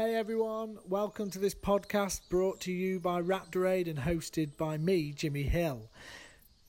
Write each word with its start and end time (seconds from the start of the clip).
Hey 0.00 0.14
everyone, 0.14 0.78
welcome 0.88 1.28
to 1.28 1.38
this 1.38 1.54
podcast 1.54 2.22
brought 2.30 2.58
to 2.60 2.72
you 2.72 2.98
by 3.00 3.20
Raptor 3.20 3.70
Aid 3.70 3.86
and 3.86 3.98
hosted 3.98 4.56
by 4.56 4.78
me, 4.78 5.12
Jimmy 5.12 5.42
Hill. 5.42 5.90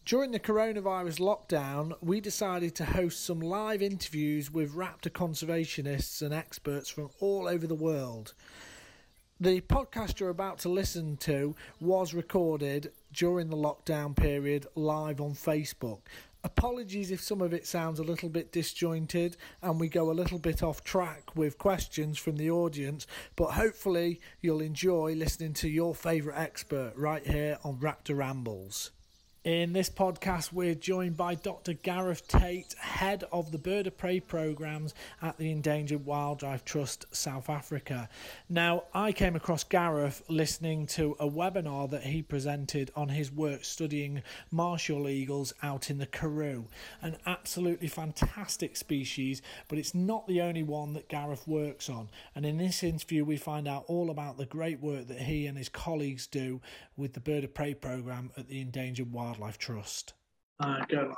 During 0.04 0.32
the 0.32 0.40
coronavirus 0.40 1.22
lockdown, 1.22 1.94
we 2.02 2.20
decided 2.20 2.76
to 2.76 2.84
host 2.84 3.24
some 3.24 3.40
live 3.40 3.82
interviews 3.82 4.52
with 4.52 4.76
raptor 4.76 5.10
conservationists 5.10 6.22
and 6.22 6.34
experts 6.34 6.90
from 6.90 7.10
all 7.22 7.48
over 7.48 7.66
the 7.66 7.74
world. 7.74 8.34
The 9.40 9.62
podcast 9.62 10.20
you're 10.20 10.28
about 10.28 10.60
to 10.60 10.70
listen 10.70 11.16
to 11.22 11.56
was 11.80 12.14
recorded 12.14 12.92
during 13.14 13.50
the 13.50 13.56
lockdown 13.56 14.14
period 14.14 14.68
live 14.76 15.22
on 15.22 15.36
Facebook. 15.36 16.00
Apologies 16.44 17.12
if 17.12 17.22
some 17.22 17.40
of 17.42 17.54
it 17.54 17.68
sounds 17.68 18.00
a 18.00 18.04
little 18.04 18.30
bit 18.30 18.52
disjointed 18.52 19.38
and 19.62 19.80
we 19.80 19.88
go 19.88 20.10
a 20.10 20.14
little 20.14 20.40
bit 20.40 20.64
off 20.64 20.84
track 20.84 21.36
with 21.36 21.60
questions 21.60 22.18
from 22.18 22.38
the 22.38 22.50
audience, 22.50 23.06
but 23.36 23.52
hopefully 23.52 24.20
you'll 24.42 24.62
enjoy 24.62 25.14
listening 25.14 25.54
to 25.54 25.70
your 25.70 25.94
favourite 25.94 26.40
expert 26.40 26.94
right 26.96 27.26
here 27.28 27.60
on 27.64 27.78
Raptor 27.78 28.18
Rambles. 28.18 28.90
In 29.44 29.74
this 29.74 29.90
podcast, 29.90 30.54
we're 30.54 30.76
joined 30.76 31.18
by 31.18 31.34
Dr. 31.34 31.74
Gareth 31.74 32.28
Tate, 32.28 32.76
head 32.78 33.24
of 33.32 33.52
the 33.52 33.58
Bird 33.58 33.88
of 33.88 33.98
Prey 33.98 34.20
programs 34.20 34.94
at 35.20 35.40
the 35.40 35.50
Endangered 35.50 36.06
Wildlife 36.06 36.64
Trust 36.64 37.08
South 37.10 37.50
Africa. 37.50 38.08
Now, 38.50 38.84
I 38.94 39.12
came 39.12 39.36
across 39.36 39.64
Gareth 39.64 40.22
listening 40.30 40.86
to 40.88 41.16
a 41.20 41.28
webinar 41.28 41.90
that 41.90 42.04
he 42.04 42.22
presented 42.22 42.92
on 42.96 43.10
his 43.10 43.32
work 43.32 43.66
studying 43.66 44.22
martial 44.52 45.10
eagles 45.10 45.56
out 45.64 45.90
in 45.90 45.98
the 45.98 46.06
Karoo, 46.06 46.68
an 47.02 47.18
absolutely 47.26 47.88
fantastic 47.88 48.78
species, 48.78 49.42
but 49.68 49.80
it's 49.80 49.96
not 49.96 50.28
the 50.28 50.42
only 50.42 50.62
one 50.62 50.94
that 50.94 51.10
Gareth 51.10 51.48
works 51.48 51.90
on. 51.90 52.10
And 52.36 52.46
in 52.46 52.60
this 52.60 52.84
interview, 52.84 53.26
we 53.26 53.38
find 53.38 53.68
out 53.68 53.86
all 53.88 54.12
about 54.12 54.38
the 54.38 54.46
great 54.46 54.82
work 54.82 55.08
that 55.08 55.22
he 55.22 55.48
and 55.48 55.58
his 55.58 55.68
colleagues 55.68 56.28
do 56.28 56.62
with 56.96 57.14
the 57.14 57.20
Bird 57.20 57.44
of 57.44 57.56
Prey 57.56 57.74
program 57.74 58.30
at 58.38 58.48
the 58.48 58.62
Endangered 58.62 59.12
Wildlife 59.12 59.31
Wildlife 59.32 59.58
Trust? 59.58 60.14
Uh, 60.60 60.84
go 60.90 61.00
on. 61.00 61.16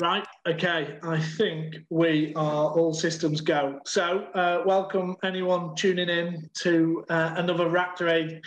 Right, 0.00 0.26
okay, 0.48 0.98
I 1.04 1.20
think 1.20 1.76
we 1.88 2.32
are 2.34 2.70
all 2.70 2.92
systems 2.92 3.40
go. 3.40 3.78
So, 3.84 4.24
uh, 4.34 4.64
welcome 4.66 5.14
anyone 5.22 5.76
tuning 5.76 6.08
in 6.08 6.50
to 6.62 7.04
uh, 7.08 7.34
another 7.36 7.66
Raptor 7.66 8.10
Aid 8.10 8.40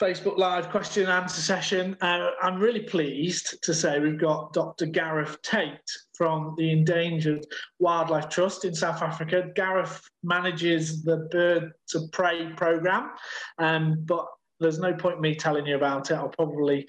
Facebook 0.00 0.38
Live 0.38 0.70
question 0.70 1.02
and 1.02 1.12
answer 1.12 1.42
session. 1.42 1.94
Uh, 2.00 2.30
I'm 2.40 2.58
really 2.58 2.84
pleased 2.84 3.62
to 3.64 3.74
say 3.74 3.98
we've 3.98 4.18
got 4.18 4.54
Dr. 4.54 4.86
Gareth 4.86 5.42
Tate 5.42 5.90
from 6.16 6.54
the 6.56 6.70
Endangered 6.70 7.46
Wildlife 7.78 8.28
Trust 8.28 8.64
in 8.64 8.74
South 8.74 9.02
Africa. 9.02 9.50
Gareth 9.54 10.00
manages 10.22 11.02
the 11.02 11.28
Bird 11.30 11.72
to 11.88 12.08
Prey 12.12 12.52
program, 12.56 13.10
um, 13.58 14.02
but 14.04 14.26
there's 14.60 14.78
no 14.78 14.94
point 14.94 15.20
me 15.20 15.34
telling 15.34 15.66
you 15.66 15.76
about 15.76 16.10
it. 16.10 16.14
I'll 16.14 16.28
probably 16.28 16.86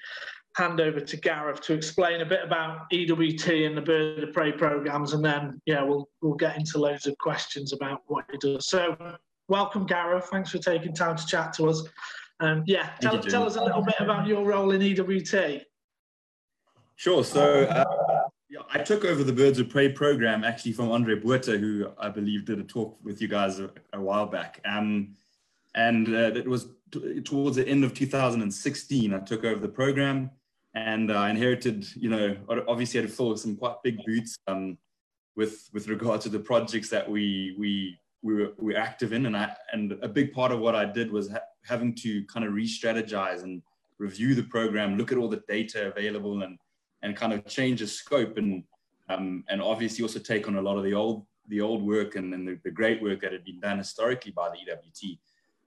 hand 0.55 0.79
over 0.79 1.01
to 1.01 1.17
Gareth 1.17 1.61
to 1.61 1.73
explain 1.73 2.21
a 2.21 2.25
bit 2.25 2.41
about 2.43 2.81
EWT 2.93 3.47
and 3.65 3.75
the 3.75 3.81
Bird 3.81 4.23
of 4.23 4.33
Prey 4.33 4.51
programs, 4.51 5.13
and 5.13 5.23
then 5.23 5.61
yeah, 5.65 5.83
we'll 5.83 6.07
we'll 6.21 6.35
get 6.35 6.57
into 6.57 6.77
loads 6.77 7.07
of 7.07 7.17
questions 7.17 7.73
about 7.73 8.01
what 8.07 8.25
he 8.31 8.37
does. 8.37 8.67
So, 8.67 8.95
welcome, 9.47 9.85
Gareth. 9.85 10.29
Thanks 10.31 10.51
for 10.51 10.59
taking 10.59 10.93
time 10.93 11.17
to 11.17 11.25
chat 11.25 11.53
to 11.53 11.69
us. 11.69 11.83
Um, 12.41 12.63
yeah, 12.67 12.91
tell, 13.01 13.19
tell 13.19 13.45
us 13.45 13.55
a 13.55 13.63
little 13.63 13.81
bit 13.81 13.95
about 13.99 14.27
your 14.27 14.45
role 14.45 14.71
in 14.71 14.81
EWT. 14.81 15.63
Sure. 16.97 17.23
So 17.23 17.63
uh, 17.63 18.24
yeah, 18.49 18.59
I 18.71 18.79
took 18.79 19.05
over 19.05 19.23
the 19.23 19.33
Birds 19.33 19.59
of 19.59 19.69
Prey 19.69 19.91
program 19.91 20.43
actually 20.43 20.73
from 20.73 20.91
Andre 20.91 21.15
Botha, 21.15 21.57
who 21.57 21.91
I 21.97 22.09
believe 22.09 22.45
did 22.45 22.59
a 22.59 22.63
talk 22.63 22.97
with 23.03 23.21
you 23.21 23.27
guys 23.27 23.59
a, 23.59 23.71
a 23.93 23.99
while 23.99 24.27
back. 24.27 24.61
Um, 24.65 25.15
and 25.73 26.07
uh, 26.07 26.31
it 26.35 26.47
was 26.47 26.67
towards 27.23 27.57
the 27.57 27.67
end 27.67 27.83
of 27.83 27.93
2016, 27.93 29.13
I 29.13 29.19
took 29.19 29.43
over 29.43 29.59
the 29.59 29.67
program 29.67 30.29
and 30.75 31.11
I 31.11 31.29
inherited, 31.29 31.87
you 31.95 32.09
know, 32.09 32.37
obviously 32.67 32.99
had 32.99 33.09
to 33.09 33.15
fill 33.15 33.35
some 33.37 33.55
quite 33.55 33.81
big 33.83 33.97
boots 34.05 34.37
um, 34.47 34.77
with, 35.35 35.69
with 35.73 35.87
regard 35.87 36.21
to 36.21 36.29
the 36.29 36.39
projects 36.39 36.89
that 36.89 37.09
we, 37.09 37.55
we, 37.57 37.97
we 38.21 38.35
were, 38.35 38.53
we 38.57 38.73
were 38.73 38.79
active 38.79 39.11
in. 39.11 39.25
And, 39.25 39.35
I, 39.35 39.55
and 39.73 39.97
a 40.01 40.07
big 40.07 40.33
part 40.33 40.51
of 40.51 40.59
what 40.59 40.75
I 40.75 40.85
did 40.85 41.11
was 41.11 41.31
ha- 41.31 41.39
having 41.63 41.95
to 41.95 42.23
kind 42.25 42.45
of 42.45 42.53
re-strategize 42.53 43.43
and 43.43 43.61
review 43.97 44.35
the 44.35 44.43
program, 44.43 44.97
look 44.97 45.11
at 45.11 45.17
all 45.17 45.29
the 45.29 45.43
data 45.47 45.87
available, 45.87 46.43
and 46.43 46.59
and 47.05 47.15
kind 47.15 47.31
of 47.31 47.45
change 47.45 47.79
the 47.79 47.87
scope 47.87 48.37
and 48.37 48.63
um, 49.07 49.43
and 49.49 49.61
obviously 49.61 50.01
also 50.01 50.17
take 50.17 50.47
on 50.47 50.55
a 50.55 50.61
lot 50.61 50.77
of 50.77 50.83
the 50.83 50.93
old 50.93 51.25
the 51.47 51.61
old 51.61 51.85
work 51.85 52.15
and, 52.15 52.33
and 52.33 52.59
the, 52.63 52.71
great 52.71 53.03
work 53.03 53.21
that 53.21 53.31
had 53.31 53.45
been 53.45 53.59
done 53.59 53.77
historically 53.77 54.31
by 54.31 54.49
the 54.49 54.57
EWT. 54.57 55.19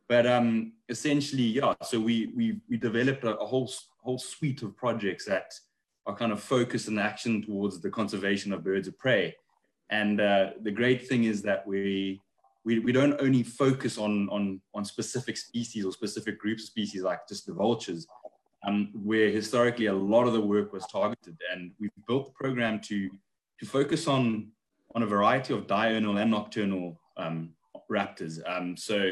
But 0.08 0.26
um, 0.26 0.72
essentially, 0.88 1.44
yeah. 1.44 1.74
So 1.84 2.00
we 2.00 2.32
we 2.36 2.60
we 2.68 2.76
developed 2.76 3.22
a, 3.22 3.38
a 3.38 3.46
whole 3.46 3.70
whole 4.02 4.18
suite 4.18 4.62
of 4.62 4.76
projects 4.76 5.24
that 5.26 5.54
are 6.06 6.16
kind 6.16 6.32
of 6.32 6.40
focused 6.42 6.88
in 6.88 6.98
action 6.98 7.42
towards 7.42 7.80
the 7.80 7.90
conservation 7.90 8.52
of 8.52 8.64
birds 8.64 8.88
of 8.88 8.98
prey. 8.98 9.36
And 9.90 10.20
uh, 10.20 10.50
the 10.62 10.72
great 10.72 11.06
thing 11.06 11.24
is 11.24 11.42
that 11.42 11.64
we 11.64 12.20
we, 12.64 12.80
we 12.80 12.92
don't 12.92 13.18
only 13.20 13.42
focus 13.42 13.96
on, 13.96 14.28
on, 14.28 14.60
on 14.74 14.84
specific 14.84 15.38
species 15.38 15.86
or 15.86 15.92
specific 15.92 16.38
groups 16.38 16.64
of 16.64 16.68
species 16.68 17.02
like 17.02 17.20
just 17.26 17.46
the 17.46 17.52
vultures, 17.54 18.06
um, 18.66 18.90
where 18.94 19.30
historically 19.30 19.86
a 19.86 19.94
lot 19.94 20.26
of 20.26 20.32
the 20.32 20.40
work 20.40 20.72
was 20.72 20.86
targeted. 20.86 21.36
And 21.52 21.72
we've 21.78 21.90
built 22.06 22.26
the 22.26 22.32
program 22.32 22.80
to, 22.82 23.08
to 23.60 23.66
focus 23.66 24.06
on, 24.08 24.48
on 24.94 25.02
a 25.02 25.06
variety 25.06 25.54
of 25.54 25.66
diurnal 25.66 26.18
and 26.18 26.30
nocturnal 26.30 27.00
um, 27.16 27.50
raptors. 27.90 28.40
Um, 28.48 28.76
so 28.76 29.10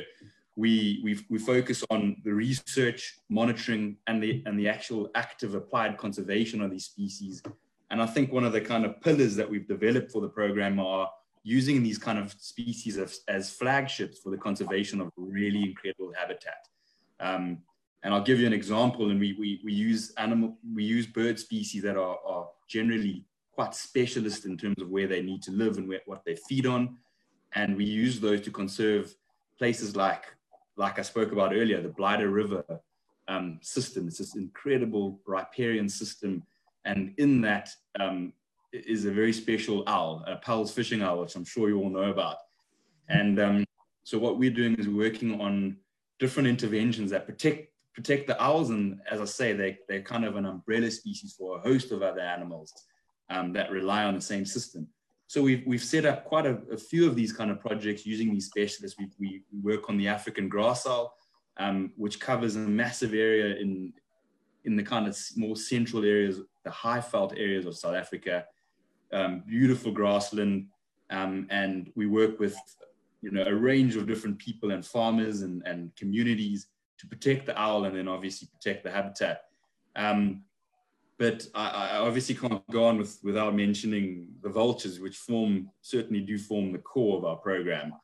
we, 0.56 1.00
we 1.04 1.20
we 1.28 1.38
focus 1.38 1.84
on 1.90 2.16
the 2.24 2.32
research, 2.32 3.18
monitoring, 3.28 3.98
and 4.06 4.22
the, 4.22 4.42
and 4.46 4.58
the 4.58 4.68
actual 4.68 5.10
active 5.14 5.54
applied 5.54 5.98
conservation 5.98 6.62
of 6.62 6.70
these 6.70 6.86
species. 6.86 7.42
And 7.90 8.00
I 8.00 8.06
think 8.06 8.32
one 8.32 8.44
of 8.44 8.52
the 8.52 8.60
kind 8.60 8.84
of 8.84 9.00
pillars 9.02 9.36
that 9.36 9.48
we've 9.48 9.68
developed 9.68 10.10
for 10.10 10.22
the 10.22 10.28
program 10.28 10.80
are 10.80 11.10
using 11.44 11.82
these 11.82 11.98
kind 11.98 12.18
of 12.18 12.32
species 12.38 12.96
as, 12.98 13.20
as 13.28 13.50
flagships 13.50 14.18
for 14.18 14.30
the 14.30 14.36
conservation 14.36 15.00
of 15.00 15.12
really 15.16 15.62
incredible 15.62 16.12
habitat. 16.18 16.66
Um, 17.20 17.58
and 18.06 18.14
I'll 18.14 18.22
give 18.22 18.38
you 18.38 18.46
an 18.46 18.52
example. 18.52 19.10
And 19.10 19.18
we, 19.18 19.32
we, 19.32 19.60
we 19.64 19.72
use 19.72 20.12
animal, 20.16 20.56
we 20.72 20.84
use 20.84 21.08
bird 21.08 21.40
species 21.40 21.82
that 21.82 21.96
are, 21.96 22.18
are 22.24 22.46
generally 22.68 23.24
quite 23.50 23.74
specialist 23.74 24.44
in 24.44 24.56
terms 24.56 24.80
of 24.80 24.90
where 24.90 25.08
they 25.08 25.20
need 25.20 25.42
to 25.42 25.50
live 25.50 25.76
and 25.76 25.88
where, 25.88 26.02
what 26.06 26.24
they 26.24 26.36
feed 26.36 26.66
on. 26.66 26.98
And 27.56 27.76
we 27.76 27.84
use 27.84 28.20
those 28.20 28.42
to 28.42 28.52
conserve 28.52 29.12
places 29.58 29.96
like, 29.96 30.22
like 30.76 31.00
I 31.00 31.02
spoke 31.02 31.32
about 31.32 31.52
earlier, 31.52 31.82
the 31.82 31.88
Blyde 31.88 32.32
River 32.32 32.64
um, 33.26 33.58
system. 33.60 34.06
It's 34.06 34.18
this 34.18 34.36
incredible 34.36 35.18
riparian 35.26 35.88
system. 35.88 36.44
And 36.84 37.12
in 37.18 37.40
that, 37.40 37.70
um, 37.98 38.32
is 38.72 39.04
a 39.04 39.10
very 39.10 39.32
special 39.32 39.82
owl, 39.88 40.22
a 40.28 40.36
Pel's 40.36 40.70
fishing 40.70 41.02
owl, 41.02 41.22
which 41.22 41.34
I'm 41.34 41.44
sure 41.44 41.68
you 41.68 41.78
all 41.80 41.90
know 41.90 42.10
about. 42.10 42.36
And 43.08 43.40
um, 43.40 43.64
so 44.04 44.16
what 44.16 44.38
we're 44.38 44.50
doing 44.50 44.76
is 44.76 44.86
working 44.86 45.40
on 45.40 45.78
different 46.20 46.48
interventions 46.48 47.10
that 47.10 47.26
protect 47.26 47.72
protect 47.96 48.28
the 48.28 48.40
owls. 48.40 48.70
And 48.70 49.00
as 49.10 49.20
I 49.20 49.24
say, 49.24 49.52
they, 49.52 49.78
they're 49.88 50.02
kind 50.02 50.24
of 50.24 50.36
an 50.36 50.46
umbrella 50.46 50.90
species 50.90 51.34
for 51.36 51.56
a 51.56 51.60
host 51.60 51.90
of 51.90 52.02
other 52.02 52.20
animals 52.20 52.72
um, 53.30 53.52
that 53.54 53.72
rely 53.72 54.04
on 54.04 54.14
the 54.14 54.20
same 54.20 54.46
system. 54.46 54.86
So 55.26 55.42
we've, 55.42 55.64
we've 55.66 55.82
set 55.82 56.04
up 56.04 56.24
quite 56.24 56.46
a, 56.46 56.58
a 56.70 56.76
few 56.76 57.08
of 57.08 57.16
these 57.16 57.32
kind 57.32 57.50
of 57.50 57.60
projects 57.60 58.06
using 58.06 58.32
these 58.32 58.46
specialists. 58.46 58.96
We, 58.96 59.10
we 59.18 59.42
work 59.60 59.90
on 59.90 59.96
the 59.96 60.06
African 60.06 60.48
grass 60.48 60.86
owl, 60.86 61.16
um, 61.56 61.90
which 61.96 62.20
covers 62.20 62.54
a 62.54 62.60
massive 62.60 63.12
area 63.12 63.56
in, 63.56 63.92
in 64.64 64.76
the 64.76 64.84
kind 64.84 65.08
of 65.08 65.18
more 65.34 65.56
central 65.56 66.04
areas, 66.04 66.40
the 66.64 66.70
high 66.70 67.00
veld 67.00 67.32
areas 67.36 67.66
of 67.66 67.76
South 67.76 67.96
Africa 67.96 68.44
um, 69.12 69.42
beautiful 69.46 69.92
grassland, 69.92 70.66
um, 71.10 71.46
and 71.50 71.90
we 71.94 72.06
work 72.06 72.38
with 72.38 72.56
you 73.22 73.30
know 73.30 73.44
a 73.44 73.54
range 73.54 73.96
of 73.96 74.06
different 74.06 74.38
people 74.38 74.72
and 74.72 74.84
farmers 74.84 75.42
and, 75.42 75.62
and 75.66 75.94
communities 75.96 76.66
to 76.98 77.06
protect 77.06 77.46
the 77.46 77.60
owl 77.60 77.84
and 77.84 77.96
then 77.96 78.08
obviously 78.08 78.48
protect 78.52 78.84
the 78.84 78.90
habitat. 78.90 79.42
Um, 79.94 80.42
but 81.18 81.46
I, 81.54 81.68
I, 81.92 81.96
obviously 81.98 82.34
can't 82.34 82.62
go 82.70 82.84
on 82.84 82.98
with, 82.98 83.18
without 83.22 83.54
mentioning 83.54 84.28
the 84.42 84.50
vultures, 84.50 85.00
which 85.00 85.16
form 85.16 85.70
certainly 85.80 86.20
do 86.20 86.38
form 86.38 86.72
the 86.72 86.78
core 86.78 87.16
of 87.16 87.24
our 87.24 87.36
program. 87.36 87.94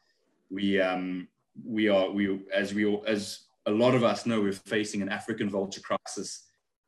We 0.50 0.80
um, 0.80 1.28
we 1.62 1.88
are 1.88 2.10
we 2.10 2.40
as 2.54 2.72
we 2.72 2.98
as 3.06 3.40
a 3.66 3.70
lot 3.70 3.94
of 3.94 4.02
us 4.02 4.24
know, 4.26 4.40
we're 4.40 4.52
facing 4.52 5.02
an 5.02 5.10
African 5.10 5.50
vulture 5.50 5.82
crisis 5.82 6.44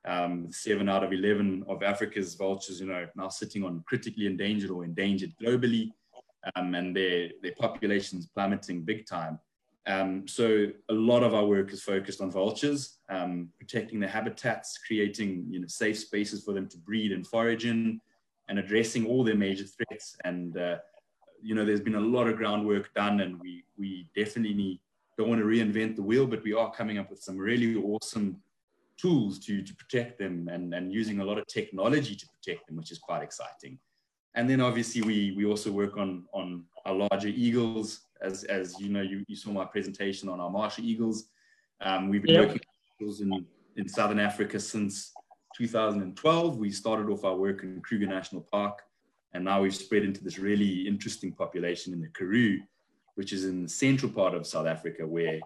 um, 0.06 0.48
seven 0.50 0.88
out 0.88 1.04
of 1.04 1.12
11 1.12 1.64
of 1.68 1.82
Africa's 1.82 2.34
vultures, 2.34 2.80
you 2.80 2.86
know, 2.86 3.06
now 3.16 3.28
sitting 3.28 3.64
on 3.64 3.82
critically 3.86 4.26
endangered 4.26 4.70
or 4.70 4.84
endangered 4.84 5.32
globally, 5.42 5.92
um, 6.56 6.74
and 6.74 6.94
their, 6.94 7.30
their 7.42 7.54
populations 7.58 8.26
plummeting 8.26 8.82
big 8.82 9.06
time. 9.06 9.38
Um, 9.86 10.26
so 10.26 10.68
a 10.88 10.94
lot 10.94 11.22
of 11.22 11.34
our 11.34 11.44
work 11.44 11.72
is 11.72 11.82
focused 11.82 12.20
on 12.20 12.30
vultures, 12.30 12.98
um, 13.10 13.50
protecting 13.58 14.00
their 14.00 14.08
habitats, 14.08 14.78
creating 14.78 15.46
you 15.50 15.60
know, 15.60 15.66
safe 15.66 15.98
spaces 15.98 16.42
for 16.42 16.52
them 16.52 16.68
to 16.68 16.78
breed 16.78 17.12
and 17.12 17.26
forage 17.26 17.66
in, 17.66 18.00
and 18.48 18.58
addressing 18.58 19.06
all 19.06 19.24
their 19.24 19.34
major 19.34 19.64
threats. 19.64 20.16
And 20.24 20.56
uh, 20.56 20.78
you 21.42 21.54
know, 21.54 21.64
there's 21.64 21.80
been 21.80 21.96
a 21.96 22.00
lot 22.00 22.28
of 22.28 22.36
groundwork 22.36 22.92
done, 22.94 23.20
and 23.20 23.38
we 23.40 23.64
we 23.76 24.08
definitely 24.16 24.54
need, 24.54 24.80
don't 25.18 25.28
want 25.28 25.40
to 25.40 25.46
reinvent 25.46 25.96
the 25.96 26.02
wheel, 26.02 26.26
but 26.26 26.42
we 26.42 26.54
are 26.54 26.72
coming 26.72 26.98
up 26.98 27.10
with 27.10 27.22
some 27.22 27.36
really 27.36 27.76
awesome 27.76 28.40
tools 28.96 29.38
to 29.40 29.62
to 29.62 29.74
protect 29.74 30.18
them, 30.18 30.48
and 30.50 30.74
and 30.74 30.92
using 30.92 31.20
a 31.20 31.24
lot 31.24 31.38
of 31.38 31.46
technology 31.46 32.16
to 32.16 32.26
protect 32.26 32.66
them, 32.66 32.76
which 32.76 32.90
is 32.90 32.98
quite 32.98 33.22
exciting. 33.22 33.78
And 34.34 34.48
then 34.50 34.60
obviously 34.60 35.02
we 35.02 35.32
we 35.36 35.44
also 35.44 35.70
work 35.70 35.96
on 35.96 36.24
on 36.32 36.64
our 36.86 36.94
larger 36.94 37.28
eagles, 37.28 38.00
as 38.20 38.44
as 38.44 38.78
you 38.80 38.88
know, 38.88 39.02
you, 39.02 39.24
you 39.28 39.36
saw 39.36 39.50
my 39.50 39.64
presentation 39.64 40.28
on 40.28 40.40
our 40.40 40.50
martial 40.50 40.84
eagles. 40.84 41.28
Um, 41.80 42.08
we've 42.08 42.22
been 42.22 42.34
yep. 42.34 42.48
working 42.48 42.60
in 43.00 43.46
in 43.76 43.88
Southern 43.88 44.18
Africa 44.18 44.58
since 44.58 45.12
2012. 45.56 46.56
We 46.56 46.70
started 46.70 47.10
off 47.10 47.24
our 47.24 47.36
work 47.36 47.62
in 47.62 47.80
Kruger 47.80 48.06
National 48.06 48.42
Park, 48.42 48.82
and 49.32 49.44
now 49.44 49.62
we've 49.62 49.74
spread 49.74 50.02
into 50.02 50.22
this 50.22 50.38
really 50.38 50.86
interesting 50.86 51.32
population 51.32 51.92
in 51.92 52.00
the 52.00 52.08
Karoo, 52.08 52.60
which 53.14 53.32
is 53.32 53.44
in 53.44 53.64
the 53.64 53.68
central 53.68 54.10
part 54.10 54.34
of 54.34 54.46
South 54.46 54.66
Africa, 54.66 55.06
where 55.06 55.40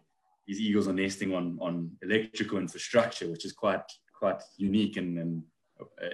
these 0.47 0.61
eagles 0.61 0.89
are 0.89 0.95
nesting 0.95 1.35
on, 1.35 1.59
on 1.61 1.91
electrical 2.03 2.59
infrastructure, 2.59 3.29
which 3.29 3.45
is 3.45 3.53
quite 3.53 3.83
quite 4.19 4.43
unique 4.57 4.97
and, 4.97 5.19
and 5.19 5.43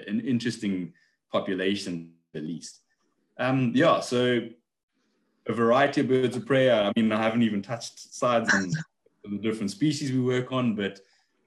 an 0.07 0.21
interesting 0.21 0.93
population 1.33 2.13
at 2.35 2.43
least. 2.43 2.81
Um, 3.39 3.73
yeah, 3.75 4.01
so 4.01 4.41
a 5.47 5.53
variety 5.53 6.01
of 6.01 6.09
birds 6.09 6.37
of 6.37 6.47
prey. 6.47 6.71
I 6.71 6.93
mean, 6.97 7.13
I 7.13 7.23
haven't 7.23 7.43
even 7.43 7.63
touched 7.63 8.15
sides 8.15 8.53
on 8.55 8.71
the 9.25 9.39
different 9.39 9.71
species 9.71 10.13
we 10.13 10.21
work 10.21 10.53
on, 10.53 10.75
but 10.75 11.01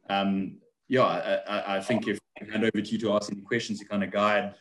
um, 0.09 0.57
yeah, 0.87 1.03
I, 1.47 1.77
I, 1.77 1.79
think 1.81 2.07
if 2.07 2.19
I 2.41 2.51
hand 2.51 2.63
over 2.63 2.81
to 2.81 2.91
you 2.91 2.97
to 2.99 3.13
ask 3.13 3.31
any 3.31 3.41
questions 3.41 3.79
to 3.79 3.85
kind 3.85 4.03
of 4.03 4.11
guide 4.11 4.55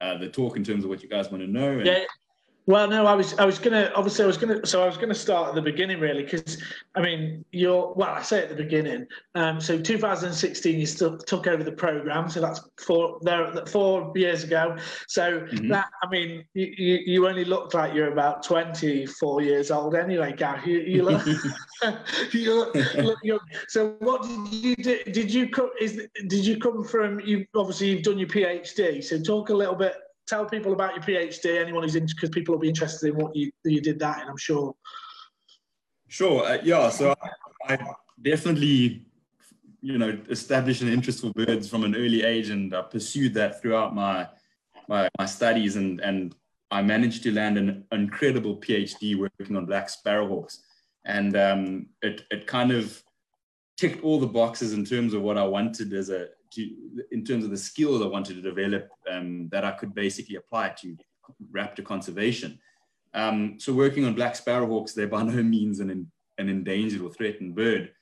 uh, 0.00 0.18
the 0.18 0.28
talk 0.28 0.56
in 0.56 0.64
terms 0.64 0.84
of 0.84 0.90
what 0.90 1.02
you 1.02 1.08
guys 1.08 1.30
want 1.30 1.42
to 1.42 1.50
know. 1.50 1.70
And, 1.70 1.86
yeah, 1.86 2.04
well, 2.66 2.88
no, 2.88 3.06
I 3.06 3.14
was 3.14 3.38
I 3.38 3.44
was 3.44 3.60
gonna 3.60 3.92
obviously 3.94 4.24
I 4.24 4.26
was 4.26 4.36
gonna 4.36 4.66
so 4.66 4.82
I 4.82 4.86
was 4.86 4.96
gonna 4.96 5.14
start 5.14 5.50
at 5.50 5.54
the 5.54 5.62
beginning 5.62 6.00
really 6.00 6.24
because 6.24 6.60
I 6.96 7.00
mean 7.00 7.44
you're 7.52 7.92
well 7.94 8.10
I 8.10 8.22
say 8.22 8.42
at 8.42 8.48
the 8.48 8.56
beginning. 8.56 9.06
Um, 9.36 9.60
so 9.60 9.80
2016 9.80 10.78
you 10.78 10.84
still 10.84 11.16
took 11.16 11.46
over 11.46 11.62
the 11.62 11.70
program, 11.70 12.28
so 12.28 12.40
that's 12.40 12.60
four 12.76 13.18
there 13.22 13.52
four 13.66 14.12
years 14.16 14.42
ago. 14.42 14.76
So 15.06 15.40
mm-hmm. 15.40 15.68
that 15.68 15.86
I 16.02 16.08
mean 16.08 16.44
you, 16.54 16.66
you, 16.76 16.98
you 17.06 17.28
only 17.28 17.44
looked 17.44 17.72
like 17.74 17.94
you're 17.94 18.12
about 18.12 18.42
24 18.42 19.42
years 19.42 19.70
old 19.70 19.94
anyway, 19.94 20.34
Gav. 20.36 20.66
You, 20.66 20.80
you 20.80 21.04
look 21.04 21.24
you 22.32 22.54
look, 22.54 22.74
look 22.96 23.18
young. 23.22 23.38
So 23.68 23.90
what 24.00 24.22
did 24.22 24.52
you 24.52 24.74
do? 24.74 25.04
Did 25.04 25.32
you 25.32 25.48
come? 25.50 25.70
Is 25.80 26.08
did 26.26 26.44
you 26.44 26.58
come 26.58 26.82
from? 26.82 27.20
You 27.20 27.46
obviously 27.54 27.90
you've 27.90 28.02
done 28.02 28.18
your 28.18 28.28
PhD. 28.28 29.04
So 29.04 29.20
talk 29.20 29.50
a 29.50 29.54
little 29.54 29.76
bit 29.76 29.94
tell 30.26 30.46
people 30.46 30.72
about 30.72 30.94
your 30.94 31.02
PhD. 31.02 31.60
Anyone 31.60 31.82
who's 31.82 31.96
in, 31.96 32.06
because 32.06 32.30
people 32.30 32.54
will 32.54 32.60
be 32.60 32.68
interested 32.68 33.10
in 33.10 33.16
what 33.16 33.34
you 33.34 33.50
you 33.64 33.80
did 33.80 33.98
that, 34.00 34.20
and 34.20 34.30
I'm 34.30 34.36
sure. 34.36 34.74
Sure. 36.08 36.44
Uh, 36.44 36.58
yeah. 36.62 36.88
So 36.90 37.14
I, 37.68 37.74
I, 37.74 37.78
definitely, 38.22 39.06
you 39.80 39.98
know, 39.98 40.18
established 40.30 40.82
an 40.82 40.88
interest 40.88 41.20
for 41.20 41.32
birds 41.32 41.68
from 41.68 41.84
an 41.84 41.94
early 41.96 42.22
age, 42.22 42.50
and 42.50 42.74
I 42.74 42.82
pursued 42.82 43.34
that 43.34 43.60
throughout 43.60 43.94
my 43.94 44.28
my, 44.88 45.08
my 45.18 45.26
studies, 45.26 45.76
and 45.76 46.00
and 46.00 46.34
I 46.70 46.82
managed 46.82 47.22
to 47.24 47.32
land 47.32 47.58
an 47.58 47.84
incredible 47.92 48.56
PhD 48.56 49.16
working 49.16 49.56
on 49.56 49.66
black 49.66 49.88
sparrowhawks, 49.88 50.58
and 51.04 51.36
um, 51.36 51.86
it 52.02 52.22
it 52.30 52.46
kind 52.46 52.72
of 52.72 53.02
ticked 53.76 54.02
all 54.02 54.18
the 54.18 54.26
boxes 54.26 54.72
in 54.72 54.84
terms 54.84 55.12
of 55.12 55.22
what 55.22 55.36
I 55.36 55.44
wanted 55.44 55.92
as 55.92 56.08
a 56.08 56.28
to, 56.52 56.70
in 57.12 57.24
terms 57.24 57.44
of 57.44 57.50
the 57.50 57.56
skills 57.56 58.02
I 58.02 58.06
wanted 58.06 58.34
to 58.36 58.42
develop 58.42 58.88
um, 59.10 59.48
that 59.50 59.64
I 59.64 59.72
could 59.72 59.94
basically 59.94 60.36
apply 60.36 60.70
to 60.80 60.96
raptor 61.52 61.84
conservation. 61.84 62.58
Um, 63.14 63.58
so 63.58 63.72
working 63.72 64.04
on 64.04 64.14
black 64.14 64.34
sparrowhawks, 64.34 64.94
they're 64.94 65.08
by 65.08 65.22
no 65.22 65.42
means 65.42 65.80
an, 65.80 66.10
an 66.38 66.48
endangered 66.48 67.00
or 67.00 67.10
threatened 67.10 67.54
bird. 67.54 67.92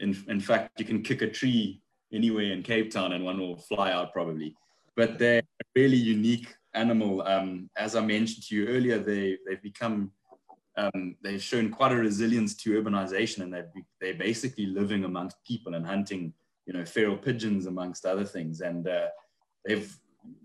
In, 0.00 0.16
in 0.28 0.40
fact, 0.40 0.80
you 0.80 0.84
can 0.84 1.02
kick 1.02 1.22
a 1.22 1.30
tree 1.30 1.80
anywhere 2.12 2.52
in 2.52 2.62
Cape 2.62 2.90
Town 2.90 3.12
and 3.12 3.24
one 3.24 3.38
will 3.38 3.56
fly 3.56 3.92
out 3.92 4.12
probably. 4.12 4.54
But 4.96 5.18
they're 5.18 5.40
a 5.40 5.64
really 5.74 5.96
unique 5.96 6.54
animal. 6.74 7.22
Um, 7.22 7.68
as 7.76 7.96
I 7.96 8.00
mentioned 8.00 8.44
to 8.46 8.56
you 8.56 8.66
earlier, 8.68 8.98
they, 8.98 9.38
they've 9.46 9.62
become, 9.62 10.12
um, 10.76 11.16
they've 11.22 11.42
shown 11.42 11.70
quite 11.70 11.92
a 11.92 11.96
resilience 11.96 12.54
to 12.56 12.82
urbanization 12.82 13.40
and 13.42 13.52
they're, 13.52 13.70
they're 14.00 14.14
basically 14.14 14.66
living 14.66 15.04
amongst 15.04 15.44
people 15.44 15.74
and 15.74 15.86
hunting 15.86 16.32
you 16.66 16.72
know, 16.72 16.84
feral 16.84 17.16
pigeons 17.16 17.66
amongst 17.66 18.06
other 18.06 18.24
things. 18.24 18.60
And 18.60 18.88
uh, 18.88 19.06
they've, 19.64 19.94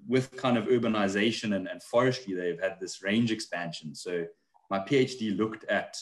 with 0.07 0.35
kind 0.35 0.57
of 0.57 0.65
urbanization 0.65 1.55
and, 1.55 1.67
and 1.67 1.81
forestry, 1.81 2.33
they've 2.33 2.61
had 2.61 2.77
this 2.79 3.01
range 3.01 3.31
expansion. 3.31 3.95
So 3.95 4.25
my 4.69 4.79
PhD 4.79 5.37
looked 5.37 5.63
at 5.65 5.97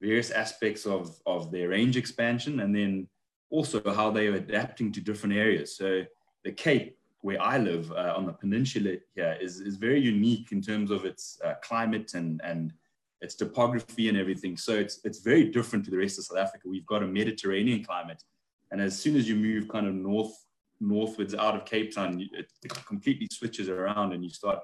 various 0.00 0.30
aspects 0.30 0.86
of, 0.86 1.20
of 1.26 1.50
their 1.50 1.68
range 1.68 1.96
expansion 1.96 2.60
and 2.60 2.74
then 2.74 3.08
also 3.50 3.82
how 3.94 4.10
they 4.10 4.28
are 4.28 4.34
adapting 4.34 4.92
to 4.92 5.00
different 5.00 5.34
areas. 5.34 5.76
So 5.76 6.04
the 6.44 6.52
Cape, 6.52 6.96
where 7.20 7.42
I 7.42 7.58
live 7.58 7.90
uh, 7.92 8.14
on 8.16 8.26
the 8.26 8.32
peninsula 8.32 8.96
here, 9.14 9.36
is, 9.40 9.60
is 9.60 9.76
very 9.76 10.00
unique 10.00 10.52
in 10.52 10.62
terms 10.62 10.90
of 10.90 11.04
its 11.04 11.40
uh, 11.44 11.54
climate 11.62 12.14
and, 12.14 12.40
and 12.44 12.72
its 13.20 13.34
topography 13.34 14.08
and 14.08 14.16
everything. 14.16 14.56
So 14.56 14.74
it's, 14.74 15.00
it's 15.04 15.18
very 15.18 15.44
different 15.50 15.84
to 15.86 15.90
the 15.90 15.98
rest 15.98 16.18
of 16.18 16.24
South 16.24 16.38
Africa. 16.38 16.68
We've 16.68 16.86
got 16.86 17.02
a 17.02 17.06
Mediterranean 17.06 17.84
climate 17.84 18.22
and 18.70 18.80
as 18.80 18.98
soon 18.98 19.16
as 19.16 19.28
you 19.28 19.36
move 19.36 19.68
kind 19.68 19.86
of 19.86 19.94
north 19.94 20.44
northwards 20.80 21.34
out 21.34 21.56
of 21.56 21.64
Cape 21.64 21.94
Town, 21.94 22.20
it, 22.32 22.52
completely 22.86 23.26
switches 23.32 23.68
around 23.68 24.12
and 24.12 24.22
you 24.22 24.30
start 24.30 24.60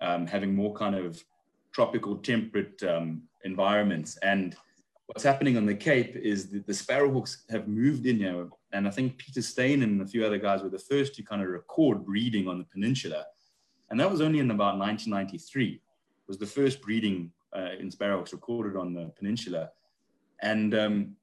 um, 0.00 0.26
having 0.26 0.54
more 0.54 0.72
kind 0.72 0.94
of 0.94 1.22
tropical 1.72 2.16
temperate 2.16 2.82
um, 2.84 3.22
environments. 3.44 4.16
And 4.18 4.56
what's 5.06 5.24
happening 5.24 5.56
on 5.56 5.66
the 5.66 5.74
Cape 5.74 6.14
is 6.16 6.50
that 6.50 6.66
the 6.66 6.72
sparrowhawks 6.72 7.38
have 7.50 7.66
moved 7.68 8.06
in 8.06 8.18
here. 8.18 8.48
And 8.72 8.86
I 8.86 8.90
think 8.90 9.18
Peter 9.18 9.42
Steyn 9.42 9.82
and 9.82 10.00
a 10.00 10.06
few 10.06 10.24
other 10.24 10.38
guys 10.38 10.62
were 10.62 10.68
the 10.68 10.78
first 10.78 11.14
to 11.16 11.22
kind 11.22 11.42
of 11.42 11.48
record 11.48 12.04
breeding 12.04 12.46
on 12.46 12.58
the 12.58 12.64
peninsula. 12.64 13.24
And 13.90 13.98
that 13.98 14.10
was 14.10 14.20
only 14.20 14.38
in 14.38 14.50
about 14.50 14.78
1993 14.78 15.80
was 16.26 16.38
the 16.38 16.46
first 16.46 16.82
breeding 16.82 17.32
uh, 17.56 17.70
in 17.80 17.90
sparrowhawks 17.90 18.32
recorded 18.32 18.76
on 18.76 18.92
the 18.92 19.10
peninsula. 19.16 19.70
And 20.42 20.74
um, 20.74 21.16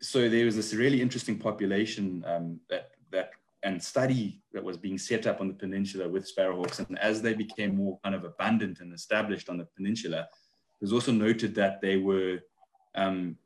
so 0.00 0.28
there 0.28 0.44
was 0.44 0.56
this 0.56 0.74
really 0.74 1.00
interesting 1.00 1.38
population 1.38 2.24
um, 2.26 2.60
that 2.68 2.90
that 3.12 3.30
and 3.62 3.82
study 3.82 4.40
that 4.52 4.62
was 4.62 4.76
being 4.76 4.96
set 4.96 5.26
up 5.26 5.40
on 5.40 5.48
the 5.48 5.54
peninsula 5.54 6.08
with 6.08 6.30
sparrowhawks. 6.32 6.78
And 6.78 6.98
as 7.00 7.20
they 7.20 7.34
became 7.34 7.76
more 7.76 7.98
kind 8.04 8.14
of 8.14 8.24
abundant 8.24 8.78
and 8.80 8.94
established 8.94 9.48
on 9.48 9.58
the 9.58 9.66
peninsula, 9.76 10.20
it 10.20 10.80
was 10.80 10.92
also 10.92 11.10
noted 11.10 11.54
that 11.56 11.80
they 11.80 11.96
were 11.96 12.38
um, 12.94 13.36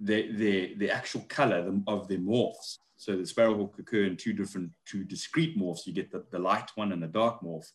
the, 0.00 0.30
the, 0.32 0.74
the 0.74 0.90
actual 0.90 1.22
color 1.28 1.72
of 1.86 2.08
their 2.08 2.18
morphs. 2.18 2.78
So 2.96 3.16
the 3.16 3.22
sparrowhawk 3.22 3.78
occur 3.78 4.04
in 4.04 4.16
two 4.16 4.34
different, 4.34 4.70
two 4.84 5.02
discrete 5.02 5.58
morphs. 5.58 5.86
You 5.86 5.94
get 5.94 6.10
the, 6.12 6.24
the 6.30 6.38
light 6.38 6.70
one 6.74 6.92
and 6.92 7.02
the 7.02 7.08
dark 7.08 7.40
morph. 7.40 7.70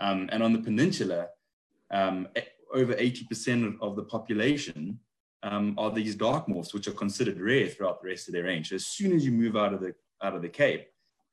Um, 0.00 0.28
and 0.32 0.42
on 0.42 0.52
the 0.52 0.60
peninsula, 0.60 1.28
um, 1.92 2.28
over 2.74 2.94
80% 2.94 3.66
of, 3.66 3.82
of 3.82 3.96
the 3.96 4.04
population 4.04 4.98
um, 5.42 5.74
are 5.78 5.90
these 5.90 6.14
dark 6.14 6.46
morphs, 6.46 6.74
which 6.74 6.88
are 6.88 6.92
considered 6.92 7.40
rare 7.40 7.68
throughout 7.68 8.00
the 8.02 8.08
rest 8.08 8.28
of 8.28 8.34
their 8.34 8.44
range. 8.44 8.72
As 8.72 8.86
soon 8.86 9.12
as 9.12 9.24
you 9.24 9.32
move 9.32 9.56
out 9.56 9.72
of 9.72 9.80
the 9.80 9.94
out 10.22 10.34
of 10.34 10.42
the 10.42 10.48
Cape, 10.48 10.86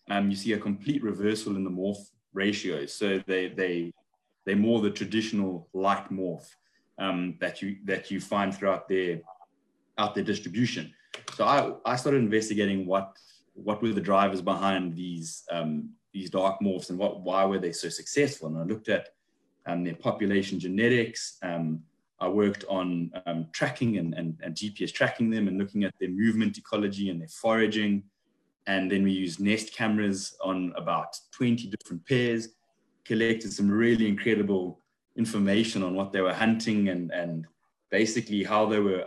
um, 0.10 0.30
you 0.30 0.36
see 0.36 0.54
a 0.54 0.60
complete 0.60 1.04
reversal 1.04 1.56
in 1.56 1.64
the 1.64 1.70
morph 1.70 2.10
ratios. 2.34 2.94
So 2.94 3.22
they 3.26 3.48
they 3.48 3.94
they're 4.46 4.56
more 4.56 4.82
the 4.82 4.92
traditional 4.92 5.68
light 5.74 6.10
morph 6.12 6.48
um, 7.00 7.36
that 7.42 7.62
you 7.62 7.78
that 7.86 8.12
you 8.12 8.22
find 8.22 8.54
throughout 8.54 8.88
their 8.88 9.22
out 9.98 10.14
their 10.14 10.24
distribution. 10.24 10.94
So 11.34 11.46
I, 11.46 11.74
I 11.86 11.96
started 11.96 12.18
investigating 12.18 12.86
what 12.86 13.18
what 13.54 13.82
were 13.82 13.94
the 13.94 14.02
drivers 14.02 14.42
behind 14.42 14.96
these 14.96 15.44
um, 15.52 15.90
these 16.14 16.30
dark 16.30 16.60
morphs 16.62 16.90
and 16.90 17.00
what 17.00 17.22
why 17.22 17.44
were 17.46 17.60
they 17.60 17.72
so 17.72 17.90
successful. 17.90 18.48
And 18.50 18.58
I 18.58 18.64
looked 18.64 18.90
at 18.90 19.10
um, 19.66 19.84
their 19.84 19.96
population 19.96 20.60
genetics, 20.60 21.38
um, 21.42 21.82
I 22.20 22.28
worked 22.28 22.64
on 22.70 23.12
um, 23.26 23.48
tracking 23.52 23.98
and, 23.98 24.14
and, 24.14 24.40
and, 24.42 24.56
GPS 24.56 24.94
tracking 24.94 25.30
them 25.30 25.48
and 25.48 25.58
looking 25.58 25.84
at 25.84 25.94
their 26.00 26.10
movement 26.10 26.58
ecology 26.58 27.10
and 27.10 27.20
their 27.20 27.28
foraging. 27.28 28.04
And 28.68 28.90
then 28.90 29.04
we 29.04 29.12
used 29.12 29.40
nest 29.40 29.76
cameras 29.76 30.36
on 30.42 30.74
about 30.78 31.20
20 31.32 31.68
different 31.68 32.06
pairs, 32.06 32.50
collected 33.04 33.52
some 33.52 33.70
really 33.70 34.08
incredible 34.08 34.80
information 35.18 35.84
on 35.84 35.94
what 35.94 36.14
they 36.14 36.22
were 36.22 36.34
hunting 36.34 36.90
and, 36.90 37.12
and 37.12 37.46
basically 37.92 38.44
how 38.44 38.66
they 38.66 38.80
were 38.80 39.06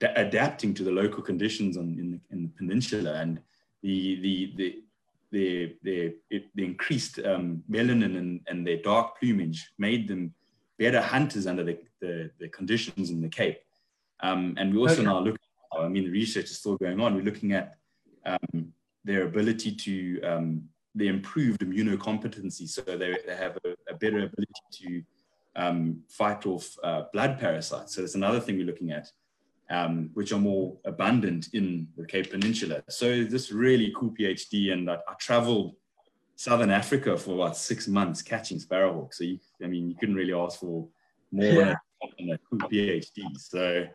adapting 0.00 0.74
to 0.74 0.82
the 0.82 0.90
local 0.90 1.22
conditions 1.22 1.76
on, 1.76 1.96
in, 1.98 2.10
the, 2.12 2.20
in 2.30 2.42
the 2.42 2.48
peninsula. 2.56 3.14
And 3.20 3.40
the, 3.82 4.20
the, 4.20 4.52
the, 4.56 4.82
the, 5.30 5.76
the, 5.82 6.44
the 6.54 6.64
increased 6.64 7.18
um, 7.20 7.62
melanin 7.70 8.16
and, 8.16 8.40
and 8.48 8.66
their 8.66 8.78
dark 8.78 9.18
plumage 9.18 9.70
made 9.78 10.08
them 10.08 10.34
better 10.78 11.00
hunters 11.00 11.46
under 11.46 11.64
the, 11.64 11.78
the, 12.00 12.30
the 12.38 12.48
conditions 12.48 13.10
in 13.10 13.20
the 13.20 13.28
Cape. 13.28 13.58
Um, 14.20 14.54
and 14.58 14.72
we 14.72 14.78
also 14.78 14.94
okay. 14.94 15.02
now 15.04 15.18
look, 15.20 15.36
I 15.76 15.88
mean, 15.88 16.04
the 16.04 16.10
research 16.10 16.44
is 16.46 16.58
still 16.58 16.76
going 16.76 17.00
on. 17.00 17.14
We're 17.14 17.22
looking 17.22 17.52
at 17.52 17.76
um, 18.24 18.72
their 19.04 19.24
ability 19.24 19.74
to 19.74 20.22
um, 20.22 20.68
the 20.94 21.08
improved 21.08 21.60
immunocompetency, 21.60 22.68
so 22.68 22.82
they, 22.82 23.16
they 23.26 23.36
have 23.36 23.58
a, 23.64 23.74
a 23.90 23.94
better 23.94 24.18
ability 24.18 24.62
to 24.72 25.02
um, 25.54 26.02
fight 26.08 26.46
off 26.46 26.76
uh, 26.82 27.02
blood 27.12 27.38
parasites. 27.38 27.94
So 27.94 28.00
that's 28.00 28.14
another 28.14 28.40
thing 28.40 28.56
we're 28.56 28.66
looking 28.66 28.92
at, 28.92 29.10
um, 29.70 30.10
which 30.14 30.32
are 30.32 30.38
more 30.38 30.76
abundant 30.84 31.48
in 31.52 31.88
the 31.96 32.06
Cape 32.06 32.30
Peninsula. 32.30 32.82
So 32.88 33.24
this 33.24 33.52
really 33.52 33.92
cool 33.96 34.14
PhD, 34.18 34.72
and 34.72 34.90
I, 34.90 34.94
I 34.94 35.14
traveled 35.18 35.76
Southern 36.36 36.70
Africa 36.70 37.16
for 37.16 37.34
about 37.34 37.56
six 37.56 37.88
months 37.88 38.22
catching 38.22 38.58
sparrowhawks. 38.58 39.14
So 39.14 39.24
you, 39.24 39.40
I 39.62 39.66
mean, 39.66 39.88
you 39.88 39.96
couldn't 39.96 40.14
really 40.14 40.34
ask 40.34 40.60
for 40.60 40.86
more 41.32 41.44
yeah. 41.44 41.74
than, 42.18 42.30
a, 42.30 42.38
PhD. 42.68 43.38
So 43.38 43.86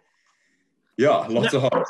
yeah, 0.97 1.17
lots 1.27 1.53
of 1.53 1.61
hard. 1.61 1.85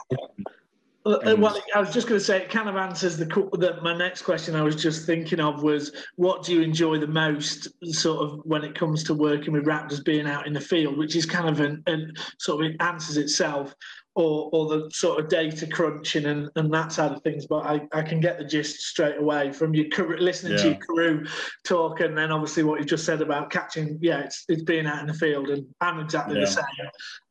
Uh, 1.03 1.36
well, 1.39 1.60
I 1.74 1.79
was 1.79 1.91
just 1.91 2.08
going 2.08 2.20
to 2.20 2.24
say 2.24 2.43
it 2.43 2.51
kind 2.51 2.70
of 2.70 2.75
answers 2.75 3.17
the, 3.17 3.25
the, 3.25 3.79
my 3.81 3.98
next 3.98 4.22
question. 4.22 4.55
I 4.55 4.62
was 4.62 4.75
just 4.75 5.08
thinking 5.08 5.39
of 5.39 5.63
was 5.63 5.91
what 6.15 6.43
do 6.43 6.53
you 6.53 6.62
enjoy 6.62 7.00
the 7.00 7.08
most, 7.08 7.70
sort 7.91 8.22
of 8.24 8.41
when 8.43 8.63
it 8.63 8.75
comes 8.75 9.03
to 9.05 9.15
working 9.15 9.53
with 9.53 9.65
raptors, 9.65 10.05
being 10.05 10.27
out 10.27 10.46
in 10.46 10.53
the 10.53 10.62
field, 10.62 11.00
which 11.00 11.15
is 11.15 11.25
kind 11.25 11.50
of 11.50 11.60
an, 11.60 11.81
an 11.88 12.13
sort 12.38 12.63
of 12.63 12.72
it 12.72 12.81
answers 12.81 13.17
itself 13.17 13.74
or, 14.15 14.50
or 14.51 14.68
the 14.68 14.91
sort 14.91 15.20
of 15.20 15.30
data 15.30 15.65
crunching 15.65 16.25
and, 16.25 16.50
and 16.56 16.74
that 16.74 16.91
side 16.91 17.12
of 17.12 17.22
things. 17.22 17.46
But 17.46 17.65
I, 17.65 17.88
I 17.94 18.01
can 18.01 18.20
get 18.20 18.38
the 18.38 18.44
gist 18.44 18.82
straight 18.82 19.18
away 19.18 19.51
from 19.53 19.74
you 19.74 19.89
listening 20.20 20.53
yeah. 20.53 20.58
to 20.58 20.68
your 20.70 20.77
crew 20.77 21.25
talk, 21.63 22.01
and 22.01 22.18
then 22.18 22.32
obviously 22.32 22.63
what 22.63 22.80
you 22.80 22.86
just 22.86 23.06
said 23.06 23.22
about 23.22 23.50
catching. 23.50 23.98
Yeah, 24.01 24.20
it's, 24.22 24.44
it's 24.50 24.63
being 24.63 24.86
out 24.86 25.00
in 25.00 25.08
the 25.08 25.13
field, 25.13 25.50
and 25.50 25.65
I'm 25.80 26.00
exactly 26.00 26.36
yeah. 26.36 26.41
the 26.41 26.51
same. 26.51 26.63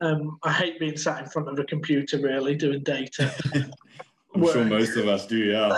Um, 0.01 0.39
I 0.43 0.53
hate 0.53 0.81
being 0.81 0.97
sat 0.97 1.23
in 1.23 1.29
front 1.29 1.49
of 1.49 1.59
a 1.59 1.65
computer, 1.65 2.19
really, 2.19 2.55
doing 2.55 2.83
data. 2.83 3.33
I'm 4.35 4.45
sure 4.47 4.65
most 4.65 4.97
of 4.97 5.09
us 5.09 5.27
do, 5.27 5.39
yeah. 5.39 5.77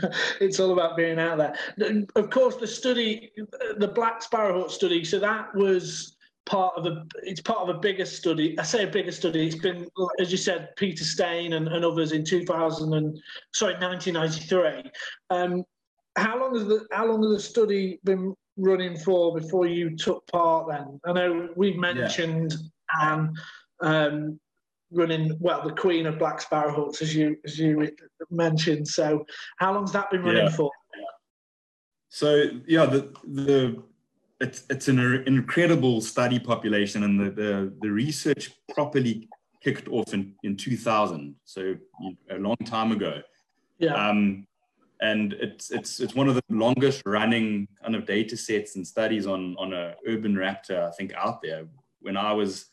it's 0.40 0.58
all 0.58 0.72
about 0.72 0.96
being 0.96 1.18
out 1.18 1.36
there. 1.36 2.06
Of 2.16 2.30
course, 2.30 2.56
the 2.56 2.66
study, 2.66 3.30
the 3.76 3.88
Black 3.88 4.22
Sparrowhawk 4.22 4.70
study, 4.70 5.04
so 5.04 5.18
that 5.18 5.54
was 5.54 6.16
part 6.50 6.76
of 6.76 6.84
a 6.84 7.06
it's 7.22 7.40
part 7.40 7.60
of 7.60 7.74
a 7.74 7.78
bigger 7.78 8.04
study. 8.04 8.58
I 8.58 8.64
say 8.64 8.82
a 8.82 8.88
bigger 8.88 9.12
study. 9.12 9.46
It's 9.46 9.54
been, 9.54 9.86
as 10.18 10.32
you 10.32 10.36
said, 10.36 10.74
Peter 10.76 11.04
Steyn 11.04 11.52
and, 11.52 11.68
and 11.68 11.84
others 11.84 12.10
in 12.10 12.24
2000 12.24 12.92
and 12.92 13.18
sorry 13.54 13.74
1993. 13.74 14.90
Um, 15.30 15.64
how 16.16 16.40
long 16.40 16.54
has 16.58 16.66
the 16.66 16.86
how 16.90 17.06
long 17.06 17.22
has 17.22 17.32
the 17.32 17.40
study 17.40 18.00
been 18.02 18.34
running 18.56 18.96
for 18.96 19.38
before 19.38 19.66
you 19.66 19.96
took 19.96 20.26
part? 20.26 20.68
Then 20.68 21.00
I 21.06 21.12
know 21.12 21.48
we've 21.54 21.78
mentioned 21.78 22.54
yeah. 23.00 23.12
Ann 23.12 23.34
um, 23.80 24.40
running 24.90 25.36
well 25.38 25.62
the 25.62 25.72
Queen 25.74 26.06
of 26.06 26.18
Black 26.18 26.40
Sparrowhawks 26.40 27.00
as 27.00 27.14
you 27.14 27.36
as 27.44 27.60
you 27.60 27.88
mentioned. 28.28 28.88
So 28.88 29.24
how 29.58 29.72
long's 29.72 29.92
that 29.92 30.10
been 30.10 30.24
running 30.24 30.46
yeah. 30.46 30.56
for? 30.56 30.72
So 32.08 32.50
yeah, 32.66 32.86
the 32.86 33.14
the 33.24 33.84
it's 34.40 34.64
it's 34.70 34.88
an 34.88 34.98
incredible 35.26 36.00
study 36.00 36.38
population, 36.38 37.04
and 37.04 37.20
the 37.20 37.30
the, 37.30 37.72
the 37.80 37.90
research 37.90 38.50
properly 38.72 39.28
kicked 39.62 39.88
off 39.88 40.14
in, 40.14 40.34
in 40.42 40.56
2000, 40.56 41.34
so 41.44 41.74
a 42.30 42.38
long 42.38 42.56
time 42.64 42.92
ago. 42.92 43.20
Yeah. 43.78 43.94
Um, 43.94 44.46
and 45.02 45.34
it's 45.34 45.70
it's 45.70 46.00
it's 46.00 46.14
one 46.14 46.28
of 46.28 46.34
the 46.34 46.42
longest 46.50 47.02
running 47.06 47.68
kind 47.82 47.94
of 47.94 48.06
data 48.06 48.36
sets 48.36 48.76
and 48.76 48.86
studies 48.86 49.26
on 49.26 49.56
on 49.58 49.72
a 49.72 49.94
urban 50.06 50.34
raptor 50.34 50.86
I 50.86 50.90
think 50.92 51.12
out 51.14 51.40
there. 51.42 51.66
When 52.00 52.16
I 52.16 52.32
was, 52.32 52.66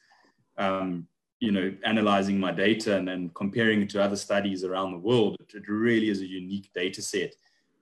um, 0.57 1.07
you 1.39 1.51
know, 1.51 1.73
analyzing 1.85 2.39
my 2.39 2.51
data 2.51 2.97
and 2.97 3.07
then 3.07 3.31
comparing 3.33 3.81
it 3.81 3.89
to 3.91 4.01
other 4.01 4.15
studies 4.15 4.63
around 4.63 4.91
the 4.91 4.97
world, 4.97 5.35
it, 5.39 5.53
it 5.53 5.69
really 5.69 6.09
is 6.09 6.21
a 6.21 6.25
unique 6.25 6.69
data 6.73 7.01
set. 7.01 7.33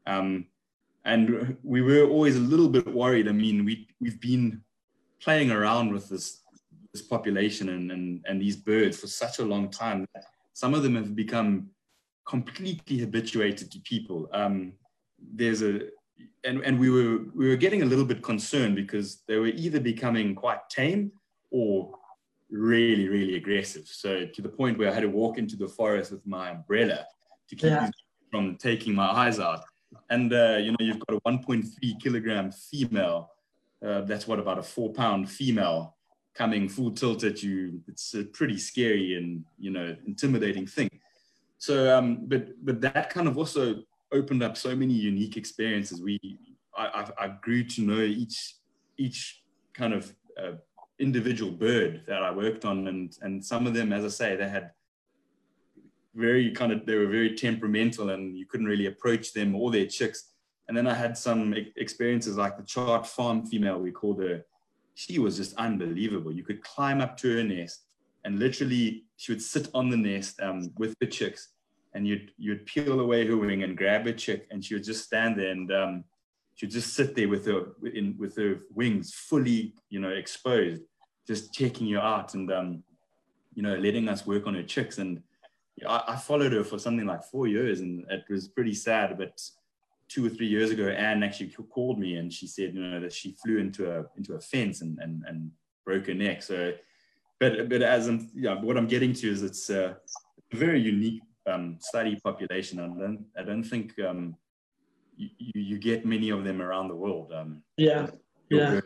Um, 0.08 0.48
and 1.06 1.56
we 1.64 1.82
were 1.82 2.08
always 2.10 2.36
a 2.36 2.40
little 2.40 2.68
bit 2.68 2.88
worried. 2.88 3.28
I 3.28 3.32
mean, 3.32 3.64
we 3.64 3.88
we've 4.02 4.20
been 4.20 4.62
playing 5.22 5.52
around 5.52 5.94
with 5.94 6.10
this 6.10 6.42
this 6.92 7.02
population 7.02 7.70
and, 7.70 7.92
and 7.92 8.26
and 8.28 8.42
these 8.42 8.58
birds 8.58 9.00
for 9.00 9.08
such 9.08 9.40
a 9.40 9.46
long 9.46 9.70
time. 9.70 10.08
Some 10.54 10.74
of 10.74 10.84
them 10.84 10.96
have 10.96 11.16
become 11.16 11.70
completely 12.28 12.98
habituated 12.98 13.72
to 13.72 13.80
people. 13.82 14.28
Um, 14.34 14.74
there's 15.20 15.62
a 15.62 15.82
and, 16.44 16.62
and 16.64 16.80
we 16.80 16.90
were 16.90 17.26
we 17.36 17.48
were 17.50 17.56
getting 17.56 17.84
a 17.84 17.86
little 17.86 18.06
bit 18.06 18.24
concerned 18.24 18.76
because 18.76 19.22
they 19.28 19.38
were 19.38 19.48
either 19.48 19.80
becoming 19.80 20.34
quite 20.34 20.60
tame 20.70 21.12
or 21.52 21.94
really 22.50 23.08
really 23.10 23.36
aggressive. 23.36 23.88
So 23.88 24.26
to 24.26 24.42
the 24.42 24.50
point 24.50 24.80
where 24.80 24.90
I 24.90 24.94
had 24.94 25.04
to 25.04 25.10
walk 25.10 25.38
into 25.38 25.56
the 25.56 25.68
forest 25.68 26.12
with 26.12 26.26
my 26.26 26.50
umbrella 26.50 27.06
to 27.50 27.56
keep 27.56 27.70
yeah. 27.70 27.90
from 28.32 28.58
taking 28.58 28.96
my 28.96 29.06
eyes 29.06 29.40
out 29.40 29.62
and 30.10 30.34
uh, 30.34 30.58
you 30.58 30.72
know 30.72 30.78
you've 30.80 31.00
got 31.06 31.18
a 31.18 31.22
1.3 31.22 32.02
kilogram 32.02 32.52
female 32.52 33.32
uh, 33.86 34.02
that's 34.02 34.28
what 34.28 34.40
about 34.40 34.58
a 34.58 34.64
four 34.64 34.92
pound 34.94 35.30
female 35.30 35.96
coming 36.34 36.68
full 36.68 36.92
tilt 36.92 37.24
at 37.24 37.42
you. 37.44 37.82
It's 37.88 38.14
a 38.14 38.24
pretty 38.24 38.58
scary 38.58 39.16
and 39.16 39.44
you 39.58 39.72
know 39.72 39.96
intimidating 40.06 40.68
thing. 40.68 40.90
So 41.58 41.96
um, 41.98 42.26
but 42.28 42.48
but 42.64 42.82
that 42.82 43.10
kind 43.10 43.28
of 43.28 43.38
also 43.38 43.84
opened 44.12 44.44
up 44.44 44.58
so 44.58 44.76
many 44.76 44.94
unique 44.94 45.38
experiences. 45.38 46.02
We 46.02 46.20
i, 46.78 47.10
I 47.18 47.28
grew 47.42 47.64
to 47.64 47.82
know 47.82 48.02
each 48.02 48.56
each 48.98 49.42
kind 49.74 49.94
of 49.94 50.14
uh, 50.42 50.54
individual 51.00 51.52
bird 51.52 52.04
that 52.08 52.24
i 52.24 52.32
worked 52.32 52.66
on. 52.66 52.88
And 52.88 53.18
and 53.22 53.44
some 53.44 53.68
of 53.68 53.74
them 53.74 53.94
as 53.94 54.04
i 54.04 54.10
say 54.10 54.36
they 54.36 54.50
had 54.50 54.72
very 56.16 56.52
kind 56.52 56.72
of 56.72 56.86
they 56.86 56.96
were 56.96 57.08
very 57.08 57.36
temperamental 57.36 58.10
and 58.10 58.38
you 58.38 58.46
couldn't 58.46 58.68
really 58.68 58.88
approach 58.88 59.34
them 59.34 59.56
or 59.56 59.72
their 59.72 59.86
chicks. 59.86 60.32
And 60.68 60.76
then 60.76 60.88
i 60.88 60.94
had 60.94 61.18
some 61.18 61.54
experiences 61.76 62.38
like 62.38 62.58
the 62.58 62.64
chart 62.64 63.06
farm 63.06 63.46
female 63.46 63.80
we 63.80 63.92
called 63.92 64.22
her. 64.22 64.46
She 64.96 65.20
was 65.20 65.38
just 65.38 65.56
unbelievable. 65.58 66.32
You 66.32 66.44
could 66.44 66.64
climb 66.64 67.02
up 67.02 67.18
to 67.18 67.38
her 67.38 67.44
nest 67.44 67.86
and 68.24 68.40
literally 68.40 69.04
she 69.18 69.32
would 69.32 69.42
sit 69.42 69.68
on 69.74 69.90
the 69.90 69.98
nest 69.98 70.40
um, 70.42 70.72
with 70.78 70.96
the 71.00 71.08
chicks 71.08 71.50
and 71.94 72.08
you'd 72.08 72.32
you'd 72.38 72.66
peel 72.66 73.00
away 73.00 73.28
her 73.28 73.38
wing 73.38 73.64
and 73.64 73.78
grab 73.78 74.08
a 74.08 74.14
chick 74.14 74.48
and 74.52 74.64
she 74.64 74.74
would 74.74 74.84
just 74.84 75.04
stand 75.04 75.38
there 75.38 75.52
and 75.52 75.72
um, 75.72 76.04
she'd 76.56 76.72
just 76.72 76.94
sit 76.94 77.16
there 77.16 77.30
with 77.30 77.46
her 77.46 77.68
in 77.94 78.16
with 78.18 78.36
her 78.38 78.62
wings 78.74 79.14
fully 79.14 79.74
you 79.90 80.00
know 80.00 80.10
exposed 80.10 80.82
just 81.28 81.54
checking 81.54 81.88
you 81.88 82.00
out 82.00 82.34
and 82.34 82.52
um, 82.52 82.84
you 83.54 83.64
know 83.64 83.76
letting 83.76 84.08
us 84.08 84.26
work 84.26 84.48
on 84.48 84.54
her 84.54 84.64
chicks. 84.64 84.98
And 84.98 85.22
I, 85.88 86.04
I, 86.10 86.16
followed 86.16 86.54
her 86.54 86.64
for 86.64 86.80
something 86.80 87.06
like 87.06 87.24
four 87.24 87.48
years, 87.48 87.82
and 87.82 88.06
it 88.10 88.24
was 88.30 88.48
pretty 88.48 88.74
sad. 88.74 89.18
But 89.18 89.42
two 90.08 90.26
or 90.26 90.30
three 90.30 90.48
years 90.48 90.72
ago, 90.72 90.88
Ann 90.88 91.24
actually 91.24 91.50
called 91.50 92.00
me, 92.00 92.16
and 92.16 92.32
she 92.32 92.48
said, 92.48 92.74
you 92.74 92.82
know, 92.82 93.00
that 93.00 93.14
she 93.14 93.36
flew 93.44 93.58
into 93.58 93.92
a 93.92 94.06
into 94.18 94.36
a 94.36 94.40
fence 94.40 94.82
and 94.82 94.98
and, 95.00 95.24
and 95.28 95.52
broke 95.84 96.08
her 96.08 96.14
neck. 96.14 96.44
So, 96.44 96.74
but 97.40 97.70
but 97.70 97.82
as 97.82 98.08
I'm, 98.08 98.30
yeah, 98.34 98.62
what 98.62 98.78
I'm 98.78 98.88
getting 98.88 99.14
to 99.14 99.30
is 99.30 99.44
it's 99.44 99.70
a 99.70 99.98
very 100.54 100.80
unique 100.80 101.22
um, 101.48 101.78
study 101.80 102.20
population, 102.24 102.80
and 102.80 102.94
I 102.94 103.06
don't, 103.06 103.26
I 103.40 103.44
don't 103.44 103.64
think 103.64 104.00
um, 104.00 104.36
you, 105.18 105.30
you 105.54 105.78
get 105.78 106.06
many 106.06 106.30
of 106.30 106.44
them 106.44 106.62
around 106.62 106.88
the 106.88 106.96
world. 106.96 107.34
Um, 107.34 107.64
yeah, 107.78 108.08
yeah. 108.50 108.80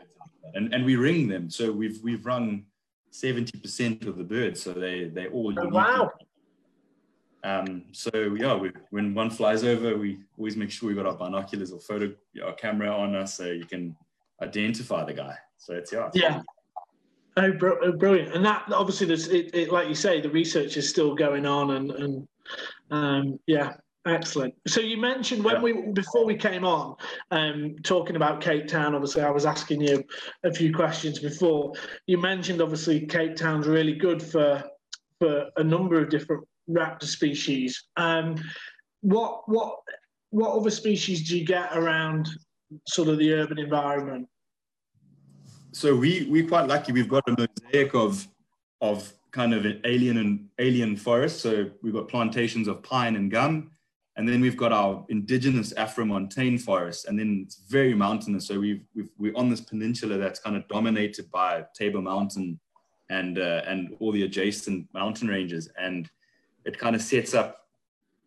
And 0.55 0.73
and 0.73 0.83
we 0.83 0.95
ring 0.95 1.27
them, 1.27 1.49
so 1.49 1.71
we've 1.71 1.99
we've 2.01 2.25
rung 2.25 2.65
seventy 3.11 3.59
percent 3.59 4.05
of 4.05 4.17
the 4.17 4.23
birds, 4.23 4.63
so 4.63 4.73
they 4.73 5.05
they 5.05 5.27
all. 5.27 5.53
Oh, 5.59 5.67
wow. 5.67 6.11
Um, 7.43 7.85
so 7.91 8.09
yeah, 8.37 8.55
we, 8.55 8.71
when 8.89 9.13
one 9.13 9.29
flies 9.29 9.63
over, 9.63 9.97
we 9.97 10.19
always 10.37 10.57
make 10.57 10.71
sure 10.71 10.89
we 10.89 10.95
got 10.95 11.05
our 11.05 11.15
binoculars 11.15 11.71
or 11.71 11.79
photo 11.79 12.13
our 12.43 12.53
camera 12.53 12.89
on 12.89 13.15
us 13.15 13.35
so 13.35 13.45
you 13.45 13.65
can 13.65 13.95
identify 14.41 15.03
the 15.05 15.13
guy. 15.13 15.35
So 15.57 15.73
it's 15.73 15.91
yeah. 15.91 16.07
It's 16.07 16.17
yeah. 16.17 16.41
Oh, 17.37 17.51
bro- 17.53 17.77
oh, 17.81 17.91
brilliant! 17.93 18.35
And 18.35 18.45
that 18.45 18.65
obviously, 18.71 19.07
there's 19.07 19.27
it, 19.27 19.53
it, 19.53 19.71
like 19.71 19.87
you 19.87 19.95
say, 19.95 20.19
the 20.19 20.29
research 20.29 20.75
is 20.75 20.89
still 20.89 21.15
going 21.15 21.45
on, 21.45 21.71
and 21.71 21.91
and 21.91 22.27
um, 22.91 23.39
yeah, 23.47 23.73
excellent. 24.05 24.53
So 24.67 24.81
you 24.81 24.97
mentioned 24.97 25.43
when 25.43 25.55
yeah. 25.55 25.61
we 25.61 25.91
before 25.93 26.25
we 26.25 26.35
came 26.35 26.65
on, 26.65 26.95
um, 27.31 27.75
talking 27.83 28.17
about 28.17 28.41
Cape 28.41 28.67
Town. 28.67 28.93
Obviously, 28.93 29.21
I 29.21 29.29
was 29.29 29.45
asking 29.45 29.81
you 29.81 30.03
a 30.43 30.51
few 30.51 30.73
questions 30.73 31.19
before. 31.19 31.73
You 32.07 32.17
mentioned 32.17 32.61
obviously 32.61 33.05
Cape 33.05 33.35
Town's 33.35 33.67
really 33.67 33.95
good 33.95 34.21
for 34.21 34.63
for 35.19 35.49
a 35.57 35.63
number 35.63 36.01
of 36.01 36.09
different 36.09 36.45
raptor 36.69 37.05
species. 37.05 37.85
Um, 37.97 38.35
what 39.01 39.47
what 39.47 39.79
what 40.31 40.51
other 40.51 40.69
species 40.69 41.27
do 41.27 41.37
you 41.37 41.45
get 41.45 41.75
around 41.75 42.29
sort 42.87 43.07
of 43.07 43.17
the 43.17 43.33
urban 43.33 43.57
environment? 43.57 44.27
So 45.71 45.95
we 45.95 46.27
we're 46.29 46.47
quite 46.47 46.67
lucky. 46.67 46.91
We've 46.91 47.09
got 47.09 47.23
a 47.27 47.35
mosaic 47.37 47.93
of 47.95 48.27
of 48.81 49.13
kind 49.31 49.53
of 49.53 49.65
an 49.65 49.81
alien 49.85 50.17
and 50.17 50.47
alien 50.57 50.95
forest. 50.95 51.41
So 51.41 51.69
we've 51.83 51.93
got 51.93 52.07
plantations 52.07 52.67
of 52.67 52.81
pine 52.81 53.15
and 53.15 53.29
gum, 53.29 53.71
and 54.15 54.27
then 54.27 54.41
we've 54.41 54.57
got 54.57 54.71
our 54.71 55.05
indigenous 55.09 55.71
Afro-montane 55.73 56.57
forest, 56.57 57.07
and 57.07 57.17
then 57.17 57.43
it's 57.45 57.61
very 57.69 57.93
mountainous. 57.93 58.47
So 58.47 58.59
we've, 58.59 58.83
we've 58.95 59.09
we're 59.17 59.35
on 59.35 59.49
this 59.49 59.61
peninsula 59.61 60.17
that's 60.17 60.39
kind 60.39 60.55
of 60.55 60.67
dominated 60.67 61.29
by 61.31 61.65
Table 61.75 62.01
Mountain 62.01 62.59
and 63.09 63.39
uh, 63.39 63.61
and 63.65 63.95
all 63.99 64.11
the 64.11 64.23
adjacent 64.23 64.87
mountain 64.93 65.27
ranges, 65.27 65.69
and 65.79 66.09
it 66.69 66.77
kind 66.77 66.95
of 66.95 67.01
sets 67.01 67.33
up 67.33 67.49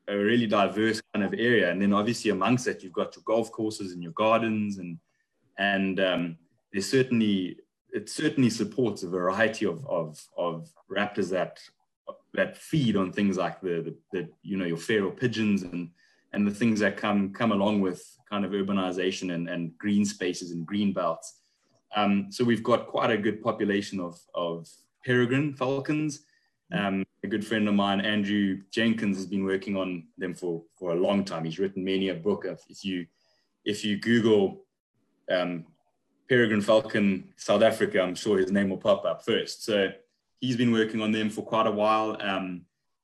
a 0.09 0.17
really 0.17 0.49
diverse 0.49 1.01
kind 1.13 1.25
of 1.25 1.33
area. 1.33 1.71
And 1.71 1.81
then 1.81 1.93
obviously 1.93 2.33
amongst 2.33 2.65
that, 2.65 2.83
you've 2.83 3.01
got 3.01 3.15
your 3.15 3.23
golf 3.25 3.53
courses 3.53 3.93
and 3.93 4.03
your 4.03 4.13
gardens, 4.13 4.79
and 4.79 4.99
and 5.59 6.01
um, 6.01 6.37
there's 6.73 6.91
certainly 6.91 7.59
it 7.93 8.09
certainly 8.09 8.51
supports 8.51 9.05
a 9.05 9.09
variety 9.09 9.65
of 9.65 9.87
of, 9.87 10.21
of 10.37 10.69
raptors 10.91 11.31
that 11.31 11.61
that 12.35 12.57
feed 12.57 12.97
on 12.97 13.13
things 13.13 13.37
like 13.37 13.61
the, 13.61 13.75
the, 13.87 13.95
the 14.13 14.29
you 14.43 14.57
know 14.57 14.65
your 14.65 14.83
feral 14.89 15.13
pigeons 15.13 15.63
and 15.63 15.91
and 16.33 16.47
the 16.47 16.57
things 16.61 16.81
that 16.81 16.97
come 16.97 17.33
come 17.33 17.53
along 17.53 17.81
with 17.81 18.03
kind 18.29 18.45
of 18.45 18.51
urbanization 18.53 19.35
and, 19.35 19.49
and 19.49 19.77
green 19.79 20.05
spaces 20.05 20.51
and 20.51 20.67
green 20.67 20.93
belts. 20.93 21.29
Um, 21.95 22.29
so 22.31 22.43
we've 22.43 22.65
got 22.65 22.89
quite 22.89 23.11
a 23.11 23.25
good 23.27 23.41
population 23.41 24.01
of 24.01 24.19
of 24.35 24.69
peregrine 25.05 25.55
falcons. 25.55 26.25
Um, 26.73 27.05
a 27.25 27.29
good 27.29 27.47
friend 27.47 27.69
of 27.69 27.75
mine, 27.75 28.01
Andrew 28.01 28.61
Jenkins, 28.71 29.17
has 29.17 29.27
been 29.27 29.45
working 29.45 29.77
on 29.77 30.05
them 30.19 30.35
for, 30.35 30.63
for 30.79 30.93
a 30.93 31.01
long 31.01 31.25
time. 31.25 31.45
He's 31.45 31.59
written 31.59 31.85
many 31.85 32.09
a 32.09 32.15
book. 32.15 32.45
If 32.47 32.85
you 32.85 33.07
if 33.65 33.85
you 33.85 33.97
Google 33.97 34.65
um, 35.31 35.67
peregrine 36.29 36.63
falcon 36.63 37.33
South 37.37 37.63
Africa, 37.63 38.03
I'm 38.03 38.17
sure 38.17 38.39
his 38.39 38.51
name 38.51 38.71
will 38.71 38.79
pop 38.79 39.05
up 39.05 39.25
first. 39.25 39.65
So 39.65 39.91
he's 40.41 40.57
been 40.57 40.73
working 40.73 41.01
on 41.01 41.13
them 41.13 41.31
for 41.31 41.43
quite 41.43 41.69
a 41.69 41.71
while. 41.71 42.17
Um, 42.21 42.63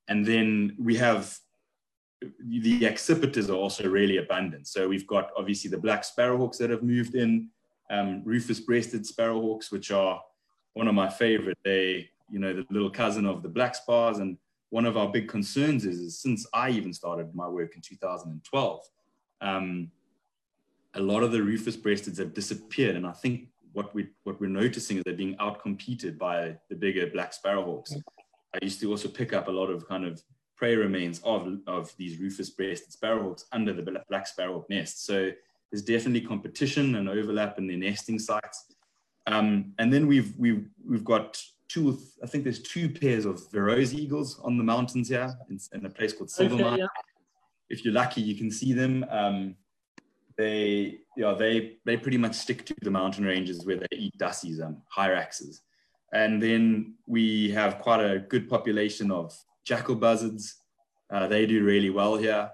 and 0.09 0.27
then 0.27 0.75
we 0.79 0.97
have 0.97 1.39
the 2.41 2.81
accipiters 2.81 3.49
are 3.49 3.55
also 3.55 3.89
really 3.89 4.17
abundant. 4.17 4.67
So 4.67 4.89
we've 4.89 5.07
got 5.07 5.31
obviously 5.37 5.71
the 5.71 5.79
black 5.79 6.03
sparrowhawks 6.03 6.59
that 6.59 6.71
have 6.71 6.83
moved 6.83 7.15
in, 7.15 7.51
um, 7.91 8.23
rufous-breasted 8.25 9.03
sparrowhawks, 9.03 9.71
which 9.71 9.93
are 9.93 10.21
one 10.73 10.89
of 10.89 10.95
my 10.95 11.09
favorite. 11.09 11.59
They, 11.65 12.11
you 12.31 12.39
know, 12.39 12.53
the 12.53 12.67
little 12.71 12.91
cousin 12.91 13.27
of 13.27 13.43
the 13.43 13.49
black 13.49 13.75
spars. 13.75 14.19
And 14.19 14.37
one 14.71 14.85
of 14.85 14.97
our 14.97 15.09
big 15.09 15.29
concerns 15.29 15.85
is, 15.85 15.99
is 15.99 16.21
since 16.21 16.47
I 16.53 16.71
even 16.71 16.93
started 16.93 17.35
my 17.35 17.49
work 17.49 17.75
in 17.75 17.83
2012, 17.83 18.81
um, 19.41 19.91
a 20.95 21.01
lot 21.01 21.23
of 21.23 21.33
the 21.33 21.43
rufous-breasteds 21.43 22.19
have 22.19 22.35
disappeared. 22.35 22.97
And 22.97 23.07
I 23.07 23.13
think 23.13 23.49
what 23.73 23.95
we 23.95 24.09
what 24.25 24.41
we're 24.41 24.49
noticing 24.49 24.99
is 24.99 25.05
they're 25.05 25.15
being 25.15 25.37
outcompeted 25.37 26.19
by 26.19 26.57
the 26.69 26.75
bigger 26.75 27.07
black 27.07 27.33
sparrowhawks. 27.33 27.95
I 28.55 28.59
used 28.63 28.81
to 28.81 28.91
also 28.91 29.09
pick 29.09 29.33
up 29.33 29.49
a 29.49 29.51
lot 29.51 29.69
of 29.69 29.87
kind 29.87 30.05
of 30.05 30.23
prey 30.57 30.75
remains 30.75 31.21
of, 31.21 31.59
of 31.67 31.95
these 31.97 32.19
rufous-breasted 32.19 32.93
sparrowhawks 32.93 33.45
under 33.53 33.73
the 33.73 33.83
black 34.09 34.27
sparrowhawk 34.27 34.69
nest. 34.69 35.07
So 35.07 35.31
there's 35.71 35.83
definitely 35.83 36.23
competition 36.23 36.97
and 36.97 37.09
overlap 37.09 37.59
in 37.59 37.67
their 37.67 37.77
nesting 37.77 38.19
sites. 38.19 38.75
Um, 39.27 39.75
and 39.79 39.93
then 39.93 40.07
we've 40.07 40.35
we've 40.37 40.69
we've 40.85 41.05
got 41.05 41.41
two. 41.69 41.99
I 42.23 42.27
think 42.27 42.45
there's 42.45 42.63
two 42.63 42.89
pairs 42.89 43.25
of 43.25 43.51
Verreaux's 43.51 43.95
eagles 43.95 44.41
on 44.43 44.57
the 44.57 44.65
mountains 44.65 45.09
here 45.09 45.35
in, 45.51 45.59
in 45.73 45.87
a 45.87 45.91
place 45.91 46.13
called 46.13 46.31
Silvermine. 46.31 46.73
Okay, 46.73 46.79
yeah. 46.79 46.87
If 47.71 47.85
you're 47.85 47.95
lucky, 47.95 48.23
you 48.23 48.37
can 48.37 48.51
see 48.51 48.73
them. 48.73 49.05
Um, 49.11 49.55
they 50.37 51.01
yeah 51.17 51.35
they 51.35 51.79
they 51.85 51.97
pretty 51.97 52.17
much 52.17 52.35
stick 52.35 52.65
to 52.65 52.75
the 52.81 52.91
mountain 52.91 53.25
ranges 53.25 53.67
where 53.67 53.77
they 53.77 53.97
eat 53.97 54.17
dassies 54.19 54.61
and 54.61 54.77
hyraxes. 54.97 55.61
And 56.13 56.43
then 56.43 56.95
we 57.07 57.51
have 57.51 57.81
quite 57.81 58.01
a 58.01 58.21
good 58.21 58.49
population 58.49 59.11
of 59.11 59.37
jackal 59.65 59.97
buzzards. 59.97 60.63
Uh, 61.11 61.27
they 61.27 61.45
do 61.45 61.65
really 61.65 61.91
well 61.91 62.17
here. 62.17 62.51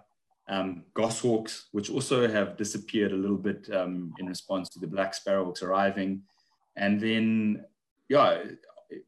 Um, 0.48 0.84
goshawks, 0.94 1.66
which 1.72 1.88
also 1.88 2.28
have 2.28 2.56
disappeared 2.56 3.12
a 3.12 3.16
little 3.16 3.36
bit 3.36 3.68
um, 3.72 4.12
in 4.18 4.26
response 4.26 4.68
to 4.70 4.80
the 4.80 4.86
black 4.86 5.14
sparrowhawks 5.14 5.62
arriving. 5.62 6.22
And 6.76 7.00
then, 7.00 7.64
yeah, 8.08 8.42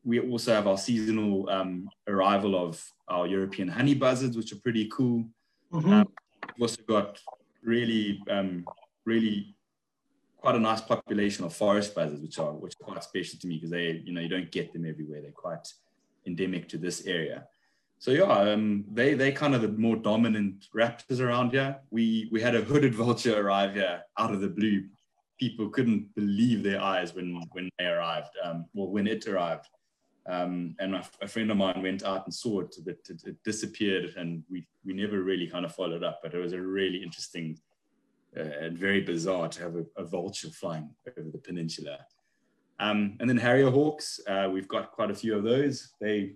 we 0.05 0.21
also 0.21 0.55
have 0.55 0.67
our 0.67 0.79
seasonal 0.79 1.49
um, 1.51 1.89
arrival 2.09 2.57
of 2.57 2.83
our 3.09 3.27
European 3.27 3.69
honey 3.69 3.95
buzzards, 3.95 4.37
which 4.37 4.53
are 4.53 4.61
pretty 4.61 4.89
cool. 4.89 5.25
Mm-hmm. 5.73 5.93
Um, 5.93 6.09
we've 6.57 6.63
also 6.63 6.83
got 6.89 7.19
really, 7.63 8.23
um, 8.31 8.65
really 9.05 9.57
quite 10.39 10.55
a 10.55 10.61
nice 10.61 10.81
population 10.81 11.45
of 11.45 11.55
forest 11.55 11.95
buzzards, 11.95 12.23
which 12.23 12.39
are 12.39 12.53
which 12.53 12.75
are 12.81 12.85
quite 12.85 13.05
special 13.05 13.39
to 13.39 13.47
me 13.47 13.57
because 13.57 13.71
they, 13.71 14.03
you 14.05 14.13
know, 14.13 14.21
you 14.21 14.29
don't 14.29 14.51
get 14.51 14.73
them 14.73 14.87
everywhere. 14.87 15.21
They're 15.23 15.33
quite 15.33 15.67
endemic 16.27 16.69
to 16.71 16.79
this 16.79 17.07
area 17.07 17.47
so 17.99 18.11
yeah, 18.11 18.25
um, 18.25 18.85
they 18.93 19.15
they 19.15 19.33
kind 19.33 19.55
of 19.55 19.63
the 19.63 19.69
more 19.69 19.97
dominant 19.97 20.67
raptors 20.75 21.21
around 21.21 21.53
here. 21.53 21.79
We 21.91 22.29
we 22.31 22.41
had 22.41 22.55
a 22.55 22.61
hooded 22.61 22.95
vulture 22.95 23.41
arrive 23.41 23.75
here 23.75 24.03
out 24.19 24.33
of 24.33 24.41
the 24.41 24.49
blue. 24.49 24.85
People 25.39 25.69
couldn't 25.71 26.15
believe 26.15 26.63
their 26.63 26.81
eyes 26.81 27.15
when 27.15 27.43
when 27.53 27.71
they 27.79 27.87
arrived. 27.87 28.31
Um, 28.45 28.67
well, 28.75 28.89
when 28.89 29.07
it 29.07 29.27
arrived, 29.27 29.67
um, 30.29 30.75
and 30.79 30.95
a, 30.95 31.05
a, 31.23 31.29
friend 31.29 31.51
of 31.51 31.57
mine 31.57 31.83
went 31.83 32.03
out 32.03 32.25
and 32.25 32.35
saw 32.35 32.61
it. 32.61 32.75
It, 32.85 32.99
it. 33.09 33.23
it, 33.25 33.37
disappeared, 33.45 34.15
and 34.17 34.43
we 34.51 34.67
we 34.85 34.93
never 34.93 35.23
really 35.23 35.47
kind 35.47 35.65
of 35.65 35.75
followed 35.75 36.03
up. 36.03 36.21
But 36.23 36.35
it 36.35 36.39
was 36.39 36.53
a 36.53 36.61
really 36.61 37.03
interesting 37.03 37.59
uh, 38.37 38.41
and 38.61 38.77
very 38.77 39.01
bizarre 39.01 39.49
to 39.49 39.63
have 39.63 39.77
a, 39.77 39.85
a 39.97 40.05
vulture 40.05 40.51
flying 40.51 40.91
over 41.19 41.31
the 41.31 41.39
peninsula. 41.39 41.99
Um, 42.79 43.17
and 43.21 43.31
then 43.31 43.39
harrier 43.39 43.71
hawks, 43.71 44.21
uh, 44.27 44.51
we've 44.53 44.69
got 44.69 44.93
quite 44.93 45.11
a 45.11 45.15
few 45.15 45.37
of 45.37 45.45
those. 45.45 45.93
They 46.01 46.33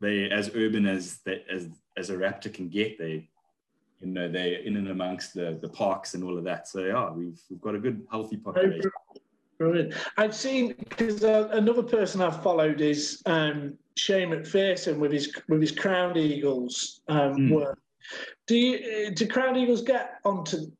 they 0.00 0.30
as 0.30 0.50
urban 0.54 0.86
as 0.86 1.18
they, 1.24 1.44
as 1.50 1.68
as 1.96 2.10
a 2.10 2.16
raptor 2.16 2.52
can 2.52 2.68
get. 2.68 2.98
They 2.98 3.28
you 4.00 4.06
know 4.06 4.28
they're 4.28 4.60
in 4.60 4.76
and 4.76 4.88
amongst 4.88 5.34
the 5.34 5.58
the 5.60 5.68
parks 5.68 6.14
and 6.14 6.22
all 6.22 6.38
of 6.38 6.44
that. 6.44 6.68
So 6.68 6.80
yeah, 6.80 7.10
we've 7.10 7.40
we've 7.50 7.60
got 7.60 7.74
a 7.74 7.80
good 7.80 8.06
healthy 8.10 8.36
population. 8.36 8.90
Brilliant. 9.58 9.94
I've 10.16 10.34
seen 10.34 10.74
because 10.88 11.22
uh, 11.24 11.48
another 11.52 11.82
person 11.82 12.20
I've 12.20 12.42
followed 12.42 12.80
is 12.80 13.22
um, 13.26 13.78
Shane 13.96 14.30
McPherson 14.30 14.98
with 14.98 15.12
his 15.12 15.32
with 15.48 15.60
his 15.60 15.72
crowned 15.72 16.16
eagles 16.16 17.00
um, 17.08 17.36
mm. 17.36 17.50
work. 17.52 17.78
Do 18.46 18.56
you 18.56 19.10
do 19.10 19.26
Crown 19.26 19.56
eagles 19.56 19.82
get 19.82 20.18
onto 20.24 20.70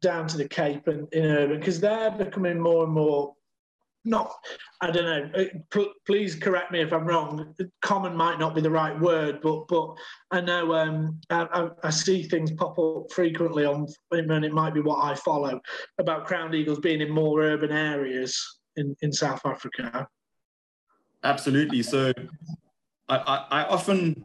down 0.00 0.26
to 0.28 0.36
the 0.36 0.48
Cape 0.48 0.86
and 0.88 1.12
in 1.12 1.24
urban 1.24 1.58
because 1.58 1.80
they're 1.80 2.10
becoming 2.10 2.58
more 2.58 2.84
and 2.84 2.92
more 2.92 3.34
not 4.04 4.32
I 4.80 4.90
don't 4.90 5.04
know. 5.04 5.42
Uh, 5.74 5.84
please 6.06 6.34
correct 6.34 6.70
me 6.70 6.80
if 6.80 6.92
I'm 6.92 7.06
wrong. 7.06 7.54
Common 7.80 8.14
might 8.14 8.38
not 8.38 8.54
be 8.54 8.60
the 8.60 8.70
right 8.70 8.98
word, 9.00 9.40
but 9.42 9.66
but 9.68 9.94
I 10.30 10.40
know 10.40 10.74
um, 10.74 11.20
I, 11.30 11.70
I, 11.82 11.90
see 11.90 12.22
things 12.24 12.52
pop 12.52 12.78
up 12.78 13.10
frequently 13.10 13.64
on, 13.64 13.86
and 14.10 14.44
it 14.44 14.52
might 14.52 14.74
be 14.74 14.80
what 14.80 15.02
I 15.02 15.14
follow 15.14 15.58
about 15.98 16.26
crowned 16.26 16.54
eagles 16.54 16.80
being 16.80 17.00
in 17.00 17.10
more 17.10 17.40
urban 17.42 17.72
areas 17.72 18.58
in, 18.76 18.94
in 19.00 19.12
South 19.12 19.40
Africa. 19.46 20.06
Absolutely. 21.22 21.82
So 21.82 22.12
I, 23.08 23.16
I, 23.16 23.62
I 23.62 23.64
often 23.64 24.22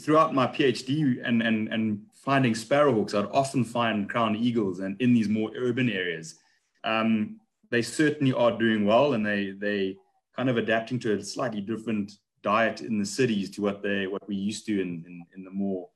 throughout 0.00 0.32
my 0.32 0.46
PhD 0.46 1.20
and 1.24 1.42
and 1.42 1.68
and 1.72 2.02
finding 2.14 2.52
sparrowhawks, 2.52 3.14
I'd 3.14 3.30
often 3.32 3.64
find 3.64 4.08
crowned 4.08 4.36
eagles 4.36 4.78
and 4.80 5.00
in 5.00 5.12
these 5.12 5.28
more 5.28 5.50
urban 5.56 5.90
areas. 5.90 6.36
Um, 6.84 7.39
they 7.70 7.82
certainly 7.82 8.32
are 8.32 8.56
doing 8.56 8.84
well 8.84 9.14
and 9.14 9.24
they 9.24 9.52
they 9.52 9.96
kind 10.36 10.48
of 10.48 10.56
adapting 10.56 10.98
to 11.00 11.14
a 11.14 11.22
slightly 11.22 11.60
different 11.60 12.12
diet 12.42 12.80
in 12.80 12.98
the 12.98 13.06
cities 13.06 13.50
to 13.50 13.62
what 13.62 13.82
they 13.82 14.06
what 14.06 14.26
we 14.28 14.34
used 14.34 14.66
to 14.66 14.80
in 14.80 15.04
in, 15.06 15.24
in 15.34 15.44
the 15.44 15.50
more 15.50 15.88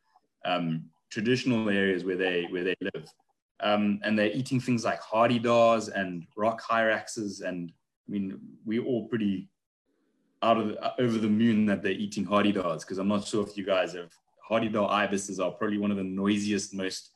um, 0.44 0.84
traditional 1.10 1.70
areas 1.70 2.04
where 2.04 2.16
they 2.16 2.46
where 2.50 2.64
they 2.64 2.76
live. 2.80 3.08
Um, 3.60 4.00
and 4.02 4.18
they're 4.18 4.32
eating 4.32 4.60
things 4.60 4.84
like 4.84 5.00
hadedas 5.00 5.88
and 5.94 6.26
rock 6.36 6.60
hyraxes. 6.62 7.40
And 7.40 7.72
I 8.06 8.10
mean, 8.10 8.38
we're 8.64 8.84
all 8.84 9.06
pretty 9.06 9.48
out 10.42 10.58
of 10.58 10.68
the, 10.68 11.00
over 11.00 11.18
the 11.18 11.28
moon 11.28 11.64
that 11.66 11.82
they're 11.82 11.92
eating 11.92 12.26
hadedas 12.26 12.80
because 12.80 12.98
I'm 12.98 13.08
not 13.08 13.26
sure 13.26 13.46
if 13.46 13.56
you 13.56 13.64
guys 13.64 13.94
have 13.94 14.12
hadeda 14.50 14.90
ibises 14.90 15.40
are 15.40 15.52
probably 15.52 15.78
one 15.78 15.90
of 15.90 15.96
the 15.96 16.04
noisiest, 16.04 16.74
most 16.74 17.10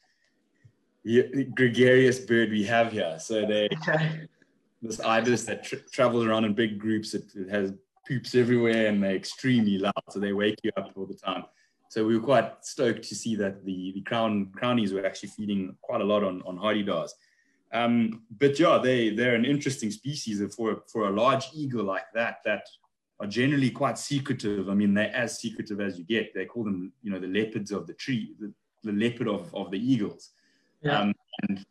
gregarious 1.55 2.21
bird 2.21 2.51
we 2.51 2.64
have 2.64 2.92
here. 2.92 3.18
So 3.21 3.44
they 3.44 3.68
this 4.82 5.00
ibis 5.00 5.44
that 5.44 5.64
tra- 5.64 5.80
travels 5.92 6.24
around 6.26 6.44
in 6.44 6.54
big 6.54 6.78
groups. 6.78 7.14
It, 7.14 7.24
it, 7.34 7.48
has 7.50 7.72
poops 8.06 8.34
everywhere 8.34 8.86
and 8.86 9.02
they're 9.02 9.14
extremely 9.14 9.76
loud, 9.76 9.92
so 10.08 10.18
they 10.18 10.32
wake 10.32 10.56
you 10.62 10.70
up 10.78 10.90
all 10.96 11.04
the 11.04 11.14
time. 11.14 11.44
So 11.90 12.06
we 12.06 12.16
were 12.16 12.24
quite 12.24 12.64
stoked 12.64 13.06
to 13.08 13.14
see 13.14 13.36
that 13.36 13.64
the, 13.66 13.92
the 13.92 14.00
crown 14.00 14.50
crownies 14.54 14.94
were 14.94 15.04
actually 15.04 15.28
feeding 15.30 15.76
quite 15.82 16.00
a 16.00 16.04
lot 16.04 16.24
on, 16.24 16.42
on 16.46 16.58
hadedas. 16.58 17.10
Um, 17.72 18.22
but 18.38 18.58
yeah, 18.58 18.78
they, 18.82 19.10
they're 19.10 19.34
an 19.34 19.44
interesting 19.44 19.90
species 19.90 20.42
for, 20.54 20.82
for 20.90 21.08
a 21.08 21.10
large 21.10 21.48
eagle 21.54 21.84
like 21.84 22.04
that, 22.14 22.38
that 22.46 22.66
are 23.20 23.26
generally 23.26 23.70
quite 23.70 23.98
secretive. 23.98 24.68
I 24.68 24.74
mean, 24.74 24.94
they're 24.94 25.14
as 25.14 25.38
secretive 25.38 25.80
as 25.80 25.98
you 25.98 26.04
get. 26.04 26.34
They 26.34 26.46
call 26.46 26.64
them, 26.64 26.92
you 27.02 27.10
know, 27.10 27.18
the 27.18 27.26
leopards 27.26 27.72
of 27.72 27.86
the 27.86 27.94
tree, 27.94 28.34
the, 28.38 28.52
the 28.84 28.92
leopard 28.92 29.28
of, 29.28 29.54
of 29.54 29.70
the 29.70 29.78
eagles. 29.78 30.30
Yeah. 30.82 31.00
Um, 31.00 31.14
and 31.42 31.64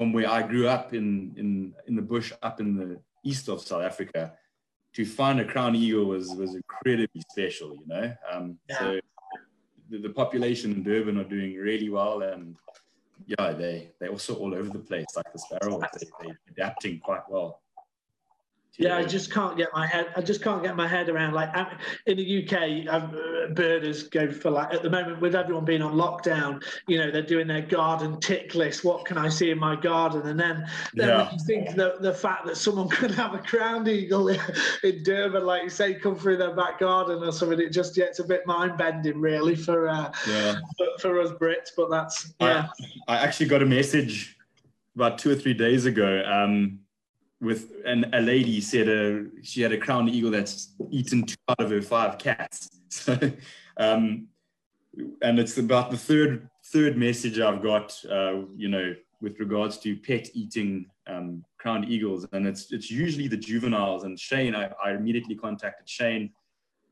from 0.00 0.14
where 0.14 0.30
I 0.30 0.40
grew 0.40 0.66
up 0.66 0.94
in, 0.94 1.34
in, 1.36 1.74
in 1.86 1.94
the 1.94 2.00
bush 2.00 2.32
up 2.42 2.58
in 2.58 2.74
the 2.74 2.98
east 3.22 3.50
of 3.50 3.60
South 3.60 3.82
Africa, 3.82 4.32
to 4.94 5.04
find 5.04 5.38
a 5.40 5.44
crown 5.44 5.76
eagle 5.76 6.06
was, 6.06 6.30
was 6.30 6.54
incredibly 6.54 7.22
special, 7.30 7.74
you 7.74 7.86
know. 7.86 8.14
Um, 8.32 8.56
yeah. 8.66 8.78
So 8.78 9.00
the, 9.90 9.98
the, 9.98 10.08
population 10.08 10.72
in 10.72 10.82
Durban 10.82 11.18
are 11.18 11.24
doing 11.24 11.54
really 11.54 11.90
well, 11.90 12.22
and 12.22 12.56
yeah, 13.26 13.52
they 13.52 13.90
they're 14.00 14.08
also 14.08 14.36
all 14.36 14.54
over 14.54 14.70
the 14.70 14.78
place, 14.78 15.04
like 15.16 15.30
the 15.34 15.38
sparrow. 15.38 15.78
They, 15.78 16.06
they're 16.22 16.40
adapting 16.48 17.00
quite 17.00 17.28
well. 17.28 17.60
Yeah, 18.78 18.96
I 18.96 19.04
just 19.04 19.30
can't 19.30 19.56
get 19.56 19.68
my 19.74 19.86
head. 19.86 20.08
I 20.16 20.22
just 20.22 20.42
can't 20.42 20.62
get 20.62 20.76
my 20.76 20.86
head 20.86 21.08
around. 21.08 21.34
Like 21.34 21.50
in 22.06 22.16
the 22.16 22.44
UK, 22.44 22.92
um, 22.92 23.54
birders 23.54 24.04
go 24.04 24.30
for 24.30 24.50
like 24.50 24.72
at 24.72 24.82
the 24.82 24.90
moment 24.90 25.20
with 25.20 25.34
everyone 25.34 25.64
being 25.64 25.82
on 25.82 25.94
lockdown. 25.94 26.62
You 26.86 26.98
know, 26.98 27.10
they're 27.10 27.22
doing 27.22 27.46
their 27.46 27.62
garden 27.62 28.18
tick 28.20 28.54
list. 28.54 28.84
What 28.84 29.04
can 29.04 29.18
I 29.18 29.28
see 29.28 29.50
in 29.50 29.58
my 29.58 29.76
garden? 29.76 30.26
And 30.26 30.38
then, 30.38 30.66
then 30.94 31.08
yeah. 31.08 31.32
you 31.32 31.38
think 31.46 31.76
the 31.76 31.96
the 32.00 32.14
fact 32.14 32.46
that 32.46 32.56
someone 32.56 32.88
could 32.90 33.10
have 33.12 33.34
a 33.34 33.38
crowned 33.38 33.88
eagle 33.88 34.28
in, 34.28 34.40
in 34.82 35.02
Durban, 35.02 35.44
like 35.44 35.64
you 35.64 35.70
say, 35.70 35.94
come 35.94 36.16
through 36.16 36.38
their 36.38 36.54
back 36.54 36.78
garden 36.78 37.22
or 37.22 37.32
something, 37.32 37.60
it 37.60 37.70
just 37.70 37.94
gets 37.94 38.18
a 38.18 38.24
bit 38.24 38.46
mind 38.46 38.78
bending, 38.78 39.20
really, 39.20 39.56
for 39.56 39.88
uh, 39.88 40.12
yeah. 40.28 40.56
for, 40.78 40.86
for, 41.00 41.20
us 41.20 41.30
Brits. 41.32 41.70
But 41.76 41.90
that's 41.90 42.32
yeah. 42.40 42.68
I, 43.08 43.16
I 43.16 43.18
actually 43.18 43.46
got 43.46 43.62
a 43.62 43.66
message 43.66 44.38
about 44.94 45.18
two 45.18 45.30
or 45.30 45.34
three 45.34 45.54
days 45.54 45.86
ago. 45.86 46.22
Um, 46.24 46.80
with 47.40 47.72
and 47.86 48.06
a 48.12 48.20
lady 48.20 48.60
said 48.60 48.88
uh, 48.88 49.28
she 49.42 49.62
had 49.62 49.72
a 49.72 49.78
crown 49.78 50.08
eagle 50.08 50.30
that's 50.30 50.74
eaten 50.90 51.24
two 51.24 51.36
out 51.48 51.60
of 51.60 51.70
her 51.70 51.82
five 51.82 52.18
cats. 52.18 52.70
So, 52.92 53.16
um, 53.76 54.26
and 55.22 55.38
it's 55.38 55.56
about 55.56 55.92
the 55.92 55.96
third 55.96 56.50
third 56.64 56.96
message 56.96 57.38
I've 57.38 57.62
got, 57.62 57.96
uh, 58.10 58.40
you 58.56 58.66
know, 58.66 58.96
with 59.22 59.38
regards 59.38 59.78
to 59.78 59.96
pet 59.96 60.28
eating 60.34 60.86
um, 61.06 61.44
crowned 61.58 61.88
eagles, 61.88 62.26
and 62.32 62.48
it's 62.48 62.72
it's 62.72 62.90
usually 62.90 63.28
the 63.28 63.36
juveniles. 63.36 64.02
And 64.02 64.18
Shane, 64.18 64.56
I, 64.56 64.72
I 64.84 64.90
immediately 64.90 65.36
contacted 65.36 65.88
Shane, 65.88 66.32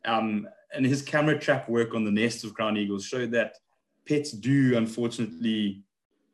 um, 0.05 0.49
and 0.73 0.87
his 0.87 1.03
camera 1.03 1.37
trap 1.37 1.69
work 1.69 1.95
on 1.95 2.05
the 2.05 2.13
nests 2.13 2.45
of 2.45 2.55
crowned 2.55 2.79
eagles 2.79 3.05
showed 3.05 3.33
that 3.33 3.57
pets 4.07 4.31
do 4.31 4.77
unfortunately 4.77 5.83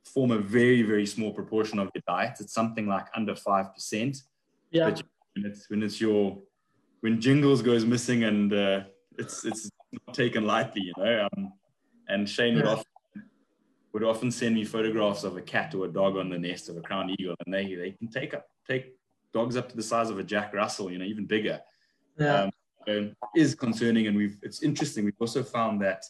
form 0.04 0.30
a 0.30 0.38
very, 0.38 0.82
very 0.82 1.06
small 1.06 1.32
proportion 1.32 1.78
of 1.78 1.90
your 1.94 2.02
diet. 2.06 2.36
It's 2.40 2.52
something 2.52 2.86
like 2.86 3.06
under 3.14 3.34
5%. 3.34 4.22
Yeah. 4.70 4.90
But 4.90 5.02
when 5.34 5.46
it's, 5.46 5.70
when 5.70 5.82
it's 5.82 6.00
your, 6.00 6.38
when 7.00 7.20
Jingles 7.20 7.62
goes 7.62 7.84
missing 7.84 8.24
and 8.24 8.52
uh, 8.52 8.80
it's, 9.18 9.44
it's 9.44 9.70
not 9.92 10.14
taken 10.14 10.46
lightly, 10.46 10.82
you 10.82 10.92
know. 10.96 11.28
Um, 11.36 11.52
and 12.08 12.28
Shane 12.28 12.56
would, 12.56 12.66
often, 12.66 12.84
would 13.92 14.04
often 14.04 14.30
send 14.30 14.54
me 14.54 14.64
photographs 14.64 15.24
of 15.24 15.36
a 15.36 15.42
cat 15.42 15.74
or 15.74 15.86
a 15.86 15.88
dog 15.88 16.16
on 16.16 16.28
the 16.28 16.38
nest 16.38 16.68
of 16.68 16.76
a 16.76 16.80
crowned 16.80 17.10
eagle, 17.18 17.34
and 17.44 17.54
they, 17.54 17.74
they 17.74 17.92
can 17.92 18.08
take 18.08 18.34
up, 18.34 18.46
take 18.68 18.96
dogs 19.32 19.56
up 19.56 19.68
to 19.70 19.76
the 19.76 19.82
size 19.82 20.10
of 20.10 20.18
a 20.18 20.22
Jack 20.22 20.54
Russell, 20.54 20.90
you 20.90 20.98
know, 20.98 21.04
even 21.04 21.26
bigger. 21.26 21.60
Yeah. 22.18 22.42
Um, 22.42 22.50
is 23.34 23.54
concerning, 23.54 24.06
and 24.06 24.16
we've 24.16 24.36
it's 24.42 24.62
interesting. 24.62 25.06
We've 25.06 25.14
also 25.18 25.42
found 25.42 25.80
that 25.80 26.04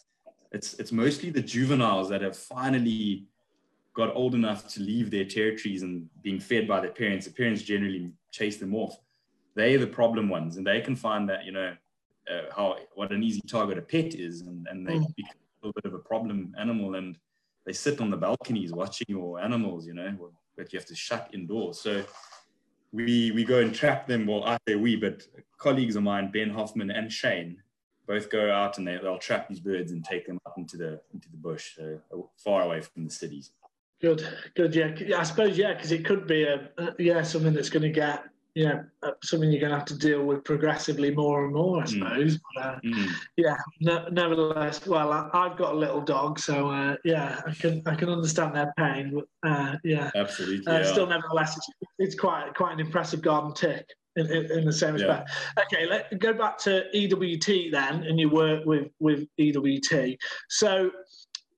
it's 0.53 0.75
it's 0.75 0.93
mostly 0.93 1.31
the 1.31 1.41
juveniles 1.41 2.09
that 2.09 2.23
have 2.23 2.37
finally 2.37 3.27
got 3.95 4.15
old 4.15 4.35
enough 4.35 4.69
to 4.69 4.81
leave 4.81 5.11
their 5.11 5.25
territories 5.25 5.83
and 5.83 6.09
being 6.23 6.41
fed 6.41 6.67
by 6.67 6.81
their 6.81 6.91
parents, 6.91 7.27
the 7.27 7.33
parents 7.33 7.63
generally 7.63 8.13
chase 8.31 8.57
them 8.59 8.75
off. 8.75 8.99
They're 9.55 9.79
the 9.79 9.87
problem 9.87 10.29
ones, 10.29 10.57
and 10.57 10.67
they 10.67 10.81
can 10.81 10.97
find 10.97 11.29
that 11.29 11.45
you 11.45 11.53
know 11.53 11.75
uh, 12.31 12.55
how 12.55 12.77
what 12.95 13.13
an 13.13 13.23
easy 13.23 13.41
target 13.47 13.79
a 13.79 13.83
pet 13.83 14.15
is, 14.15 14.41
and, 14.43 14.67
and 14.69 14.87
they 14.87 14.95
mm. 14.95 15.15
become 15.15 15.37
a 15.37 15.67
little 15.67 15.81
bit 15.81 15.85
of 15.85 15.95
a 15.95 16.03
problem 16.03 16.55
animal, 16.59 16.97
and 16.97 17.17
they 17.65 17.73
sit 17.73 18.01
on 18.01 18.11
the 18.11 18.17
balconies 18.17 18.73
watching 18.73 19.07
your 19.09 19.41
animals, 19.41 19.87
you 19.87 19.95
know, 19.95 20.31
that 20.57 20.73
you 20.73 20.79
have 20.79 20.87
to 20.87 20.95
shut 20.97 21.31
indoors. 21.33 21.81
So 21.81 22.05
we 22.93 23.31
we 23.31 23.45
go 23.45 23.61
and 23.61 23.73
trap 23.73 24.09
them. 24.09 24.27
Well, 24.27 24.45
I 24.45 24.59
say 24.67 24.75
we, 24.75 24.97
but 24.97 25.23
colleagues 25.59 25.95
of 25.95 26.03
mine, 26.03 26.33
Ben 26.33 26.51
Hoffman 26.51 26.91
and 26.91 27.13
Shane, 27.13 27.63
both 28.09 28.29
go 28.29 28.51
out 28.51 28.79
and 28.79 28.87
they, 28.87 28.99
they'll 29.01 29.19
trap 29.19 29.49
these 29.49 29.61
birds 29.61 29.93
and 29.93 30.05
take 30.05 30.27
them 30.27 30.39
up 30.47 30.55
into 30.59 30.77
the 30.77 31.01
into 31.13 31.31
the 31.31 31.37
bush, 31.37 31.77
so 31.77 32.01
far 32.37 32.63
away 32.63 32.81
from 32.81 33.05
the 33.05 33.11
cities. 33.11 33.53
Good, 34.01 34.27
good. 34.55 34.75
Yeah, 34.75 35.19
I 35.19 35.23
suppose 35.23 35.57
yeah, 35.57 35.75
because 35.75 35.93
it 35.93 36.05
could 36.05 36.27
be 36.27 36.45
a, 36.45 36.69
yeah 36.99 37.23
something 37.23 37.55
that's 37.55 37.71
going 37.71 37.83
to 37.83 37.91
get 37.91 38.25
yeah 38.55 38.83
uh, 39.03 39.11
something 39.23 39.51
you're 39.51 39.61
going 39.61 39.73
to 39.73 39.79
have 39.79 39.87
to 39.87 39.99
deal 39.99 40.25
with 40.25 40.45
progressively 40.45 41.11
more 41.11 41.45
and 41.45 41.55
more. 41.55 41.81
I 41.81 41.85
mm. 41.85 41.89
suppose. 41.89 42.37
Mm. 42.37 42.41
But, 42.55 42.65
uh, 42.65 42.81
mm. 42.85 43.11
Yeah. 43.37 43.57
No, 43.81 44.09
nevertheless, 44.11 44.87
well, 44.87 45.13
I, 45.13 45.49
have 45.49 45.57
got 45.57 45.75
a 45.75 45.77
little 45.77 46.01
dog, 46.01 46.39
so 46.39 46.69
uh, 46.69 46.97
yeah, 47.05 47.41
I 47.47 47.53
can 47.53 47.83
I 47.87 47.95
can 47.95 48.09
understand 48.09 48.55
their 48.55 48.73
pain. 48.77 49.15
But 49.15 49.49
uh, 49.49 49.77
yeah, 49.85 50.11
absolutely. 50.15 50.67
Uh, 50.67 50.79
yeah. 50.81 50.93
Still, 50.93 51.07
nevertheless, 51.07 51.57
it's, 51.57 51.69
it's, 51.99 52.15
quite 52.15 52.55
quite 52.55 52.73
an 52.73 52.81
impressive 52.81 53.23
garden 53.23 53.53
tick. 53.55 53.87
In, 54.17 54.31
in, 54.31 54.59
in 54.61 54.65
the 54.65 54.73
same 54.73 54.95
respect. 54.95 55.29
Yeah. 55.57 55.65
Okay, 55.65 55.87
let 55.91 56.21
go 56.21 56.33
back 56.33 56.57
to 56.59 56.85
EWT 56.95 57.73
then, 57.73 58.05
and 58.05 58.21
you 58.21 58.31
work 58.31 58.65
with 58.65 58.87
with 59.01 59.27
EWT. 59.41 60.17
So 60.49 60.93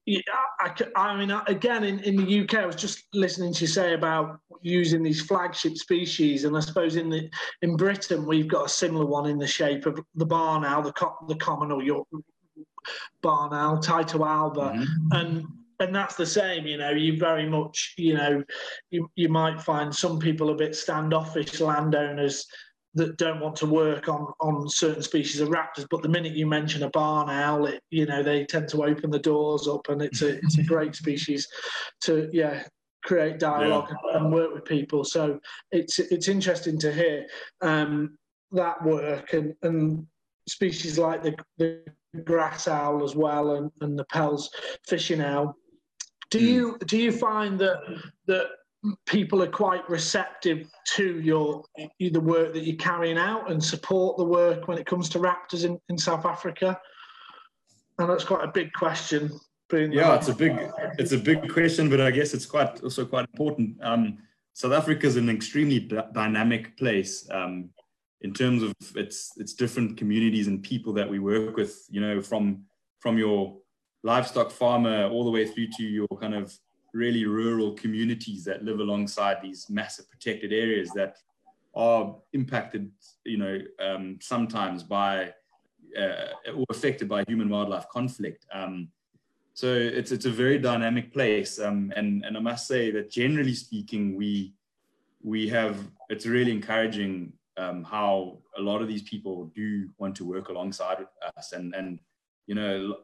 yeah, 0.06 0.20
I, 0.60 0.72
I, 0.94 1.16
mean, 1.16 1.36
again, 1.48 1.82
in, 1.82 1.98
in 2.00 2.16
the 2.16 2.40
UK, 2.40 2.54
I 2.54 2.66
was 2.66 2.76
just 2.76 3.08
listening 3.12 3.52
to 3.54 3.62
you 3.62 3.66
say 3.66 3.94
about 3.94 4.38
using 4.62 5.02
these 5.02 5.20
flagship 5.20 5.76
species, 5.76 6.44
and 6.44 6.56
I 6.56 6.60
suppose 6.60 6.94
in 6.94 7.10
the 7.10 7.28
in 7.62 7.76
Britain 7.76 8.24
we've 8.24 8.46
got 8.46 8.66
a 8.66 8.68
similar 8.68 9.04
one 9.04 9.28
in 9.28 9.36
the 9.36 9.48
shape 9.48 9.84
of 9.84 10.00
the 10.14 10.24
barn 10.24 10.64
owl, 10.64 10.82
the 10.82 10.92
the 11.26 11.34
common 11.34 11.72
or 11.72 11.82
your 11.82 12.04
barn 13.20 13.52
owl, 13.52 13.80
Tyto 13.80 14.24
alba, 14.24 14.74
mm-hmm. 14.76 15.12
and 15.12 15.44
and 15.80 15.92
that's 15.92 16.14
the 16.14 16.24
same. 16.24 16.68
You 16.68 16.78
know, 16.78 16.90
you 16.90 17.18
very 17.18 17.48
much, 17.48 17.94
you 17.98 18.14
know, 18.14 18.44
you 18.90 19.10
you 19.16 19.28
might 19.28 19.60
find 19.60 19.92
some 19.92 20.20
people 20.20 20.50
a 20.50 20.54
bit 20.54 20.76
standoffish 20.76 21.60
landowners 21.60 22.46
that 22.96 23.18
don't 23.18 23.40
want 23.40 23.54
to 23.56 23.66
work 23.66 24.08
on 24.08 24.32
on 24.40 24.68
certain 24.68 25.02
species 25.02 25.40
of 25.40 25.50
raptors. 25.50 25.86
But 25.90 26.02
the 26.02 26.08
minute 26.08 26.32
you 26.32 26.46
mention 26.46 26.82
a 26.82 26.90
barn 26.90 27.30
owl, 27.30 27.66
it, 27.66 27.82
you 27.90 28.06
know 28.06 28.22
they 28.22 28.44
tend 28.44 28.68
to 28.70 28.84
open 28.84 29.10
the 29.10 29.18
doors 29.18 29.68
up, 29.68 29.88
and 29.88 30.02
it's 30.02 30.22
a 30.22 30.38
it's 30.38 30.58
a 30.58 30.62
great 30.74 30.94
species 30.94 31.46
to 32.02 32.28
yeah 32.32 32.64
create 33.04 33.38
dialogue 33.38 33.88
yeah. 33.90 34.16
and 34.18 34.32
work 34.32 34.52
with 34.52 34.64
people. 34.64 35.04
So 35.04 35.38
it's 35.70 35.98
it's 35.98 36.28
interesting 36.28 36.78
to 36.80 36.92
hear 36.92 37.26
um, 37.60 38.16
that 38.52 38.82
work 38.82 39.32
and 39.34 39.54
and 39.62 40.06
species 40.48 40.98
like 40.98 41.22
the 41.22 41.36
the 41.58 41.84
grass 42.24 42.66
owl 42.66 43.04
as 43.04 43.14
well 43.14 43.56
and, 43.56 43.70
and 43.82 43.98
the 43.98 44.04
Pel's 44.04 44.50
fishing 44.88 45.20
owl. 45.20 45.54
Do 46.30 46.38
mm. 46.38 46.42
you 46.42 46.78
do 46.86 46.98
you 46.98 47.12
find 47.12 47.58
that 47.58 47.78
that 48.26 48.46
people 49.06 49.42
are 49.42 49.50
quite 49.50 49.88
receptive 49.88 50.68
to 50.94 51.20
your 51.20 51.64
the 51.98 52.20
work 52.20 52.52
that 52.52 52.64
you're 52.64 52.76
carrying 52.76 53.18
out 53.18 53.50
and 53.50 53.62
support 53.62 54.16
the 54.16 54.24
work 54.24 54.68
when 54.68 54.78
it 54.78 54.86
comes 54.86 55.08
to 55.10 55.18
raptors 55.18 55.64
in, 55.64 55.78
in 55.88 55.98
South 55.98 56.24
Africa? 56.24 56.78
And 57.98 58.08
that's 58.08 58.24
quite 58.24 58.44
a 58.44 58.52
big 58.52 58.72
question. 58.72 59.30
Yeah, 59.72 60.14
it's 60.14 60.28
a 60.28 60.34
big 60.34 60.56
it's 60.98 61.12
a 61.12 61.18
big 61.18 61.52
question, 61.52 61.90
but 61.90 62.00
I 62.00 62.10
guess 62.10 62.34
it's 62.34 62.46
quite 62.46 62.82
also 62.82 63.04
quite 63.04 63.26
important. 63.32 63.76
Um, 63.82 64.18
South 64.52 64.72
Africa 64.72 65.06
is 65.06 65.16
an 65.16 65.28
extremely 65.28 65.80
dynamic 66.12 66.76
place 66.78 67.28
um, 67.30 67.70
in 68.20 68.32
terms 68.32 68.62
of 68.62 68.72
its 68.94 69.32
its 69.36 69.54
different 69.54 69.96
communities 69.96 70.46
and 70.46 70.62
people 70.62 70.92
that 70.92 71.10
we 71.10 71.18
work 71.18 71.56
with. 71.56 71.84
You 71.90 72.00
know, 72.00 72.22
from 72.22 72.64
from 73.00 73.18
your 73.18 73.56
livestock 74.04 74.52
farmer 74.52 75.08
all 75.08 75.24
the 75.24 75.30
way 75.30 75.46
through 75.46 75.66
to 75.78 75.82
your 75.82 76.06
kind 76.20 76.34
of 76.34 76.56
really 76.96 77.26
rural 77.26 77.72
communities 77.72 78.44
that 78.44 78.64
live 78.64 78.80
alongside 78.80 79.36
these 79.42 79.68
massive 79.68 80.08
protected 80.10 80.52
areas 80.52 80.90
that 80.94 81.18
are 81.74 82.16
impacted, 82.32 82.90
you 83.24 83.36
know, 83.36 83.60
um, 83.78 84.18
sometimes 84.20 84.82
by 84.82 85.32
uh, 85.96 86.28
or 86.54 86.64
affected 86.70 87.08
by 87.08 87.22
human 87.28 87.48
wildlife 87.48 87.88
conflict. 87.90 88.46
Um, 88.52 88.88
so 89.52 89.72
it's 89.72 90.10
it's 90.10 90.26
a 90.26 90.30
very 90.30 90.58
dynamic 90.58 91.12
place, 91.12 91.58
um, 91.58 91.92
and 91.96 92.24
and 92.24 92.36
I 92.36 92.40
must 92.40 92.66
say 92.66 92.90
that 92.90 93.10
generally 93.10 93.54
speaking, 93.54 94.16
we 94.16 94.54
we 95.22 95.48
have 95.48 95.76
it's 96.10 96.26
really 96.26 96.52
encouraging 96.52 97.32
um, 97.56 97.82
how 97.84 98.38
a 98.58 98.60
lot 98.60 98.82
of 98.82 98.88
these 98.88 99.02
people 99.02 99.50
do 99.54 99.88
want 99.98 100.14
to 100.16 100.24
work 100.24 100.48
alongside 100.48 100.98
us, 101.36 101.52
and 101.52 101.74
and 101.74 102.00
you 102.46 102.54
know 102.54 102.96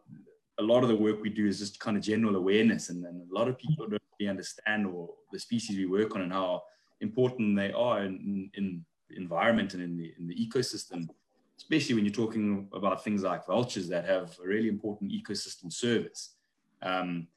a 0.59 0.63
lot 0.63 0.83
of 0.83 0.89
the 0.89 0.97
work 0.97 1.23
we 1.23 1.31
do 1.31 1.47
is 1.47 1.59
just 1.59 1.81
kind 1.81 1.97
of 1.97 2.03
general 2.03 2.37
awareness, 2.37 2.89
and, 2.91 3.05
and 3.05 3.31
a 3.31 3.35
lot 3.35 3.49
of 3.49 3.59
people 3.59 3.87
don't 3.87 4.03
really 4.19 4.31
understand 4.31 4.87
or 4.87 5.11
the 5.33 5.39
species 5.39 5.77
we 5.77 5.87
work 5.87 6.15
on 6.15 6.23
and 6.23 6.33
how 6.33 6.63
important 7.01 7.57
they 7.57 7.73
are 7.73 8.05
in, 8.05 8.51
in 8.55 8.85
the 9.09 9.17
environment 9.17 9.75
and 9.75 9.83
in 9.83 9.97
the 9.97 10.13
in 10.19 10.27
the 10.29 10.35
ecosystem. 10.35 11.09
Especially 11.57 11.95
when 11.95 12.05
you're 12.05 12.15
talking 12.15 12.69
about 12.73 13.05
things 13.05 13.23
like 13.23 13.47
vultures 13.47 13.89
that 13.89 14.05
have 14.05 14.37
a 14.45 14.49
really 14.49 14.69
important 14.69 15.13
ecosystem 15.13 15.73
service. 15.73 16.35
Um, 16.83 17.29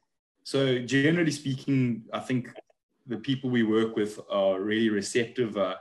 so 0.42 0.78
generally 0.80 1.30
speaking, 1.30 2.02
I 2.12 2.20
think 2.20 2.50
the 3.06 3.18
people 3.18 3.50
we 3.50 3.62
work 3.62 3.94
with 3.94 4.18
are 4.30 4.60
really 4.60 4.88
receptive. 4.88 5.56
Uh, 5.56 5.76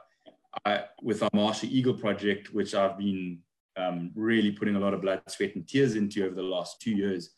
I, 0.66 0.86
with 1.02 1.22
our 1.22 1.30
martial 1.34 1.70
eagle 1.70 1.96
project, 1.96 2.54
which 2.54 2.76
I've 2.76 2.98
been 2.98 3.40
um, 3.78 4.12
really 4.16 4.52
putting 4.52 4.76
a 4.76 4.80
lot 4.80 4.94
of 4.94 5.02
blood, 5.02 5.22
sweat, 5.28 5.56
and 5.56 5.68
tears 5.68 5.96
into 5.96 6.26
over 6.26 6.36
the 6.36 6.42
last 6.42 6.82
two 6.82 6.92
years. 6.92 7.32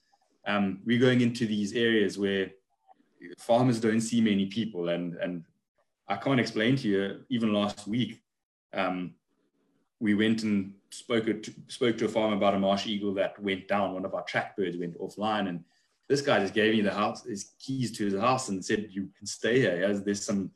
Um, 0.45 0.79
we're 0.85 0.99
going 0.99 1.21
into 1.21 1.45
these 1.45 1.73
areas 1.73 2.17
where 2.17 2.51
farmers 3.37 3.79
don't 3.79 4.01
see 4.01 4.21
many 4.21 4.45
people, 4.45 4.89
and 4.89 5.15
and 5.15 5.43
I 6.07 6.15
can't 6.15 6.39
explain 6.39 6.75
to 6.77 6.87
you. 6.87 7.19
Even 7.29 7.53
last 7.53 7.87
week, 7.87 8.21
um, 8.73 9.13
we 9.99 10.13
went 10.13 10.43
and 10.43 10.73
spoke 10.89 11.25
to, 11.25 11.53
spoke 11.67 11.97
to 11.97 12.05
a 12.05 12.09
farmer 12.09 12.35
about 12.35 12.53
a 12.53 12.59
martial 12.59 12.91
eagle 12.91 13.13
that 13.15 13.41
went 13.41 13.67
down. 13.67 13.93
One 13.93 14.05
of 14.05 14.13
our 14.13 14.23
track 14.23 14.55
birds 14.55 14.77
went 14.77 14.97
offline, 14.99 15.49
and 15.49 15.63
this 16.07 16.21
guy 16.21 16.39
just 16.39 16.53
gave 16.53 16.73
me 16.73 16.81
the 16.81 16.93
house, 16.93 17.23
his 17.23 17.51
keys 17.59 17.91
to 17.97 18.05
his 18.05 18.19
house, 18.19 18.49
and 18.49 18.63
said, 18.63 18.87
"You 18.91 19.09
can 19.17 19.27
stay 19.27 19.59
here. 19.59 19.83
As 19.83 20.03
there's 20.03 20.23
some 20.23 20.51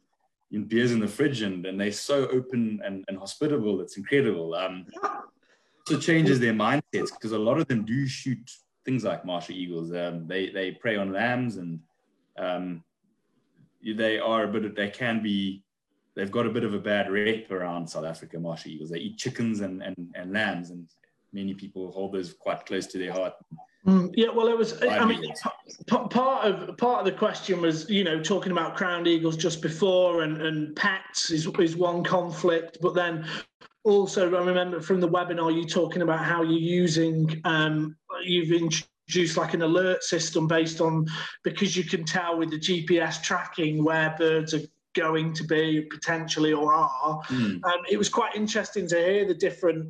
beers 0.60 0.92
in 0.92 1.00
the 1.00 1.08
fridge 1.08 1.42
and, 1.42 1.66
and 1.66 1.80
they're 1.80 1.92
so 1.92 2.28
open 2.28 2.82
and, 2.84 3.06
and 3.08 3.18
hospitable. 3.18 3.80
It's 3.82 3.98
incredible. 3.98 4.54
Um, 4.54 4.86
also 5.92 6.02
changes 6.02 6.40
their 6.40 6.54
mindsets 6.54 7.12
because 7.12 7.32
a 7.32 7.40
lot 7.40 7.60
of 7.60 7.68
them 7.68 7.86
do 7.86 8.08
shoot 8.08 8.52
things 8.86 9.04
like 9.04 9.26
martial 9.26 9.56
eagles. 9.56 9.94
Um, 9.94 10.28
they, 10.28 10.50
they 10.50 10.72
prey 10.72 10.96
on 10.98 11.12
lambs 11.12 11.58
and 11.58 11.80
um, 12.38 12.84
they 13.84 14.20
are, 14.20 14.48
but 14.48 14.76
they 14.76 14.90
can 14.90 15.22
be, 15.22 15.64
they've 16.16 16.32
got 16.32 16.46
a 16.46 16.50
bit 16.50 16.64
of 16.64 16.74
a 16.74 16.80
bad 16.80 17.12
rep 17.12 17.52
around 17.52 17.88
South 17.88 18.06
Africa 18.06 18.40
martial 18.40 18.72
eagles. 18.72 18.90
They 18.90 19.00
eat 19.00 19.18
chickens 19.18 19.62
and, 19.62 19.82
and, 19.82 19.96
and 20.16 20.34
lambs 20.34 20.72
and 20.72 20.88
many 21.34 21.54
people 21.54 21.92
hold 21.92 22.14
those 22.14 22.34
quite 22.34 22.66
close 22.66 22.88
to 22.88 22.98
their 22.98 23.14
heart. 23.14 23.34
Mm, 23.86 24.12
yeah, 24.16 24.28
well, 24.30 24.48
it 24.48 24.56
was. 24.56 24.80
I 24.84 25.04
mean, 25.06 25.24
part 25.88 26.46
of 26.46 26.78
part 26.78 27.00
of 27.00 27.06
the 27.06 27.12
question 27.12 27.62
was, 27.62 27.90
you 27.90 28.04
know, 28.04 28.22
talking 28.22 28.52
about 28.52 28.76
crowned 28.76 29.08
eagles 29.08 29.36
just 29.36 29.60
before, 29.60 30.22
and 30.22 30.40
and 30.40 30.76
pets 30.76 31.32
is 31.32 31.48
is 31.58 31.76
one 31.76 32.04
conflict, 32.04 32.78
but 32.80 32.94
then 32.94 33.26
also 33.84 34.28
I 34.34 34.46
remember 34.46 34.82
from 34.82 35.00
the 35.00 35.10
webinar 35.10 35.54
you 35.54 35.66
talking 35.66 36.02
about 36.02 36.24
how 36.24 36.44
you're 36.44 36.60
using, 36.60 37.42
um, 37.46 37.96
you've 38.24 38.52
introduced 38.52 39.38
like 39.38 39.54
an 39.54 39.62
alert 39.62 40.04
system 40.04 40.48
based 40.48 40.82
on 40.82 41.08
because 41.44 41.76
you 41.76 41.84
can 41.84 42.06
tell 42.06 42.38
with 42.38 42.52
the 42.52 42.60
GPS 42.60 43.22
tracking 43.22 43.84
where 43.84 44.16
birds 44.18 44.54
are 44.54 44.62
going 44.94 45.34
to 45.34 45.44
be 45.44 45.88
potentially 45.90 46.54
or 46.54 46.74
are. 46.74 47.22
Mm. 47.24 47.64
Um, 47.64 47.82
it 47.90 47.98
was 47.98 48.10
quite 48.10 48.36
interesting 48.36 48.88
to 48.90 48.98
hear 48.98 49.26
the 49.26 49.34
different 49.34 49.90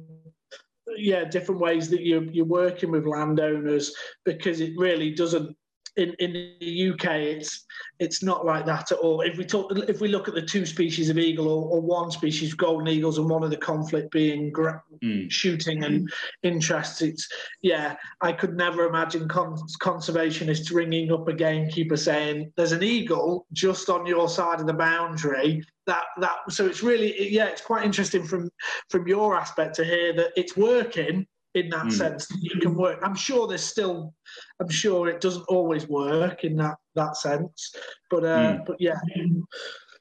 yeah 0.98 1.24
different 1.24 1.62
ways 1.62 1.90
that 1.90 2.02
you're 2.02 2.24
you're 2.24 2.44
working 2.44 2.92
with 2.92 3.06
landowners 3.06 3.96
because 4.26 4.60
it 4.60 4.74
really 4.78 5.12
doesn't 5.12 5.56
in, 5.98 6.14
in 6.20 6.34
the 6.34 6.90
UK, 6.92 7.06
it's 7.16 7.66
it's 8.00 8.24
not 8.24 8.46
like 8.46 8.66
that 8.66 8.92
at 8.92 8.98
all. 8.98 9.22
If 9.22 9.38
we 9.38 9.46
talk, 9.46 9.72
if 9.90 10.00
we 10.00 10.08
look 10.08 10.28
at 10.28 10.34
the 10.34 10.42
two 10.42 10.66
species 10.66 11.10
of 11.10 11.18
eagle 11.18 11.48
or, 11.48 11.70
or 11.70 11.82
one 11.82 12.12
species, 12.12 12.54
golden 12.54 12.88
eagles, 12.88 13.18
and 13.18 13.30
one 13.30 13.44
of 13.44 13.50
the 13.50 13.58
conflict 13.58 14.12
being 14.12 14.52
gra- 14.52 14.82
mm. 15.04 15.30
shooting 15.30 15.84
and 15.84 16.08
mm. 16.08 16.14
interest, 16.44 17.02
it's 17.02 17.28
yeah. 17.62 17.96
I 18.22 18.32
could 18.32 18.56
never 18.56 18.86
imagine 18.86 19.28
con- 19.28 19.58
conservationists 19.82 20.74
ringing 20.74 21.12
up 21.12 21.28
a 21.28 21.34
gamekeeper 21.34 21.98
saying, 21.98 22.54
"There's 22.56 22.72
an 22.72 22.84
eagle 22.84 23.46
just 23.52 23.90
on 23.90 24.06
your 24.06 24.30
side 24.30 24.62
of 24.62 24.68
the 24.68 24.74
boundary." 24.74 25.64
That 25.88 26.04
that 26.20 26.38
so 26.50 26.66
it's 26.68 26.84
really 26.84 27.30
yeah, 27.30 27.48
it's 27.48 27.62
quite 27.62 27.86
interesting 27.86 28.24
from 28.24 28.50
from 28.90 29.08
your 29.08 29.36
aspect 29.36 29.76
to 29.76 29.84
hear 29.84 30.14
that 30.14 30.32
it's 30.38 30.56
working 30.56 31.28
in 31.56 31.70
that 31.70 31.86
mm. 31.86 31.92
sense 31.92 32.28
that 32.28 32.40
you 32.42 32.60
can 32.60 32.76
work. 32.76 33.00
I'm 33.04 33.16
sure 33.16 33.48
there's 33.48 33.64
still, 33.64 34.14
I'm 34.60 34.70
sure 34.70 35.08
it 35.10 35.22
doesn't 35.22 35.46
always 35.50 35.88
work 35.88 36.44
in 36.44 36.56
that 36.58 36.78
that 36.96 37.18
sense, 37.18 37.74
but 38.10 38.24
uh, 38.24 38.54
mm. 38.54 38.66
but 38.66 38.78
yeah. 38.80 39.00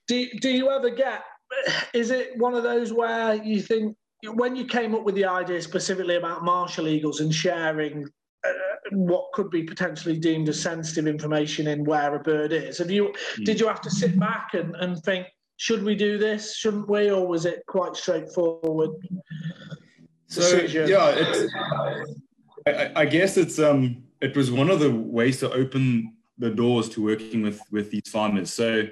Do 0.07 0.27
do 0.41 0.51
you 0.51 0.71
ever 0.71 0.91
get? 0.91 1.23
Is 1.95 2.11
it 2.11 2.39
one 2.39 2.55
of 2.55 2.63
those 2.63 2.93
where 2.93 3.35
you 3.35 3.61
think 3.61 3.97
when 4.23 4.55
you 4.55 4.67
came 4.67 4.95
up 4.95 5.05
with 5.05 5.15
the 5.15 5.25
idea 5.25 5.61
specifically 5.63 6.17
about 6.17 6.45
martial 6.45 6.87
eagles 6.87 7.21
and 7.21 7.35
sharing 7.35 8.07
uh, 8.47 8.51
what 8.93 9.33
could 9.33 9.51
be 9.51 9.63
potentially 9.63 10.19
deemed 10.19 10.49
as 10.49 10.61
sensitive 10.61 11.07
information 11.07 11.67
in 11.67 11.85
where 11.85 12.15
a 12.15 12.21
bird 12.21 12.53
is, 12.53 12.79
have 12.79 12.91
you 12.91 13.13
mm. 13.37 13.45
did 13.45 13.59
you 13.59 13.67
have 13.67 13.81
to 13.81 13.91
sit 13.91 14.19
back 14.19 14.51
and, 14.55 14.75
and 14.77 14.99
think? 15.03 15.27
Should 15.57 15.83
we 15.83 15.95
do 15.95 16.17
this? 16.17 16.57
Shouldn't 16.57 16.89
we? 16.89 17.11
Or 17.11 17.27
was 17.27 17.45
it 17.45 17.63
quite 17.67 17.95
straightforward? 17.95 18.93
So 20.31 20.59
yeah, 20.63 21.51
I, 22.67 22.93
I 23.03 23.05
guess 23.05 23.37
it's 23.37 23.59
um 23.59 24.05
it 24.21 24.37
was 24.37 24.51
one 24.51 24.71
of 24.71 24.79
the 24.79 24.91
ways 24.91 25.41
to 25.41 25.51
open 25.53 26.15
the 26.39 26.51
doors 26.51 26.89
to 26.91 27.03
working 27.03 27.43
with 27.43 27.61
with 27.73 27.91
these 27.91 28.09
farmers. 28.09 28.53
So 28.53 28.85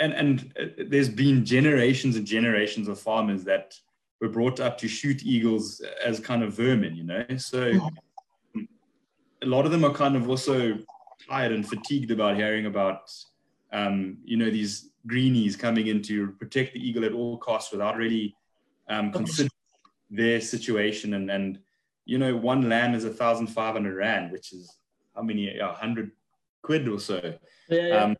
and 0.00 0.12
and 0.12 0.52
there's 0.88 1.08
been 1.08 1.44
generations 1.44 2.16
and 2.16 2.26
generations 2.26 2.88
of 2.88 2.98
farmers 2.98 3.44
that 3.44 3.74
were 4.20 4.28
brought 4.28 4.58
up 4.58 4.78
to 4.78 4.88
shoot 4.88 5.24
eagles 5.24 5.80
as 6.04 6.18
kind 6.18 6.42
of 6.42 6.54
vermin, 6.54 6.96
you 6.96 7.04
know. 7.04 7.24
So 7.36 7.72
a 8.56 9.46
lot 9.46 9.64
of 9.64 9.70
them 9.70 9.84
are 9.84 9.92
kind 9.92 10.16
of 10.16 10.28
also 10.28 10.78
tired 11.28 11.52
and 11.52 11.66
fatigued 11.66 12.10
about 12.10 12.34
hearing 12.34 12.66
about 12.66 13.12
um, 13.72 14.18
you 14.24 14.36
know 14.36 14.50
these 14.50 14.90
greenies 15.06 15.54
coming 15.54 15.86
in 15.86 16.02
to 16.02 16.32
protect 16.32 16.74
the 16.74 16.80
eagle 16.80 17.04
at 17.04 17.12
all 17.12 17.38
costs 17.38 17.70
without 17.70 17.96
really 17.96 18.34
um, 18.88 19.12
considering 19.12 19.50
their 20.10 20.40
situation. 20.40 21.14
And 21.14 21.30
and 21.30 21.58
you 22.04 22.18
know 22.18 22.36
one 22.36 22.68
lamb 22.68 22.94
is 22.94 23.04
a 23.04 23.10
thousand 23.10 23.48
five 23.48 23.74
hundred 23.74 23.96
rand 23.96 24.30
which 24.30 24.52
is 24.52 24.78
how 25.14 25.22
many 25.22 25.58
a 25.58 25.72
hundred 25.72 26.12
quid 26.62 26.88
or 26.88 27.00
so. 27.00 27.34
Yeah, 27.68 27.86
yeah. 27.86 28.04
Um, 28.04 28.16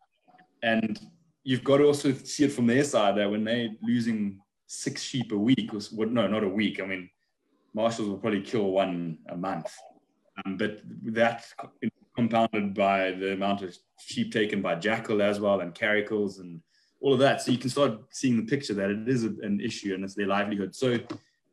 and 0.63 0.99
you've 1.45 1.65
got 1.65 1.79
to 1.79 1.85
also 1.85 2.13
see 2.13 2.45
it 2.45 2.53
from 2.53 2.67
their 2.67 2.85
side 2.85 3.17
that 3.17 3.31
when 3.31 3.45
they're 3.45 3.69
losing 3.83 4.41
six 4.67 5.03
sheep 5.03 5.31
a 5.33 5.37
week 5.37 5.73
or 5.73 5.81
what 5.93 6.11
no 6.11 6.27
not 6.27 6.45
a 6.45 6.49
week. 6.49 6.81
I 6.81 6.87
mean 6.87 7.11
martials 7.75 8.09
will 8.09 8.19
probably 8.19 8.41
kill 8.41 8.71
one 8.71 9.19
a 9.29 9.37
month. 9.37 9.73
Um, 10.45 10.57
but 10.57 10.81
that 11.05 11.45
compounded 12.17 12.75
by 12.75 13.13
the 13.13 13.35
amount 13.35 13.63
of 13.63 13.77
sheep 14.01 14.33
taken 14.33 14.63
by 14.63 14.75
jackal 14.75 15.23
as 15.23 15.39
well 15.39 15.61
and 15.61 15.75
caracals 15.75 16.41
and 16.41 16.61
all 17.01 17.13
of 17.13 17.19
that. 17.21 17.43
So 17.43 17.53
you 17.53 17.59
can 17.59 17.71
start 17.71 18.01
seeing 18.11 18.37
the 18.39 18.51
picture 18.51 18.75
that 18.75 18.91
it 18.91 19.07
is 19.07 19.25
an 19.25 19.61
issue 19.63 19.95
and 19.95 20.03
it's 20.03 20.15
their 20.15 20.27
livelihood. 20.27 20.75
So 20.75 20.99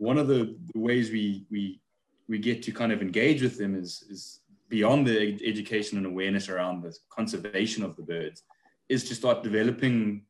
one 0.03 0.17
of 0.17 0.27
the, 0.27 0.55
the 0.73 0.79
ways 0.79 1.11
we 1.11 1.45
we 1.49 1.79
we 2.27 2.37
get 2.37 2.61
to 2.63 2.71
kind 2.71 2.91
of 2.91 3.01
engage 3.01 3.41
with 3.41 3.57
them 3.57 3.75
is 3.75 4.03
is 4.09 4.41
beyond 4.69 5.07
the 5.07 5.17
education 5.45 5.97
and 5.97 6.07
awareness 6.07 6.49
around 6.49 6.81
the 6.81 6.95
conservation 7.09 7.83
of 7.83 7.95
the 7.95 8.03
birds 8.03 8.43
is 8.89 9.03
to 9.05 9.15
start 9.15 9.43
developing 9.43 10.25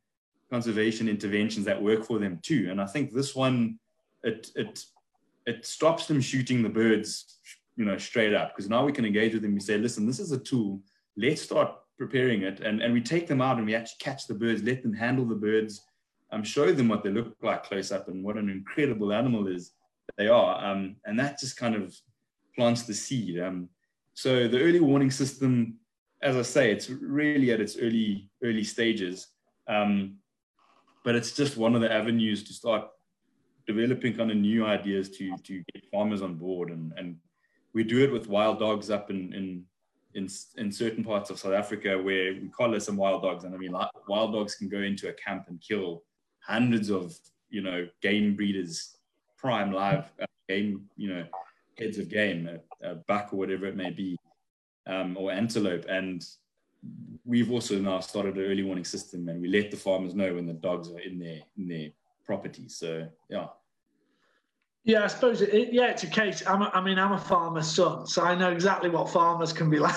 conservation 0.50 1.08
interventions 1.08 1.64
that 1.64 1.82
work 1.82 2.04
for 2.04 2.18
them 2.18 2.38
too. 2.42 2.68
And 2.70 2.80
i 2.80 2.86
think 2.86 3.12
this 3.12 3.34
one 3.34 3.78
it 4.22 4.50
it 4.54 4.84
it 5.46 5.66
stops 5.66 6.06
them 6.06 6.20
shooting 6.20 6.62
the 6.62 6.76
birds 6.82 7.38
you 7.76 7.84
know 7.84 7.98
straight 7.98 8.34
up 8.34 8.48
because 8.50 8.70
now 8.70 8.84
we 8.84 8.92
can 8.92 9.04
engage 9.04 9.32
with 9.34 9.42
them. 9.42 9.54
We 9.54 9.60
say 9.60 9.76
listen 9.78 10.06
this 10.06 10.20
is 10.20 10.32
a 10.32 10.38
tool. 10.50 10.80
Let's 11.16 11.42
start 11.42 11.70
preparing 11.98 12.42
it. 12.42 12.60
And 12.60 12.80
and 12.82 12.92
we 12.92 13.00
take 13.00 13.26
them 13.26 13.40
out 13.40 13.56
and 13.58 13.66
we 13.66 13.74
actually 13.74 14.04
catch 14.06 14.26
the 14.26 14.40
birds 14.42 14.62
let 14.62 14.82
them 14.82 14.94
handle 15.04 15.26
the 15.26 15.42
birds 15.48 15.74
um, 16.34 16.42
show 16.42 16.72
them 16.72 16.88
what 16.88 17.04
they 17.04 17.10
look 17.10 17.36
like 17.42 17.62
close 17.64 17.92
up 17.92 18.08
and 18.08 18.24
what 18.24 18.36
an 18.36 18.50
incredible 18.50 19.12
animal 19.12 19.46
is 19.46 19.72
they 20.16 20.28
are. 20.28 20.64
Um, 20.64 20.96
and 21.04 21.18
that 21.18 21.38
just 21.38 21.56
kind 21.56 21.76
of 21.76 21.96
plants 22.56 22.82
the 22.82 22.94
seed. 22.94 23.38
Um, 23.40 23.68
so 24.14 24.48
the 24.48 24.60
early 24.60 24.80
warning 24.80 25.10
system, 25.10 25.76
as 26.22 26.36
I 26.36 26.42
say, 26.42 26.72
it's 26.72 26.90
really 26.90 27.52
at 27.52 27.60
its 27.60 27.76
early 27.76 28.30
early 28.42 28.64
stages, 28.64 29.28
um, 29.68 30.16
but 31.04 31.14
it's 31.14 31.32
just 31.32 31.56
one 31.56 31.74
of 31.74 31.80
the 31.80 31.92
avenues 31.92 32.42
to 32.44 32.52
start 32.52 32.88
developing 33.66 34.14
kind 34.14 34.30
of 34.30 34.36
new 34.36 34.66
ideas 34.66 35.10
to 35.16 35.36
to 35.38 35.62
get 35.72 35.90
farmers 35.92 36.22
on 36.22 36.34
board. 36.34 36.70
And 36.70 36.92
and 36.96 37.16
we 37.74 37.84
do 37.84 38.02
it 38.02 38.12
with 38.12 38.28
wild 38.28 38.58
dogs 38.58 38.90
up 38.90 39.10
in 39.10 39.32
in 39.32 39.64
in, 40.14 40.28
in 40.56 40.70
certain 40.70 41.02
parts 41.02 41.30
of 41.30 41.38
South 41.38 41.54
Africa 41.54 41.96
where 42.00 42.34
we 42.34 42.48
collar 42.56 42.78
some 42.78 42.96
wild 42.96 43.22
dogs. 43.22 43.44
And 43.44 43.54
I 43.54 43.58
mean, 43.58 43.74
wild 44.08 44.32
dogs 44.32 44.54
can 44.54 44.68
go 44.68 44.78
into 44.78 45.08
a 45.08 45.12
camp 45.12 45.46
and 45.48 45.60
kill 45.60 46.04
hundreds 46.46 46.90
of 46.90 47.18
you 47.50 47.62
know 47.62 47.88
game 48.02 48.34
breeders, 48.36 48.96
prime 49.38 49.72
live 49.72 50.10
uh, 50.20 50.26
game 50.48 50.88
you 50.96 51.08
know 51.08 51.24
heads 51.78 51.98
of 51.98 52.08
game, 52.08 52.48
a, 52.48 52.90
a 52.90 52.94
buck 52.94 53.32
or 53.32 53.36
whatever 53.36 53.66
it 53.66 53.76
may 53.76 53.90
be, 53.90 54.16
um, 54.86 55.16
or 55.16 55.32
antelope, 55.32 55.84
and 55.88 56.24
we've 57.24 57.50
also 57.50 57.78
now 57.78 58.00
started 58.00 58.36
an 58.36 58.44
early 58.44 58.62
warning 58.62 58.84
system, 58.84 59.28
and 59.28 59.40
we 59.40 59.48
let 59.48 59.70
the 59.70 59.76
farmers 59.76 60.14
know 60.14 60.34
when 60.34 60.46
the 60.46 60.52
dogs 60.52 60.90
are 60.90 61.00
in 61.00 61.18
their 61.18 61.40
in 61.56 61.68
their 61.68 61.88
property. 62.24 62.68
So 62.68 63.06
yeah, 63.28 63.46
yeah, 64.86 65.04
I 65.04 65.06
suppose 65.06 65.40
it, 65.40 65.54
it, 65.54 65.72
yeah, 65.72 65.86
it's 65.86 66.02
a 66.02 66.06
case. 66.06 66.42
I'm 66.46 66.60
a, 66.60 66.70
I 66.74 66.82
mean, 66.82 66.98
I'm 66.98 67.12
a 67.12 67.18
farmer's 67.18 67.66
son, 67.66 68.06
so 68.06 68.22
I 68.22 68.34
know 68.34 68.50
exactly 68.50 68.90
what 68.90 69.08
farmers 69.08 69.50
can 69.50 69.70
be 69.70 69.78
like. 69.80 69.94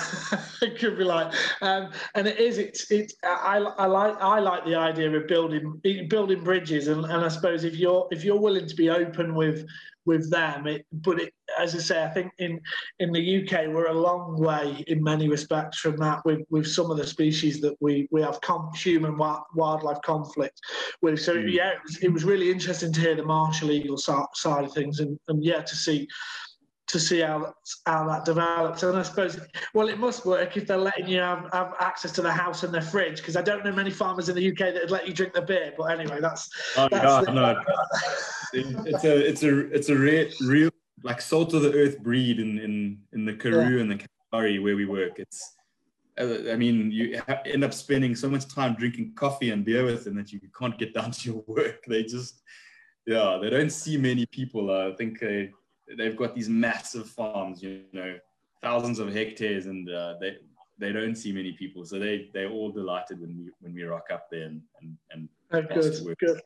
can 0.78 0.98
be 0.98 1.04
like, 1.04 1.34
um, 1.62 1.92
and 2.16 2.26
it 2.26 2.40
is. 2.40 2.58
It's. 2.58 2.90
It's. 2.90 3.14
I, 3.22 3.58
I 3.58 3.86
like. 3.86 4.16
I 4.22 4.40
like 4.40 4.64
the 4.64 4.76
idea 4.76 5.12
of 5.12 5.28
building 5.28 5.82
building 6.08 6.42
bridges, 6.42 6.88
and, 6.88 7.04
and 7.04 7.26
I 7.26 7.28
suppose 7.28 7.66
if 7.66 7.76
you're 7.76 8.08
if 8.12 8.24
you're 8.24 8.40
willing 8.40 8.66
to 8.66 8.76
be 8.76 8.90
open 8.90 9.36
with 9.36 9.68
with 10.06 10.32
them. 10.32 10.68
It, 10.68 10.86
but 10.94 11.20
it, 11.20 11.34
as 11.60 11.76
I 11.76 11.80
say, 11.80 12.04
I 12.04 12.10
think 12.10 12.32
in 12.40 12.60
in 13.00 13.12
the 13.12 13.44
UK 13.44 13.68
we're 13.68 13.88
a 13.88 13.94
long 13.94 14.38
way 14.38 14.84
in 14.88 15.04
many 15.04 15.28
respects 15.28 15.80
from 15.80 15.98
that 15.98 16.24
with, 16.26 16.42
with 16.50 16.68
some 16.68 16.92
of 16.92 16.98
the 16.98 17.08
species 17.08 17.62
that 17.62 17.76
we 17.80 18.08
we 18.12 18.22
have 18.22 18.40
com- 18.42 18.72
human 18.74 19.18
wildlife 19.18 20.02
conflict 20.04 20.60
with. 21.02 21.20
So 21.20 21.36
mm. 21.36 21.52
yeah, 21.52 21.72
it 21.72 21.80
was, 21.84 21.98
it 22.04 22.10
was, 22.10 22.24
really 22.24 22.52
interesting 22.52 22.92
to 22.92 23.00
hear 23.00 23.16
the 23.16 23.24
martial 23.24 23.72
eagle 23.72 23.98
side 23.98 24.66
of 24.66 24.74
things, 24.74 25.00
and, 25.00 25.18
and 25.28 25.44
yeah, 25.44 25.62
to 25.62 25.76
see 25.76 26.08
to 26.88 27.00
see 27.00 27.20
how 27.20 27.54
how 27.86 28.08
that 28.08 28.26
develops. 28.26 28.84
And 28.84 28.98
I 28.98 29.04
suppose, 29.04 29.40
well, 29.74 29.90
it 29.90 30.00
must 30.00 30.26
work 30.26 30.58
if 30.58 30.68
they're 30.68 30.78
letting 30.78 31.08
you 31.08 31.20
have, 31.20 31.50
have 31.54 31.74
access 31.80 32.12
to 32.14 32.22
the 32.22 32.32
house 32.32 32.64
and 32.64 32.74
their 32.74 32.82
fridge, 32.82 33.18
because 33.18 33.36
I 33.36 33.42
don't 33.42 33.64
know 33.64 33.72
many 33.72 33.92
farmers 33.92 34.30
in 34.30 34.36
the 34.36 34.50
UK 34.50 34.74
that 34.74 34.82
would 34.82 34.92
let 34.92 35.08
you 35.08 35.14
drink 35.14 35.34
the 35.34 35.42
beer. 35.42 35.74
But 35.78 35.86
anyway, 35.86 36.20
that's, 36.22 36.50
oh, 36.78 36.88
that's 36.90 37.26
the, 37.26 37.34
no. 37.34 37.62
it's 38.54 39.04
a 39.04 39.28
it's 39.28 39.44
a 39.44 39.60
it's 39.74 39.90
a 39.90 39.96
real, 39.96 40.30
real 40.42 40.72
like 41.04 41.22
salt 41.22 41.54
of 41.54 41.62
the 41.62 41.74
earth 41.74 42.00
breed 42.00 42.40
in 42.40 42.60
in 42.60 43.00
in 43.14 43.26
the 43.26 43.34
Karoo 43.34 43.76
yeah. 43.76 43.82
and 43.82 43.92
the 43.92 44.08
Kalahari 44.32 44.60
where 44.60 44.76
we 44.76 44.86
work. 44.86 45.20
It's 45.20 45.58
uh, 46.20 46.52
I 46.52 46.56
mean, 46.56 46.92
you 46.92 47.22
end 47.46 47.64
up 47.64 47.74
spending 47.74 48.16
so 48.16 48.30
much 48.30 48.48
time 48.48 48.76
drinking 48.76 49.14
coffee 49.16 49.52
and 49.52 49.64
beer 49.64 49.86
with 49.86 50.04
them 50.04 50.16
that 50.16 50.32
you 50.32 50.40
can't 50.58 50.78
get 50.78 50.94
down 50.94 51.12
to 51.12 51.32
your 51.32 51.44
work. 51.46 51.84
They 51.88 52.04
just, 52.04 52.42
yeah, 53.06 53.38
they 53.42 53.50
don't 53.50 53.70
see 53.70 53.98
many 53.98 54.26
people. 54.26 54.72
Uh, 54.72 54.90
I 54.90 54.96
think 54.96 55.20
they, 55.20 55.52
they've 55.96 56.18
got 56.18 56.34
these 56.34 56.50
massive 56.50 57.08
farms, 57.10 57.62
you 57.62 57.84
know, 57.94 58.18
thousands 58.62 59.00
of 59.00 59.14
hectares, 59.14 59.68
and 59.68 59.90
uh, 59.90 60.16
they 60.20 60.38
they 60.80 60.92
don't 60.92 61.16
see 61.16 61.32
many 61.32 61.54
people. 61.54 61.86
So 61.86 62.00
they 62.00 62.30
they're 62.34 62.50
all 62.50 62.72
delighted 62.72 63.22
when 63.22 63.38
we 63.38 63.52
when 63.60 63.74
we 63.76 63.84
rock 63.84 64.08
up 64.12 64.28
there 64.32 64.44
and 64.44 64.62
and, 64.82 64.98
and 65.12 65.30
oh, 65.52 65.62
good, 65.62 66.18
good. 66.20 66.42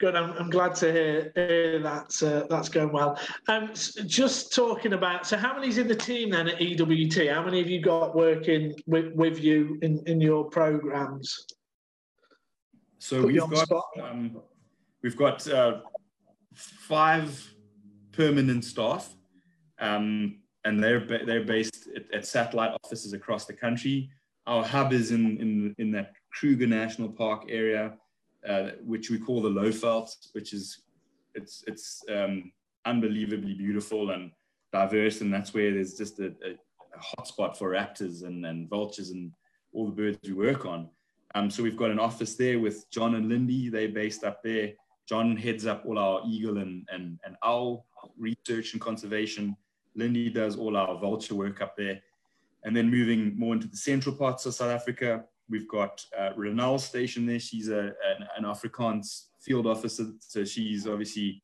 Good. 0.00 0.16
I'm, 0.16 0.32
I'm 0.38 0.48
glad 0.48 0.74
to 0.76 0.90
hear, 0.90 1.30
hear 1.34 1.78
that 1.80 2.22
uh, 2.22 2.46
that's 2.48 2.70
going 2.70 2.90
well. 2.90 3.20
Um, 3.48 3.70
just 3.74 4.54
talking 4.54 4.94
about, 4.94 5.26
so 5.26 5.36
how 5.36 5.52
many's 5.52 5.76
in 5.76 5.88
the 5.88 5.94
team 5.94 6.30
then 6.30 6.48
at 6.48 6.58
EWT? 6.58 7.30
How 7.30 7.44
many 7.44 7.58
have 7.58 7.68
you 7.68 7.82
got 7.82 8.16
working 8.16 8.74
with, 8.86 9.12
with 9.14 9.44
you 9.44 9.78
in, 9.82 10.02
in 10.06 10.18
your 10.18 10.44
programs? 10.44 11.46
So 12.98 13.20
Put 13.20 13.26
we've 13.26 13.68
got 13.68 13.84
um, 14.02 14.40
we've 15.02 15.16
got 15.18 15.46
uh, 15.46 15.80
five 16.54 17.52
permanent 18.12 18.64
staff, 18.64 19.14
um, 19.80 20.38
and 20.64 20.82
they're 20.82 21.00
ba- 21.00 21.24
they're 21.26 21.44
based 21.44 21.88
at, 21.94 22.02
at, 22.12 22.26
satellite 22.26 22.72
offices 22.84 23.14
across 23.14 23.46
the 23.46 23.54
country. 23.54 24.10
Our 24.46 24.64
hub 24.64 24.92
is 24.92 25.12
in 25.12 25.38
in 25.38 25.74
in 25.78 25.90
that 25.92 26.12
Kruger 26.32 26.66
National 26.66 27.08
Park 27.08 27.44
area 27.48 27.94
uh, 28.48 28.70
which 28.84 29.10
we 29.10 29.18
call 29.18 29.42
the 29.42 29.48
Lowveld, 29.48 30.14
which 30.32 30.52
is 30.52 30.82
it's 31.34 31.64
it's 31.66 32.02
um, 32.12 32.52
unbelievably 32.84 33.54
beautiful 33.54 34.10
and 34.10 34.30
diverse, 34.72 35.20
and 35.20 35.32
that's 35.32 35.52
where 35.52 35.72
there's 35.72 35.94
just 35.94 36.18
a, 36.20 36.32
a, 36.44 36.52
a 36.52 37.16
hotspot 37.16 37.56
for 37.56 37.70
raptors 37.70 38.24
and, 38.24 38.46
and 38.46 38.68
vultures 38.68 39.10
and 39.10 39.32
all 39.72 39.86
the 39.86 39.92
birds 39.92 40.18
we 40.24 40.32
work 40.32 40.66
on. 40.66 40.88
Um, 41.34 41.50
so 41.50 41.62
we've 41.62 41.76
got 41.76 41.90
an 41.90 42.00
office 42.00 42.34
there 42.34 42.58
with 42.58 42.90
John 42.90 43.14
and 43.14 43.28
Lindy. 43.28 43.68
They're 43.68 43.88
based 43.88 44.24
up 44.24 44.42
there. 44.42 44.72
John 45.08 45.36
heads 45.36 45.66
up 45.66 45.84
all 45.86 45.98
our 45.98 46.22
eagle 46.26 46.58
and, 46.58 46.86
and, 46.92 47.18
and 47.24 47.36
owl 47.44 47.86
research 48.18 48.72
and 48.72 48.80
conservation. 48.80 49.56
Lindy 49.94 50.30
does 50.30 50.56
all 50.56 50.76
our 50.76 50.98
vulture 50.98 51.34
work 51.34 51.60
up 51.60 51.76
there. 51.76 52.00
And 52.64 52.76
then 52.76 52.90
moving 52.90 53.38
more 53.38 53.54
into 53.54 53.68
the 53.68 53.76
central 53.76 54.14
parts 54.14 54.44
of 54.46 54.54
South 54.54 54.70
Africa, 54.70 55.24
We've 55.50 55.68
got 55.68 56.04
uh, 56.16 56.30
Renal 56.36 56.78
station 56.78 57.26
there. 57.26 57.40
She's 57.40 57.68
a, 57.68 57.80
an, 57.80 58.26
an 58.38 58.44
Afrikaans 58.44 59.26
field 59.40 59.66
officer. 59.66 60.06
So 60.20 60.44
she's 60.44 60.86
obviously 60.86 61.42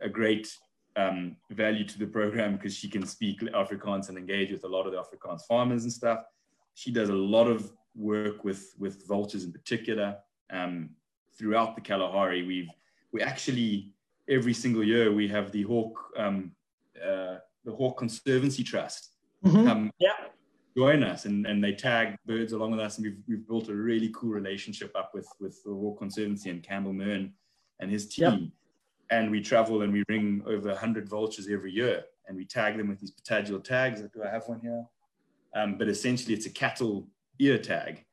a 0.00 0.08
great 0.08 0.52
um, 0.96 1.36
value 1.50 1.84
to 1.84 1.98
the 1.98 2.06
program 2.06 2.56
because 2.56 2.74
she 2.76 2.88
can 2.88 3.06
speak 3.06 3.40
Afrikaans 3.40 4.08
and 4.08 4.18
engage 4.18 4.50
with 4.50 4.64
a 4.64 4.68
lot 4.68 4.86
of 4.86 4.92
the 4.92 4.98
Afrikaans 4.98 5.42
farmers 5.46 5.84
and 5.84 5.92
stuff. 5.92 6.20
She 6.74 6.90
does 6.90 7.10
a 7.10 7.14
lot 7.14 7.46
of 7.46 7.70
work 7.94 8.44
with, 8.44 8.74
with 8.78 9.06
vultures 9.06 9.44
in 9.44 9.52
particular. 9.52 10.16
Um, 10.50 10.90
throughout 11.38 11.76
the 11.76 11.80
Kalahari, 11.80 12.44
we've, 12.44 12.70
we 13.12 13.22
actually, 13.22 13.92
every 14.28 14.54
single 14.54 14.82
year, 14.82 15.12
we 15.12 15.28
have 15.28 15.52
the 15.52 15.62
Hawk, 15.62 15.96
um, 16.16 16.52
uh, 17.00 17.36
the 17.64 17.72
Hawk 17.72 17.98
Conservancy 17.98 18.64
Trust. 18.64 19.10
Mm-hmm. 19.44 19.88
yeah 19.98 20.12
join 20.76 21.02
us 21.02 21.24
and, 21.24 21.46
and 21.46 21.62
they 21.62 21.72
tag 21.72 22.16
birds 22.26 22.52
along 22.52 22.72
with 22.72 22.80
us. 22.80 22.98
And 22.98 23.06
we've, 23.06 23.18
we've 23.28 23.46
built 23.46 23.68
a 23.68 23.74
really 23.74 24.10
cool 24.14 24.30
relationship 24.30 24.94
up 24.96 25.12
with, 25.14 25.28
with 25.40 25.62
the 25.64 25.70
Hawk 25.70 25.98
Conservancy 25.98 26.50
and 26.50 26.62
Campbell 26.62 26.92
Murn 26.92 27.32
and 27.80 27.90
his 27.90 28.08
team. 28.08 28.24
Yep. 28.24 28.40
And 29.10 29.30
we 29.30 29.40
travel 29.40 29.82
and 29.82 29.92
we 29.92 30.02
ring 30.08 30.42
over 30.46 30.68
100 30.68 31.08
vultures 31.08 31.48
every 31.48 31.72
year 31.72 32.04
and 32.26 32.36
we 32.36 32.44
tag 32.44 32.76
them 32.76 32.88
with 32.88 33.00
these 33.00 33.12
patagial 33.12 33.62
tags. 33.62 34.00
Do 34.00 34.22
I 34.24 34.30
have 34.30 34.48
one 34.48 34.60
here? 34.60 34.84
Um, 35.54 35.78
but 35.78 35.88
essentially, 35.88 36.34
it's 36.34 36.46
a 36.46 36.50
cattle 36.50 37.06
ear 37.38 37.58
tag. 37.58 38.04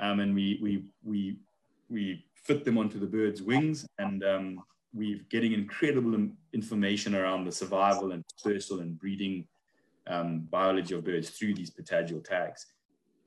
Um, 0.00 0.20
and 0.20 0.34
we, 0.34 0.58
we, 0.62 0.84
we, 1.04 1.36
we 1.88 2.24
fit 2.34 2.64
them 2.64 2.78
onto 2.78 2.98
the 2.98 3.06
bird's 3.06 3.42
wings 3.42 3.86
and 3.98 4.24
um, 4.24 4.62
we're 4.92 5.20
getting 5.30 5.52
incredible 5.52 6.28
information 6.52 7.14
around 7.14 7.44
the 7.44 7.52
survival 7.52 8.12
and 8.12 8.24
dispersal 8.26 8.80
and 8.80 8.98
breeding 8.98 9.46
um, 10.06 10.40
biology 10.50 10.94
of 10.94 11.04
birds 11.04 11.30
through 11.30 11.54
these 11.54 11.70
patagial 11.70 12.22
tags. 12.22 12.66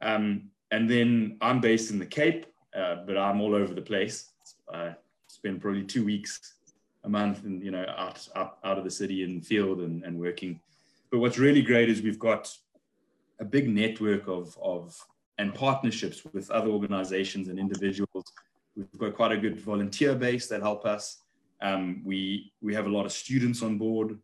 Um, 0.02 0.50
and 0.72 0.90
then 0.90 1.38
I'm 1.42 1.62
based 1.62 1.92
in 1.92 2.00
the 2.00 2.06
Cape, 2.06 2.46
uh, 2.76 2.98
but 3.06 3.18
I'm 3.18 3.42
all 3.42 3.56
over 3.56 3.74
the 3.74 3.82
place. 3.82 4.32
I 4.74 4.96
spend 5.28 5.62
probably 5.62 5.84
two 5.84 6.04
weeks 6.04 6.56
a 7.04 7.10
month 7.10 7.44
and 7.44 7.62
you 7.62 7.72
know 7.72 7.86
out, 7.98 8.28
out, 8.36 8.58
out 8.64 8.78
of 8.78 8.84
the 8.84 8.92
city 8.92 9.24
in 9.24 9.42
field 9.42 9.80
and, 9.80 10.04
and 10.04 10.20
working. 10.20 10.60
But 11.12 11.20
what's 11.20 11.38
really 11.38 11.62
great 11.62 11.90
is 11.90 12.02
we've 12.02 12.20
got 12.20 12.52
a 13.40 13.46
big 13.46 13.70
network 13.70 14.28
of, 14.28 14.58
of 14.62 14.98
and 15.38 15.54
partnerships 15.54 16.24
with 16.34 16.50
other 16.52 16.70
organizations 16.70 17.48
and 17.48 17.60
individuals. 17.60 18.26
We've 18.76 18.98
got 18.98 19.16
quite 19.16 19.32
a 19.32 19.38
good 19.38 19.60
volunteer 19.60 20.16
base 20.16 20.48
that 20.48 20.62
help 20.62 20.86
us. 20.86 21.22
Um, 21.62 22.02
we 22.04 22.52
we 22.62 22.74
have 22.74 22.88
a 22.88 22.90
lot 22.90 23.06
of 23.06 23.12
students 23.12 23.62
on 23.62 23.78
board 23.78 24.18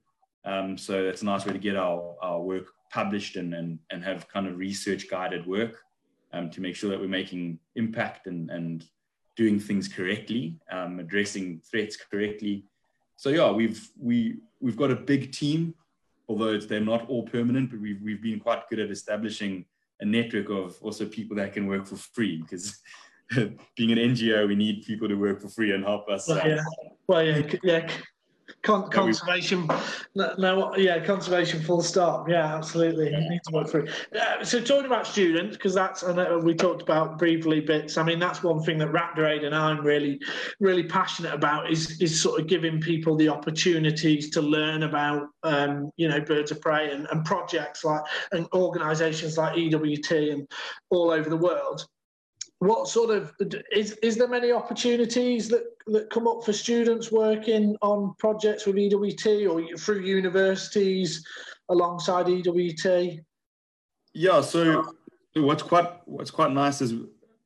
um, 0.50 0.78
so 0.78 1.04
it's 1.04 1.22
a 1.22 1.26
nice 1.26 1.46
way 1.46 1.54
to 1.54 1.60
get 1.60 1.76
our, 1.76 2.16
our 2.22 2.42
work 2.42 2.70
published 2.92 3.36
and, 3.36 3.54
and, 3.54 3.78
and 3.92 4.04
have 4.04 4.28
kind 4.28 4.48
of 4.48 4.58
research 4.58 5.08
guided 5.08 5.46
work 5.46 5.78
um, 6.34 6.50
to 6.50 6.60
make 6.60 6.76
sure 6.76 6.90
that 6.90 7.00
we're 7.00 7.08
making 7.08 7.60
impact 7.76 8.26
and, 8.26 8.50
and 8.50 8.86
doing 9.36 9.60
things 9.60 9.88
correctly, 9.88 10.58
um, 10.72 11.00
addressing 11.00 11.62
threats 11.70 11.96
correctly. 11.96 12.66
So 13.16 13.30
yeah, 13.30 13.52
we've, 13.52 13.88
we, 14.00 14.40
we've 14.60 14.76
got 14.76 14.90
a 14.90 14.96
big 14.96 15.32
team, 15.32 15.76
although 16.28 16.58
they're 16.58 16.80
not 16.80 17.08
all 17.10 17.24
permanent, 17.24 17.70
but 17.70 17.80
we've, 17.80 18.02
we've 18.02 18.22
been 18.22 18.40
quite 18.40 18.68
good 18.70 18.80
at 18.80 18.90
establishing 18.90 19.66
a 20.00 20.06
network 20.06 20.50
of 20.50 20.78
also 20.82 21.06
people 21.06 21.38
that 21.38 21.54
can 21.54 21.68
work 21.68 21.86
for 21.86 21.98
free 21.98 22.42
because 22.42 22.80
being 23.76 23.92
an 23.92 24.00
NGO, 24.00 24.48
we 24.48 24.56
need 24.56 24.84
people 24.84 25.08
to 25.08 25.16
work 25.16 25.42
for 25.42 25.50
free 25.50 25.74
and 25.74 25.84
help 25.84 26.10
us. 26.10 26.28
Well, 26.28 26.48
yeah, 26.48 26.64
well, 27.08 27.24
yeah, 27.24 27.42
yeah. 27.64 27.92
Con- 28.62 28.90
conservation, 28.90 29.70
no, 30.16 30.34
no, 30.38 30.76
yeah, 30.76 31.00
conservation. 31.06 31.62
Full 31.62 31.82
stop. 31.82 32.28
Yeah, 32.28 32.56
absolutely. 32.58 33.10
You 33.10 33.30
need 33.30 33.40
to 33.48 33.54
work 33.54 33.70
through. 33.70 33.88
Uh, 34.14 34.44
so 34.44 34.60
talking 34.60 34.86
about 34.86 35.08
students, 35.08 35.56
because 35.56 35.74
that's 35.74 36.04
know 36.04 36.40
we 36.44 36.54
talked 36.54 36.82
about 36.82 37.18
briefly 37.18 37.62
bits. 37.62 37.98
I 37.98 38.04
mean, 38.04 38.20
that's 38.20 38.44
one 38.44 38.62
thing 38.62 38.78
that 38.80 38.90
Raptor 38.90 39.30
Aid 39.30 39.46
and 39.46 39.56
I'm 39.56 39.86
really, 39.86 40.20
really 40.60 40.84
passionate 40.84 41.34
about 41.34 41.72
is 41.72 42.02
is 42.02 42.22
sort 42.22 42.42
of 42.42 42.48
giving 42.48 42.82
people 42.82 43.16
the 43.16 43.30
opportunities 43.30 44.30
to 44.32 44.42
learn 44.42 44.84
about, 44.84 45.28
um, 45.44 45.92
you 45.96 46.10
know, 46.10 46.20
birds 46.20 46.52
of 46.52 46.60
prey 46.60 46.92
and, 46.92 47.08
and 47.12 47.24
projects 47.24 47.86
like 47.86 48.02
and 48.34 48.46
organisations 48.54 49.38
like 49.38 49.58
EWT 49.58 50.12
and 50.12 50.48
all 50.90 51.12
over 51.12 51.30
the 51.30 51.38
world 51.38 51.88
what 52.60 52.90
sort 52.90 53.10
of 53.10 53.34
is 53.72 53.94
is 54.04 54.18
there 54.18 54.28
many 54.28 54.52
opportunities 54.52 55.48
that 55.48 55.64
that 55.88 56.10
come 56.10 56.28
up 56.28 56.44
for 56.44 56.54
students 56.54 57.12
working 57.12 57.76
on 57.82 58.14
projects 58.20 58.66
with 58.66 58.76
EWT 58.76 59.50
or 59.50 59.78
through 59.78 60.02
universities 60.02 61.26
alongside 61.70 62.26
EWT? 62.26 63.24
Yeah, 64.14 64.42
so 64.42 64.94
what's 65.36 65.64
quite 65.64 65.90
what's 66.06 66.32
quite 66.32 66.52
nice 66.52 66.82
is 66.82 66.94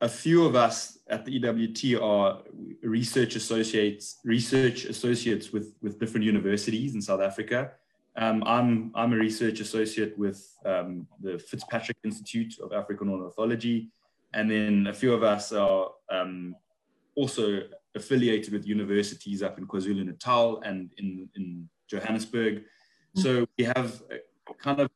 a 0.02 0.10
few 0.10 0.46
of 0.46 0.56
us 0.56 0.98
at 1.08 1.26
the 1.26 1.40
EWT 1.40 2.02
are 2.02 2.42
research 2.82 3.36
associates 3.36 4.20
research 4.26 4.86
associates 4.86 5.54
with 5.54 5.76
with 5.84 6.00
different 6.00 6.26
universities 6.26 6.96
in 6.96 7.02
South 7.02 7.22
Africa. 7.22 7.72
Um, 8.16 8.44
I'm 8.48 8.92
I'm 8.96 9.14
a 9.14 9.18
research 9.18 9.60
associate 9.60 10.18
with 10.18 10.42
um, 10.66 11.08
the 11.22 11.38
Fitzpatrick 11.38 11.98
Institute 12.04 12.56
of 12.60 12.74
African 12.74 13.10
Ornithology 13.10 13.92
and 14.34 14.50
then 14.50 14.88
a 14.88 14.94
few 14.94 15.14
of 15.14 15.24
us 15.24 15.52
are 15.52 15.90
um, 16.12 16.56
also 17.16 17.62
affiliated 17.96 18.52
with 18.52 18.66
universities 18.66 19.44
up 19.44 19.58
in 19.58 19.68
KwaZulu 19.68 20.06
Natal 20.06 20.62
and 20.62 20.92
in, 20.98 21.30
in 21.36 21.70
Johannesburg. 21.88 22.56
Mm-hmm. 22.56 23.22
So 23.22 23.46
we 23.58 23.66
have 23.66 24.02
kind 24.60 24.80
of 24.80 24.90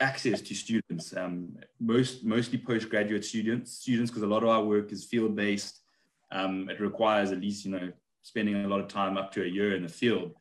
access 0.00 0.40
to 0.40 0.54
students, 0.54 1.16
um, 1.16 1.56
most 1.80 2.24
mostly 2.24 2.58
postgraduate 2.58 3.24
students, 3.24 3.72
students 3.72 4.10
because 4.10 4.22
a 4.22 4.26
lot 4.26 4.42
of 4.42 4.48
our 4.48 4.64
work 4.64 4.92
is 4.92 5.04
field 5.04 5.34
based. 5.34 5.80
Um, 6.30 6.68
it 6.70 6.80
requires 6.80 7.30
at 7.32 7.40
least 7.40 7.64
you 7.64 7.72
know 7.72 7.92
spending 8.22 8.64
a 8.64 8.68
lot 8.68 8.80
of 8.80 8.88
time 8.88 9.16
up 9.16 9.32
to 9.32 9.42
a 9.42 9.46
year 9.46 9.74
in 9.76 9.82
the 9.82 9.88
field. 9.88 10.32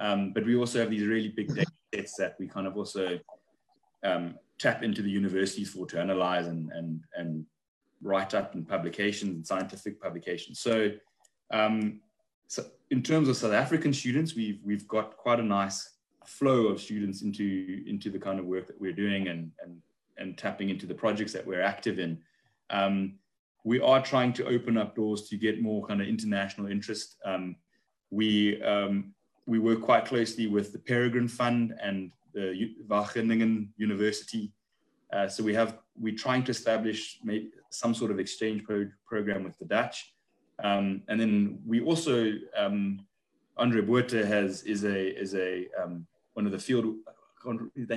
Um, 0.00 0.32
but 0.32 0.44
we 0.44 0.56
also 0.56 0.78
have 0.80 0.90
these 0.90 1.06
really 1.06 1.28
big 1.28 1.54
data 1.54 1.70
sets 1.94 2.16
that 2.16 2.36
we 2.38 2.46
kind 2.46 2.66
of 2.66 2.76
also 2.76 3.18
um, 4.06 4.38
tap 4.58 4.82
into 4.82 5.02
the 5.02 5.10
universities 5.10 5.70
for 5.70 5.86
to 5.86 6.00
analyze 6.00 6.46
and, 6.46 6.70
and, 6.72 7.00
and 7.16 7.44
write 8.02 8.34
up 8.34 8.54
in 8.54 8.64
publications 8.64 9.34
and 9.34 9.46
scientific 9.46 10.00
publications. 10.00 10.60
So, 10.60 10.92
um, 11.50 12.00
so 12.46 12.64
in 12.90 13.02
terms 13.02 13.28
of 13.28 13.36
South 13.36 13.52
African 13.52 13.92
students, 13.92 14.34
we've, 14.34 14.60
we've 14.64 14.86
got 14.86 15.16
quite 15.16 15.40
a 15.40 15.42
nice 15.42 15.78
flow 16.24 16.66
of 16.66 16.80
students 16.80 17.22
into, 17.22 17.82
into 17.86 18.10
the 18.10 18.18
kind 18.18 18.38
of 18.38 18.46
work 18.46 18.66
that 18.66 18.80
we're 18.80 18.92
doing 18.92 19.28
and, 19.28 19.50
and, 19.62 19.82
and 20.18 20.38
tapping 20.38 20.70
into 20.70 20.86
the 20.86 20.94
projects 20.94 21.32
that 21.32 21.46
we're 21.46 21.62
active 21.62 21.98
in. 21.98 22.18
Um, 22.70 23.18
we 23.64 23.80
are 23.80 24.02
trying 24.02 24.32
to 24.34 24.46
open 24.46 24.76
up 24.76 24.94
doors 24.94 25.28
to 25.28 25.36
get 25.36 25.60
more 25.60 25.84
kind 25.86 26.00
of 26.00 26.06
international 26.06 26.68
interest. 26.68 27.16
Um, 27.24 27.56
we, 28.10 28.62
um, 28.62 29.12
we 29.46 29.58
work 29.58 29.82
quite 29.82 30.04
closely 30.04 30.46
with 30.46 30.72
the 30.72 30.78
Peregrine 30.78 31.28
Fund 31.28 31.74
and 31.82 32.12
the 32.36 32.74
Wageningen 32.86 33.52
University 33.78 34.52
Uh, 35.12 35.28
so 35.28 35.42
we 35.42 35.54
have 35.54 35.78
we're 36.04 36.14
trying 36.26 36.44
to 36.44 36.50
establish 36.50 37.00
maybe 37.22 37.50
some 37.70 37.94
sort 37.94 38.10
of 38.10 38.18
exchange 38.18 38.64
pro- 38.64 38.90
program 39.06 39.44
with 39.44 39.56
the 39.58 39.64
Dutch, 39.64 39.96
um, 40.68 40.86
and 41.08 41.16
then 41.20 41.58
we 41.64 41.80
also 41.80 42.32
um, 42.56 43.06
Andre 43.56 43.82
Botha 43.82 44.26
has 44.26 44.50
is 44.64 44.84
a 44.84 44.98
is 45.24 45.34
a 45.34 45.50
um, 45.80 46.06
one 46.34 46.46
of 46.46 46.52
the 46.52 46.58
field 46.58 46.86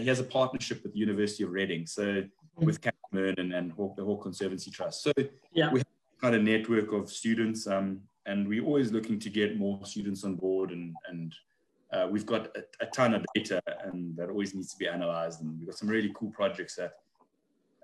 he 0.03 0.05
has 0.05 0.19
a 0.19 0.23
partnership 0.23 0.83
with 0.83 0.93
the 0.93 0.99
University 0.99 1.43
of 1.43 1.51
Reading, 1.51 1.87
so 1.87 2.03
mm-hmm. 2.03 2.65
with 2.67 2.79
Cameron 2.79 3.35
and, 3.39 3.51
and 3.53 3.71
Hawke, 3.71 3.95
the 3.95 4.05
Hawk 4.05 4.21
Conservancy 4.21 4.69
Trust. 4.69 5.01
So 5.01 5.11
yeah. 5.51 5.71
we 5.73 5.79
have 5.79 5.87
kind 6.21 6.35
of 6.35 6.43
network 6.43 6.91
of 6.93 7.09
students, 7.09 7.65
um, 7.65 7.87
and 8.27 8.47
we're 8.47 8.63
always 8.63 8.91
looking 8.91 9.17
to 9.25 9.29
get 9.29 9.57
more 9.57 9.83
students 9.93 10.23
on 10.23 10.35
board, 10.35 10.69
and 10.71 10.95
and 11.09 11.33
uh, 11.91 12.07
we've 12.09 12.25
got 12.25 12.55
a, 12.55 12.63
a, 12.81 12.85
ton 12.87 13.13
of 13.13 13.25
data, 13.33 13.61
and 13.83 14.15
that 14.15 14.29
always 14.29 14.53
needs 14.53 14.71
to 14.71 14.77
be 14.77 14.87
analyzed, 14.87 15.41
and 15.41 15.57
we've 15.57 15.67
got 15.67 15.77
some 15.77 15.89
really 15.89 16.11
cool 16.15 16.31
projects 16.31 16.75
that, 16.75 16.93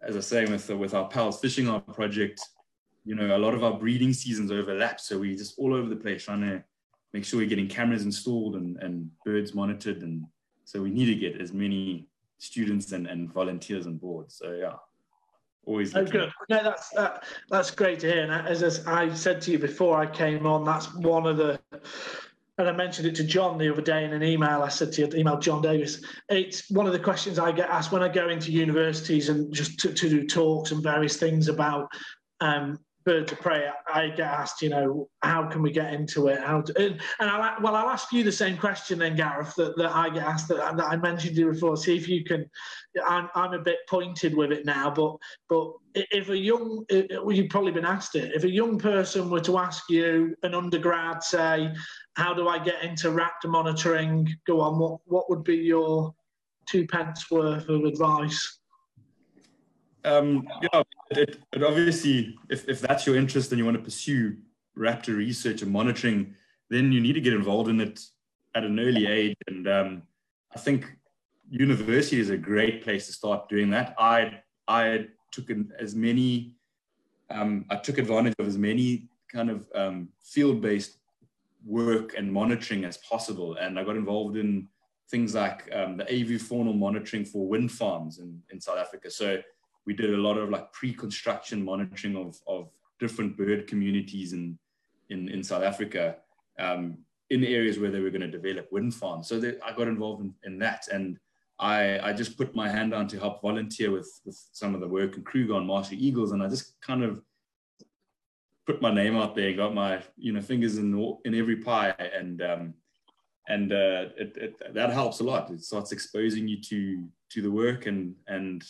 as 0.04 0.16
I 0.16 0.20
say, 0.20 0.46
with 0.46 0.70
with 0.70 0.94
our 0.94 1.08
Pel's 1.08 1.40
fishing 1.40 1.68
owl 1.68 1.80
project, 1.82 2.40
you 3.04 3.16
know, 3.16 3.36
a 3.36 3.40
lot 3.40 3.54
of 3.54 3.64
our 3.64 3.74
breeding 3.74 4.14
seasons 4.14 4.52
overlap, 4.52 5.00
so 5.00 5.20
we're 5.20 5.36
just 5.36 5.58
all 5.58 5.74
over 5.74 5.90
the 5.90 5.96
place 5.96 6.24
trying 6.24 6.42
to 6.42 6.64
make 7.14 7.26
sure 7.26 7.40
we're 7.40 7.48
getting 7.48 7.68
cameras 7.68 8.04
installed 8.04 8.56
and, 8.56 8.78
and 8.84 9.10
birds 9.24 9.54
monitored 9.54 10.02
and 10.02 10.26
so 10.66 10.82
we 10.82 10.90
need 10.90 11.06
to 11.06 11.16
get 11.16 11.40
as 11.40 11.54
many 11.54 12.08
students 12.40 12.92
and, 12.92 13.08
and 13.08 13.32
volunteers 13.32 13.86
on 13.86 13.98
board. 13.98 14.32
So 14.32 14.52
yeah, 14.54 14.74
always. 15.66 15.96
Oh, 15.96 16.04
good. 16.04 16.32
No, 16.50 16.64
that's 16.64 16.90
that, 16.90 17.24
that's 17.50 17.72
great 17.72 18.00
to 18.00 18.12
hear. 18.12 18.24
And 18.24 18.48
as, 18.48 18.64
as 18.64 18.86
I 18.88 19.14
said 19.14 19.42
to 19.44 19.52
you 19.52 19.60
before 19.60 19.98
I 19.98 20.08
came 20.08 20.46
on, 20.48 20.66
that's 20.66 20.94
one 20.96 21.28
of 21.28 21.38
the. 21.38 21.60
And 22.58 22.70
I 22.70 22.72
mentioned 22.72 23.08
it 23.08 23.16
to 23.16 23.24
John 23.24 23.58
the 23.58 23.72
other 23.72 23.82
day 23.82 24.06
in 24.06 24.14
an 24.14 24.24
email. 24.24 24.64
I 24.64 24.70
said 24.70 24.94
to 24.94 25.02
you, 25.02 25.10
email 25.14 25.38
John 25.38 25.62
Davis. 25.62 26.02
It's 26.30 26.70
one 26.72 26.88
of 26.88 26.94
the 26.94 27.00
questions 27.00 27.38
I 27.38 27.52
get 27.52 27.70
asked 27.70 27.92
when 27.92 28.04
I 28.04 28.08
go 28.08 28.30
into 28.30 28.52
universities 28.52 29.28
and 29.30 29.54
just 29.54 29.78
to, 29.80 29.94
to 29.94 30.10
do 30.10 30.26
talks 30.26 30.72
and 30.72 30.82
various 30.82 31.18
things 31.18 31.50
about 31.50 31.90
um, 32.40 32.80
birds 33.06 33.32
of 33.32 33.40
prey, 33.40 33.70
I 33.94 34.08
get 34.10 34.28
asked, 34.28 34.62
you 34.64 34.70
know, 34.70 35.08
how 35.22 35.46
can 35.48 35.62
we 35.62 35.72
get 35.72 35.94
into 35.94 36.28
it? 36.28 36.42
How 36.42 36.62
to, 36.62 36.78
and, 36.78 37.00
and 37.20 37.30
I 37.30 37.56
well, 37.62 37.76
I'll 37.76 37.90
ask 37.90 38.12
you 38.12 38.24
the 38.24 38.32
same 38.32 38.58
question 38.58 39.00
then, 39.00 39.16
Gareth, 39.16 39.54
that, 39.56 39.78
that 39.78 39.96
I 39.96 40.10
get 40.10 40.24
asked 40.24 40.48
that, 40.48 40.76
that 40.76 40.86
I 40.86 40.98
mentioned 40.98 41.38
you 41.38 41.52
before. 41.52 41.78
See 41.78 41.96
if 41.96 42.10
you 42.10 42.24
can. 42.24 42.50
I'm, 43.06 43.30
I'm 43.36 43.54
a 43.54 43.60
bit 43.60 43.78
pointed 43.88 44.36
with 44.36 44.52
it 44.52 44.66
now, 44.66 44.90
but 44.90 45.18
but 45.48 45.72
if 45.94 46.30
a 46.30 46.38
young, 46.38 46.84
well, 46.90 47.32
you've 47.32 47.50
probably 47.50 47.72
been 47.72 47.86
asked 47.86 48.16
it. 48.16 48.34
If 48.34 48.44
a 48.44 48.52
young 48.52 48.80
person 48.80 49.30
were 49.30 49.42
to 49.42 49.60
ask 49.60 49.84
you, 49.90 50.36
an 50.44 50.56
undergrad, 50.56 51.24
say, 51.24 51.72
how 52.16 52.34
do 52.34 52.48
I 52.48 52.60
get 52.60 52.84
into 52.84 53.10
raptor 53.10 53.50
monitoring? 53.50 54.28
Go 54.48 54.62
on, 54.62 54.80
what 54.80 55.00
what 55.06 55.30
would 55.30 55.44
be 55.44 55.58
your 55.58 56.14
two 56.68 56.88
pence 56.88 57.30
worth 57.30 57.70
of 57.70 57.84
advice? 57.84 58.60
Um, 60.04 60.48
yeah, 60.62 60.84
it, 61.12 61.40
it 61.52 61.64
obviously, 61.64 62.38
if, 62.50 62.70
if 62.70 62.80
that's 62.80 63.08
your 63.08 63.16
interest 63.16 63.52
and 63.52 63.58
you 63.60 63.66
want 63.66 63.78
to 63.78 63.84
pursue 63.84 64.38
raptor 64.78 65.18
research 65.18 65.64
and 65.64 65.72
monitoring, 65.72 66.36
then 66.70 66.92
you 66.92 67.02
need 67.02 67.14
to 67.14 67.22
get 67.22 67.34
involved 67.34 67.70
in 67.70 67.82
it 67.82 68.00
at 68.54 68.64
an 68.64 68.80
early 68.80 69.08
age. 69.08 69.36
And 69.48 69.68
um, 69.68 70.04
I 70.56 70.60
think 70.60 70.86
university 71.50 72.20
is 72.20 72.30
a 72.30 72.38
great 72.38 72.84
place 72.84 73.08
to 73.08 73.14
start 73.14 73.50
doing 73.50 73.70
that. 73.72 73.96
I 73.98 74.42
I 74.68 75.08
took 75.32 75.50
as 75.80 75.96
many, 75.96 76.56
um, 77.30 77.66
I 77.70 77.76
took 77.76 77.98
advantage 77.98 78.36
of 78.40 78.48
as 78.48 78.58
many 78.58 79.10
kind 79.32 79.50
of 79.50 79.68
um, 79.76 80.10
field-based 80.24 80.98
work 81.66 82.14
and 82.18 82.32
monitoring 82.32 82.86
as 82.86 82.98
possible, 82.98 83.56
and 83.56 83.80
I 83.80 83.84
got 83.84 83.98
involved 83.98 84.38
in 84.38 84.68
things 85.10 85.36
like 85.36 85.70
um, 85.74 85.98
the 85.98 86.06
avifaunal 86.06 86.78
monitoring 86.78 87.26
for 87.26 87.48
wind 87.48 87.72
farms 87.72 88.20
in, 88.20 88.42
in 88.52 88.60
South 88.60 88.78
Africa. 88.78 89.12
So 89.12 89.42
we 89.86 89.94
did 89.94 90.14
a 90.14 90.18
lot 90.18 90.38
of 90.38 90.50
like 90.50 90.72
pre-construction 90.74 91.64
monitoring 91.64 92.16
of, 92.16 92.40
of 92.48 92.70
different 93.00 93.38
bird 93.38 93.68
communities 93.68 94.34
in, 94.34 94.58
in, 95.10 95.30
in 95.30 95.44
South 95.44 95.64
Africa 95.64 96.18
um, 96.60 96.98
in 97.30 97.44
areas 97.44 97.78
where 97.78 97.92
they 97.92 98.00
were 98.00 98.10
going 98.10 98.22
to 98.22 98.28
develop 98.28 98.72
wind 98.72 98.94
farms. 98.94 99.28
So 99.28 99.42
I 99.64 99.74
got 99.74 99.88
involved 99.88 100.22
in, 100.22 100.34
in 100.44 100.60
that. 100.60 100.88
And 100.92 101.20
I, 101.60 102.00
I 102.00 102.14
just 102.14 102.38
put 102.38 102.56
my 102.56 102.68
hand 102.68 102.94
on 102.94 103.08
to 103.10 103.20
help 103.20 103.42
volunteer 103.42 103.92
with, 103.92 104.22
with 104.26 104.40
some 104.52 104.74
of 104.74 104.82
the 104.82 104.88
work 104.88 105.18
in 105.18 105.24
Kruger 105.24 105.54
on 105.54 105.68
martial 105.68 105.98
eagles. 106.00 106.32
And 106.32 106.42
I 106.42 106.48
just 106.48 106.80
kind 106.82 107.04
of 107.04 107.22
put 108.66 108.82
my 108.82 108.94
name 108.94 109.16
out 109.16 109.36
there, 109.36 109.54
got 109.54 109.74
my, 109.74 110.02
you 110.18 110.34
know, 110.34 110.42
fingers 110.42 110.78
in, 110.78 111.18
in 111.26 111.36
every 111.36 111.58
pie. 111.58 111.94
And, 111.98 112.42
um, 112.42 112.74
and 113.48 113.72
uh, 113.72 114.10
it, 114.18 114.36
it, 114.38 114.74
that 114.74 114.92
helps 114.92 115.20
a 115.20 115.24
lot. 115.24 115.52
It 115.52 115.64
starts 115.64 115.92
exposing 115.92 116.48
you 116.48 116.62
to, 116.62 117.08
to 117.32 117.42
the 117.42 117.52
work 117.52 117.86
and, 117.86 118.16
and 118.28 118.64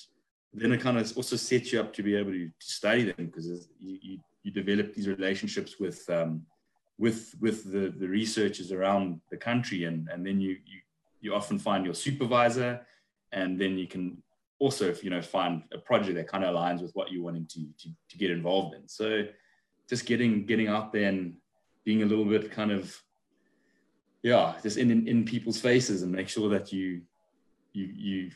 then 0.55 0.71
it 0.71 0.81
kind 0.81 0.97
of 0.97 1.17
also 1.17 1.35
sets 1.35 1.73
you 1.73 1.79
up 1.79 1.93
to 1.93 2.03
be 2.03 2.15
able 2.15 2.31
to, 2.31 2.47
to 2.47 2.53
study 2.59 3.03
them 3.03 3.27
because 3.27 3.67
you, 3.79 3.99
you, 4.01 4.19
you, 4.43 4.51
develop 4.51 4.93
these 4.93 5.07
relationships 5.07 5.75
with 5.79 6.09
um, 6.09 6.43
with 6.97 7.35
with 7.41 7.71
the, 7.71 7.93
the 7.97 8.07
researchers 8.07 8.71
around 8.71 9.19
the 9.29 9.37
country 9.37 9.83
and, 9.83 10.07
and 10.11 10.25
then 10.25 10.39
you, 10.39 10.51
you 10.65 10.79
you 11.19 11.35
often 11.35 11.59
find 11.59 11.85
your 11.85 11.93
supervisor 11.93 12.79
and 13.33 13.59
then 13.59 13.77
you 13.77 13.87
can 13.87 14.21
also 14.59 14.95
you 15.03 15.09
know 15.09 15.21
find 15.21 15.63
a 15.73 15.77
project 15.77 16.15
that 16.15 16.27
kind 16.27 16.45
of 16.45 16.55
aligns 16.55 16.81
with 16.81 16.91
what 16.93 17.11
you're 17.11 17.23
wanting 17.23 17.45
to, 17.47 17.59
to, 17.77 17.89
to 18.09 18.17
get 18.17 18.31
involved 18.31 18.75
in 18.75 18.87
so 18.87 19.25
just 19.89 20.05
getting 20.05 20.45
getting 20.45 20.67
out 20.67 20.91
there 20.91 21.09
and 21.09 21.35
being 21.83 22.03
a 22.03 22.05
little 22.05 22.25
bit 22.25 22.51
kind 22.51 22.71
of 22.71 22.95
yeah 24.23 24.55
just 24.63 24.77
in, 24.77 24.89
in, 24.89 25.07
in 25.07 25.25
people's 25.25 25.59
faces 25.59 26.01
and 26.01 26.11
make 26.11 26.27
sure 26.27 26.49
that 26.49 26.71
you 26.73 27.01
you 27.73 27.85
you 27.93 28.31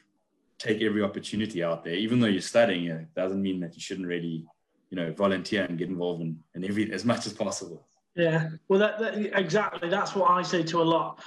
take 0.60 0.82
every 0.82 1.02
opportunity 1.02 1.64
out 1.64 1.84
there. 1.84 1.96
Even 1.96 2.20
though 2.20 2.28
you're 2.28 2.42
studying, 2.42 2.86
it 2.88 3.14
doesn't 3.16 3.42
mean 3.42 3.60
that 3.62 3.74
you 3.76 3.82
shouldn't 3.82 4.08
really, 4.08 4.46
you 4.90 4.96
know, 4.98 5.12
volunteer 5.14 5.64
and 5.64 5.78
get 5.78 5.88
involved 5.88 6.22
in, 6.22 6.38
in 6.54 6.64
every 6.66 6.92
as 6.92 7.06
much 7.06 7.26
as 7.26 7.34
possible. 7.34 7.88
Yeah, 8.16 8.50
well, 8.68 8.80
that, 8.80 9.00
that 9.00 9.40
exactly. 9.40 9.90
That's 9.90 10.14
what 10.14 10.30
I 10.30 10.42
say 10.42 10.62
to 10.64 10.82
a 10.82 10.84
lot, 10.84 11.24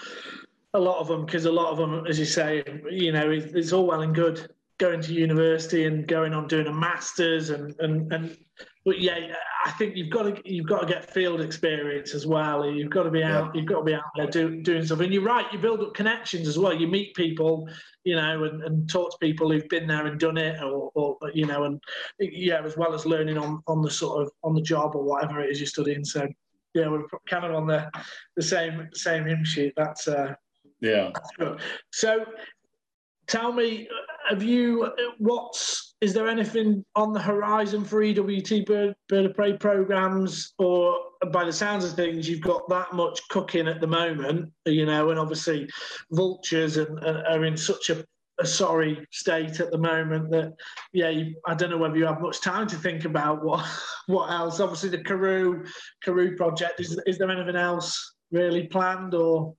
a 0.75 0.79
lot 0.79 1.01
of 1.01 1.09
them, 1.09 1.25
because 1.25 1.47
a 1.47 1.53
lot 1.53 1.71
of 1.71 1.79
them, 1.79 2.07
as 2.07 2.19
you 2.19 2.27
say, 2.27 2.63
you 2.91 3.13
know, 3.13 3.31
it's, 3.31 3.55
it's 3.55 3.73
all 3.73 3.87
well 3.87 4.03
and 4.03 4.15
good 4.15 4.51
going 4.79 5.01
to 5.01 5.15
university 5.15 5.87
and 5.87 6.07
going 6.07 6.35
on 6.35 6.47
doing 6.47 6.67
a 6.67 6.73
masters 6.73 7.51
and 7.51 7.75
and 7.81 8.13
and 8.13 8.37
but 8.85 9.01
yeah 9.01 9.35
i 9.65 9.71
think 9.73 9.97
you've 9.97 10.11
got 10.11 10.23
to 10.23 10.43
you've 10.45 10.67
got 10.67 10.81
to 10.81 10.87
get 10.87 11.13
field 11.13 11.41
experience 11.41 12.15
as 12.15 12.27
well. 12.27 12.69
You've 12.69 12.91
got 12.91 13.05
to 13.05 13.11
be 13.11 13.23
out 13.23 13.55
yeah. 13.55 13.61
you've 13.61 13.69
got 13.69 13.79
to 13.79 13.85
be 13.85 13.95
out 13.95 14.03
there 14.17 14.27
do, 14.27 14.61
doing 14.63 14.85
stuff. 14.85 15.01
And 15.01 15.13
you're 15.13 15.23
right 15.23 15.47
you 15.53 15.59
build 15.59 15.81
up 15.81 15.95
connections 15.95 16.49
as 16.49 16.59
well. 16.59 16.73
You 16.73 16.87
meet 16.87 17.15
people 17.15 17.69
you 18.05 18.17
know 18.17 18.45
and, 18.45 18.63
and 18.63 18.91
talk 18.91 19.11
to 19.13 19.17
people 19.19 19.51
who've 19.51 19.69
been 19.69 19.87
there 19.87 20.07
and 20.07 20.19
done 20.19 20.37
it 20.37 20.61
or, 20.63 20.91
or 20.95 21.17
you 21.33 21.47
know 21.47 21.65
and 21.65 21.81
yeah 22.19 22.63
as 22.63 22.77
well 22.77 22.95
as 22.95 23.07
learning 23.07 23.39
on 23.39 23.63
on 23.67 23.83
the 23.83 23.91
sort 23.91 24.23
of 24.23 24.33
on 24.43 24.55
the 24.55 24.63
job 24.63 24.95
or 24.97 25.05
whatever 25.05 25.41
it 25.41 25.51
is 25.51 25.61
you're 25.61 25.67
studying. 25.67 26.05
So 26.05 26.27
yeah 26.75 26.89
we're 26.89 27.07
kind 27.29 27.45
of 27.45 27.55
on 27.55 27.67
the 27.67 27.91
the 28.37 28.43
same 28.43 28.89
same 28.95 29.27
hymn 29.27 29.45
sheet. 29.45 29.75
That's 29.77 30.09
uh 30.09 30.35
yeah. 30.81 31.11
so 31.93 32.25
tell 33.33 33.51
me 33.51 33.89
have 34.29 34.43
you 34.43 34.93
what's 35.19 35.95
is 36.03 36.13
there 36.13 36.29
anything 36.29 36.85
on 36.97 37.13
the 37.13 37.21
horizon 37.21 37.85
for 37.85 38.03
EWT 38.03 38.67
bird, 38.67 38.95
bird 39.09 39.27
of 39.27 39.35
prey 39.35 39.57
programs? 39.57 40.53
Or 40.59 40.97
by 41.33 41.45
the 41.45 41.53
sounds 41.53 41.85
of 41.85 41.93
things 41.93 42.29
you've 42.29 42.41
got 42.41 42.69
that 42.69 42.93
much 42.93 43.21
cooking 43.29 43.69
at 43.69 43.81
the 43.81 43.87
moment 43.87 44.53
you 44.67 44.85
know 44.85 45.11
and 45.11 45.19
obviously 45.19 45.69
vultures 46.11 46.77
and, 46.77 46.99
and 47.05 47.27
are 47.27 47.45
in 47.45 47.57
such 47.57 47.91
a, 47.91 48.05
a, 48.41 48.47
sorry 48.47 49.07
state 49.13 49.61
at 49.61 49.71
the 49.71 49.79
moment 49.79 50.29
that 50.33 50.53
yeah 50.93 51.09
you, 51.09 51.35
I 51.47 51.55
don't 51.55 51.71
know 51.71 51.79
whether 51.79 51.97
you 51.97 52.07
have 52.07 52.21
much 52.21 52.41
time 52.41 52.67
to 52.67 52.77
think 52.77 53.05
about 53.05 53.45
what 53.45 53.65
what 54.09 54.31
else. 54.31 54.61
Obviously 54.61 54.91
the 54.91 54.99
Karoo 54.99 55.65
Karoo 56.05 56.37
project 56.37 56.81
is, 56.81 57.01
is 57.07 57.17
there 57.17 57.31
anything 57.31 57.57
else 57.57 58.15
really 58.31 58.67
planned 58.67 59.15
or? 59.15 59.55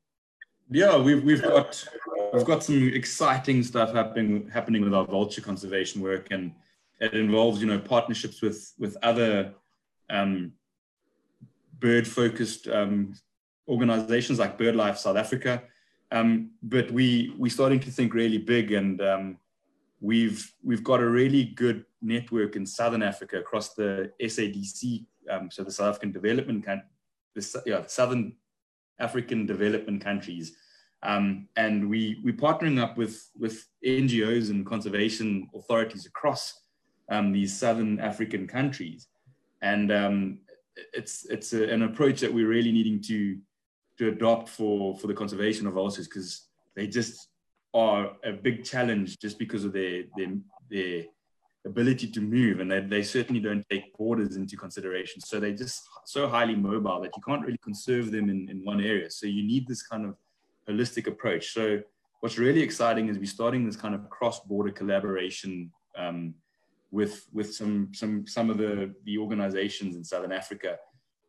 Yeah 0.69 0.97
we've, 0.97 1.23
we've 1.23 1.41
got 1.41 1.85
we've 2.33 2.45
got 2.45 2.63
some 2.63 2.89
exciting 2.89 3.63
stuff 3.63 3.93
happening 3.93 4.49
happening 4.49 4.81
with 4.81 4.93
our 4.93 5.05
vulture 5.05 5.41
conservation 5.41 6.01
work, 6.01 6.27
and 6.31 6.51
it 6.99 7.13
involves 7.13 7.61
you 7.61 7.67
know 7.67 7.79
partnerships 7.79 8.41
with 8.41 8.73
with 8.79 8.97
other 9.03 9.53
um, 10.09 10.51
bird 11.79 12.07
focused 12.07 12.67
um, 12.67 13.13
organizations 13.67 14.39
like 14.39 14.57
BirdLife 14.57 14.97
South 14.97 15.17
Africa. 15.17 15.63
Um, 16.11 16.51
but 16.61 16.91
we 16.91 17.33
we're 17.37 17.51
starting 17.51 17.79
to 17.81 17.91
think 17.91 18.13
really 18.13 18.39
big, 18.39 18.71
and 18.71 19.01
um, 19.01 19.37
we've 20.01 20.51
we've 20.63 20.83
got 20.83 21.01
a 21.01 21.09
really 21.09 21.45
good 21.45 21.85
network 22.01 22.55
in 22.55 22.65
Southern 22.65 23.03
Africa 23.03 23.39
across 23.39 23.75
the 23.75 24.11
SADC, 24.19 25.05
um, 25.29 25.49
so 25.51 25.63
the 25.63 25.71
South 25.71 25.89
African 25.89 26.11
Development, 26.11 26.65
the, 27.33 27.63
yeah, 27.65 27.83
Southern 27.87 28.33
African 28.99 29.45
Development 29.45 30.03
countries 30.03 30.55
um, 31.03 31.47
and 31.57 31.89
we, 31.89 32.21
we're 32.23 32.33
partnering 32.33 32.81
up 32.81 32.97
with, 32.97 33.29
with 33.37 33.67
NGOs 33.85 34.49
and 34.49 34.65
conservation 34.65 35.49
authorities 35.53 36.05
across 36.05 36.61
um, 37.09 37.33
these 37.33 37.57
Southern 37.57 37.99
African 37.99 38.47
countries. 38.47 39.07
And 39.61 39.91
um, 39.91 40.39
it's, 40.93 41.25
it's 41.25 41.53
a, 41.53 41.69
an 41.69 41.83
approach 41.83 42.21
that 42.21 42.33
we're 42.33 42.47
really 42.47 42.71
needing 42.71 43.01
to, 43.01 43.37
to 43.97 44.07
adopt 44.09 44.47
for, 44.47 44.97
for 44.97 45.07
the 45.07 45.13
conservation 45.13 45.67
of 45.67 45.73
vultures 45.73 46.07
because 46.07 46.47
they 46.75 46.87
just 46.87 47.27
are 47.73 48.13
a 48.23 48.31
big 48.31 48.63
challenge 48.63 49.19
just 49.19 49.37
because 49.37 49.65
of 49.65 49.73
their, 49.73 50.03
their, 50.15 50.33
their 50.69 51.03
ability 51.65 52.07
to 52.11 52.21
move, 52.21 52.59
and 52.59 52.71
they, 52.71 52.81
they 52.81 53.03
certainly 53.03 53.41
don't 53.41 53.67
take 53.69 53.95
borders 53.97 54.35
into 54.35 54.55
consideration. 54.55 55.21
So 55.21 55.39
they're 55.39 55.53
just 55.53 55.81
so 56.05 56.27
highly 56.27 56.55
mobile 56.55 57.01
that 57.01 57.11
you 57.15 57.23
can't 57.25 57.41
really 57.45 57.59
conserve 57.63 58.11
them 58.11 58.29
in, 58.29 58.49
in 58.49 58.63
one 58.63 58.81
area. 58.81 59.09
So 59.09 59.27
you 59.27 59.43
need 59.43 59.67
this 59.67 59.81
kind 59.81 60.05
of 60.05 60.15
holistic 60.69 61.07
approach. 61.07 61.53
So 61.53 61.81
what's 62.21 62.37
really 62.37 62.61
exciting 62.61 63.09
is 63.09 63.17
we're 63.17 63.25
starting 63.25 63.65
this 63.65 63.75
kind 63.75 63.95
of 63.95 64.09
cross-border 64.09 64.71
collaboration 64.71 65.71
um, 65.97 66.33
with 66.91 67.27
with 67.33 67.53
some 67.53 67.89
some 67.93 68.25
some 68.27 68.49
of 68.49 68.57
the 68.57 68.93
the 69.05 69.17
organizations 69.17 69.95
in 69.95 70.03
Southern 70.03 70.31
Africa, 70.31 70.77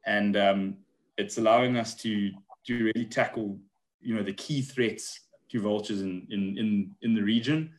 and 0.06 0.36
um, 0.36 0.76
it's 1.16 1.38
allowing 1.38 1.76
us 1.76 1.94
to 1.96 2.30
to 2.66 2.84
really 2.84 3.06
tackle 3.06 3.58
you 4.00 4.14
know 4.14 4.22
the 4.22 4.32
key 4.34 4.60
threats 4.62 5.20
to 5.50 5.60
vultures 5.60 6.02
in 6.02 6.26
in 6.30 6.58
in, 6.58 6.94
in 7.02 7.14
the 7.14 7.22
region 7.22 7.70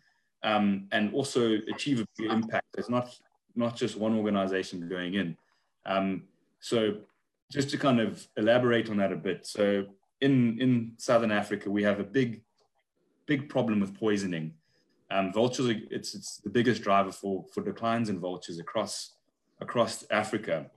um, 0.43 0.87
and 0.91 1.13
also 1.13 1.57
achieve 1.73 1.99
a 1.99 2.05
big 2.17 2.31
impact. 2.31 2.67
It's 2.77 2.89
not 2.89 3.17
not 3.55 3.75
just 3.75 3.97
one 3.97 4.15
organization 4.15 4.87
going 4.87 5.15
in. 5.15 5.37
Um, 5.85 6.23
so 6.59 6.97
just 7.51 7.69
to 7.69 7.77
kind 7.77 7.99
of 7.99 8.27
elaborate 8.37 8.89
on 8.89 8.97
that 8.97 9.11
a 9.11 9.15
bit. 9.15 9.45
So 9.45 9.85
in 10.21 10.59
in 10.59 10.93
Southern 10.97 11.31
Africa, 11.31 11.69
we 11.69 11.83
have 11.83 11.99
a 11.99 12.03
big 12.03 12.41
big 13.25 13.49
problem 13.49 13.79
with 13.79 13.97
poisoning. 13.97 14.53
Um, 15.11 15.31
vultures, 15.33 15.69
are, 15.69 15.79
it's 15.91 16.15
it's 16.15 16.37
the 16.37 16.49
biggest 16.49 16.81
driver 16.81 17.11
for 17.11 17.45
for 17.53 17.61
declines 17.61 18.09
in 18.09 18.19
vultures 18.19 18.59
across 18.59 19.15
across 19.61 20.05
Africa, 20.11 20.69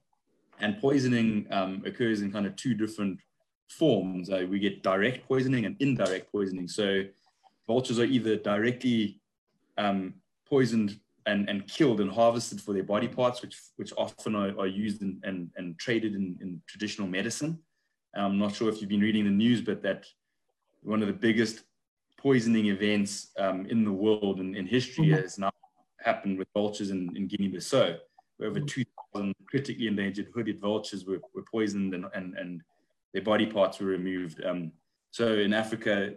and 0.61 0.79
poisoning 0.79 1.47
um, 1.51 1.83
occurs 1.87 2.21
in 2.23 2.33
kind 2.33 2.47
of 2.47 2.57
two 2.57 2.75
different 2.75 3.21
forms. 3.69 4.31
Uh, 4.31 4.47
we 4.49 4.59
get 4.59 4.83
direct 4.83 5.27
poisoning 5.27 5.67
and 5.67 5.77
indirect 5.81 6.31
poisoning. 6.33 6.69
So 6.69 7.03
vultures 7.67 7.99
are 7.99 8.05
either 8.05 8.37
directly 8.37 9.21
um, 9.77 10.15
poisoned 10.49 10.99
and, 11.27 11.49
and 11.49 11.67
killed 11.69 12.01
and 12.01 12.11
harvested 12.11 12.61
for 12.61 12.73
their 12.73 12.83
body 12.83 13.07
parts, 13.07 13.43
which, 13.43 13.61
which 13.77 13.93
often 13.99 14.35
are, 14.35 14.59
are 14.59 14.67
used 14.67 15.03
in, 15.03 15.21
and, 15.23 15.51
and 15.57 15.79
traded 15.79 16.15
in, 16.15 16.39
in 16.41 16.61
traditional 16.67 17.07
medicine. 17.07 17.59
I'm 18.17 18.39
not 18.39 18.55
sure 18.55 18.69
if 18.69 18.81
you've 18.81 18.89
been 18.89 19.01
reading 19.01 19.25
the 19.25 19.31
news, 19.31 19.61
but 19.61 19.83
that 19.83 20.07
one 20.83 21.03
of 21.03 21.09
the 21.09 21.15
biggest 21.15 21.63
poisoning 22.17 22.67
events 22.67 23.31
um, 23.39 23.67
in 23.67 23.85
the 23.85 23.93
world 23.93 24.41
and 24.41 24.57
in, 24.57 24.63
in 24.63 24.67
history 24.67 25.07
mm-hmm. 25.07 25.23
has 25.23 25.39
now 25.39 25.51
happened 26.01 26.39
with 26.39 26.49
vultures 26.55 26.91
in, 26.91 27.15
in 27.17 27.27
Guinea-Bissau, 27.27 27.99
where 28.37 28.49
over 28.49 28.61
2,000 28.61 29.35
critically 29.47 29.87
endangered 29.87 30.29
hooded 30.35 30.61
vultures 30.61 31.05
were, 31.05 31.21
were 31.35 31.45
poisoned 31.51 31.95
and, 31.95 32.07
and, 32.15 32.37
and 32.37 32.63
their 33.13 33.23
body 33.23 33.47
parts 33.47 33.79
were 33.79 33.87
removed. 33.87 34.43
Um, 34.45 34.73
so 35.11 35.35
in 35.35 35.53
Africa, 35.53 36.15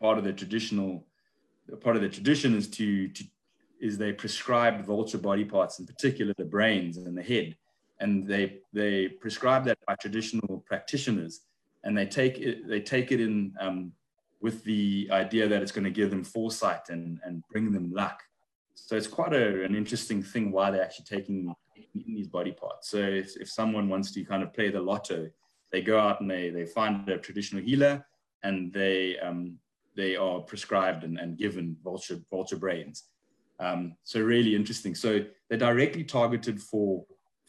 part 0.00 0.18
of 0.18 0.24
the 0.24 0.32
traditional 0.32 1.06
part 1.80 1.94
of 1.94 2.02
the 2.02 2.08
tradition 2.08 2.56
is 2.56 2.68
to, 2.68 3.08
to 3.08 3.24
is 3.80 3.96
they 3.96 4.12
prescribe 4.12 4.84
vulture 4.84 5.18
body 5.18 5.44
parts, 5.44 5.78
in 5.78 5.86
particular 5.86 6.34
the 6.36 6.44
brains 6.44 6.96
and 6.96 7.16
the 7.16 7.22
head, 7.22 7.56
and 8.00 8.26
they 8.26 8.58
they 8.72 9.08
prescribe 9.08 9.64
that 9.66 9.78
by 9.86 9.94
traditional 9.94 10.64
practitioners, 10.66 11.40
and 11.84 11.96
they 11.96 12.06
take 12.06 12.38
it 12.38 12.68
they 12.68 12.80
take 12.80 13.12
it 13.12 13.20
in 13.20 13.54
um, 13.60 13.92
with 14.40 14.64
the 14.64 15.08
idea 15.10 15.48
that 15.48 15.62
it's 15.62 15.72
going 15.72 15.84
to 15.84 15.90
give 15.90 16.10
them 16.10 16.24
foresight 16.24 16.88
and 16.88 17.20
and 17.24 17.42
bring 17.50 17.72
them 17.72 17.92
luck. 17.92 18.22
So 18.74 18.96
it's 18.96 19.06
quite 19.06 19.34
a, 19.34 19.64
an 19.64 19.74
interesting 19.74 20.22
thing 20.22 20.50
why 20.52 20.70
they're 20.70 20.82
actually 20.82 21.04
taking 21.16 21.54
these 21.94 22.28
body 22.28 22.52
parts. 22.52 22.90
So 22.90 22.98
if, 22.98 23.36
if 23.36 23.48
someone 23.50 23.88
wants 23.88 24.12
to 24.12 24.24
kind 24.24 24.42
of 24.42 24.54
play 24.54 24.70
the 24.70 24.80
lotto, 24.80 25.28
they 25.70 25.82
go 25.82 25.98
out 25.98 26.20
and 26.20 26.30
they 26.30 26.50
they 26.50 26.66
find 26.66 27.08
a 27.08 27.18
traditional 27.18 27.62
healer 27.62 28.06
and 28.42 28.72
they 28.72 29.18
um, 29.18 29.58
they 29.96 30.16
are 30.16 30.40
prescribed 30.40 31.04
and, 31.04 31.18
and 31.18 31.36
given 31.36 31.76
vulture, 31.82 32.18
vulture 32.30 32.56
brains. 32.56 33.04
Um, 33.58 33.96
so 34.04 34.20
really 34.20 34.54
interesting. 34.54 34.94
So 34.94 35.24
they're 35.48 35.58
directly 35.58 36.04
targeted 36.04 36.60
for, 36.60 37.04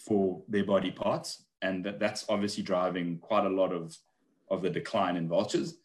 for 0.05 0.41
their 0.47 0.63
body 0.63 0.91
parts. 0.91 1.45
And 1.61 1.83
that, 1.85 1.99
that's 1.99 2.25
obviously 2.29 2.63
driving 2.63 3.19
quite 3.19 3.45
a 3.45 3.49
lot 3.49 3.71
of, 3.71 3.95
of 4.49 4.61
the 4.61 4.69
decline 4.69 5.15
in 5.15 5.27
vultures. 5.27 5.75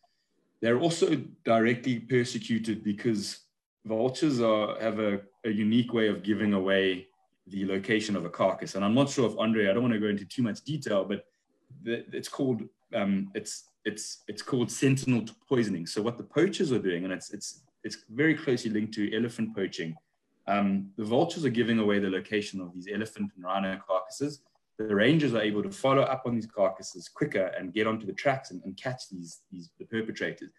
They're 0.63 0.81
also 0.81 1.23
directly 1.45 1.99
persecuted 2.01 2.83
because 2.83 3.41
vultures 3.85 4.41
are, 4.41 4.81
have 4.81 4.99
a, 4.99 5.21
a 5.45 5.51
unique 5.51 5.93
way 5.93 6.09
of 6.09 6.23
giving 6.23 6.55
away 6.55 7.09
the 7.49 7.67
location 7.67 8.17
of 8.17 8.25
a 8.25 8.31
carcass. 8.31 8.75
And 8.75 8.85
I'm 8.85 8.95
not 8.95 9.11
sure 9.11 9.31
if 9.31 9.39
Andre, 9.39 9.69
I 9.69 9.73
don't 9.73 9.83
want 9.83 9.95
to 9.95 10.01
go 10.01 10.09
into 10.09 10.25
too 10.25 10.43
much 10.43 10.63
detail, 10.63 11.05
but 11.05 11.27
the, 11.83 12.05
it's 12.13 12.29
called, 12.29 12.63
um, 12.95 13.31
it's 13.35 13.71
it's 13.87 14.25
it's 14.27 14.43
called 14.43 14.71
sentinel 14.71 15.25
poisoning. 15.49 15.87
So 15.87 16.03
what 16.03 16.19
the 16.19 16.25
poachers 16.25 16.73
are 16.73 16.79
doing, 16.79 17.05
and 17.05 17.13
it's 17.13 17.33
it's 17.33 17.63
it's 17.85 17.99
very 18.11 18.35
closely 18.35 18.71
linked 18.71 18.95
to 18.95 19.17
elephant 19.17 19.55
poaching. 19.55 19.95
Um, 20.49 20.91
the 20.97 21.05
vultures 21.05 21.45
are 21.45 21.51
giving 21.51 21.79
away 21.79 21.99
the 21.99 22.11
location 22.11 22.61
of 22.61 22.73
these 22.73 22.89
elephant 22.93 23.33
and 23.35 23.45
rhino 23.45 23.81
carcasses. 23.87 24.43
The 24.79 24.95
rangers 24.95 25.35
are 25.35 25.43
able 25.43 25.63
to 25.63 25.71
follow 25.71 26.03
up 26.03 26.23
on 26.27 26.35
these 26.35 26.47
carcasses 26.47 27.09
quicker 27.09 27.47
and 27.59 27.73
get 27.73 27.87
onto 27.87 28.07
the 28.07 28.13
tracks 28.13 28.51
and, 28.51 28.63
and 28.65 28.77
catch 28.77 29.09
these 29.11 29.41
these 29.51 29.71
the 29.79 29.87
perpetrators. 29.87 30.51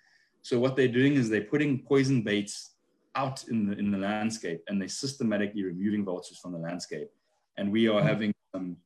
So 0.41 0.59
what 0.59 0.75
they're 0.75 0.87
doing 0.87 1.15
is 1.15 1.29
they're 1.29 1.41
putting 1.41 1.83
poison 1.83 2.23
baits 2.23 2.71
out 3.15 3.47
in 3.47 3.67
the 3.67 3.77
in 3.77 3.91
the 3.91 3.97
landscape 3.97 4.63
and 4.67 4.81
they're 4.81 4.87
systematically 4.89 5.63
removing 5.63 6.03
vultures 6.03 6.39
from 6.39 6.51
the 6.51 6.59
landscape. 6.59 7.09
And 7.57 7.71
we 7.71 7.87
are 7.87 7.99
mm-hmm. 7.99 8.07
having 8.07 8.33
um, 8.53 8.77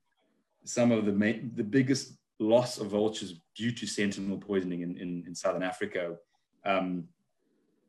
some 0.63 0.91
of 0.91 1.05
the 1.05 1.11
the 1.55 1.63
biggest 1.63 2.13
loss 2.39 2.79
of 2.79 2.87
vultures 2.87 3.35
due 3.55 3.71
to 3.71 3.85
sentinel 3.85 4.37
poisoning 4.37 4.81
in, 4.81 4.97
in, 4.97 5.23
in 5.27 5.35
Southern 5.35 5.63
Africa. 5.63 6.15
Um, 6.65 7.07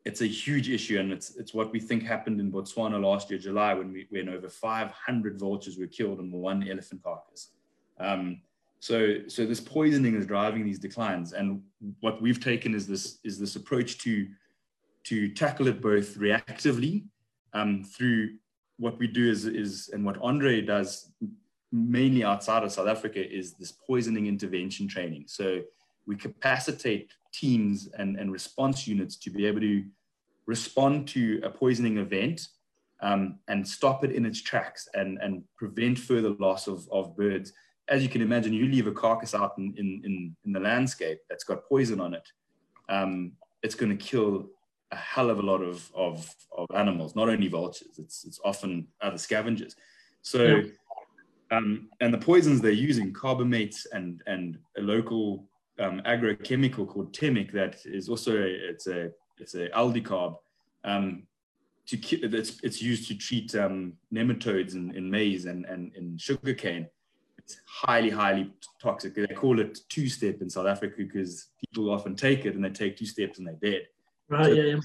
it's 0.04 0.20
a 0.20 0.26
huge 0.26 0.68
issue, 0.68 0.98
and 0.98 1.12
it's, 1.12 1.36
it's 1.36 1.54
what 1.54 1.72
we 1.72 1.78
think 1.78 2.02
happened 2.02 2.40
in 2.40 2.50
Botswana 2.50 3.00
last 3.00 3.30
year, 3.30 3.38
July, 3.38 3.74
when, 3.74 3.92
we, 3.92 4.06
when 4.10 4.28
over 4.28 4.48
500 4.48 5.38
vultures 5.38 5.78
were 5.78 5.86
killed 5.86 6.18
on 6.18 6.32
one 6.32 6.68
elephant 6.68 7.02
carcass. 7.02 7.50
Um, 7.98 8.40
so, 8.80 9.18
so 9.28 9.46
this 9.46 9.60
poisoning 9.60 10.16
is 10.16 10.26
driving 10.26 10.64
these 10.64 10.80
declines, 10.80 11.34
and 11.34 11.62
what 12.00 12.20
we've 12.20 12.42
taken 12.42 12.74
is 12.74 12.86
this 12.86 13.18
is 13.22 13.38
this 13.38 13.54
approach 13.54 13.98
to 13.98 14.26
to 15.04 15.28
tackle 15.28 15.68
it 15.68 15.80
both 15.80 16.16
reactively 16.16 17.04
um, 17.54 17.84
through 17.84 18.30
what 18.78 18.98
we 18.98 19.06
do 19.06 19.30
is, 19.30 19.46
is 19.46 19.90
and 19.92 20.04
what 20.04 20.20
Andre 20.20 20.60
does 20.60 21.10
mainly 21.70 22.24
outside 22.24 22.62
of 22.62 22.72
South 22.72 22.88
Africa 22.88 23.24
is 23.24 23.54
this 23.54 23.72
poisoning 23.72 24.26
intervention 24.26 24.88
training. 24.88 25.24
So 25.26 25.62
we 26.06 26.16
capacitate 26.16 27.12
teams 27.32 27.88
and, 27.98 28.16
and 28.16 28.32
response 28.32 28.86
units 28.86 29.16
to 29.16 29.30
be 29.30 29.46
able 29.46 29.60
to 29.60 29.84
respond 30.46 31.08
to 31.08 31.40
a 31.44 31.50
poisoning 31.50 31.98
event 31.98 32.48
um, 33.00 33.38
and 33.48 33.66
stop 33.66 34.04
it 34.04 34.12
in 34.12 34.24
its 34.24 34.40
tracks 34.40 34.88
and, 34.94 35.18
and 35.18 35.42
prevent 35.56 35.98
further 35.98 36.30
loss 36.38 36.68
of, 36.68 36.88
of 36.92 37.16
birds. 37.16 37.52
As 37.88 38.02
you 38.02 38.08
can 38.08 38.22
imagine, 38.22 38.52
you 38.52 38.66
leave 38.66 38.86
a 38.86 38.92
carcass 38.92 39.34
out 39.34 39.54
in, 39.58 39.74
in, 39.76 40.36
in, 40.44 40.52
the 40.52 40.60
landscape 40.60 41.18
that's 41.28 41.44
got 41.44 41.68
poison 41.68 42.00
on 42.00 42.14
it, 42.14 42.28
um, 42.88 43.32
it's 43.62 43.74
going 43.74 43.96
to 43.96 44.04
kill 44.04 44.46
a 44.92 44.96
hell 44.96 45.30
of 45.30 45.38
a 45.38 45.42
lot 45.42 45.62
of, 45.62 45.90
of, 45.94 46.32
of 46.56 46.66
animals, 46.76 47.16
not 47.16 47.28
only 47.28 47.48
vultures, 47.48 47.98
it's, 47.98 48.24
it's 48.24 48.38
often 48.44 48.86
other 49.00 49.18
scavengers. 49.18 49.74
So 50.20 50.44
yeah 50.44 50.62
um, 51.52 51.88
and 52.00 52.12
the 52.12 52.18
poisons 52.18 52.60
they're 52.60 52.70
using, 52.72 53.12
carbamates 53.12 53.86
and, 53.92 54.22
and 54.26 54.58
a 54.78 54.80
local 54.80 55.44
um, 55.82 56.00
agrochemical 56.06 56.86
called 56.86 57.12
Temik 57.12 57.52
that 57.52 57.84
is 57.84 58.08
also 58.08 58.36
a, 58.36 58.46
it's 58.46 58.86
a 58.86 59.10
it's 59.38 59.54
a 59.54 59.68
aldicarb. 59.70 60.36
Um, 60.84 61.24
to 61.86 61.96
it's 62.36 62.60
it's 62.62 62.80
used 62.80 63.08
to 63.08 63.16
treat 63.16 63.54
um, 63.54 63.94
nematodes 64.12 64.74
in, 64.74 64.94
in 64.94 65.10
maize 65.10 65.46
and, 65.46 65.64
and 65.66 65.94
in 65.96 66.16
sugarcane. 66.16 66.86
It's 67.38 67.56
highly 67.66 68.10
highly 68.10 68.52
toxic. 68.80 69.14
They 69.14 69.26
call 69.26 69.58
it 69.58 69.80
two 69.88 70.08
step 70.08 70.40
in 70.42 70.48
South 70.48 70.66
Africa 70.66 70.94
because 70.98 71.48
people 71.60 71.90
often 71.90 72.14
take 72.14 72.44
it 72.46 72.54
and 72.54 72.64
they 72.64 72.70
take 72.70 72.96
two 72.96 73.06
steps 73.06 73.38
and 73.38 73.46
they're 73.46 73.54
dead. 73.70 73.88
Right. 74.28 74.44
So 74.44 74.52
yeah, 74.52 74.62
yeah. 74.62 74.80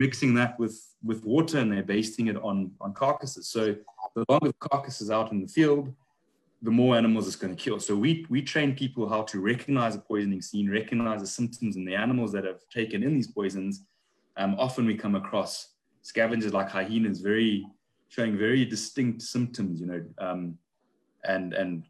Mixing 0.00 0.34
that 0.34 0.58
with 0.58 0.82
with 1.04 1.24
water 1.24 1.58
and 1.58 1.72
they're 1.72 1.82
basting 1.84 2.26
it 2.26 2.36
on 2.36 2.72
on 2.80 2.94
carcasses. 2.94 3.48
So 3.48 3.76
the 4.16 4.24
longer 4.28 4.48
the 4.48 4.68
carcass 4.68 5.00
is 5.00 5.10
out 5.10 5.30
in 5.30 5.42
the 5.42 5.48
field, 5.48 5.94
the 6.62 6.70
more 6.70 6.96
animals 6.96 7.26
it's 7.26 7.36
going 7.36 7.54
to 7.54 7.62
kill. 7.62 7.80
So 7.80 7.96
we, 7.96 8.26
we 8.28 8.42
train 8.42 8.74
people 8.74 9.08
how 9.08 9.22
to 9.22 9.40
recognize 9.40 9.94
a 9.94 9.98
poisoning 9.98 10.42
scene, 10.42 10.70
recognize 10.70 11.20
the 11.20 11.26
symptoms 11.26 11.76
in 11.76 11.84
the 11.84 11.94
animals 11.94 12.32
that 12.32 12.44
have 12.44 12.60
taken 12.68 13.02
in 13.02 13.14
these 13.14 13.28
poisons. 13.28 13.84
Um, 14.36 14.56
often 14.58 14.86
we 14.86 14.94
come 14.94 15.14
across 15.14 15.74
scavengers 16.02 16.52
like 16.52 16.68
hyenas, 16.68 17.20
very 17.20 17.66
showing 18.08 18.36
very 18.36 18.64
distinct 18.64 19.22
symptoms, 19.22 19.80
you 19.80 19.86
know, 19.86 20.04
um, 20.18 20.58
and 21.24 21.54
and 21.54 21.84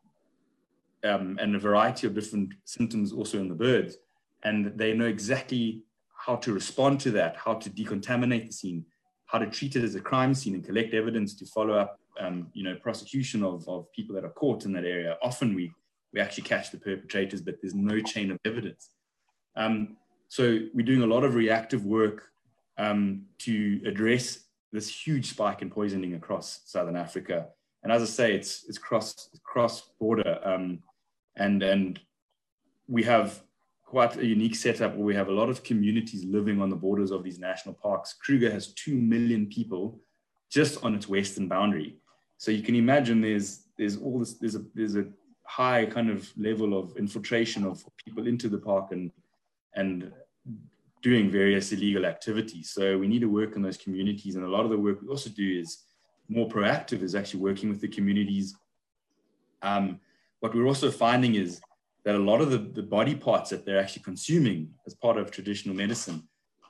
um, 1.05 1.39
and 1.41 1.57
a 1.57 1.59
variety 1.59 2.07
of 2.07 2.14
different 2.14 2.53
symptoms 2.64 3.12
also 3.12 3.39
in 3.39 3.49
the 3.49 3.55
birds, 3.55 3.97
and 4.43 4.73
they 4.77 4.93
know 4.93 5.07
exactly 5.07 5.83
how 6.14 6.37
to 6.37 6.53
respond 6.53 7.01
to 7.01 7.11
that, 7.12 7.37
how 7.37 7.55
to 7.55 7.71
decontaminate 7.71 8.47
the 8.47 8.53
scene, 8.53 8.85
how 9.27 9.39
to 9.39 9.47
treat 9.47 9.77
it 9.77 9.85
as 9.85 9.95
a 9.95 10.01
crime 10.01 10.35
scene, 10.35 10.55
and 10.55 10.64
collect 10.64 10.93
evidence 10.93 11.35
to 11.35 11.47
follow 11.47 11.75
up 11.75 11.99
um, 12.21 12.49
you 12.53 12.62
know, 12.62 12.77
prosecution 12.77 13.43
of, 13.43 13.68
of 13.68 13.91
people 13.93 14.14
that 14.14 14.25
are 14.25 14.31
caught 14.31 14.64
in 14.64 14.73
that 14.73 14.85
area, 14.85 15.16
often 15.23 15.55
we, 15.55 15.73
we 16.12 16.21
actually 16.21 16.45
catch 16.45 16.71
the 16.71 16.79
perpetrators, 16.79 17.41
but 17.41 17.57
there's 17.61 17.75
no 17.75 18.01
chain 18.01 18.31
of 18.31 18.39
evidence. 18.45 18.91
Um, 19.57 19.97
so 20.29 20.61
we're 20.75 20.87
doing 20.87 21.03
a 21.03 21.07
lot 21.07 21.25
of 21.25 21.35
reactive 21.35 21.85
work 21.85 22.29
um, 22.79 23.23
to 23.39 23.81
address 23.87 24.45
this 24.73 24.89
huge 24.89 25.31
spike 25.31 25.62
in 25.62 25.71
poisoning 25.71 26.14
across 26.14 26.61
southern 26.66 26.97
Africa. 26.97 27.49
And 27.83 27.93
as 27.93 28.03
I 28.03 28.07
say, 28.07 28.35
it's 28.35 28.64
it's 28.68 28.79
cross 28.79 29.31
cross 29.43 29.91
border, 29.99 30.39
um, 30.45 30.81
and 31.37 31.62
and 31.62 31.99
we 32.87 33.03
have 33.05 33.43
quite 33.85 34.16
a 34.16 34.27
unique 34.27 34.55
setup 34.55 34.95
where 34.95 35.05
we 35.05 35.14
have 35.14 35.29
a 35.29 35.33
lot 35.33 35.49
of 35.49 35.64
communities 35.64 36.25
living 36.25 36.61
on 36.61 36.71
the 36.71 36.77
borders 36.77 37.11
of 37.11 37.25
these 37.25 37.39
national 37.39 37.75
parks. 37.75 38.12
Kruger 38.12 38.51
has 38.51 38.75
two 38.75 38.95
million 38.95 39.47
people 39.47 39.99
just 40.51 40.85
on 40.85 40.95
its 40.95 41.09
western 41.09 41.49
boundary, 41.49 41.97
so 42.41 42.51
you 42.51 42.62
can 42.62 42.74
imagine 42.74 43.20
there's 43.20 43.66
there's 43.76 43.99
all 43.99 44.18
this 44.18 44.32
there's 44.41 44.55
a 44.55 44.64
there's 44.74 44.97
a 44.97 45.05
high 45.45 45.84
kind 45.84 46.09
of 46.09 46.26
level 46.38 46.78
of 46.78 46.97
infiltration 46.97 47.66
of 47.66 47.84
people 48.03 48.26
into 48.26 48.49
the 48.49 48.57
park 48.57 48.93
and 48.93 49.12
and 49.74 50.11
doing 51.03 51.30
various 51.30 51.70
illegal 51.70 52.07
activities. 52.07 52.70
So 52.70 52.97
we 52.97 53.09
need 53.09 53.20
to 53.20 53.28
work 53.41 53.57
in 53.57 53.62
those 53.62 53.76
communities. 53.76 54.36
And 54.36 54.45
a 54.47 54.49
lot 54.49 54.64
of 54.64 54.70
the 54.70 54.78
work 54.78 55.03
we 55.03 55.09
also 55.09 55.28
do 55.28 55.61
is 55.61 55.84
more 56.28 56.49
proactive, 56.49 57.03
is 57.03 57.14
actually 57.14 57.41
working 57.41 57.68
with 57.68 57.82
the 57.82 57.88
communities. 57.88 58.57
Um, 59.61 60.01
what 60.41 60.55
we're 60.55 60.66
also 60.66 60.91
finding 60.91 61.34
is 61.34 61.61
that 62.05 62.14
a 62.14 62.26
lot 62.30 62.41
of 62.41 62.51
the, 62.51 62.59
the 62.59 62.82
body 62.82 63.14
parts 63.14 63.51
that 63.51 63.66
they're 63.66 63.78
actually 63.78 64.03
consuming 64.03 64.70
as 64.86 64.95
part 64.95 65.18
of 65.18 65.30
traditional 65.30 65.76
medicine 65.76 66.26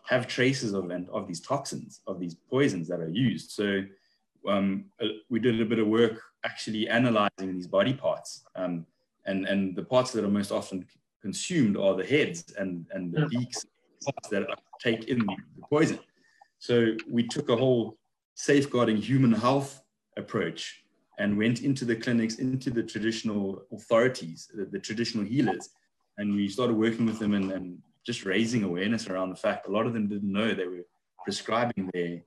have 0.09 0.27
traces 0.27 0.73
of, 0.75 0.91
and 0.91 1.09
of 1.11 1.29
these 1.29 1.41
toxins, 1.41 2.01
of 2.09 2.19
these 2.19 2.35
poisons 2.35 2.89
that 2.89 2.99
are 2.99 3.09
used. 3.09 3.53
So 3.53 3.83
um, 4.49 4.87
we 5.29 5.39
did 5.41 5.61
a 5.61 5.65
bit 5.65 5.79
of 5.79 5.87
work 5.87 6.21
actually 6.45 6.89
analyzing 6.89 7.55
these 7.55 7.67
body 7.67 7.93
parts. 7.93 8.45
Um, 8.55 8.87
and, 9.27 9.47
and 9.47 9.77
the 9.77 9.83
parts 9.83 10.13
that 10.13 10.25
are 10.25 10.29
most 10.29 10.51
often 10.51 10.87
consumed 11.21 11.77
are 11.77 11.95
the 11.95 12.05
heads 12.05 12.53
and, 12.59 12.87
and 12.93 13.13
the 13.13 13.27
beaks 13.27 13.67
that 14.31 14.47
take 14.81 15.05
in 15.09 15.19
the 15.19 15.37
poison. 15.69 15.99
So 16.59 16.95
we 17.09 17.27
took 17.27 17.49
a 17.49 17.57
whole 17.57 17.99
safeguarding 18.35 18.97
human 18.97 19.33
health 19.33 19.83
approach 20.17 20.85
and 21.19 21.37
went 21.37 21.63
into 21.63 21.85
the 21.85 21.97
clinics, 21.97 22.37
into 22.37 22.71
the 22.71 22.83
traditional 22.83 23.63
authorities, 23.73 24.51
the, 24.55 24.65
the 24.65 24.79
traditional 24.79 25.25
healers, 25.25 25.69
and 26.17 26.35
we 26.35 26.49
started 26.49 26.75
working 26.75 27.07
with 27.07 27.19
them 27.19 27.35
and, 27.35 27.53
and, 27.53 27.79
just 28.07 28.25
raising 28.25 28.65
awareness 28.65 29.09
around 29.09 29.29
the 29.29 29.37
fact 29.37 29.69
a 29.69 29.71
lot 29.71 29.87
of 29.87 29.93
them 29.93 30.09
didn't 30.09 30.33
know 30.33 30.55
they 30.55 30.67
were 30.67 30.87
prescribing 31.23 31.91
their 31.93 32.23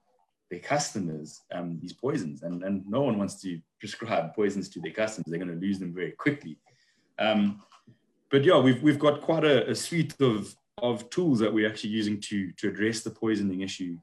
their 0.54 0.62
customers 0.62 1.42
um, 1.52 1.80
these 1.82 1.94
poisons, 1.94 2.44
and, 2.44 2.64
and 2.64 2.88
no 2.88 3.02
one 3.02 3.18
wants 3.18 3.42
to 3.42 3.60
prescribe 3.80 4.36
poisons 4.36 4.70
to 4.70 4.80
their 4.80 4.92
customers; 4.92 5.26
they're 5.28 5.40
going 5.40 5.60
to 5.60 5.66
lose 5.66 5.80
them 5.80 5.94
very 5.94 6.12
quickly. 6.12 6.58
Um, 7.18 7.62
but 8.30 8.44
yeah, 8.44 8.60
we've 8.60 8.82
we've 8.84 9.00
got 9.00 9.22
quite 9.22 9.44
a, 9.44 9.70
a 9.70 9.76
suite 9.76 10.16
of 10.22 10.56
of 10.78 11.10
tools 11.10 11.40
that 11.40 11.52
we're 11.52 11.68
actually 11.68 11.90
using 11.90 12.20
to 12.22 12.52
to 12.60 12.70
address 12.70 13.02
the 13.02 13.10
poisoning 13.10 13.62
issue. 13.62 13.98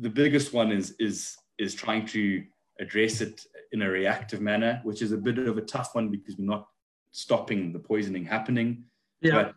The 0.00 0.10
biggest 0.10 0.52
one 0.52 0.70
is 0.70 0.94
is 0.98 1.38
is 1.58 1.74
trying 1.74 2.04
to 2.08 2.44
address 2.78 3.22
it 3.22 3.46
in 3.72 3.80
a 3.82 3.88
reactive 3.88 4.42
manner, 4.42 4.80
which 4.84 5.00
is 5.00 5.12
a 5.12 5.16
bit 5.16 5.38
of 5.38 5.56
a 5.56 5.62
tough 5.62 5.94
one 5.94 6.08
because 6.10 6.36
we're 6.36 6.52
not 6.56 6.66
stopping 7.12 7.72
the 7.72 7.78
poisoning 7.78 8.24
happening. 8.24 8.84
Yeah. 9.22 9.34
But 9.36 9.54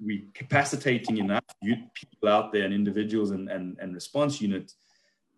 we're 0.00 0.24
capacitating 0.34 1.18
enough 1.18 1.44
people 1.62 2.28
out 2.28 2.52
there 2.52 2.64
and 2.64 2.74
individuals 2.74 3.30
and, 3.30 3.48
and, 3.48 3.76
and 3.80 3.94
response 3.94 4.40
units 4.40 4.74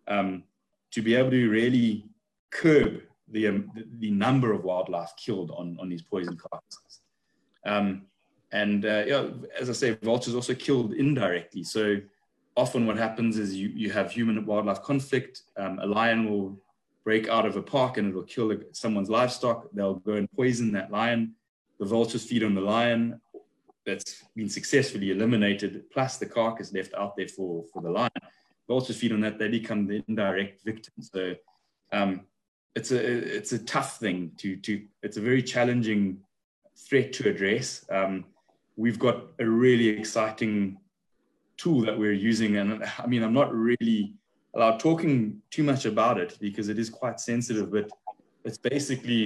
um, 0.07 0.43
to 0.91 1.01
be 1.01 1.15
able 1.15 1.31
to 1.31 1.49
really 1.49 2.05
curb 2.51 3.01
the, 3.29 3.47
um, 3.47 3.71
the, 3.99 4.11
number 4.11 4.51
of 4.51 4.63
wildlife 4.63 5.13
killed 5.17 5.51
on, 5.51 5.77
on 5.79 5.89
these 5.89 6.01
poison 6.01 6.37
carcasses. 6.37 6.99
Um, 7.65 8.03
and 8.51 8.85
uh, 8.85 9.03
yeah, 9.07 9.27
as 9.57 9.69
I 9.69 9.73
say, 9.73 9.97
vultures 10.01 10.35
also 10.35 10.53
killed 10.53 10.93
indirectly. 10.93 11.63
So 11.63 11.97
often 12.57 12.85
what 12.85 12.97
happens 12.97 13.37
is 13.37 13.55
you, 13.55 13.69
you 13.69 13.91
have 13.91 14.11
human 14.11 14.45
wildlife 14.45 14.81
conflict. 14.81 15.43
Um, 15.55 15.79
a 15.79 15.85
lion 15.85 16.29
will 16.29 16.59
break 17.03 17.29
out 17.29 17.45
of 17.45 17.55
a 17.55 17.61
park 17.61 17.97
and 17.97 18.09
it 18.09 18.13
will 18.13 18.23
kill 18.23 18.53
someone's 18.73 19.09
livestock. 19.09 19.67
They'll 19.73 19.95
go 19.95 20.13
and 20.13 20.29
poison 20.33 20.71
that 20.73 20.91
lion. 20.91 21.33
The 21.79 21.85
vultures 21.85 22.25
feed 22.25 22.43
on 22.43 22.53
the 22.53 22.61
lion 22.61 23.19
that's 23.85 24.23
been 24.35 24.49
successfully 24.49 25.11
eliminated, 25.11 25.89
plus 25.89 26.17
the 26.17 26.25
carcass 26.25 26.73
left 26.73 26.93
out 26.93 27.15
there 27.15 27.27
for, 27.27 27.63
for 27.73 27.81
the 27.81 27.89
lion. 27.89 28.11
Vultures 28.71 28.97
feed 29.01 29.11
on 29.11 29.21
that, 29.21 29.37
they 29.37 29.49
become 29.49 29.81
the 29.85 30.01
indirect 30.07 30.63
victim. 30.63 30.93
So 30.99 31.35
um, 31.91 32.11
it's 32.77 32.91
a 32.91 32.99
it's 33.37 33.51
a 33.51 33.59
tough 33.75 33.91
thing 34.03 34.31
to 34.37 34.55
to 34.65 34.71
it's 35.05 35.17
a 35.17 35.21
very 35.29 35.43
challenging 35.53 36.03
threat 36.87 37.11
to 37.17 37.29
address. 37.31 37.85
Um, 37.97 38.13
we've 38.77 39.01
got 39.07 39.17
a 39.39 39.45
really 39.45 39.89
exciting 39.89 40.77
tool 41.61 41.81
that 41.87 41.97
we're 41.97 42.19
using. 42.31 42.57
And 42.57 42.83
I 43.03 43.05
mean, 43.07 43.23
I'm 43.23 43.33
not 43.33 43.53
really 43.53 44.15
allowed 44.55 44.79
talking 44.79 45.41
too 45.55 45.63
much 45.63 45.83
about 45.85 46.17
it 46.17 46.37
because 46.39 46.69
it 46.69 46.79
is 46.79 46.89
quite 46.89 47.19
sensitive, 47.19 47.71
but 47.71 47.89
it's 48.45 48.57
basically 48.57 49.23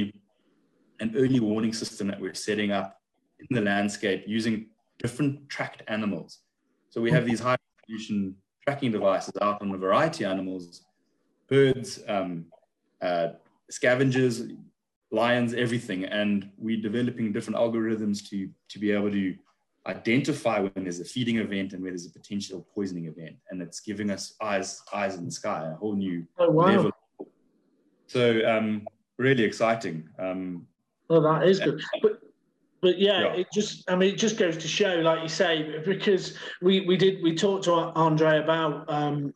an 1.00 1.14
early 1.16 1.40
warning 1.40 1.74
system 1.82 2.08
that 2.08 2.20
we're 2.20 2.40
setting 2.50 2.72
up 2.72 3.00
in 3.40 3.56
the 3.56 3.62
landscape 3.62 4.24
using 4.28 4.56
different 5.04 5.48
tracked 5.50 5.84
animals. 5.88 6.40
So 6.90 7.00
we 7.00 7.12
have 7.12 7.26
these 7.26 7.40
high 7.40 7.58
resolution 7.80 8.36
tracking 8.66 8.92
devices 8.92 9.34
out 9.42 9.62
on 9.62 9.74
a 9.74 9.78
variety 9.78 10.24
of 10.24 10.32
animals, 10.32 10.82
birds, 11.48 12.02
um, 12.08 12.46
uh, 13.02 13.30
scavengers, 13.70 14.44
lions, 15.12 15.54
everything. 15.54 16.06
And 16.06 16.50
we're 16.58 16.82
developing 16.82 17.32
different 17.32 17.58
algorithms 17.58 18.28
to, 18.30 18.50
to 18.70 18.80
be 18.80 18.92
able 18.92 19.12
to 19.12 19.36
identify 19.88 20.60
when 20.60 20.84
there's 20.84 21.00
a 21.00 21.06
feeding 21.06 21.38
event 21.38 21.74
and 21.74 21.82
where 21.84 21.92
there's 21.92 22.08
a 22.08 22.12
potential 22.12 22.66
poisoning 22.74 23.06
event. 23.06 23.36
And 23.50 23.62
it's 23.62 23.80
giving 23.80 24.10
us 24.10 24.34
eyes, 24.42 24.82
eyes 24.94 25.16
in 25.16 25.26
the 25.26 25.32
sky, 25.32 25.70
a 25.72 25.76
whole 25.76 25.96
new 25.96 26.26
oh, 26.40 26.50
wow. 26.50 26.66
level. 26.66 26.92
So 28.08 28.42
um, 28.48 28.88
really 29.18 29.44
exciting. 29.44 30.10
Um, 30.18 30.68
well, 31.08 31.22
that 31.22 31.48
is 31.48 31.60
good. 31.60 31.84
But, 32.02 32.20
but 32.86 33.00
yeah, 33.00 33.22
yeah, 33.22 33.34
it 33.34 33.48
just, 33.52 33.90
I 33.90 33.96
mean, 33.96 34.14
it 34.14 34.20
just 34.20 34.38
goes 34.38 34.58
to 34.58 34.68
show, 34.68 34.94
like 34.98 35.24
you 35.24 35.28
say, 35.28 35.82
because 35.84 36.38
we, 36.62 36.82
we 36.82 36.96
did, 36.96 37.24
we 37.24 37.34
talked 37.34 37.64
to 37.64 37.72
Andre 37.74 38.38
about 38.38 38.88
um, 38.88 39.34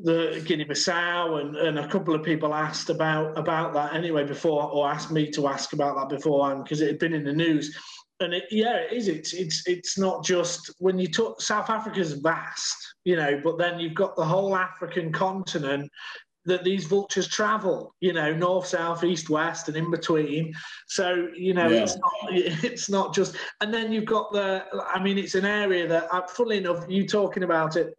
the 0.00 0.42
Guinea-Bissau, 0.44 1.40
and, 1.40 1.54
and 1.54 1.78
a 1.78 1.86
couple 1.86 2.16
of 2.16 2.24
people 2.24 2.52
asked 2.52 2.90
about 2.90 3.38
about 3.38 3.74
that 3.74 3.94
anyway 3.94 4.24
before, 4.24 4.64
or 4.72 4.90
asked 4.90 5.12
me 5.12 5.30
to 5.30 5.46
ask 5.46 5.72
about 5.72 5.94
that 5.98 6.08
beforehand 6.08 6.64
because 6.64 6.80
it 6.80 6.88
had 6.88 6.98
been 6.98 7.14
in 7.14 7.22
the 7.22 7.32
news. 7.32 7.78
And 8.18 8.34
it, 8.34 8.46
yeah, 8.50 8.78
it 8.78 8.92
is. 8.92 9.06
It's 9.06 9.34
it's 9.34 9.62
it's 9.68 9.96
not 9.96 10.24
just 10.24 10.74
when 10.80 10.98
you 10.98 11.06
talk. 11.06 11.40
South 11.40 11.70
Africa's 11.70 12.14
vast, 12.14 12.76
you 13.04 13.14
know, 13.14 13.40
but 13.44 13.56
then 13.56 13.78
you've 13.78 13.94
got 13.94 14.16
the 14.16 14.24
whole 14.24 14.56
African 14.56 15.12
continent 15.12 15.88
that 16.48 16.64
these 16.64 16.84
vultures 16.84 17.28
travel, 17.28 17.94
you 18.00 18.12
know, 18.12 18.32
north, 18.34 18.66
south, 18.66 19.04
east, 19.04 19.30
west, 19.30 19.68
and 19.68 19.76
in 19.76 19.90
between. 19.90 20.52
So 20.86 21.28
you 21.34 21.54
know, 21.54 21.68
yeah. 21.68 21.82
it's 21.82 21.96
not 21.96 22.12
it's 22.64 22.90
not 22.90 23.14
just. 23.14 23.36
And 23.60 23.72
then 23.72 23.92
you've 23.92 24.06
got 24.06 24.32
the. 24.32 24.64
I 24.92 25.02
mean, 25.02 25.18
it's 25.18 25.34
an 25.34 25.44
area 25.44 25.86
that, 25.86 26.12
uh, 26.12 26.26
funnily 26.26 26.58
enough, 26.58 26.84
you 26.88 27.06
talking 27.06 27.44
about 27.44 27.76
it 27.76 27.94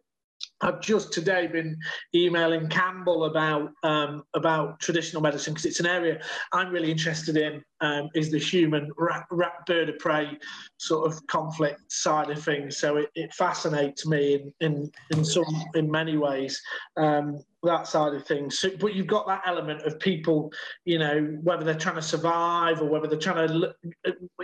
I've 0.62 0.80
just 0.80 1.12
today 1.12 1.46
been 1.46 1.78
emailing 2.14 2.68
Campbell 2.68 3.24
about 3.24 3.72
um, 3.82 4.24
about 4.34 4.78
traditional 4.80 5.22
medicine 5.22 5.54
because 5.54 5.64
it's 5.64 5.80
an 5.80 5.86
area 5.86 6.20
I'm 6.52 6.70
really 6.70 6.90
interested 6.90 7.36
in. 7.36 7.62
Um, 7.80 8.10
is 8.14 8.30
the 8.30 8.38
human 8.38 8.90
rat, 8.98 9.24
rat, 9.30 9.64
bird 9.66 9.88
of 9.88 9.98
prey 9.98 10.38
sort 10.76 11.10
of 11.10 11.26
conflict 11.28 11.90
side 11.90 12.28
of 12.28 12.42
things? 12.42 12.76
So 12.76 12.98
it, 12.98 13.08
it 13.14 13.32
fascinates 13.32 14.06
me 14.06 14.34
in, 14.34 14.52
in 14.60 14.92
in 15.10 15.24
some 15.24 15.46
in 15.74 15.90
many 15.90 16.18
ways 16.18 16.60
um, 16.98 17.42
that 17.62 17.86
side 17.86 18.14
of 18.14 18.26
things. 18.26 18.58
So, 18.58 18.70
but 18.80 18.94
you've 18.94 19.06
got 19.06 19.26
that 19.26 19.42
element 19.46 19.82
of 19.82 19.98
people, 20.00 20.52
you 20.84 20.98
know, 20.98 21.38
whether 21.42 21.64
they're 21.64 21.74
trying 21.74 21.96
to 21.96 22.02
survive 22.02 22.80
or 22.80 22.88
whether 22.88 23.06
they're 23.06 23.18
trying 23.18 23.48
to, 23.48 23.74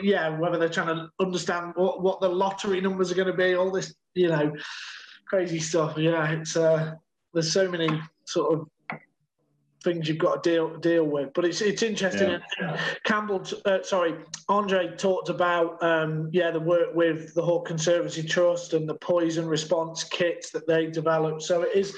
yeah, 0.02 0.28
whether 0.38 0.58
they're 0.58 0.68
trying 0.68 0.94
to 0.94 1.08
understand 1.20 1.72
what 1.76 2.02
what 2.02 2.20
the 2.20 2.28
lottery 2.28 2.80
numbers 2.80 3.10
are 3.10 3.16
going 3.16 3.28
to 3.28 3.34
be. 3.34 3.54
All 3.54 3.70
this, 3.70 3.94
you 4.14 4.28
know 4.28 4.52
crazy 5.26 5.60
stuff. 5.60 5.98
Yeah, 5.98 6.30
it's 6.30 6.56
uh, 6.56 6.94
there's 7.34 7.52
so 7.52 7.70
many 7.70 7.88
sort 8.24 8.54
of 8.54 8.68
things 9.86 10.08
you've 10.08 10.18
got 10.18 10.42
to 10.42 10.50
deal 10.50 10.76
deal 10.78 11.04
with. 11.04 11.32
But 11.32 11.44
it's 11.44 11.60
it's 11.60 11.82
interesting. 11.82 12.40
Yeah. 12.60 12.80
Campbell, 13.04 13.42
uh, 13.64 13.82
sorry, 13.82 14.16
Andre 14.48 14.94
talked 14.96 15.28
about 15.28 15.82
um, 15.82 16.28
yeah 16.32 16.50
the 16.50 16.60
work 16.60 16.94
with 16.94 17.32
the 17.34 17.42
Hawk 17.42 17.68
Conservancy 17.68 18.22
Trust 18.22 18.74
and 18.74 18.88
the 18.88 18.96
poison 18.96 19.46
response 19.46 20.04
kits 20.04 20.50
that 20.50 20.66
they 20.66 20.86
developed. 20.88 21.42
So 21.42 21.62
it 21.62 21.74
is, 21.74 21.94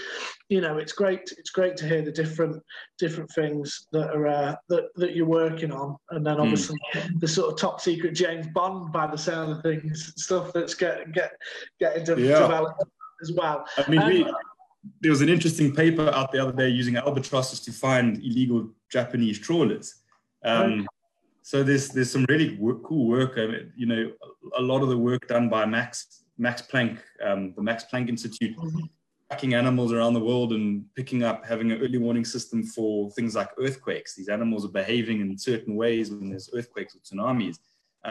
you 0.51 0.61
know, 0.61 0.77
it's 0.77 0.93
great. 0.93 1.33
It's 1.39 1.51
great 1.51 1.77
to 1.79 1.89
hear 1.89 2.03
the 2.03 2.13
different 2.13 2.63
different 2.99 3.31
things 3.33 3.89
that 3.93 4.15
are 4.15 4.27
uh, 4.29 4.55
that 4.69 4.95
that 4.97 5.17
you're 5.17 5.27
working 5.27 5.73
on, 5.73 5.97
and 6.11 6.25
then 6.25 6.35
hmm. 6.35 6.43
obviously 6.43 6.79
mm. 6.95 7.21
the 7.21 7.29
sort 7.29 7.53
of 7.53 7.59
top 7.59 7.81
secret 7.81 8.15
James 8.15 8.47
Bond 8.55 8.93
by 8.93 9.07
the 9.07 9.19
sound 9.19 9.53
of 9.53 9.63
things, 9.63 10.13
stuff 10.17 10.53
that's 10.53 10.75
get 10.75 11.11
get 11.13 11.33
getting 11.81 12.05
de- 12.05 12.21
yeah. 12.21 12.41
developed 12.41 12.85
as 13.23 13.33
well. 13.33 13.65
I 13.77 13.91
mean, 13.91 13.99
um, 13.99 14.09
we, 14.09 14.33
there 15.01 15.11
was 15.11 15.21
an 15.21 15.29
interesting 15.29 15.75
paper 15.75 16.09
out 16.11 16.33
the 16.33 16.43
other 16.43 16.53
day 16.53 16.69
using 16.69 16.97
albatrosses 16.97 17.61
to 17.61 17.73
find 17.73 18.19
illegal 18.19 18.71
Japanese 18.91 19.39
trawlers. 19.39 19.95
Um, 20.45 20.87
so 21.43 21.63
there's 21.63 21.89
there's 21.89 22.11
some 22.11 22.27
really 22.29 22.57
work, 22.57 22.83
cool 22.85 23.09
work. 23.09 23.35
I 23.37 23.47
mean, 23.47 23.73
you 23.77 23.87
know, 23.87 24.13
a 24.57 24.63
lot 24.63 24.83
of 24.83 24.89
the 24.89 24.99
work 24.99 25.27
done 25.29 25.49
by 25.49 25.65
Max 25.65 26.25
Max 26.39 26.63
Planck, 26.63 26.99
um, 27.25 27.53
the 27.57 27.63
Max 27.63 27.85
Planck 27.91 28.09
Institute, 28.09 28.57
mm-hmm. 28.57 28.85
tracking 29.31 29.55
animals 29.55 29.93
around 29.93 30.15
the 30.15 30.21
world 30.21 30.53
and 30.53 30.85
picking 30.95 31.25
up, 31.25 31.45
having 31.45 31.73
an 31.73 31.81
early 31.81 31.99
warning 31.99 32.25
system 32.25 32.63
for 32.63 33.11
things 33.13 33.35
like 33.35 33.51
earthquakes. 33.59 34.15
These 34.15 34.29
animals 34.29 34.65
are 34.65 34.71
behaving 34.71 35.21
in 35.21 35.37
certain 35.37 35.75
ways 35.75 36.11
when 36.11 36.31
there's 36.31 36.49
earthquakes 36.55 36.95
or 36.95 36.99
tsunamis. 37.01 37.59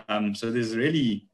Um, 0.10 0.36
so 0.36 0.52
there's 0.52 0.76
really, 0.76 1.28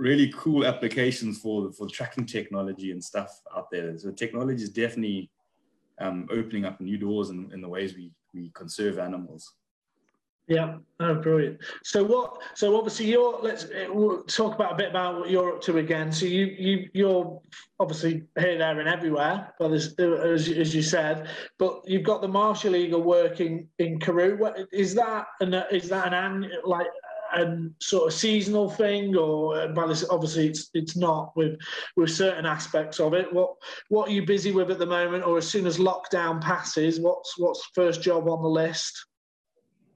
really 0.00 0.32
cool 0.34 0.66
applications 0.66 1.38
for 1.38 1.70
for 1.72 1.86
tracking 1.86 2.26
technology 2.26 2.90
and 2.90 3.04
stuff 3.04 3.40
out 3.56 3.70
there. 3.70 3.96
So 3.98 4.10
technology 4.10 4.62
is 4.62 4.70
definitely 4.70 5.30
um, 6.00 6.26
opening 6.32 6.64
up 6.64 6.80
new 6.80 6.96
doors 6.96 7.28
in, 7.30 7.50
in 7.52 7.60
the 7.60 7.68
ways 7.68 7.94
we 7.94 8.10
we 8.32 8.50
conserve 8.54 8.98
animals. 8.98 9.54
Yeah, 10.48 10.78
oh, 10.98 11.14
brilliant. 11.14 11.60
So 11.84 12.02
what? 12.02 12.38
So 12.54 12.76
obviously 12.76 13.06
you're. 13.06 13.38
Let's 13.40 13.66
eh, 13.66 13.86
we'll 13.88 14.24
talk 14.24 14.56
about 14.56 14.72
a 14.72 14.74
bit 14.74 14.90
about 14.90 15.20
what 15.20 15.30
you're 15.30 15.54
up 15.54 15.60
to 15.62 15.78
again. 15.78 16.10
So 16.10 16.26
you 16.26 16.46
you 16.46 16.88
you're 16.92 17.40
obviously 17.78 18.24
here, 18.36 18.58
there, 18.58 18.80
and 18.80 18.88
everywhere. 18.88 19.54
But 19.60 19.70
as 19.70 19.94
as, 19.98 20.74
you 20.74 20.82
said, 20.82 21.28
but 21.58 21.82
you've 21.86 22.02
got 22.02 22.20
the 22.20 22.26
martial 22.26 22.74
eagle 22.74 23.02
working 23.02 23.68
in 23.78 24.00
Karoo. 24.00 24.38
What, 24.38 24.58
is 24.72 24.92
that 24.94 25.26
an 25.40 25.54
is 25.70 25.88
that 25.90 26.12
an 26.12 26.50
like 26.64 26.88
a 27.34 27.68
sort 27.80 28.06
of 28.06 28.18
seasonal 28.18 28.70
thing, 28.70 29.16
or 29.16 29.72
well, 29.74 29.94
obviously 30.10 30.48
it's 30.48 30.70
it's 30.74 30.96
not 30.96 31.36
with 31.36 31.58
with 31.96 32.10
certain 32.10 32.46
aspects 32.46 33.00
of 33.00 33.14
it. 33.14 33.32
What 33.32 33.54
what 33.88 34.08
are 34.08 34.12
you 34.12 34.24
busy 34.24 34.52
with 34.52 34.70
at 34.70 34.78
the 34.78 34.86
moment, 34.86 35.24
or 35.24 35.38
as 35.38 35.48
soon 35.48 35.66
as 35.66 35.78
lockdown 35.78 36.40
passes, 36.40 37.00
what's 37.00 37.38
what's 37.38 37.68
first 37.74 38.02
job 38.02 38.28
on 38.28 38.42
the 38.42 38.48
list? 38.48 39.06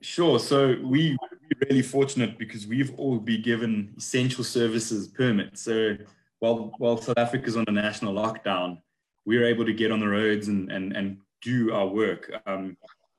Sure. 0.01 0.39
So 0.39 0.77
we 0.83 1.17
we're 1.21 1.69
really 1.69 1.83
fortunate 1.83 2.39
because 2.39 2.67
we've 2.67 2.93
all 2.99 3.19
been 3.19 3.43
given 3.43 3.95
essential 3.97 4.45
services 4.45 5.09
permits. 5.09 5.63
So 5.63 5.97
while 6.41 6.73
while 6.79 6.97
South 6.99 7.19
Africa's 7.19 7.57
on 7.57 7.65
a 7.69 7.73
national 7.73 8.15
lockdown, 8.15 8.79
we're 9.25 9.47
able 9.47 9.65
to 9.65 9.73
get 9.73 9.91
on 9.91 10.01
the 10.01 10.09
roads 10.09 10.49
and 10.49 10.71
and, 10.71 10.95
and 10.97 11.19
do 11.43 11.73
our 11.73 11.87
work. 11.87 12.31
Um, 12.47 12.77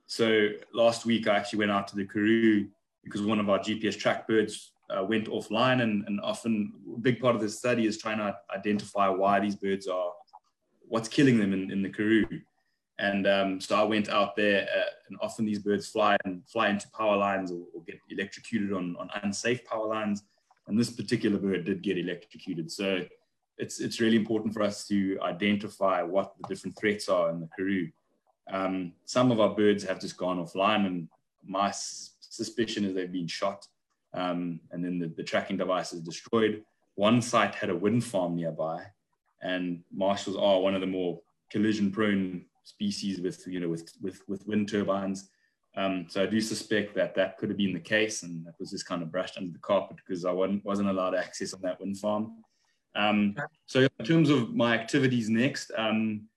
so 0.08 0.50
last 0.74 1.06
week 1.06 1.28
I 1.28 1.36
actually 1.36 1.60
went 1.60 1.72
out 1.72 1.88
to 1.90 1.96
the 1.96 2.06
Karoo 2.06 2.68
because 3.06 3.22
one 3.22 3.40
of 3.40 3.50
our 3.50 3.60
GPS 3.60 3.98
track 3.98 4.28
birds 4.28 4.74
uh, 4.90 5.04
went 5.04 5.28
offline, 5.28 5.82
and, 5.82 6.04
and 6.08 6.20
often 6.22 6.74
a 6.94 7.00
big 7.00 7.22
part 7.22 7.36
of 7.36 7.42
the 7.42 7.50
study 7.50 7.86
is 7.86 7.98
trying 7.98 8.18
to 8.18 8.36
identify 8.54 9.08
why 9.08 9.40
these 9.40 9.56
birds 9.56 9.88
are, 9.88 10.12
what's 10.88 11.08
killing 11.08 11.38
them 11.38 11.54
in, 11.54 11.72
in 11.72 11.82
the 11.82 11.90
Karoo. 11.90 12.28
And 12.98 13.28
um, 13.28 13.62
so 13.62 13.76
I 13.76 13.84
went 13.84 14.10
out 14.10 14.36
there, 14.36 14.68
uh, 14.76 14.90
and 15.08 15.18
often 15.22 15.46
these 15.46 15.60
birds 15.60 15.88
fly 15.88 16.18
and 16.26 16.42
fly 16.48 16.70
into 16.70 16.90
power 16.90 17.16
lines 17.16 17.52
or, 17.52 17.62
or, 17.74 17.84
get 17.86 18.00
electrocuted 18.10 18.72
on, 18.74 18.96
on 18.98 19.10
unsafe 19.24 19.66
power 19.66 19.86
lines. 19.86 20.24
And 20.68 20.80
this 20.80 20.90
particular 20.90 21.38
bird 21.38 21.66
did 21.66 21.84
get 21.84 21.98
electrocuted. 21.98 22.72
So 22.72 23.06
it's 23.58 23.80
it's 23.80 24.00
really 24.00 24.16
important 24.18 24.54
for 24.54 24.64
us 24.64 24.88
to 24.88 25.20
identify 25.22 26.02
what 26.02 26.34
the 26.38 26.48
different 26.48 26.78
threats 26.78 27.10
are 27.10 27.30
in 27.30 27.42
the 27.42 27.50
Karoo. 27.56 27.90
Um, 28.52 28.94
some 29.06 29.32
of 29.32 29.40
our 29.40 29.54
birds 29.56 29.84
have 29.84 30.00
just 30.00 30.18
gone 30.18 30.44
offline, 30.44 30.86
and 30.86 31.08
my 31.46 31.72
suspicion 32.36 32.86
is 32.86 32.94
they've 32.94 33.12
been 33.12 33.28
shot, 33.28 33.66
um, 34.14 34.60
and 34.72 34.84
then 34.84 35.00
the, 35.00 35.08
the 35.08 35.24
tracking 35.24 35.58
device 35.58 35.94
is 35.94 36.02
destroyed. 36.02 36.64
One 36.96 37.22
site 37.22 37.56
had 37.56 37.70
a 37.70 37.76
wind 37.76 38.04
farm 38.04 38.36
nearby, 38.36 38.84
and 39.42 39.84
martials 39.94 40.38
are 40.38 40.60
one 40.60 40.76
of 40.76 40.82
the 40.82 40.88
more 40.88 41.20
collision-prone 41.52 42.46
species 42.64 43.20
with 43.20 43.46
you 43.48 43.60
know 43.60 43.70
with 43.70 43.90
with 44.02 44.22
with 44.28 44.46
wind 44.48 44.70
turbines. 44.70 45.30
Um, 45.78 46.06
so 46.08 46.24
I 46.24 46.26
do 46.26 46.40
suspect 46.40 46.96
that 46.96 47.16
that 47.16 47.38
could 47.38 47.50
have 47.50 47.58
been 47.58 47.74
the 47.74 47.80
case, 47.80 48.24
and 48.24 48.46
that 48.46 48.56
was 48.60 48.72
just 48.72 48.86
kind 48.86 49.02
of 49.02 49.12
brushed 49.12 49.38
under 49.38 49.52
the 49.52 49.60
carpet 49.60 49.98
because 49.98 50.26
I 50.26 50.32
wasn't 50.32 50.64
wasn't 50.66 50.90
allowed 50.90 51.16
access 51.16 51.54
on 51.54 51.62
that 51.62 51.80
wind 51.80 51.98
farm. 52.00 52.44
Um, 52.96 53.36
so 53.66 53.82
in 54.00 54.06
terms 54.06 54.30
of 54.30 54.56
my 54.56 54.74
activities 54.74 55.30
next, 55.30 55.72
um, 55.78 56.28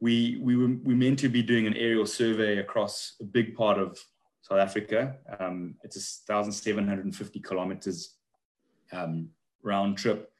we 0.00 0.40
we 0.42 0.56
were 0.56 0.74
we 0.82 0.94
meant 0.94 1.18
to 1.20 1.28
be 1.28 1.42
doing 1.42 1.66
an 1.66 1.74
aerial 1.74 2.06
survey 2.06 2.58
across 2.58 3.14
a 3.20 3.24
big 3.24 3.54
part 3.54 3.78
of 3.78 3.98
South 4.42 4.58
Africa. 4.58 5.16
Um, 5.38 5.76
it's 5.82 5.96
a 5.96 6.26
thousand 6.26 6.52
seven 6.52 6.86
hundred 6.86 7.06
and 7.06 7.16
fifty 7.16 7.40
kilometers 7.40 8.16
um, 8.92 9.30
round 9.62 9.96
trip, 9.96 10.30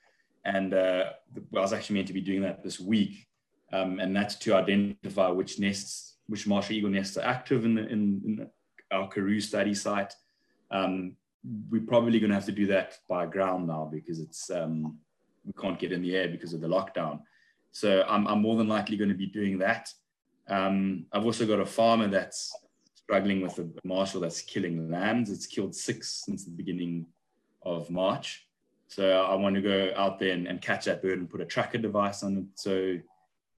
and 0.44 0.74
uh, 0.74 1.05
I 1.36 1.61
was 1.61 1.72
actually 1.72 1.94
meant 1.94 2.09
to 2.09 2.12
be 2.12 2.20
doing 2.20 2.42
that 2.42 2.62
this 2.62 2.78
week 2.78 3.26
um, 3.72 4.00
and 4.00 4.14
that's 4.14 4.36
to 4.36 4.55
identify 4.55 5.28
which 5.28 5.59
nests, 5.59 6.16
which 6.26 6.46
martial 6.46 6.76
eagle 6.76 6.90
nests 6.90 7.16
are 7.16 7.24
active 7.24 7.64
in, 7.64 7.74
the, 7.74 7.82
in, 7.88 8.20
in 8.24 8.50
our 8.90 9.09
Karoo 9.09 9.40
study 9.40 9.74
site. 9.74 10.14
Um, 10.70 11.16
we're 11.70 11.82
probably 11.82 12.20
going 12.20 12.30
to 12.30 12.36
have 12.36 12.46
to 12.46 12.53
do 12.53 12.66
that 12.66 12.98
by 13.09 13.26
ground 13.26 13.66
now 13.66 13.88
because 13.92 14.20
it's 14.20 14.50
um, 14.50 14.98
we 15.44 15.53
can't 15.61 15.78
get 15.78 15.92
in 15.92 16.03
the 16.03 16.14
air 16.14 16.28
because 16.28 16.53
of 16.53 16.61
the 16.61 16.68
lockdown. 16.68 17.20
So 17.72 18.05
I'm, 18.07 18.28
I'm 18.28 18.42
more 18.42 18.57
than 18.57 18.68
likely 18.68 18.96
going 18.96 19.09
to 19.09 19.16
be 19.16 19.26
doing 19.26 19.59
that. 19.59 19.88
Um, 20.48 21.07
I've 21.12 21.24
also 21.24 21.46
got 21.46 21.59
a 21.59 21.66
farmer 21.66 22.09
that's 22.09 22.55
struggling 23.05 23.42
with 23.42 23.59
a 23.59 23.68
martial 23.84 24.20
that's 24.20 24.40
killing 24.40 24.90
lambs. 24.90 25.30
It's 25.30 25.46
killed 25.46 25.74
six 25.74 26.22
since 26.24 26.44
the 26.44 26.50
beginning 26.50 27.07
of 27.62 27.90
March. 27.90 28.46
So 28.88 29.22
I 29.22 29.34
want 29.34 29.55
to 29.55 29.62
go 29.62 29.92
out 29.96 30.18
there 30.18 30.32
and, 30.32 30.46
and 30.46 30.61
catch 30.61 30.84
that 30.84 31.03
bird 31.03 31.18
and 31.18 31.30
put 31.30 31.40
a 31.40 31.46
tracker 31.46 31.78
device 31.78 32.22
on 32.22 32.36
it. 32.36 32.44
So 32.55 32.98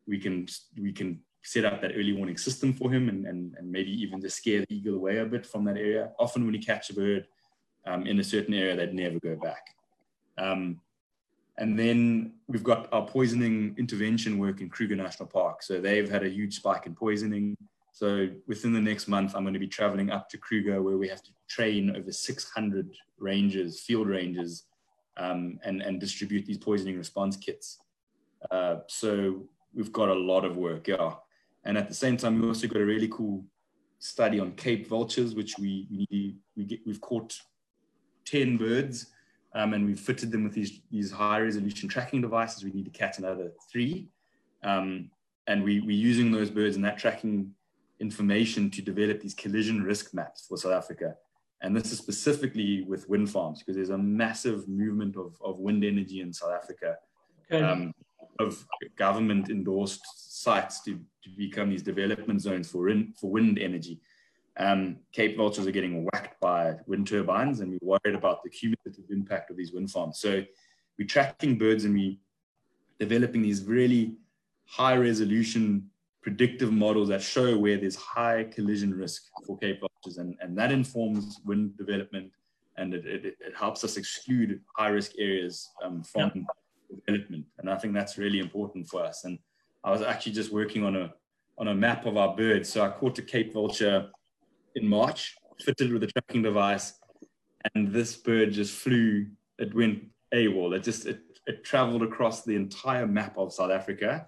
we 0.07 0.19
can 0.19 0.47
we 0.81 0.93
can 0.93 1.21
set 1.43 1.65
up 1.65 1.81
that 1.83 1.93
early 1.95 2.13
warning 2.13 2.39
system 2.39 2.73
for 2.73 2.91
him 2.91 3.09
and, 3.09 3.27
and, 3.27 3.55
and 3.59 3.71
maybe 3.71 3.91
even 3.91 4.21
just 4.21 4.39
scare 4.39 4.61
the 4.61 4.75
eagle 4.75 4.95
away 4.95 5.19
a 5.19 5.25
bit 5.27 5.45
from 5.45 5.65
that 5.65 5.77
area. 5.77 6.11
Often 6.19 6.45
when 6.45 6.55
you 6.55 6.61
catch 6.61 6.89
a 6.91 6.95
bird 6.95 7.27
um, 7.87 8.07
in 8.07 8.19
a 8.19 8.25
certain 8.25 8.55
area, 8.55 8.75
they'd 8.77 8.95
never 8.95 9.19
go 9.21 9.37
back. 9.37 9.67
Um, 10.39 10.81
and 11.59 11.79
then 11.79 12.35
we've 12.49 12.65
got 12.65 12.93
our 12.93 13.07
poisoning 13.07 13.75
intervention 13.79 14.39
work 14.39 14.61
in 14.61 14.71
Kruger 14.71 14.97
National 14.97 15.29
Park. 15.29 15.63
So 15.63 15.81
they've 15.81 16.11
had 16.11 16.25
a 16.25 16.29
huge 16.29 16.57
spike 16.57 16.87
in 16.87 16.95
poisoning. 16.95 17.57
So 17.95 18.29
within 18.49 18.73
the 18.73 18.81
next 18.81 19.07
month, 19.07 19.37
I'm 19.37 19.45
going 19.45 19.55
to 19.55 19.61
be 19.61 19.69
traveling 19.69 20.11
up 20.11 20.29
to 20.31 20.37
Kruger 20.37 20.83
where 20.83 20.99
we 20.99 21.07
have 21.07 21.23
to 21.23 21.31
train 21.49 21.95
over 21.95 22.11
600 22.11 22.91
rangers, 23.19 23.83
field 23.83 24.09
rangers, 24.09 24.65
um, 25.17 25.61
and, 25.63 25.81
and 25.81 26.01
distribute 26.01 26.45
these 26.45 26.59
poisoning 26.59 26.99
response 26.99 27.37
kits. 27.37 27.79
Uh, 28.51 28.79
so 28.89 29.45
we've 29.73 29.93
got 29.93 30.09
a 30.09 30.15
lot 30.15 30.45
of 30.45 30.57
work, 30.57 30.89
yeah. 30.89 31.13
And 31.65 31.79
at 31.79 31.87
the 31.87 31.95
same 31.95 32.17
time, 32.17 32.41
we 32.41 32.49
also 32.49 32.67
got 32.67 32.83
a 32.83 32.85
really 32.85 33.07
cool 33.07 33.45
study 34.01 34.41
on 34.41 34.57
Cape 34.57 34.89
vultures, 34.89 35.37
which 35.37 35.55
we 35.57 35.87
we 35.89 36.37
we 36.57 36.65
get, 36.65 36.81
we've 36.85 37.01
caught 37.01 37.39
ten 38.25 38.57
birds, 38.57 39.07
um, 39.55 39.73
and 39.73 39.87
we've 39.87 40.01
fitted 40.01 40.33
them 40.33 40.43
with 40.43 40.53
these 40.53 40.81
these 40.91 41.13
high 41.13 41.39
resolution 41.39 41.89
tracking 41.89 42.21
devices. 42.21 42.65
We 42.65 42.73
need 42.73 42.87
to 42.87 42.91
catch 42.91 43.19
another 43.19 43.53
three, 43.71 44.09
um, 44.65 45.11
and 45.47 45.63
we 45.63 45.81
we're 45.81 45.93
using 45.93 46.33
those 46.33 46.51
birds 46.51 46.75
and 46.75 46.85
that 46.85 46.99
tracking 46.99 47.55
information 48.01 48.71
to 48.71 48.83
develop 48.83 49.21
these 49.21 49.35
collision 49.35 49.83
risk 49.83 50.15
maps 50.15 50.47
for 50.47 50.57
South 50.57 50.73
Africa. 50.73 51.15
And 51.63 51.75
this 51.75 51.93
is 51.93 51.99
specifically 51.99 52.83
with 52.83 53.09
wind 53.09 53.31
farms 53.31 53.61
because 53.61 53.77
there's 53.77 53.91
a 53.91 53.99
massive 53.99 54.69
movement 54.69 55.17
of, 55.17 55.37
of 55.43 55.59
wind 55.59 55.85
energy 55.85 56.21
in 56.21 56.33
South 56.33 56.53
Africa. 56.53 56.97
Okay. 57.51 57.65
Um, 57.65 57.95
of 58.41 58.67
government 58.97 59.49
endorsed 59.49 60.43
sites 60.43 60.83
to, 60.83 60.99
to 61.23 61.31
become 61.37 61.71
these 61.71 61.83
development 61.83 62.43
zones 62.43 62.71
for, 62.71 62.89
in, 62.89 63.13
for 63.19 63.31
wind 63.31 63.59
energy. 63.59 64.01
Um, 64.57 64.99
Cape 65.13 65.37
vultures 65.37 65.67
are 65.67 65.73
getting 65.73 66.05
whacked 66.05 66.41
by 66.41 66.75
wind 66.87 67.07
turbines, 67.07 67.61
and 67.61 67.73
we're 67.81 67.99
worried 68.05 68.17
about 68.17 68.43
the 68.43 68.51
cumulative 68.51 69.05
impact 69.11 69.51
of 69.51 69.57
these 69.57 69.73
wind 69.73 69.91
farms. 69.91 70.19
So 70.19 70.43
we're 70.99 71.09
tracking 71.09 71.59
birds 71.59 71.85
and 71.85 71.95
we 71.95 72.21
developing 73.01 73.43
these 73.43 73.65
really 73.65 74.17
high 74.67 74.97
resolution 74.97 75.91
predictive 76.25 76.73
models 76.73 77.09
that 77.11 77.23
show 77.23 77.57
where 77.57 77.77
there's 77.77 77.95
high 77.97 78.45
collision 78.45 78.93
risk 78.93 79.23
for 79.47 79.57
Cape 79.59 79.79
vultures, 79.81 80.19
and, 80.19 80.35
and 80.41 80.59
that 80.59 80.73
informs 80.73 81.41
wind 81.45 81.79
development, 81.79 82.33
and 82.77 82.95
it, 82.95 83.07
it, 83.07 83.25
it 83.25 83.55
helps 83.57 83.85
us 83.85 83.97
exclude 83.97 84.61
high 84.77 84.89
risk 84.89 85.13
areas 85.19 85.71
um, 85.85 86.03
from. 86.03 86.33
Yeah 86.35 86.43
development. 87.07 87.45
And 87.59 87.71
I 87.71 87.77
think 87.77 87.95
that's 87.95 88.19
really 88.19 88.39
important 88.39 88.89
for 88.89 89.05
us. 89.05 89.25
And 89.25 89.39
I 89.83 89.91
was 89.91 90.03
actually 90.03 90.33
just 90.33 90.53
working 90.53 90.85
on 90.85 90.97
a 90.97 91.13
on 91.57 91.69
a 91.69 91.75
map 91.75 92.05
of 92.07 92.17
our 92.17 92.35
birds. 92.37 92.69
So 92.69 92.85
I 92.85 92.89
caught 92.89 93.19
a 93.19 93.23
Cape 93.23 93.53
vulture 93.53 94.11
in 94.75 94.89
March, 94.89 95.37
fitted 95.61 95.93
with 95.93 96.03
a 96.03 96.09
tracking 96.09 96.43
device, 96.43 96.95
and 97.75 97.93
this 97.93 98.17
bird 98.17 98.53
just 98.53 98.75
flew. 98.75 99.27
It 99.59 99.75
went 99.75 100.05
AWOL. 100.35 100.75
It 100.75 100.83
just 100.83 101.07
it, 101.07 101.21
it 101.47 101.65
traveled 101.65 102.03
across 102.03 102.43
the 102.43 102.57
entire 102.57 103.07
map 103.07 103.39
of 103.39 103.53
South 103.53 103.71
Africa. 103.71 104.27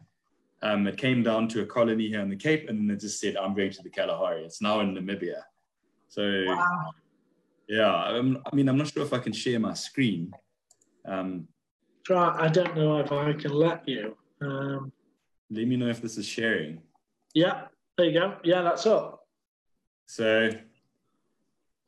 Um, 0.62 0.86
it 0.86 0.96
came 0.96 1.22
down 1.22 1.48
to 1.48 1.62
a 1.62 1.66
colony 1.66 2.08
here 2.08 2.20
in 2.20 2.30
the 2.30 2.36
Cape, 2.36 2.68
and 2.68 2.78
then 2.78 2.96
it 2.96 3.00
just 3.00 3.20
said, 3.20 3.36
"I'm 3.36 3.54
going 3.54 3.70
to 3.72 3.82
the 3.82 3.90
Kalahari." 3.90 4.44
It's 4.44 4.62
now 4.62 4.80
in 4.80 4.94
Namibia. 4.94 5.42
So, 6.08 6.44
wow. 6.46 6.92
yeah, 7.68 7.94
I'm, 7.94 8.42
i 8.50 8.54
mean, 8.54 8.68
I'm 8.68 8.78
not 8.78 8.88
sure 8.88 9.02
if 9.02 9.12
I 9.12 9.18
can 9.18 9.32
share 9.32 9.60
my 9.60 9.74
screen. 9.74 10.32
Um, 11.04 11.48
try. 12.04 12.36
I 12.38 12.48
don't 12.48 12.74
know 12.76 12.98
if 12.98 13.12
I 13.12 13.32
can 13.34 13.52
let 13.52 13.86
you. 13.86 14.16
Um, 14.40 14.92
Let 15.50 15.66
me 15.66 15.76
know 15.76 15.88
if 15.88 16.00
this 16.00 16.16
is 16.16 16.26
sharing. 16.26 16.80
Yeah, 17.34 17.66
there 17.96 18.06
you 18.06 18.18
go. 18.18 18.36
Yeah, 18.42 18.62
that's 18.62 18.86
up. 18.86 19.26
So, 20.06 20.50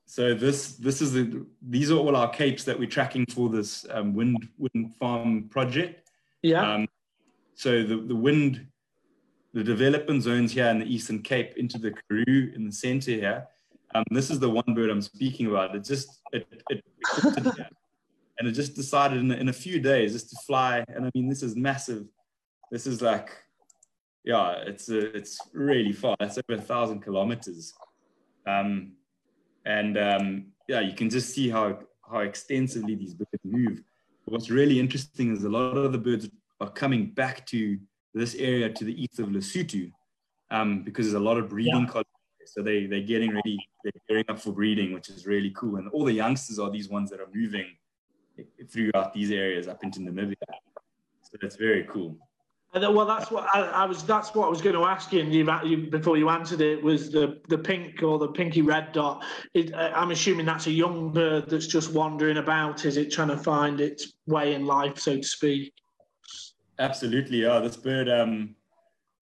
so 0.06 0.34
this 0.34 0.74
this 0.76 1.00
is 1.00 1.12
the 1.12 1.46
these 1.62 1.90
are 1.90 1.96
all 1.96 2.16
our 2.16 2.30
capes 2.30 2.64
that 2.64 2.78
we're 2.78 2.88
tracking 2.88 3.26
for 3.26 3.48
this 3.48 3.86
um, 3.90 4.14
wind 4.14 4.48
wind 4.58 4.94
farm 4.96 5.48
project. 5.48 6.10
Yeah. 6.42 6.74
Um, 6.74 6.88
so 7.58 7.82
the, 7.82 7.96
the 7.96 8.14
wind, 8.14 8.68
the 9.52 9.64
development 9.64 10.22
zones 10.22 10.52
here 10.52 10.68
in 10.68 10.78
the 10.78 10.86
Eastern 10.86 11.22
Cape 11.22 11.54
into 11.56 11.76
the 11.76 11.90
Karoo 11.90 12.52
in 12.54 12.64
the 12.64 12.70
center 12.70 13.10
here. 13.10 13.48
Um, 13.96 14.04
this 14.12 14.30
is 14.30 14.38
the 14.38 14.48
one 14.48 14.74
bird 14.76 14.90
I'm 14.90 15.02
speaking 15.02 15.46
about. 15.46 15.74
It 15.74 15.82
just, 15.82 16.20
it, 16.32 16.46
it, 16.70 16.84
it 17.10 17.66
and 18.38 18.46
it 18.46 18.52
just 18.52 18.76
decided 18.76 19.18
in, 19.18 19.32
in 19.32 19.48
a 19.48 19.52
few 19.52 19.80
days 19.80 20.12
just 20.12 20.30
to 20.30 20.36
fly. 20.46 20.84
And 20.86 21.04
I 21.04 21.10
mean, 21.16 21.28
this 21.28 21.42
is 21.42 21.56
massive. 21.56 22.06
This 22.70 22.86
is 22.86 23.02
like, 23.02 23.30
yeah, 24.24 24.62
it's 24.64 24.88
a, 24.88 25.16
it's 25.16 25.40
really 25.52 25.92
far. 25.92 26.14
That's 26.20 26.38
over 26.38 26.60
a 26.60 26.62
thousand 26.62 27.00
kilometers. 27.00 27.74
Um, 28.46 28.92
and 29.66 29.98
um, 29.98 30.46
yeah, 30.68 30.78
you 30.78 30.94
can 30.94 31.10
just 31.10 31.34
see 31.34 31.48
how 31.48 31.80
how 32.08 32.20
extensively 32.20 32.94
these 32.94 33.14
birds 33.14 33.30
move. 33.42 33.82
What's 34.26 34.48
really 34.48 34.78
interesting 34.78 35.34
is 35.34 35.42
a 35.42 35.48
lot 35.48 35.76
of 35.76 35.90
the 35.90 35.98
birds 35.98 36.28
are 36.60 36.70
coming 36.70 37.10
back 37.10 37.46
to 37.46 37.78
this 38.14 38.34
area 38.34 38.68
to 38.68 38.84
the 38.84 39.02
east 39.02 39.18
of 39.18 39.28
Lesotho 39.28 39.92
um, 40.50 40.82
because 40.82 41.06
there's 41.06 41.14
a 41.14 41.20
lot 41.20 41.38
of 41.38 41.48
breeding 41.48 41.88
yeah. 41.94 42.02
So 42.46 42.62
they, 42.62 42.86
they're 42.86 43.00
getting 43.00 43.34
ready, 43.34 43.58
they're 43.84 43.92
gearing 44.08 44.24
up 44.28 44.40
for 44.40 44.52
breeding, 44.52 44.92
which 44.92 45.10
is 45.10 45.26
really 45.26 45.52
cool. 45.54 45.76
And 45.76 45.88
all 45.90 46.04
the 46.04 46.12
youngsters 46.12 46.58
are 46.58 46.70
these 46.70 46.88
ones 46.88 47.10
that 47.10 47.20
are 47.20 47.28
moving 47.34 47.66
throughout 48.70 49.12
these 49.12 49.30
areas 49.30 49.68
up 49.68 49.84
into 49.84 50.00
Namibia. 50.00 50.34
So 51.22 51.36
that's 51.42 51.56
very 51.56 51.84
cool. 51.84 52.16
And 52.74 52.94
well, 52.94 53.06
that's 53.06 53.30
what 53.30 53.46
I, 53.54 53.60
I, 53.60 53.84
was. 53.86 54.02
That's 54.02 54.34
what 54.34 54.46
I 54.46 54.50
was 54.50 54.60
going 54.60 54.76
to 54.76 54.84
ask 54.84 55.10
you, 55.10 55.22
you, 55.22 55.50
you, 55.64 55.90
before 55.90 56.18
you 56.18 56.28
answered 56.28 56.60
it. 56.60 56.82
Was 56.82 57.10
the 57.10 57.40
the 57.48 57.56
pink 57.56 58.02
or 58.02 58.18
the 58.18 58.28
pinky 58.28 58.60
red 58.60 58.92
dot? 58.92 59.24
It, 59.54 59.74
I'm 59.74 60.10
assuming 60.10 60.44
that's 60.44 60.66
a 60.66 60.70
young 60.70 61.10
bird 61.10 61.48
that's 61.48 61.66
just 61.66 61.92
wandering 61.92 62.36
about. 62.36 62.84
Is 62.84 62.98
it 62.98 63.10
trying 63.10 63.28
to 63.28 63.38
find 63.38 63.80
its 63.80 64.12
way 64.26 64.52
in 64.52 64.66
life, 64.66 64.98
so 64.98 65.16
to 65.16 65.22
speak? 65.22 65.72
Absolutely, 66.78 67.42
yeah. 67.42 67.58
This 67.60 67.76
bird, 67.76 68.08
um, 68.08 68.54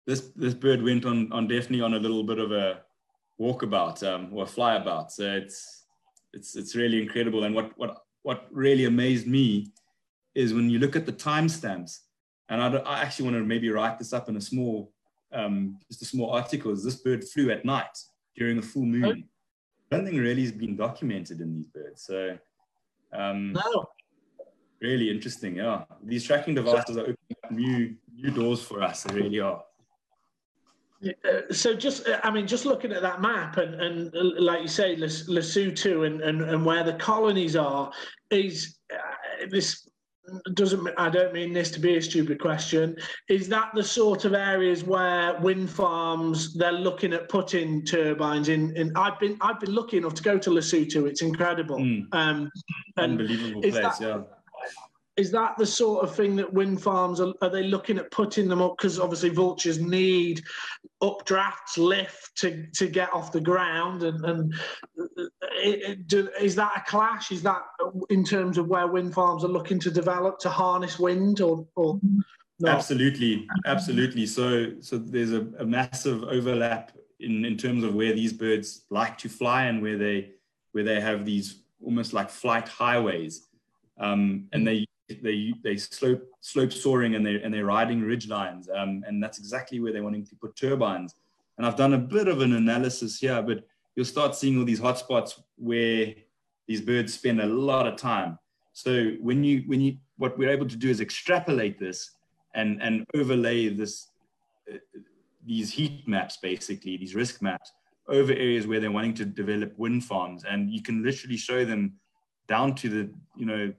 this 0.07 0.29
this 0.37 0.55
bird 0.55 0.83
went 0.83 1.05
on 1.05 1.33
on 1.33 1.47
definitely 1.47 1.83
on 1.83 1.95
a 1.95 1.99
little 1.99 2.25
bit 2.25 2.39
of 2.39 2.53
a 2.53 2.81
walkabout 3.41 4.03
um, 4.03 4.31
or 4.33 4.45
a 4.45 4.47
flyabout. 4.47 5.11
So 5.11 5.25
it's 5.25 5.87
it's 6.33 6.57
it's 6.57 6.75
really 6.75 7.01
incredible. 7.01 7.45
And 7.45 7.55
what 7.55 7.73
what 7.77 7.99
what 8.23 8.47
really 8.51 8.87
amazed 8.87 9.27
me 9.27 9.73
is 10.35 10.53
when 10.53 10.69
you 10.69 10.79
look 10.79 10.97
at 10.97 11.07
the 11.07 11.13
timestamps 11.13 12.01
and 12.49 12.61
I, 12.61 12.69
I, 12.79 13.01
actually 13.03 13.27
want 13.27 13.37
to 13.37 13.45
maybe 13.45 13.71
write 13.71 13.99
this 13.99 14.13
up 14.13 14.29
in 14.29 14.37
a 14.37 14.41
small, 14.41 14.93
um, 15.33 15.79
just 15.89 16.03
a 16.03 16.07
small 16.07 16.31
article. 16.31 16.73
Is 16.73 16.85
this 16.85 16.97
bird 16.97 17.25
flew 17.25 17.51
at 17.51 17.65
night 17.65 17.97
during 18.37 18.59
a 18.59 18.63
full 18.63 18.85
moon? 18.85 19.29
Nothing 19.91 20.19
really 20.19 20.43
has 20.43 20.53
been 20.53 20.77
documented 20.77 21.41
in 21.41 21.55
these 21.55 21.69
birds. 21.69 22.05
So, 22.05 22.37
um, 23.13 23.53
no. 23.53 23.87
Really 24.85 25.11
interesting. 25.11 25.57
Yeah, 25.57 25.85
these 26.03 26.25
tracking 26.25 26.55
devices 26.55 26.97
are 26.97 27.03
opening 27.11 27.37
up 27.45 27.51
new 27.51 27.95
new 28.15 28.31
doors 28.31 28.63
for 28.63 28.83
us. 28.83 29.03
They 29.03 29.15
really 29.15 29.41
are. 29.41 29.63
Uh, 31.05 31.53
so 31.53 31.75
just 31.75 32.09
uh, 32.09 32.19
i 32.23 32.31
mean 32.31 32.47
just 32.47 32.65
looking 32.65 32.91
at 32.91 33.03
that 33.03 33.21
map 33.21 33.59
and, 33.59 33.75
and 33.75 34.15
uh, 34.17 34.41
like 34.41 34.63
you 34.63 34.69
say 34.69 34.97
lesotho 34.97 36.07
and, 36.07 36.23
and, 36.23 36.41
and 36.41 36.65
where 36.65 36.83
the 36.83 36.95
colonies 36.95 37.57
are 37.57 37.93
is 38.31 38.79
uh, 38.91 39.47
this 39.51 39.87
doesn't 40.55 40.89
I 40.97 41.11
don't 41.11 41.35
mean 41.35 41.53
this 41.53 41.71
to 41.73 41.81
be 41.81 41.99
a 41.99 42.03
stupid 42.03 42.41
question. 42.41 42.97
Is 43.29 43.47
that 43.49 43.73
the 43.75 43.83
sort 43.83 44.25
of 44.25 44.33
areas 44.33 44.83
where 44.83 45.39
wind 45.41 45.69
farms 45.69 46.55
they're 46.55 46.73
looking 46.73 47.13
at 47.13 47.29
putting 47.29 47.85
turbines 47.85 48.49
in? 48.49 48.75
In 48.75 48.91
I've 48.97 49.21
been 49.21 49.37
I've 49.43 49.61
been 49.61 49.75
lucky 49.75 49.99
enough 49.99 50.15
to 50.15 50.23
go 50.23 50.39
to 50.39 50.49
Lesotho. 50.49 51.07
It's 51.07 51.21
incredible. 51.21 51.77
Mm. 51.77 52.07
Um, 52.13 52.51
Unbelievable 52.97 53.61
place, 53.61 53.75
that, 53.75 54.01
yeah 54.01 54.23
is 55.17 55.31
that 55.31 55.57
the 55.59 55.67
sort 55.67 56.03
of 56.03 56.15
thing 56.15 56.35
that 56.37 56.53
wind 56.53 56.83
farms 56.83 57.21
are, 57.21 57.33
are 57.41 57.49
they 57.49 57.63
looking 57.63 57.99
at 57.99 58.11
putting 58.11 58.49
them 58.49 58.61
up? 58.61 58.77
Because 58.77 58.99
obviously 58.99 59.29
vultures 59.29 59.79
need 59.79 60.43
updrafts 61.03 61.77
lift 61.77 62.37
to, 62.37 62.67
to 62.75 62.89
get 62.89 63.13
off 63.13 63.31
the 63.31 63.41
ground 63.41 64.03
and, 64.03 64.25
and 64.25 64.55
it, 64.97 65.83
it, 65.83 66.09
do, 66.09 66.29
is 66.41 66.57
that 66.57 66.73
a 66.77 66.91
clash? 66.91 67.31
Is 67.31 67.43
that 67.43 67.63
in 68.11 68.25
terms 68.25 68.59
of 68.59 68.67
where 68.67 68.89
wind 68.89 69.15
farms 69.15 69.45
are 69.45 69.49
looking 69.49 69.79
to 69.81 69.91
develop 69.91 70.39
to 70.41 70.51
harness 70.51 70.99
wind 70.99 71.41
or, 71.41 71.65
or 71.77 72.01
absolutely. 72.67 73.47
Absolutely. 73.67 74.27
So 74.27 74.81
so 74.81 74.99
there's 74.99 75.33
a, 75.33 75.47
a 75.59 75.65
massive 75.65 76.25
overlap 76.25 76.91
in, 77.21 77.45
in 77.45 77.57
terms 77.57 77.85
of 77.85 77.95
where 77.95 78.13
these 78.13 78.33
birds 78.33 78.83
like 78.91 79.17
to 79.19 79.29
fly 79.29 79.65
and 79.67 79.81
where 79.81 79.97
they 79.97 80.33
where 80.73 80.85
they 80.85 81.01
have 81.01 81.25
these 81.25 81.61
almost 81.81 82.13
like 82.13 82.31
flight 82.31 82.67
highways. 82.67 83.47
Um, 83.99 84.49
and 84.53 84.67
they 84.67 84.87
they 85.23 85.55
they 85.63 85.77
slope 85.77 86.23
slope 86.41 86.73
soaring 86.73 87.15
and 87.15 87.25
they 87.25 87.43
and 87.43 87.53
they're 87.53 87.67
riding 87.67 88.03
ridge 88.03 88.29
lines, 88.29 88.69
um, 88.75 89.03
and 89.07 89.23
that's 89.23 89.39
exactly 89.39 89.81
where 89.81 89.93
they're 89.93 90.03
wanting 90.03 90.27
to 90.27 90.37
put 90.37 90.57
turbines. 90.57 91.15
And 91.57 91.67
I've 91.67 91.77
done 91.77 91.95
a 91.95 91.99
bit 91.99 92.27
of 92.29 92.41
an 92.41 92.55
analysis 92.55 93.19
here, 93.21 93.41
but 93.43 93.65
you'll 93.95 94.05
start 94.05 94.35
seeing 94.35 94.59
all 94.59 94.65
these 94.65 94.81
hotspots 94.81 95.41
where 95.57 96.15
these 96.67 96.81
birds 96.81 97.15
spend 97.15 97.41
a 97.41 97.47
lot 97.47 97.87
of 97.87 97.97
time. 97.97 98.39
So 98.73 99.13
when 99.21 99.45
you 99.45 99.63
when 99.67 99.81
you 99.81 99.99
what 100.17 100.37
we're 100.39 100.51
able 100.51 100.69
to 100.69 100.77
do 100.77 100.91
is 100.91 101.01
extrapolate 101.01 101.79
this 101.79 102.11
and 102.55 102.83
and 102.83 103.05
overlay 103.15 103.69
this 103.69 104.11
uh, 104.73 104.77
these 105.47 105.71
heat 105.71 106.07
maps 106.09 106.39
basically 106.39 106.97
these 106.97 107.15
risk 107.15 107.43
maps 107.43 107.73
over 108.09 108.33
areas 108.33 108.67
where 108.67 108.81
they're 108.81 108.91
wanting 108.91 109.15
to 109.15 109.25
develop 109.25 109.77
wind 109.79 110.05
farms 110.05 110.45
and 110.45 110.71
you 110.71 110.83
can 110.83 111.03
literally 111.03 111.37
show 111.37 111.65
them 111.65 111.93
down 112.49 112.75
to 112.75 112.89
the 112.89 113.11
you 113.37 113.47
know 113.47 113.73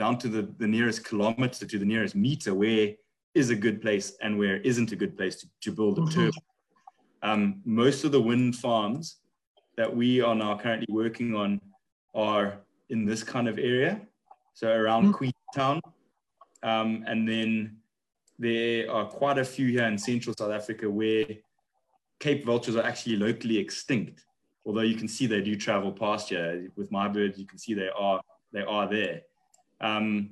down 0.00 0.16
to 0.16 0.28
the, 0.28 0.48
the 0.56 0.66
nearest 0.66 1.04
kilometer 1.04 1.66
to 1.66 1.78
the 1.78 1.84
nearest 1.84 2.14
meter 2.14 2.54
where 2.54 2.88
is 3.34 3.50
a 3.50 3.54
good 3.54 3.82
place 3.82 4.16
and 4.22 4.38
where 4.38 4.56
isn't 4.62 4.92
a 4.92 4.96
good 4.96 5.14
place 5.14 5.36
to, 5.36 5.46
to 5.60 5.70
build 5.70 5.98
a 5.98 6.00
mm-hmm. 6.00 6.14
turbine. 6.14 6.46
Um, 7.22 7.60
most 7.66 8.04
of 8.04 8.10
the 8.10 8.20
wind 8.30 8.56
farms 8.56 9.16
that 9.76 9.94
we 9.94 10.22
are 10.22 10.34
now 10.34 10.56
currently 10.56 10.86
working 10.88 11.36
on 11.36 11.60
are 12.14 12.62
in 12.88 13.04
this 13.04 13.22
kind 13.22 13.46
of 13.46 13.58
area, 13.58 14.00
so 14.54 14.72
around 14.72 15.02
mm-hmm. 15.04 15.18
Queenstown. 15.18 15.82
Um, 16.62 17.04
and 17.06 17.28
then 17.28 17.76
there 18.38 18.90
are 18.90 19.04
quite 19.04 19.36
a 19.36 19.44
few 19.44 19.68
here 19.68 19.84
in 19.84 19.98
central 19.98 20.34
South 20.34 20.50
Africa 20.50 20.88
where 20.88 21.26
Cape 22.20 22.46
vultures 22.46 22.76
are 22.76 22.84
actually 22.84 23.16
locally 23.16 23.58
extinct. 23.58 24.24
Although 24.64 24.88
you 24.92 24.96
can 24.96 25.08
see 25.08 25.26
they 25.26 25.42
do 25.42 25.56
travel 25.56 25.92
past 25.92 26.30
here. 26.30 26.70
With 26.74 26.90
my 26.90 27.06
birds, 27.06 27.38
you 27.38 27.46
can 27.46 27.58
see 27.58 27.74
they 27.74 27.90
are 27.94 28.22
they 28.50 28.62
are 28.62 28.88
there. 28.88 29.20
Um, 29.80 30.30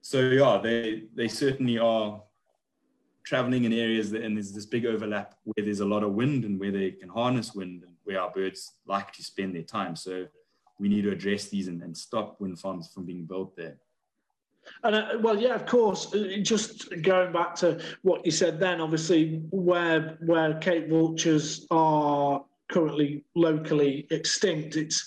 so 0.00 0.20
yeah, 0.20 0.60
they 0.62 1.04
they 1.14 1.28
certainly 1.28 1.78
are 1.78 2.22
traveling 3.24 3.64
in 3.64 3.72
areas 3.72 4.10
that, 4.10 4.22
and 4.22 4.36
there's 4.36 4.52
this 4.52 4.66
big 4.66 4.84
overlap 4.84 5.34
where 5.44 5.64
there's 5.64 5.80
a 5.80 5.84
lot 5.84 6.02
of 6.02 6.12
wind 6.12 6.44
and 6.44 6.58
where 6.58 6.72
they 6.72 6.90
can 6.90 7.08
harness 7.08 7.54
wind 7.54 7.84
and 7.84 7.92
where 8.04 8.20
our 8.20 8.30
birds 8.30 8.72
like 8.86 9.12
to 9.12 9.22
spend 9.22 9.54
their 9.54 9.62
time. 9.62 9.94
So 9.94 10.26
we 10.80 10.88
need 10.88 11.02
to 11.02 11.12
address 11.12 11.48
these 11.48 11.68
and, 11.68 11.82
and 11.82 11.96
stop 11.96 12.40
wind 12.40 12.58
farms 12.58 12.90
from 12.92 13.06
being 13.06 13.24
built 13.24 13.56
there. 13.56 13.76
And 14.82 14.94
uh, 14.94 15.18
well, 15.20 15.38
yeah, 15.38 15.54
of 15.54 15.66
course. 15.66 16.12
Uh, 16.14 16.38
just 16.42 16.90
going 17.02 17.32
back 17.32 17.54
to 17.56 17.80
what 18.02 18.24
you 18.24 18.32
said 18.32 18.58
then, 18.58 18.80
obviously, 18.80 19.42
where 19.50 20.18
where 20.20 20.54
Cape 20.58 20.88
vultures 20.88 21.66
are 21.70 22.44
currently 22.68 23.24
locally 23.34 24.06
extinct, 24.10 24.76
it's 24.76 25.04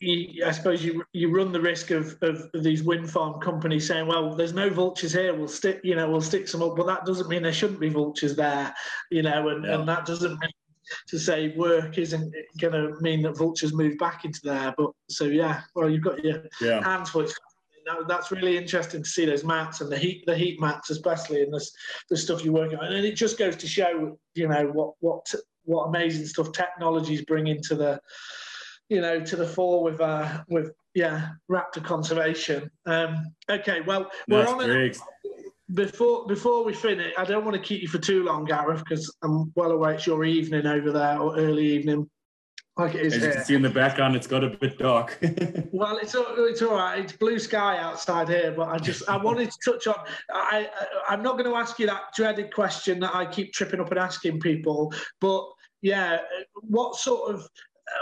you, 0.00 0.44
I 0.46 0.50
suppose 0.50 0.82
you 0.82 1.04
you 1.12 1.34
run 1.34 1.52
the 1.52 1.60
risk 1.60 1.90
of, 1.90 2.16
of 2.22 2.50
these 2.54 2.82
wind 2.82 3.10
farm 3.10 3.40
companies 3.40 3.86
saying, 3.86 4.06
"Well, 4.06 4.34
there's 4.34 4.54
no 4.54 4.70
vultures 4.70 5.12
here. 5.12 5.34
We'll 5.34 5.48
stick, 5.48 5.80
you 5.84 5.94
know, 5.94 6.10
we'll 6.10 6.22
stick 6.22 6.48
some 6.48 6.62
up." 6.62 6.76
But 6.76 6.86
that 6.86 7.04
doesn't 7.04 7.28
mean 7.28 7.42
there 7.42 7.52
shouldn't 7.52 7.80
be 7.80 7.90
vultures 7.90 8.34
there, 8.34 8.74
you 9.10 9.22
know, 9.22 9.48
and, 9.48 9.64
yeah. 9.64 9.78
and 9.78 9.88
that 9.88 10.06
doesn't 10.06 10.38
mean 10.40 10.50
to 11.08 11.18
say 11.18 11.54
work 11.56 11.98
isn't 11.98 12.34
going 12.60 12.72
to 12.72 12.98
mean 13.00 13.22
that 13.22 13.36
vultures 13.36 13.74
move 13.74 13.96
back 13.98 14.24
into 14.24 14.40
there. 14.42 14.74
But 14.76 14.90
so 15.08 15.24
yeah, 15.24 15.62
well, 15.74 15.90
you've 15.90 16.02
got 16.02 16.24
your 16.24 16.44
yeah. 16.60 16.82
hands 16.82 17.10
full. 17.10 17.26
That, 17.86 18.08
that's 18.08 18.30
really 18.30 18.56
interesting 18.56 19.02
to 19.02 19.08
see 19.08 19.26
those 19.26 19.44
maps 19.44 19.80
and 19.82 19.92
the 19.92 19.98
heat 19.98 20.24
the 20.26 20.36
heat 20.36 20.60
maps, 20.60 20.88
especially 20.88 21.42
and 21.42 21.52
this 21.52 21.72
the 22.08 22.16
stuff 22.16 22.42
you're 22.42 22.54
working 22.54 22.78
on. 22.78 22.92
And 22.92 23.04
it 23.04 23.16
just 23.16 23.38
goes 23.38 23.56
to 23.56 23.66
show, 23.66 24.18
you 24.34 24.48
know, 24.48 24.66
what 24.68 24.94
what 25.00 25.34
what 25.64 25.88
amazing 25.88 26.26
stuff 26.26 26.52
technologies 26.52 27.22
bring 27.26 27.48
into 27.48 27.74
the 27.74 28.00
you 28.90 29.00
know, 29.00 29.20
to 29.20 29.36
the 29.36 29.46
fore 29.46 29.82
with 29.82 30.00
uh, 30.00 30.42
with 30.48 30.72
yeah, 30.94 31.30
raptor 31.50 31.82
conservation. 31.82 32.70
Um, 32.84 33.32
okay, 33.48 33.80
well, 33.80 34.10
we're 34.28 34.46
on 34.46 34.68
a, 34.68 34.92
before 35.72 36.26
before 36.26 36.64
we 36.64 36.74
finish. 36.74 37.14
I 37.16 37.24
don't 37.24 37.44
want 37.44 37.56
to 37.56 37.62
keep 37.62 37.80
you 37.80 37.88
for 37.88 37.98
too 37.98 38.24
long, 38.24 38.44
Gareth, 38.44 38.82
because 38.86 39.14
I'm 39.22 39.52
well 39.54 39.70
aware 39.70 39.94
it's 39.94 40.06
your 40.06 40.24
evening 40.24 40.66
over 40.66 40.90
there 40.90 41.18
or 41.18 41.38
early 41.38 41.66
evening. 41.66 42.10
Like 42.76 42.94
it 42.94 43.06
is 43.06 43.14
As 43.14 43.22
you 43.22 43.32
can 43.32 43.44
see 43.44 43.54
in 43.54 43.62
the 43.62 43.70
background, 43.70 44.16
it's 44.16 44.26
got 44.26 44.42
a 44.42 44.48
bit 44.48 44.78
dark. 44.78 45.18
well, 45.72 45.98
it's 45.98 46.16
it's 46.16 46.62
all 46.62 46.74
right. 46.74 46.98
It's 46.98 47.12
blue 47.12 47.38
sky 47.38 47.78
outside 47.78 48.28
here, 48.28 48.52
but 48.56 48.68
I 48.68 48.78
just 48.78 49.08
I 49.08 49.16
wanted 49.16 49.52
to 49.52 49.58
touch 49.64 49.86
on. 49.86 50.04
I, 50.32 50.68
I 50.74 50.86
I'm 51.14 51.22
not 51.22 51.32
going 51.38 51.48
to 51.48 51.56
ask 51.56 51.78
you 51.78 51.86
that 51.86 52.14
dreaded 52.16 52.52
question 52.52 52.98
that 53.00 53.14
I 53.14 53.26
keep 53.26 53.52
tripping 53.52 53.80
up 53.80 53.90
and 53.90 54.00
asking 54.00 54.40
people, 54.40 54.92
but 55.20 55.44
yeah, 55.82 56.18
what 56.54 56.96
sort 56.96 57.34
of 57.34 57.46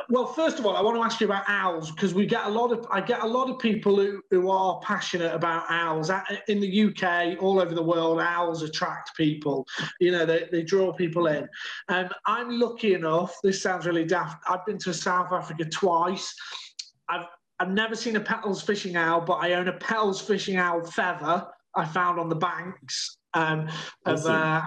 well, 0.08 0.26
first 0.26 0.58
of 0.58 0.66
all, 0.66 0.76
I 0.76 0.80
want 0.80 0.96
to 0.96 1.02
ask 1.02 1.20
you 1.20 1.26
about 1.26 1.44
owls 1.48 1.90
because 1.90 2.14
we 2.14 2.26
get 2.26 2.46
a 2.46 2.48
lot 2.48 2.72
of 2.72 2.86
I 2.90 3.00
get 3.00 3.22
a 3.22 3.26
lot 3.26 3.50
of 3.50 3.58
people 3.58 3.96
who, 3.96 4.22
who 4.30 4.50
are 4.50 4.80
passionate 4.80 5.34
about 5.34 5.64
owls 5.68 6.10
in 6.48 6.60
the 6.60 6.84
UK, 6.84 7.42
all 7.42 7.60
over 7.60 7.74
the 7.74 7.82
world. 7.82 8.20
Owls 8.20 8.62
attract 8.62 9.16
people, 9.16 9.66
you 10.00 10.10
know, 10.10 10.24
they, 10.24 10.48
they 10.50 10.62
draw 10.62 10.92
people 10.92 11.26
in. 11.26 11.48
Um, 11.88 12.08
I'm 12.26 12.58
lucky 12.58 12.94
enough. 12.94 13.36
This 13.42 13.62
sounds 13.62 13.86
really 13.86 14.04
daft. 14.04 14.42
I've 14.48 14.64
been 14.64 14.78
to 14.78 14.94
South 14.94 15.32
Africa 15.32 15.64
twice. 15.66 16.34
I've 17.08 17.26
I've 17.60 17.70
never 17.70 17.96
seen 17.96 18.16
a 18.16 18.20
Pel's 18.20 18.62
fishing 18.62 18.96
owl, 18.96 19.20
but 19.20 19.34
I 19.34 19.54
own 19.54 19.68
a 19.68 19.72
Pel's 19.72 20.20
fishing 20.20 20.56
owl 20.56 20.84
feather 20.84 21.46
I 21.74 21.84
found 21.84 22.18
on 22.18 22.28
the 22.28 22.36
banks 22.36 23.17
um, 23.34 23.68
of, 24.06 24.24
uh, 24.24 24.62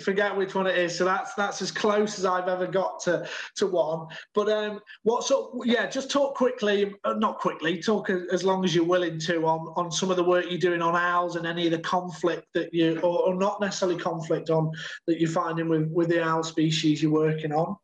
forget 0.00 0.36
which 0.36 0.54
one 0.54 0.66
it 0.66 0.78
is. 0.78 0.96
So 0.96 1.04
that's 1.04 1.34
that's 1.34 1.60
as 1.60 1.72
close 1.72 2.18
as 2.18 2.24
I've 2.24 2.48
ever 2.48 2.66
got 2.66 3.00
to 3.00 3.28
to 3.56 3.66
one. 3.66 4.06
But 4.34 4.48
um, 4.48 4.80
what 5.02 5.24
sort? 5.24 5.66
Yeah, 5.66 5.86
just 5.86 6.10
talk 6.10 6.36
quickly, 6.36 6.94
uh, 7.04 7.14
not 7.14 7.38
quickly. 7.38 7.82
Talk 7.82 8.10
as 8.10 8.44
long 8.44 8.64
as 8.64 8.74
you're 8.74 8.84
willing 8.84 9.18
to 9.20 9.44
on 9.46 9.72
on 9.76 9.90
some 9.90 10.10
of 10.10 10.16
the 10.16 10.24
work 10.24 10.46
you're 10.48 10.58
doing 10.58 10.82
on 10.82 10.94
owls 10.94 11.36
and 11.36 11.46
any 11.46 11.66
of 11.66 11.72
the 11.72 11.80
conflict 11.80 12.46
that 12.54 12.72
you, 12.72 12.98
or, 13.00 13.28
or 13.28 13.34
not 13.34 13.60
necessarily 13.60 13.98
conflict 13.98 14.50
on 14.50 14.70
that 15.06 15.20
you're 15.20 15.30
finding 15.30 15.68
with 15.68 15.88
with 15.90 16.08
the 16.08 16.22
owl 16.22 16.42
species 16.44 17.02
you're 17.02 17.12
working 17.12 17.52
on. 17.52 17.76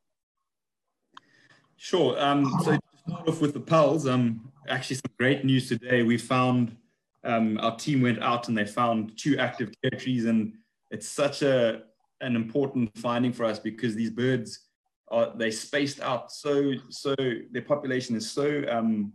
Sure. 1.77 2.21
Um, 2.21 2.45
so 2.65 2.73
to 2.73 2.81
start 3.07 3.29
off 3.29 3.41
with 3.41 3.55
the 3.55 3.61
Pel's, 3.61 4.07
um, 4.07 4.53
actually 4.69 4.97
some 4.97 5.13
great 5.17 5.45
news 5.45 5.69
today. 5.69 6.03
We 6.03 6.19
found 6.19 6.77
um, 7.25 7.59
our 7.61 7.77
team 7.77 8.03
went 8.03 8.23
out 8.23 8.49
and 8.49 8.57
they 8.57 8.67
found 8.67 9.19
two 9.19 9.39
active 9.39 9.71
territories, 9.83 10.27
and 10.27 10.55
it's 10.91 11.09
such 11.09 11.43
a 11.43 11.83
an 12.21 12.35
important 12.35 12.91
finding 12.97 13.33
for 13.33 13.45
us 13.45 13.59
because 13.59 13.95
these 13.95 14.11
birds 14.11 14.67
are 15.09 15.33
they 15.37 15.53
spaced 15.53 16.01
out 16.01 16.33
so 16.33 16.73
so 16.91 17.15
their 17.53 17.63
population 17.63 18.17
is 18.17 18.29
so 18.29 18.65
um, 18.69 19.13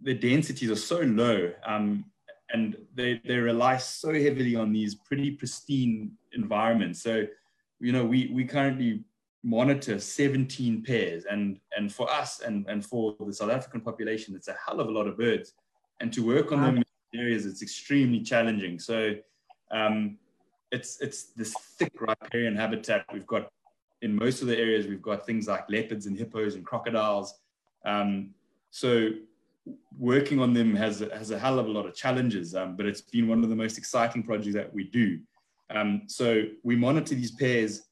their 0.00 0.14
densities 0.14 0.70
are 0.70 0.76
so 0.76 1.00
low 1.00 1.50
um, 1.66 2.04
and 2.52 2.76
they 2.94 3.20
they 3.24 3.36
rely 3.36 3.76
so 3.76 4.12
heavily 4.12 4.56
on 4.56 4.72
these 4.72 4.94
pretty 4.94 5.32
pristine 5.32 6.12
environments. 6.32 7.02
So 7.02 7.26
you 7.80 7.92
know 7.92 8.04
we 8.04 8.30
we 8.32 8.44
currently 8.44 9.04
monitor 9.42 10.00
17 10.00 10.82
pairs 10.82 11.24
and 11.24 11.60
and 11.76 11.92
for 11.92 12.10
us 12.10 12.40
and 12.40 12.66
and 12.68 12.84
for 12.84 13.16
the 13.24 13.32
South 13.32 13.50
African 13.50 13.80
population 13.80 14.34
it's 14.34 14.48
a 14.48 14.56
hell 14.64 14.80
of 14.80 14.88
a 14.88 14.90
lot 14.90 15.06
of 15.06 15.16
birds 15.16 15.52
and 16.00 16.12
to 16.12 16.26
work 16.26 16.52
on 16.52 16.60
them 16.62 16.82
areas, 17.14 17.46
it's 17.46 17.62
extremely 17.62 18.20
challenging. 18.20 18.78
So 18.78 19.14
um, 19.70 20.18
it's 20.72 21.00
it's 21.00 21.32
this 21.32 21.54
thick 21.78 21.92
riparian 22.00 22.56
habitat. 22.56 23.04
We've 23.12 23.26
got 23.26 23.50
in 24.02 24.14
most 24.14 24.42
of 24.42 24.48
the 24.48 24.58
areas, 24.58 24.86
we've 24.86 25.02
got 25.02 25.26
things 25.26 25.48
like 25.48 25.68
leopards 25.70 26.06
and 26.06 26.16
hippos 26.16 26.54
and 26.54 26.64
crocodiles. 26.64 27.34
Um, 27.84 28.34
so 28.70 29.10
working 29.98 30.38
on 30.40 30.52
them 30.52 30.74
has 30.74 31.00
has 31.12 31.30
a 31.30 31.38
hell 31.38 31.58
of 31.58 31.66
a 31.66 31.70
lot 31.70 31.86
of 31.86 31.94
challenges, 31.94 32.54
um, 32.54 32.76
but 32.76 32.86
it's 32.86 33.00
been 33.00 33.28
one 33.28 33.42
of 33.42 33.50
the 33.50 33.56
most 33.56 33.78
exciting 33.78 34.22
projects 34.22 34.54
that 34.54 34.72
we 34.72 34.84
do. 34.84 35.20
Um, 35.70 36.02
so 36.06 36.44
we 36.62 36.76
monitor 36.76 37.14
these 37.14 37.32
pairs 37.32 37.82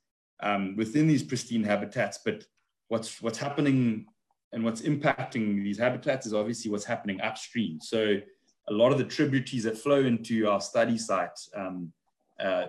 um, 0.43 0.77
within 0.77 1.09
these 1.09 1.23
pristine 1.23 1.65
habitats, 1.65 2.19
but 2.25 2.45
what's 2.89 3.23
what's 3.23 3.39
happening 3.39 4.07
and 4.53 4.65
what's 4.65 4.83
impacting 4.83 5.65
these 5.65 5.79
habitats 5.79 6.27
is 6.27 6.35
obviously 6.35 6.71
what's 6.71 6.85
happening 6.85 7.21
upstream. 7.21 7.81
So 7.81 8.19
a 8.69 8.73
lot 8.73 8.93
of 8.93 8.99
the 8.99 9.05
tributaries 9.05 9.65
that 9.65 9.77
flow 9.77 10.05
into 10.05 10.49
our 10.49 10.61
study 10.61 10.97
site, 10.97 11.39
um, 11.55 11.93
uh, 12.41 12.67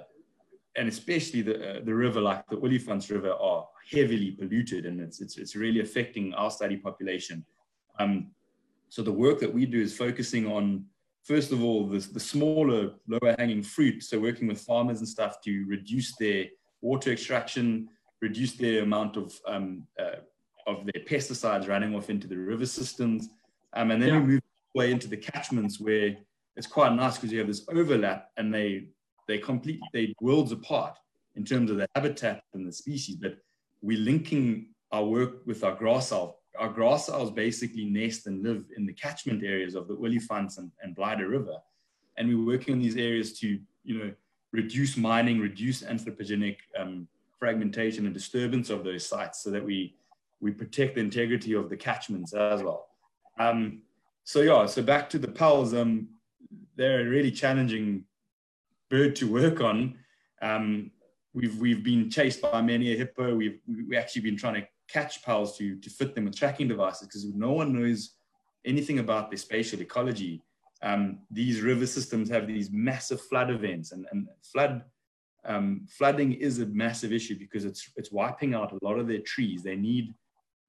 and 0.75 0.89
especially 0.89 1.41
the, 1.41 1.77
uh, 1.77 1.79
the 1.83 1.93
river 1.93 2.19
like 2.19 2.45
the 2.47 2.57
Olifants 2.57 3.09
River 3.09 3.31
are 3.31 3.65
heavily 3.89 4.31
polluted 4.31 4.85
and 4.85 4.99
it's, 4.99 5.21
it's, 5.21 5.37
it's 5.37 5.55
really 5.55 5.79
affecting 5.79 6.33
our 6.33 6.51
study 6.51 6.75
population. 6.77 7.45
Um, 7.99 8.31
so 8.89 9.01
the 9.01 9.11
work 9.11 9.39
that 9.39 9.53
we 9.53 9.65
do 9.65 9.81
is 9.81 9.95
focusing 9.95 10.47
on, 10.47 10.85
first 11.23 11.51
of 11.51 11.63
all, 11.63 11.87
the, 11.87 11.99
the 11.99 12.19
smaller 12.19 12.91
lower 13.07 13.35
hanging 13.39 13.63
fruit. 13.63 14.03
So 14.03 14.19
working 14.19 14.47
with 14.47 14.59
farmers 14.59 14.99
and 14.99 15.07
stuff 15.07 15.41
to 15.45 15.65
reduce 15.67 16.15
their 16.17 16.45
water 16.81 17.11
extraction, 17.11 17.87
reduce 18.21 18.53
their 18.53 18.83
amount 18.83 19.17
of, 19.17 19.33
um, 19.47 19.87
uh, 19.99 20.17
of 20.67 20.85
their 20.85 21.03
pesticides 21.03 21.69
running 21.69 21.95
off 21.95 22.09
into 22.09 22.27
the 22.27 22.37
river 22.37 22.65
systems. 22.65 23.29
Um, 23.73 23.91
and 23.91 24.01
then 24.01 24.09
yeah. 24.09 24.19
we 24.19 24.25
move 24.25 24.41
way 24.75 24.91
into 24.91 25.07
the 25.07 25.17
catchments 25.17 25.79
where 25.79 26.15
it's 26.55 26.67
quite 26.67 26.93
nice 26.93 27.15
because 27.15 27.31
you 27.31 27.39
have 27.39 27.47
this 27.47 27.65
overlap 27.69 28.29
and 28.37 28.53
they 28.53 28.89
they 29.27 29.39
complete 29.39 29.79
they 29.93 30.13
worlds 30.21 30.51
apart 30.51 30.95
in 31.35 31.43
terms 31.43 31.71
of 31.71 31.77
the 31.77 31.87
habitat 31.95 32.43
and 32.53 32.67
the 32.67 32.71
species. 32.71 33.15
But 33.15 33.37
we're 33.81 33.97
linking 33.99 34.67
our 34.91 35.05
work 35.05 35.45
with 35.45 35.63
our 35.63 35.73
grass 35.73 36.11
owl. 36.11 36.41
Our 36.57 36.69
grass 36.69 37.09
owls 37.09 37.31
basically 37.31 37.85
nest 37.85 38.27
and 38.27 38.43
live 38.43 38.65
in 38.77 38.85
the 38.85 38.93
catchment 38.93 39.43
areas 39.43 39.75
of 39.75 39.87
the 39.87 39.95
Olifants 39.95 40.57
and, 40.57 40.71
and 40.81 40.95
Blyde 40.95 41.21
River. 41.21 41.57
And 42.17 42.29
we're 42.29 42.53
working 42.53 42.75
on 42.75 42.81
these 42.81 42.95
areas 42.95 43.37
to, 43.39 43.59
you 43.83 43.97
know, 43.97 44.13
reduce 44.53 44.95
mining, 44.95 45.39
reduce 45.39 45.83
anthropogenic 45.83 46.57
um, 46.79 47.07
fragmentation 47.37 48.05
and 48.05 48.13
disturbance 48.13 48.69
of 48.69 48.85
those 48.85 49.05
sites 49.05 49.43
so 49.43 49.51
that 49.51 49.63
we, 49.63 49.95
we 50.39 50.51
protect 50.51 50.95
the 50.95 51.01
integrity 51.01 51.53
of 51.53 51.69
the 51.69 51.75
catchments 51.75 52.33
as 52.33 52.63
well. 52.63 52.87
Um, 53.37 53.81
so 54.25 54.41
yeah, 54.41 54.65
so 54.65 54.81
back 54.81 55.09
to 55.11 55.19
the 55.19 55.27
Pel's, 55.27 55.73
um, 55.73 56.09
they're 56.75 57.01
a 57.01 57.09
really 57.09 57.31
challenging 57.31 58.03
bird 58.89 59.15
to 59.17 59.31
work 59.31 59.61
on. 59.61 59.95
Um, 60.41 60.91
we've 61.33 61.57
we've 61.59 61.83
been 61.83 62.09
chased 62.09 62.41
by 62.41 62.61
many 62.61 62.91
a 62.91 62.97
hippo. 62.97 63.35
We've 63.35 63.59
we 63.87 63.95
actually 63.95 64.23
been 64.23 64.35
trying 64.35 64.55
to 64.55 64.67
catch 64.89 65.23
Pel's 65.23 65.55
to 65.57 65.75
to 65.75 65.89
fit 65.91 66.15
them 66.15 66.25
with 66.25 66.35
tracking 66.35 66.67
devices 66.67 67.07
because 67.07 67.25
no 67.25 67.51
one 67.51 67.71
knows 67.71 68.15
anything 68.65 68.97
about 68.97 69.29
their 69.29 69.37
spatial 69.37 69.79
ecology. 69.79 70.41
Um, 70.81 71.19
these 71.29 71.61
river 71.61 71.85
systems 71.85 72.27
have 72.29 72.47
these 72.47 72.71
massive 72.71 73.21
flood 73.21 73.51
events, 73.51 73.91
and, 73.91 74.07
and 74.11 74.27
flood 74.43 74.83
um, 75.45 75.85
flooding 75.87 76.33
is 76.33 76.59
a 76.59 76.65
massive 76.65 77.13
issue 77.13 77.37
because 77.37 77.63
it's 77.63 77.91
it's 77.95 78.11
wiping 78.11 78.55
out 78.55 78.71
a 78.71 78.83
lot 78.83 78.97
of 78.97 79.07
their 79.07 79.21
trees. 79.21 79.61
They 79.61 79.75
need 79.75 80.15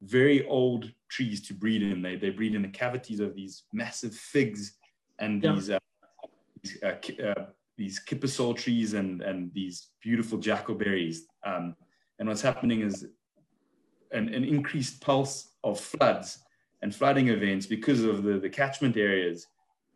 very 0.02 0.46
old 0.46 0.92
trees 1.08 1.46
to 1.48 1.54
breed 1.54 1.82
in. 1.82 2.02
They, 2.02 2.16
they 2.16 2.30
breed 2.30 2.54
in 2.54 2.62
the 2.62 2.68
cavities 2.68 3.20
of 3.20 3.34
these 3.34 3.64
massive 3.72 4.14
figs 4.14 4.76
and 5.18 5.42
yeah. 5.42 5.54
these, 5.54 5.70
uh, 5.70 5.78
these, 6.62 6.78
uh, 6.82 7.22
uh, 7.22 7.46
these 7.76 8.00
kiepersol 8.04 8.56
trees 8.56 8.94
and, 8.94 9.22
and 9.22 9.52
these 9.54 9.88
beautiful 10.02 10.38
jackalberries. 10.38 11.20
Um, 11.44 11.76
and 12.18 12.28
what's 12.28 12.42
happening 12.42 12.80
is 12.80 13.06
an, 14.12 14.32
an 14.32 14.44
increased 14.44 15.00
pulse 15.00 15.50
of 15.64 15.80
floods 15.80 16.38
and 16.82 16.94
flooding 16.94 17.28
events 17.28 17.66
because 17.66 18.04
of 18.04 18.22
the, 18.22 18.38
the 18.38 18.48
catchment 18.48 18.96
areas 18.96 19.46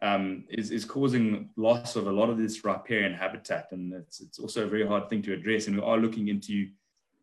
um, 0.02 0.44
is, 0.48 0.70
is 0.70 0.84
causing 0.84 1.50
loss 1.56 1.96
of 1.96 2.06
a 2.06 2.12
lot 2.12 2.30
of 2.30 2.38
this 2.38 2.64
riparian 2.64 3.12
habitat. 3.12 3.68
And 3.72 3.92
it's, 3.92 4.20
it's 4.20 4.38
also 4.38 4.64
a 4.64 4.68
very 4.68 4.86
hard 4.86 5.08
thing 5.10 5.22
to 5.22 5.34
address. 5.34 5.66
And 5.66 5.76
we 5.76 5.82
are 5.82 5.98
looking 5.98 6.28
into 6.28 6.68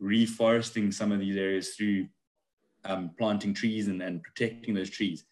reforesting 0.02 0.94
some 0.94 1.12
of 1.12 1.20
these 1.20 1.38
areas 1.38 1.70
through 1.70 2.08
um, 2.88 3.12
planting 3.18 3.54
trees 3.54 3.88
and, 3.88 4.02
and 4.02 4.24
protecting 4.24 4.74
those 4.74 4.90
trees. 4.90 5.26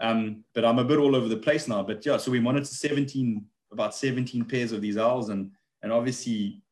Um, 0.00 0.44
but 0.54 0.64
I'm 0.64 0.78
a 0.78 0.84
bit 0.84 0.98
all 0.98 1.14
over 1.14 1.28
the 1.28 1.36
place 1.36 1.68
now. 1.68 1.82
But 1.82 2.04
yeah, 2.04 2.16
so 2.16 2.30
we 2.30 2.40
monitor 2.40 2.64
17, 2.64 3.44
about 3.72 3.94
17 3.94 4.44
pairs 4.44 4.72
of 4.72 4.80
these 4.80 4.96
owls, 4.96 5.28
and 5.28 5.50
and 5.82 5.92
obviously 5.92 6.62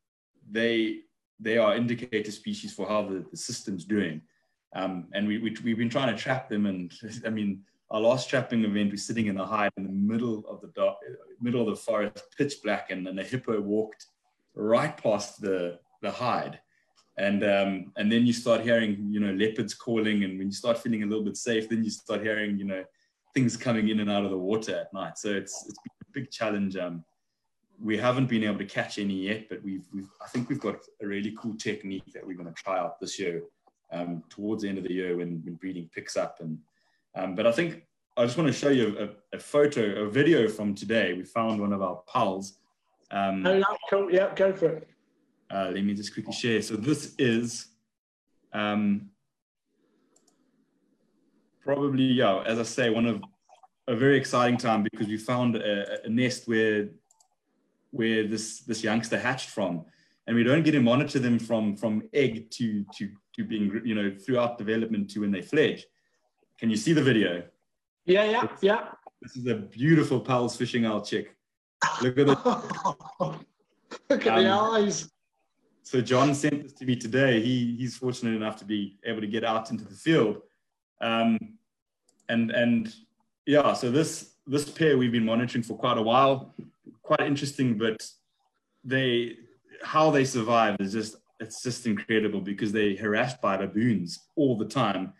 they 0.49 0.99
they 1.39 1.57
are 1.57 1.75
indicator 1.75 2.31
species 2.31 2.73
for 2.73 2.87
how 2.87 3.03
the, 3.03 3.25
the 3.31 3.37
system's 3.37 3.85
doing. 3.85 4.21
Um, 4.75 5.07
and 5.13 5.27
we, 5.27 5.37
we 5.37 5.55
we've 5.63 5.77
been 5.77 5.89
trying 5.89 6.13
to 6.13 6.21
trap 6.21 6.49
them, 6.49 6.65
and 6.65 6.91
I 7.25 7.29
mean 7.29 7.61
our 7.91 8.01
last 8.01 8.29
trapping 8.29 8.65
event, 8.65 8.89
we're 8.89 8.97
sitting 8.97 9.27
in 9.27 9.35
the 9.35 9.45
hide 9.45 9.71
in 9.77 9.83
the 9.83 9.89
middle 9.89 10.43
of 10.49 10.61
the 10.61 10.71
dark, 10.75 10.97
middle 11.39 11.61
of 11.61 11.67
the 11.67 11.81
forest, 11.81 12.23
pitch 12.37 12.55
black, 12.63 12.89
and 12.89 13.05
then 13.05 13.19
a 13.19 13.23
hippo 13.23 13.59
walked 13.61 14.07
right 14.55 14.95
past 14.97 15.39
the 15.41 15.79
the 16.01 16.11
hide 16.11 16.59
and 17.17 17.43
um, 17.43 17.91
and 17.97 18.11
then 18.11 18.25
you 18.25 18.33
start 18.33 18.61
hearing 18.61 19.07
you 19.09 19.19
know 19.19 19.33
leopards 19.33 19.73
calling 19.73 20.23
and 20.23 20.37
when 20.37 20.47
you 20.47 20.53
start 20.53 20.77
feeling 20.77 21.03
a 21.03 21.05
little 21.05 21.23
bit 21.23 21.37
safe 21.37 21.69
then 21.69 21.83
you 21.83 21.89
start 21.89 22.21
hearing 22.21 22.57
you 22.57 22.65
know 22.65 22.83
things 23.33 23.57
coming 23.57 23.89
in 23.89 23.99
and 23.99 24.11
out 24.11 24.23
of 24.23 24.31
the 24.31 24.37
water 24.37 24.75
at 24.75 24.93
night. 24.93 25.17
So 25.17 25.29
it's 25.29 25.65
it's 25.67 25.79
been 25.79 26.01
a 26.01 26.11
big 26.13 26.31
challenge. 26.31 26.75
Um, 26.75 27.03
we 27.81 27.97
haven't 27.97 28.27
been 28.27 28.43
able 28.43 28.59
to 28.59 28.65
catch 28.65 28.99
any 28.99 29.15
yet 29.15 29.49
but 29.49 29.61
we've, 29.63 29.85
we've 29.93 30.09
i 30.23 30.27
think 30.27 30.47
we've 30.47 30.59
got 30.59 30.75
a 31.01 31.07
really 31.07 31.35
cool 31.37 31.55
technique 31.55 32.03
that 32.13 32.25
we're 32.25 32.37
going 32.37 32.47
to 32.47 32.53
try 32.53 32.77
out 32.77 32.99
this 32.99 33.19
year 33.19 33.41
um, 33.91 34.23
towards 34.29 34.63
the 34.63 34.69
end 34.69 34.77
of 34.77 34.83
the 34.83 34.93
year 34.93 35.17
when, 35.17 35.41
when 35.43 35.55
breeding 35.55 35.89
picks 35.93 36.15
up. 36.15 36.37
And 36.39 36.57
um, 37.15 37.35
but 37.35 37.45
i 37.45 37.51
think 37.51 37.83
i 38.15 38.23
just 38.23 38.37
want 38.37 38.47
to 38.47 38.53
show 38.53 38.69
you 38.69 38.95
a, 38.99 39.35
a, 39.35 39.39
photo 39.39 40.03
a 40.03 40.09
video 40.09 40.47
from 40.47 40.75
today. 40.75 41.13
We 41.13 41.23
found 41.23 41.59
one 41.59 41.73
of 41.73 41.81
our 41.81 42.01
Pel's 42.07 42.57
um, 43.11 43.45
oh, 43.45 43.63
cool. 43.89 44.11
yeah 44.11 44.33
go 44.35 44.53
for 44.53 44.67
it 44.67 44.87
uh, 45.53 45.71
let 45.73 45.83
me 45.83 45.93
just 45.93 46.13
quickly 46.13 46.33
share. 46.33 46.61
So 46.61 46.75
this 46.75 47.13
is 47.19 47.67
um, 48.53 49.09
probably, 51.61 52.05
yeah, 52.05 52.41
as 52.45 52.59
I 52.59 52.63
say, 52.63 52.89
one 52.89 53.05
of 53.05 53.21
a 53.87 53.95
very 53.95 54.17
exciting 54.17 54.57
time 54.57 54.83
because 54.83 55.07
we 55.07 55.17
found 55.17 55.55
a, 55.55 56.05
a 56.05 56.09
nest 56.09 56.47
where 56.47 56.89
where 57.91 58.25
this 58.27 58.61
this 58.61 58.83
youngster 58.83 59.19
hatched 59.19 59.49
from, 59.49 59.85
and 60.25 60.35
we 60.35 60.43
don't 60.43 60.63
get 60.63 60.71
to 60.71 60.81
monitor 60.81 61.19
them 61.19 61.37
from 61.37 61.75
from 61.77 62.01
egg 62.13 62.49
to 62.51 62.83
to 62.95 63.09
to 63.35 63.43
being, 63.43 63.81
you 63.85 63.93
know, 63.93 64.11
throughout 64.25 64.57
development 64.57 65.09
to 65.11 65.19
when 65.19 65.31
they 65.31 65.41
fledge. 65.41 65.85
Can 66.57 66.69
you 66.69 66.77
see 66.77 66.93
the 66.93 67.03
video? 67.03 67.43
Yeah, 68.05 68.23
yeah, 68.23 68.47
yeah. 68.61 68.87
This 69.21 69.37
is 69.37 69.45
a 69.47 69.55
beautiful 69.55 70.19
Pel's 70.19 70.55
fishing 70.55 70.85
owl 70.85 71.01
chick. 71.01 71.35
Look 72.01 72.17
at 72.17 72.27
the 72.27 72.35
Look 74.09 74.25
at 74.25 74.37
um, 74.37 74.43
the 74.43 74.49
eyes. 74.49 75.12
So 75.83 76.01
John 76.01 76.33
sent 76.33 76.63
this 76.63 76.73
to 76.73 76.85
me 76.85 76.95
today. 76.95 77.41
He 77.41 77.75
he's 77.77 77.97
fortunate 77.97 78.35
enough 78.35 78.57
to 78.57 78.65
be 78.65 78.97
able 79.03 79.21
to 79.21 79.27
get 79.27 79.43
out 79.43 79.69
into 79.69 79.83
the 79.83 79.93
field. 79.93 80.41
Um, 81.01 81.37
and 82.29 82.51
and 82.51 82.93
yeah, 83.45 83.73
so 83.73 83.91
this 83.91 84.35
this 84.47 84.69
pair 84.69 84.97
we've 84.97 85.11
been 85.11 85.25
monitoring 85.25 85.63
for 85.63 85.77
quite 85.77 85.97
a 85.97 86.01
while. 86.01 86.55
Quite 87.01 87.21
interesting, 87.21 87.77
but 87.77 88.05
they 88.83 89.37
how 89.83 90.09
they 90.09 90.23
survive 90.23 90.77
is 90.79 90.93
just 90.93 91.17
it's 91.39 91.61
just 91.61 91.85
incredible 91.85 92.39
because 92.39 92.71
they're 92.71 92.95
harassed 92.95 93.41
by 93.41 93.57
baboons 93.57 94.19
all 94.35 94.57
the 94.57 94.65
time. 94.65 95.13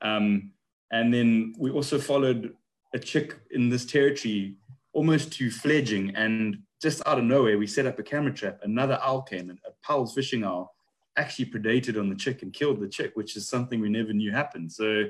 Um, 0.00 0.52
and 0.92 1.12
then 1.12 1.54
we 1.58 1.70
also 1.70 1.98
followed 1.98 2.54
a 2.94 2.98
chick 2.98 3.34
in 3.50 3.68
this 3.68 3.84
territory 3.84 4.54
almost 4.92 5.32
to 5.32 5.50
fledging. 5.50 6.14
And 6.14 6.58
just 6.84 7.00
out 7.06 7.18
of 7.18 7.24
nowhere, 7.24 7.56
we 7.56 7.66
set 7.66 7.86
up 7.86 7.98
a 7.98 8.02
camera 8.02 8.30
trap. 8.30 8.60
Another 8.62 8.98
owl 9.02 9.22
came, 9.22 9.48
and 9.48 9.58
a 9.66 9.70
Pel's 9.82 10.12
fishing 10.12 10.44
owl 10.44 10.74
actually 11.16 11.46
predated 11.46 11.98
on 11.98 12.10
the 12.10 12.14
chick 12.14 12.42
and 12.42 12.52
killed 12.52 12.78
the 12.78 12.88
chick, 12.88 13.12
which 13.14 13.36
is 13.36 13.48
something 13.48 13.80
we 13.80 13.88
never 13.88 14.12
knew 14.12 14.30
happened. 14.30 14.70
So, 14.70 15.04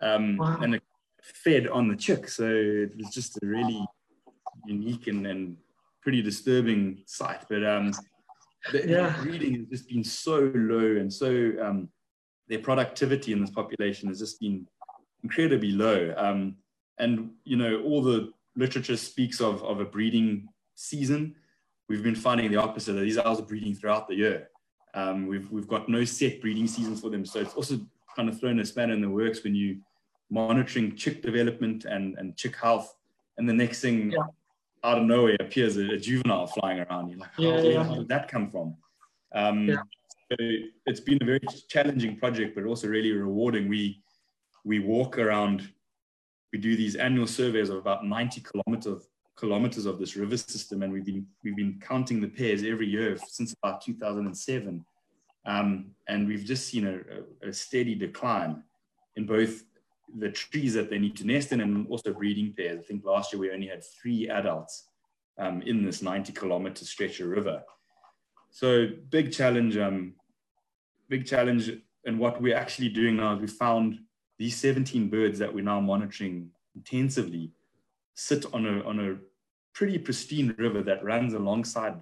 um, 0.00 0.36
wow. 0.36 0.60
and 0.62 0.76
it 0.76 0.82
fed 1.20 1.66
on 1.66 1.88
the 1.88 1.96
chick. 1.96 2.28
So 2.28 2.46
it 2.46 2.96
was 2.96 3.08
just 3.12 3.36
a 3.42 3.46
really 3.46 3.84
unique 4.66 5.08
and, 5.08 5.26
and 5.26 5.56
pretty 6.00 6.22
disturbing 6.22 7.02
sight. 7.06 7.40
But 7.48 7.66
um, 7.66 7.92
the, 8.70 8.88
yeah. 8.88 9.16
breeding 9.20 9.56
has 9.56 9.66
just 9.66 9.88
been 9.88 10.04
so 10.04 10.52
low 10.54 10.96
and 11.00 11.12
so 11.12 11.54
um, 11.60 11.88
their 12.48 12.60
productivity 12.60 13.32
in 13.32 13.40
this 13.40 13.50
population 13.50 14.08
has 14.10 14.20
just 14.20 14.38
been 14.38 14.64
incredibly 15.24 15.72
low. 15.72 16.14
Um, 16.16 16.54
and 16.98 17.32
you 17.42 17.56
know, 17.56 17.82
all 17.82 18.00
the 18.00 18.32
literature 18.54 18.96
speaks 18.96 19.40
of, 19.40 19.60
of 19.64 19.80
a 19.80 19.84
breeding 19.84 20.48
season. 20.74 21.34
We've 21.88 22.02
been 22.02 22.14
finding 22.14 22.50
the 22.50 22.56
opposite. 22.56 22.94
That 22.94 23.02
these 23.02 23.18
owls 23.18 23.40
are 23.40 23.44
breeding 23.44 23.74
throughout 23.74 24.08
the 24.08 24.14
year. 24.14 24.48
Um, 24.94 25.26
we've 25.26 25.50
we've 25.50 25.68
got 25.68 25.88
no 25.88 26.04
set 26.04 26.40
breeding 26.40 26.66
season 26.66 26.96
for 26.96 27.10
them. 27.10 27.24
So 27.24 27.40
it's 27.40 27.54
also 27.54 27.80
kind 28.16 28.28
of 28.28 28.38
thrown 28.38 28.60
a 28.60 28.64
spanner 28.64 28.94
in 28.94 29.00
the 29.00 29.10
works 29.10 29.42
when 29.42 29.54
you 29.54 29.80
monitoring 30.30 30.96
chick 30.96 31.22
development 31.22 31.84
and, 31.84 32.16
and 32.18 32.36
chick 32.36 32.56
health, 32.56 32.94
and 33.38 33.48
the 33.48 33.52
next 33.52 33.80
thing 33.80 34.12
yeah 34.12 34.18
out 34.84 34.98
of 34.98 35.04
nowhere 35.04 35.36
appears 35.40 35.76
a, 35.76 35.92
a 35.92 35.98
juvenile 35.98 36.46
flying 36.46 36.80
around. 36.80 37.08
You're 37.08 37.18
like, 37.18 37.30
yeah, 37.38 37.60
yeah. 37.60 37.82
how 37.82 37.94
did 37.94 38.08
that 38.08 38.28
come 38.28 38.50
from? 38.50 38.76
Um, 39.34 39.70
so 40.30 40.36
it's 40.86 41.00
been 41.00 41.18
a 41.22 41.24
very 41.24 41.40
challenging 41.68 42.16
project, 42.16 42.54
but 42.54 42.64
also 42.64 42.86
really 42.86 43.10
rewarding. 43.12 43.68
We 43.68 44.02
we 44.64 44.78
walk 44.78 45.18
around, 45.18 45.68
we 46.52 46.58
do 46.58 46.76
these 46.76 46.96
annual 46.96 47.26
surveys 47.26 47.68
of 47.68 47.76
about 47.76 48.06
90 48.06 48.42
kilometers 48.42 49.08
kilometers 49.36 49.86
of 49.86 49.98
this 49.98 50.16
river 50.16 50.36
system, 50.36 50.82
and 50.82 50.92
we've 50.92 51.04
been 51.04 51.26
we've 51.42 51.56
been 51.56 51.80
counting 51.80 52.20
the 52.20 52.28
pairs 52.28 52.62
every 52.62 52.86
year 52.86 53.16
since 53.28 53.54
about 53.62 53.80
2007, 53.82 54.84
um, 55.46 55.86
and 56.08 56.26
we've 56.26 56.44
just 56.44 56.68
seen 56.68 56.86
a, 56.86 57.48
a, 57.48 57.52
steady 57.52 57.94
decline 57.94 58.62
in 59.16 59.26
both 59.26 59.64
the 60.18 60.30
trees 60.30 60.74
that 60.74 60.90
they 60.90 60.98
need 60.98 61.16
to 61.16 61.26
nest 61.26 61.52
in 61.52 61.60
and 61.60 61.86
also 61.88 62.12
breeding 62.12 62.54
pairs. 62.56 62.78
I 62.78 62.82
think 62.82 63.04
last 63.04 63.32
year 63.32 63.40
we 63.40 63.50
only 63.50 63.66
had 63.66 63.82
three 63.84 64.28
adults 64.28 64.88
um, 65.38 65.62
in 65.62 65.84
this 65.84 66.02
90 66.02 66.32
kilometer 66.32 66.84
stretch 66.84 67.20
of 67.20 67.28
river. 67.28 67.62
So 68.50 68.86
big 69.10 69.32
challenge, 69.32 69.76
um, 69.76 70.14
big 71.08 71.26
challenge. 71.26 71.70
And 72.06 72.18
what 72.18 72.40
we're 72.40 72.56
actually 72.56 72.90
doing 72.90 73.16
now 73.16 73.34
is 73.34 73.40
we 73.40 73.46
found 73.48 73.98
these 74.38 74.56
17 74.56 75.08
birds 75.08 75.38
that 75.40 75.52
we're 75.52 75.64
now 75.64 75.80
monitoring 75.80 76.50
intensively 76.76 77.50
sit 78.14 78.46
on 78.52 78.66
a, 78.66 78.82
on 78.84 79.00
a 79.00 79.16
pretty 79.72 79.98
pristine 79.98 80.54
river 80.58 80.82
that 80.82 81.04
runs 81.04 81.34
alongside 81.34 82.00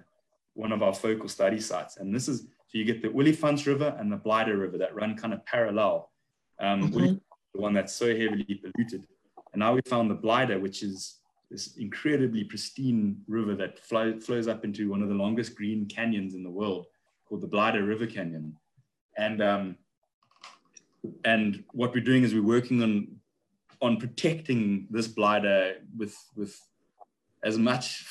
one 0.53 0.71
of 0.71 0.83
our 0.83 0.93
focal 0.93 1.27
study 1.27 1.59
sites. 1.59 1.97
And 1.97 2.13
this 2.13 2.27
is, 2.27 2.41
so 2.67 2.77
you 2.77 2.85
get 2.85 3.01
the 3.01 3.09
Olifants 3.09 3.65
River 3.65 3.95
and 3.99 4.11
the 4.11 4.17
Blyde 4.17 4.47
River 4.47 4.77
that 4.77 4.95
run 4.95 5.15
kind 5.15 5.33
of 5.33 5.45
parallel. 5.45 6.11
Um, 6.59 6.91
mm-hmm 6.91 7.13
the 7.53 7.61
one 7.61 7.73
that's 7.73 7.93
so 7.93 8.07
heavily 8.07 8.43
polluted. 8.43 9.07
And 9.53 9.59
now 9.59 9.73
we 9.73 9.81
found 9.85 10.09
the 10.09 10.15
Blyde, 10.15 10.59
which 10.61 10.83
is 10.83 11.19
this 11.51 11.77
incredibly 11.77 12.43
pristine 12.43 13.17
river 13.27 13.55
that 13.55 13.79
flow, 13.79 14.19
flows 14.19 14.47
up 14.47 14.65
into 14.65 14.89
one 14.89 15.03
of 15.03 15.09
the 15.09 15.15
longest 15.15 15.55
green 15.55 15.85
canyons 15.85 16.33
in 16.33 16.43
the 16.43 16.49
world 16.49 16.87
called 17.25 17.41
the 17.41 17.47
Blyde 17.47 17.75
River 17.75 18.07
Canyon. 18.07 18.57
And, 19.17 19.41
um, 19.41 19.77
and 21.25 21.63
what 21.73 21.93
we're 21.93 22.03
doing 22.03 22.23
is 22.23 22.33
we're 22.33 22.41
working 22.41 22.81
on, 22.81 23.07
on 23.83 23.97
protecting 23.97 24.87
this 24.89 25.07
Blyde 25.07 25.75
with, 25.95 26.17
with 26.35 26.59
as 27.43 27.57
much 27.57 28.05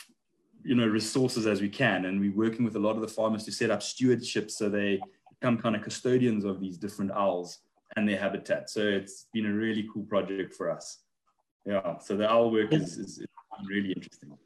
you 0.64 0.74
know, 0.74 0.86
resources 0.86 1.46
as 1.46 1.60
we 1.60 1.68
can. 1.68 2.04
And 2.04 2.20
we're 2.20 2.36
working 2.36 2.64
with 2.64 2.76
a 2.76 2.78
lot 2.78 2.94
of 2.94 3.00
the 3.00 3.08
farmers 3.08 3.44
to 3.44 3.52
set 3.52 3.70
up 3.70 3.80
stewardships 3.80 4.52
so 4.52 4.68
they 4.68 5.00
become 5.40 5.58
kind 5.58 5.74
of 5.74 5.82
custodians 5.82 6.44
of 6.44 6.60
these 6.60 6.76
different 6.76 7.10
owls 7.10 7.58
and 7.96 8.08
their 8.08 8.18
habitat. 8.18 8.70
So 8.70 8.82
it's 8.82 9.26
been 9.32 9.46
a 9.46 9.52
really 9.52 9.88
cool 9.92 10.04
project 10.04 10.54
for 10.54 10.70
us. 10.70 10.98
Yeah, 11.64 11.98
so 11.98 12.16
the 12.16 12.30
owl 12.30 12.50
work 12.50 12.72
is, 12.72 12.98
is, 12.98 13.18
is 13.18 13.26
really 13.66 13.92
interesting. 13.92 14.36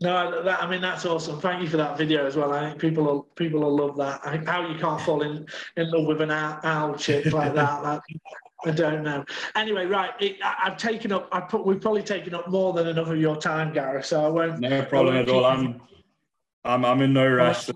No, 0.00 0.42
that, 0.42 0.62
I 0.62 0.68
mean 0.68 0.80
that's 0.80 1.06
awesome. 1.06 1.40
Thank 1.40 1.62
you 1.62 1.68
for 1.68 1.76
that 1.76 1.96
video 1.96 2.26
as 2.26 2.36
well. 2.36 2.52
I 2.52 2.68
think 2.68 2.80
people 2.80 3.04
will 3.04 3.22
people 3.36 3.60
will 3.60 3.76
love 3.76 3.96
that. 3.96 4.20
I, 4.24 4.36
how 4.44 4.66
you 4.68 4.76
can't 4.78 5.00
fall 5.00 5.22
in, 5.22 5.46
in 5.76 5.90
love 5.90 6.06
with 6.06 6.20
an 6.20 6.32
owl, 6.32 6.60
owl 6.64 6.94
chick 6.96 7.32
like 7.32 7.54
that, 7.54 7.82
that. 7.82 8.02
I 8.66 8.70
don't 8.70 9.02
know. 9.02 9.24
Anyway, 9.54 9.86
right. 9.86 10.10
It, 10.20 10.36
I, 10.42 10.54
have 10.64 10.76
taken 10.76 11.12
up. 11.12 11.28
I 11.32 11.40
put. 11.40 11.66
We've 11.66 11.80
probably 11.80 12.02
taken 12.02 12.34
up 12.34 12.48
more 12.48 12.72
than 12.72 12.86
enough 12.88 13.08
of 13.08 13.18
your 13.18 13.36
time, 13.36 13.72
Gareth. 13.72 14.06
So 14.06 14.24
I 14.24 14.28
won't. 14.28 14.60
No 14.60 14.84
problem 14.84 15.14
won't 15.14 15.28
at 15.28 15.34
all. 15.34 15.44
I'm, 15.44 15.80
I'm. 16.64 16.84
I'm 16.84 17.00
in 17.02 17.12
no 17.12 17.28
rush. 17.28 17.70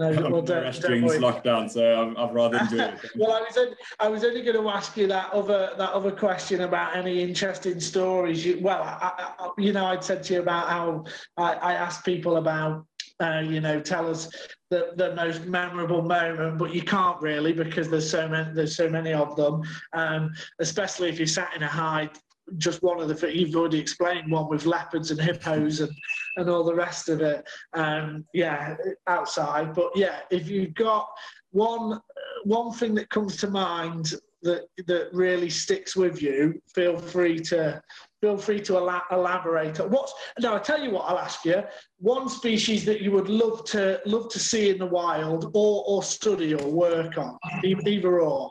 No, 0.00 0.08
I'm 0.08 0.32
well, 0.32 0.40
don't, 0.40 0.80
during 0.80 1.06
this 1.06 1.18
lockdown, 1.18 1.70
so 1.70 2.14
i 2.16 2.24
would 2.24 2.34
rather 2.34 2.58
do 2.70 2.80
it. 2.80 2.94
well, 3.16 3.32
I 3.32 3.40
was 3.40 3.58
only, 3.58 3.76
I 3.98 4.08
was 4.08 4.24
only 4.24 4.40
going 4.40 4.56
to 4.56 4.70
ask 4.70 4.96
you 4.96 5.06
that 5.08 5.30
other 5.30 5.74
that 5.76 5.90
other 5.90 6.10
question 6.10 6.62
about 6.62 6.96
any 6.96 7.22
interesting 7.22 7.78
stories. 7.80 8.46
You, 8.46 8.60
well, 8.62 8.82
I, 8.82 9.34
I, 9.38 9.50
you 9.58 9.74
know, 9.74 9.84
I'd 9.84 10.02
said 10.02 10.22
to 10.24 10.34
you 10.34 10.40
about 10.40 10.70
how 10.70 11.04
I, 11.36 11.52
I 11.52 11.72
asked 11.74 12.06
people 12.06 12.38
about, 12.38 12.86
uh, 13.20 13.42
you 13.44 13.60
know, 13.60 13.80
tell 13.80 14.08
us 14.08 14.28
the, 14.70 14.92
the 14.96 15.14
most 15.14 15.44
memorable 15.44 16.02
moment, 16.02 16.58
but 16.58 16.74
you 16.74 16.82
can't 16.82 17.20
really 17.20 17.52
because 17.52 17.90
there's 17.90 18.10
so 18.10 18.28
many 18.28 18.52
there's 18.54 18.76
so 18.76 18.88
many 18.88 19.12
of 19.12 19.36
them. 19.36 19.62
Um, 19.92 20.32
especially 20.60 21.08
if 21.08 21.18
you're 21.18 21.26
sat 21.26 21.54
in 21.54 21.62
a 21.62 21.68
hide 21.68 22.10
just 22.56 22.82
one 22.82 23.00
of 23.00 23.08
the 23.08 23.34
you've 23.34 23.54
already 23.54 23.78
explained 23.78 24.30
one 24.30 24.48
with 24.48 24.66
leopards 24.66 25.10
and 25.10 25.20
hippos 25.20 25.80
and 25.80 25.92
and 26.36 26.48
all 26.48 26.64
the 26.64 26.74
rest 26.74 27.08
of 27.08 27.20
it 27.20 27.46
um 27.74 28.24
yeah 28.34 28.74
outside 29.06 29.74
but 29.74 29.90
yeah 29.94 30.20
if 30.30 30.48
you've 30.48 30.74
got 30.74 31.08
one 31.52 32.00
one 32.44 32.72
thing 32.72 32.94
that 32.94 33.08
comes 33.08 33.36
to 33.36 33.48
mind 33.48 34.14
that 34.42 34.66
that 34.86 35.08
really 35.12 35.50
sticks 35.50 35.94
with 35.94 36.22
you 36.22 36.60
feel 36.74 36.98
free 36.98 37.38
to 37.38 37.80
feel 38.20 38.36
free 38.36 38.60
to 38.60 38.76
elaborate 38.76 39.78
what's 39.88 40.12
now 40.40 40.54
i 40.54 40.58
tell 40.58 40.82
you 40.82 40.90
what 40.90 41.08
i'll 41.08 41.18
ask 41.18 41.44
you 41.44 41.62
one 41.98 42.28
species 42.28 42.84
that 42.84 43.00
you 43.00 43.10
would 43.10 43.28
love 43.28 43.64
to 43.64 44.00
love 44.04 44.28
to 44.28 44.38
see 44.38 44.70
in 44.70 44.78
the 44.78 44.86
wild 44.86 45.50
or 45.54 45.84
or 45.86 46.02
study 46.02 46.54
or 46.54 46.70
work 46.70 47.16
on 47.16 47.38
either 47.64 48.20
or 48.20 48.50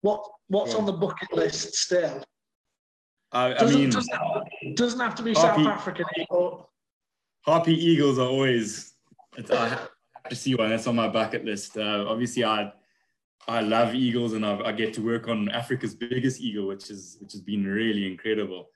what 0.00 0.26
what's 0.48 0.72
yeah. 0.72 0.78
on 0.78 0.86
the 0.86 0.92
bucket 0.92 1.32
list 1.32 1.74
still 1.74 2.24
I, 3.34 3.52
I 3.52 3.64
mean, 3.64 3.90
doesn't, 3.90 4.76
doesn't, 4.76 5.00
have 5.00 5.16
to 5.16 5.22
be 5.24 5.32
harpy, 5.32 5.64
South 5.64 5.72
African 5.72 6.06
eagle. 6.16 6.70
Harpy 7.44 7.74
eagles 7.74 8.16
are 8.16 8.28
always. 8.28 8.94
I 9.50 9.68
have 9.68 9.88
to 10.30 10.36
see 10.36 10.54
one. 10.54 10.70
That's 10.70 10.86
on 10.86 10.94
my 10.94 11.08
bucket 11.08 11.44
list. 11.44 11.76
Uh, 11.76 12.04
obviously, 12.08 12.44
I 12.44 12.72
I 13.48 13.60
love 13.60 13.92
eagles, 13.92 14.34
and 14.34 14.46
I've, 14.46 14.60
i 14.60 14.70
get 14.70 14.94
to 14.94 15.00
work 15.00 15.26
on 15.26 15.48
Africa's 15.48 15.96
biggest 15.96 16.40
eagle, 16.40 16.68
which 16.68 16.90
is 16.90 17.18
which 17.20 17.32
has 17.32 17.40
been 17.40 17.66
really 17.66 18.06
incredible. 18.06 18.68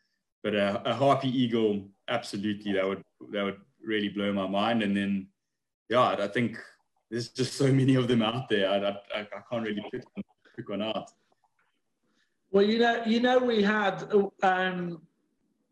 But 0.49 0.55
a, 0.55 0.91
a 0.93 0.95
harpy 0.95 1.29
eagle, 1.29 1.87
absolutely, 2.09 2.73
that 2.73 2.89
would 2.89 3.03
that 3.33 3.45
would 3.45 3.61
really 3.85 4.09
blow 4.09 4.33
my 4.33 4.47
mind. 4.47 4.83
And 4.83 4.97
then, 4.97 5.27
yeah, 5.91 6.17
I 6.19 6.27
think 6.27 6.57
there's 7.11 7.29
just 7.29 7.53
so 7.53 7.71
many 7.71 7.97
of 7.97 8.09
them 8.09 8.23
out 8.23 8.49
there. 8.49 8.67
I, 8.71 8.79
I, 9.15 9.21
I 9.21 9.41
can't 9.51 9.63
really 9.63 9.85
pick 9.93 10.05
one, 10.15 10.25
pick 10.57 10.69
one 10.71 10.81
out. 10.81 11.11
Well, 12.51 12.65
you 12.65 12.79
know, 12.79 13.03
you 13.05 13.21
know, 13.21 13.39
we 13.39 13.63
had 13.63 14.11
um, 14.43 15.03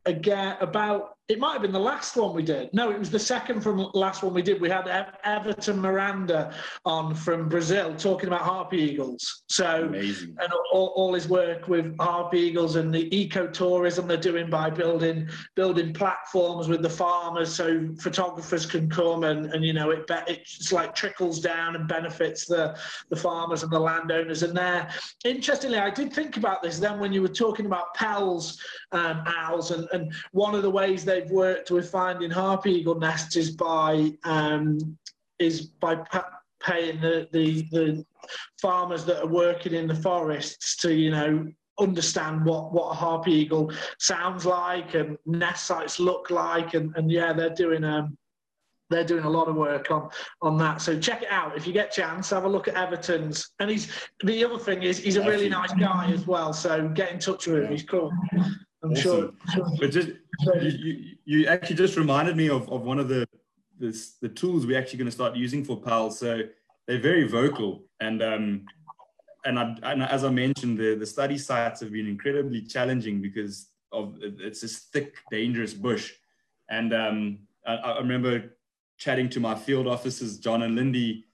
again 0.04 0.58
about 0.60 1.15
it 1.28 1.40
might 1.40 1.54
have 1.54 1.62
been 1.62 1.72
the 1.72 1.78
last 1.78 2.16
one 2.16 2.34
we 2.34 2.42
did. 2.42 2.72
No, 2.72 2.92
it 2.92 2.98
was 2.98 3.10
the 3.10 3.18
second 3.18 3.60
from 3.60 3.90
last 3.94 4.22
one 4.22 4.32
we 4.32 4.42
did. 4.42 4.60
We 4.60 4.70
had 4.70 4.86
Everton 5.24 5.80
Miranda 5.80 6.54
on 6.84 7.16
from 7.16 7.48
Brazil 7.48 7.96
talking 7.96 8.28
about 8.28 8.42
harpy 8.42 8.78
eagles. 8.78 9.42
So 9.48 9.86
Amazing. 9.86 10.36
and 10.40 10.52
all, 10.72 10.92
all 10.94 11.14
his 11.14 11.28
work 11.28 11.66
with 11.66 11.98
harpy 11.98 12.38
eagles 12.38 12.76
and 12.76 12.94
the 12.94 13.10
ecotourism 13.10 14.06
they're 14.06 14.16
doing 14.16 14.48
by 14.48 14.70
building 14.70 15.28
building 15.56 15.92
platforms 15.92 16.68
with 16.68 16.82
the 16.82 16.90
farmers 16.90 17.52
so 17.52 17.88
photographers 17.98 18.64
can 18.64 18.88
come 18.88 19.24
and, 19.24 19.46
and 19.52 19.64
you 19.64 19.72
know 19.72 19.90
it 19.90 20.08
it's 20.28 20.70
like 20.70 20.94
trickles 20.94 21.40
down 21.40 21.74
and 21.74 21.88
benefits 21.88 22.46
the 22.46 22.78
the 23.10 23.16
farmers 23.16 23.64
and 23.64 23.72
the 23.72 23.80
landowners. 23.80 24.44
And 24.44 24.56
there, 24.56 24.88
interestingly, 25.24 25.78
I 25.78 25.90
did 25.90 26.12
think 26.12 26.36
about 26.36 26.62
this 26.62 26.78
then 26.78 27.00
when 27.00 27.12
you 27.12 27.22
were 27.22 27.28
talking 27.28 27.66
about 27.66 27.94
Pel's 27.94 28.60
um, 28.92 29.24
owls 29.26 29.72
and, 29.72 29.88
and 29.92 30.12
one 30.30 30.54
of 30.54 30.62
the 30.62 30.70
ways 30.70 31.04
they 31.04 31.15
they've 31.16 31.30
worked 31.30 31.70
with 31.70 31.90
finding 31.90 32.30
harpy 32.30 32.72
eagle 32.72 32.94
nests 32.94 33.36
is 33.36 33.50
by 33.50 34.12
um, 34.24 34.98
is 35.38 35.62
by 35.62 35.96
paying 36.62 37.00
the, 37.00 37.28
the 37.32 37.62
the 37.70 38.04
farmers 38.60 39.04
that 39.04 39.22
are 39.22 39.28
working 39.28 39.74
in 39.74 39.86
the 39.86 39.94
forests 39.94 40.76
to 40.76 40.92
you 40.92 41.10
know 41.10 41.46
understand 41.78 42.44
what 42.44 42.72
what 42.72 42.90
a 42.90 42.94
harpy 42.94 43.32
eagle 43.32 43.70
sounds 43.98 44.46
like 44.46 44.94
and 44.94 45.16
nest 45.26 45.66
sites 45.66 45.98
look 45.98 46.30
like. 46.30 46.74
And, 46.74 46.94
and 46.96 47.10
yeah 47.10 47.32
they're 47.32 47.54
doing 47.54 47.84
um 47.84 48.16
they're 48.88 49.04
doing 49.04 49.24
a 49.24 49.30
lot 49.30 49.48
of 49.48 49.56
work 49.56 49.90
on 49.90 50.08
on 50.42 50.56
that. 50.58 50.80
So 50.80 50.98
check 50.98 51.22
it 51.22 51.30
out. 51.30 51.56
If 51.56 51.66
you 51.66 51.72
get 51.72 51.88
a 51.88 52.00
chance 52.00 52.30
have 52.30 52.44
a 52.44 52.48
look 52.48 52.68
at 52.68 52.74
everton's. 52.74 53.50
And 53.58 53.70
he's 53.70 53.90
the 54.24 54.44
other 54.44 54.58
thing 54.58 54.82
is 54.82 54.98
he's 54.98 55.16
a 55.16 55.26
really 55.26 55.48
nice 55.48 55.72
guy 55.72 56.10
as 56.12 56.26
well. 56.26 56.52
So 56.52 56.88
get 56.88 57.12
in 57.12 57.18
touch 57.18 57.46
with 57.46 57.64
him. 57.64 57.72
He's 57.72 57.82
cool. 57.82 58.10
I'm 58.82 58.92
awesome. 58.92 59.36
sure. 59.52 59.66
But 59.78 59.90
just 59.90 60.10
you, 60.40 61.16
you, 61.24 61.46
actually 61.46 61.76
just 61.76 61.96
reminded 61.96 62.36
me 62.36 62.48
of, 62.48 62.68
of 62.70 62.82
one 62.82 62.98
of 62.98 63.08
the 63.08 63.26
this, 63.78 64.16
the 64.22 64.28
tools 64.28 64.66
we're 64.66 64.78
actually 64.78 64.98
going 64.98 65.06
to 65.06 65.12
start 65.12 65.36
using 65.36 65.64
for 65.64 65.80
PAL. 65.80 66.10
So 66.10 66.42
they're 66.86 67.00
very 67.00 67.26
vocal, 67.28 67.84
and 68.00 68.22
um, 68.22 68.66
and, 69.46 69.58
I, 69.58 69.76
and 69.82 70.02
as 70.02 70.24
I 70.24 70.30
mentioned, 70.30 70.78
the, 70.78 70.96
the 70.96 71.06
study 71.06 71.38
sites 71.38 71.80
have 71.80 71.92
been 71.92 72.08
incredibly 72.08 72.62
challenging 72.62 73.22
because 73.22 73.68
of 73.92 74.16
it's 74.20 74.60
this 74.60 74.86
thick, 74.92 75.14
dangerous 75.30 75.72
bush. 75.72 76.12
And 76.68 76.92
um, 76.92 77.38
I, 77.66 77.74
I, 77.76 77.98
remember 77.98 78.56
chatting 78.98 79.28
to 79.30 79.40
my 79.40 79.54
field 79.54 79.86
officers, 79.86 80.38
John 80.38 80.62
and 80.62 80.74
Lindy. 80.74 81.24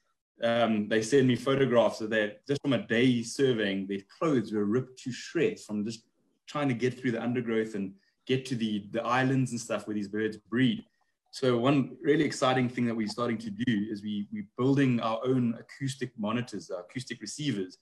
Um, 0.43 0.89
they 0.89 1.03
sent 1.03 1.27
me 1.27 1.37
photographs 1.37 2.01
of 2.01 2.11
that 2.11 2.47
just 2.47 2.61
from 2.61 2.75
a 2.75 2.87
day 2.87 3.23
surveying. 3.23 3.87
Their 3.87 4.01
clothes 4.19 4.53
were 4.53 4.65
ripped 4.65 4.99
to 5.05 5.13
shreds 5.13 5.65
from 5.65 5.85
just 5.85 6.05
trying 6.47 6.69
to 6.69 6.75
get 6.75 6.99
through 6.99 7.13
the 7.13 7.23
undergrowth 7.23 7.75
and 7.75 7.95
get 8.27 8.45
to 8.47 8.55
the, 8.55 8.87
the 8.93 9.03
islands 9.03 9.51
and 9.51 9.61
stuff 9.61 9.87
where 9.87 9.95
these 9.95 10.09
birds 10.09 10.37
breed. 10.37 10.85
So 11.31 11.57
one 11.57 11.97
really 12.03 12.25
exciting 12.25 12.69
thing 12.69 12.85
that 12.87 12.95
we're 12.95 13.09
starting 13.09 13.39
to 13.39 13.51
do 13.51 13.87
is 13.91 14.03
we, 14.03 14.29
we're 14.33 14.47
building 14.59 15.01
our 15.01 15.19
own 15.25 15.55
acoustic 15.59 16.13
monitors, 16.19 16.71
our 16.71 16.81
acoustic 16.81 17.21
receivers. 17.21 17.79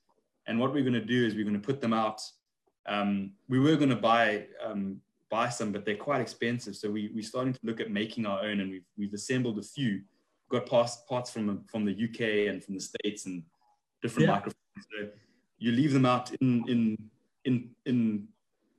And 0.46 0.58
what 0.58 0.72
we're 0.72 0.82
going 0.82 0.94
to 0.94 1.04
do 1.04 1.26
is 1.26 1.34
we're 1.34 1.44
going 1.44 1.60
to 1.60 1.66
put 1.66 1.80
them 1.80 1.92
out. 1.92 2.22
Um, 2.86 3.32
we 3.48 3.58
were 3.58 3.76
going 3.76 3.90
to 3.90 3.96
buy 3.96 4.46
um, 4.64 5.00
buy 5.30 5.48
some, 5.48 5.72
but 5.72 5.84
they're 5.84 5.96
quite 5.96 6.20
expensive. 6.20 6.76
So 6.76 6.90
we, 6.90 7.10
we're 7.14 7.22
starting 7.22 7.52
to 7.52 7.60
look 7.62 7.80
at 7.80 7.90
making 7.90 8.26
our 8.26 8.42
own, 8.42 8.60
and 8.60 8.70
we've, 8.70 8.84
we've 8.98 9.14
assembled 9.14 9.58
a 9.58 9.62
few. 9.62 10.02
We've 10.50 10.60
got 10.60 10.68
parts, 10.68 10.96
parts 11.08 11.30
from, 11.30 11.64
from 11.70 11.84
the 11.84 11.92
UK 11.92 12.52
and 12.52 12.62
from 12.62 12.74
the 12.74 12.80
States 12.80 13.26
and 13.26 13.42
different 14.02 14.26
yeah. 14.26 14.34
microphones. 14.34 14.56
So 14.78 15.08
you 15.58 15.72
leave 15.72 15.92
them 15.92 16.04
out 16.04 16.32
in, 16.40 16.64
in, 16.68 16.98
in, 17.44 17.70
in 17.86 18.28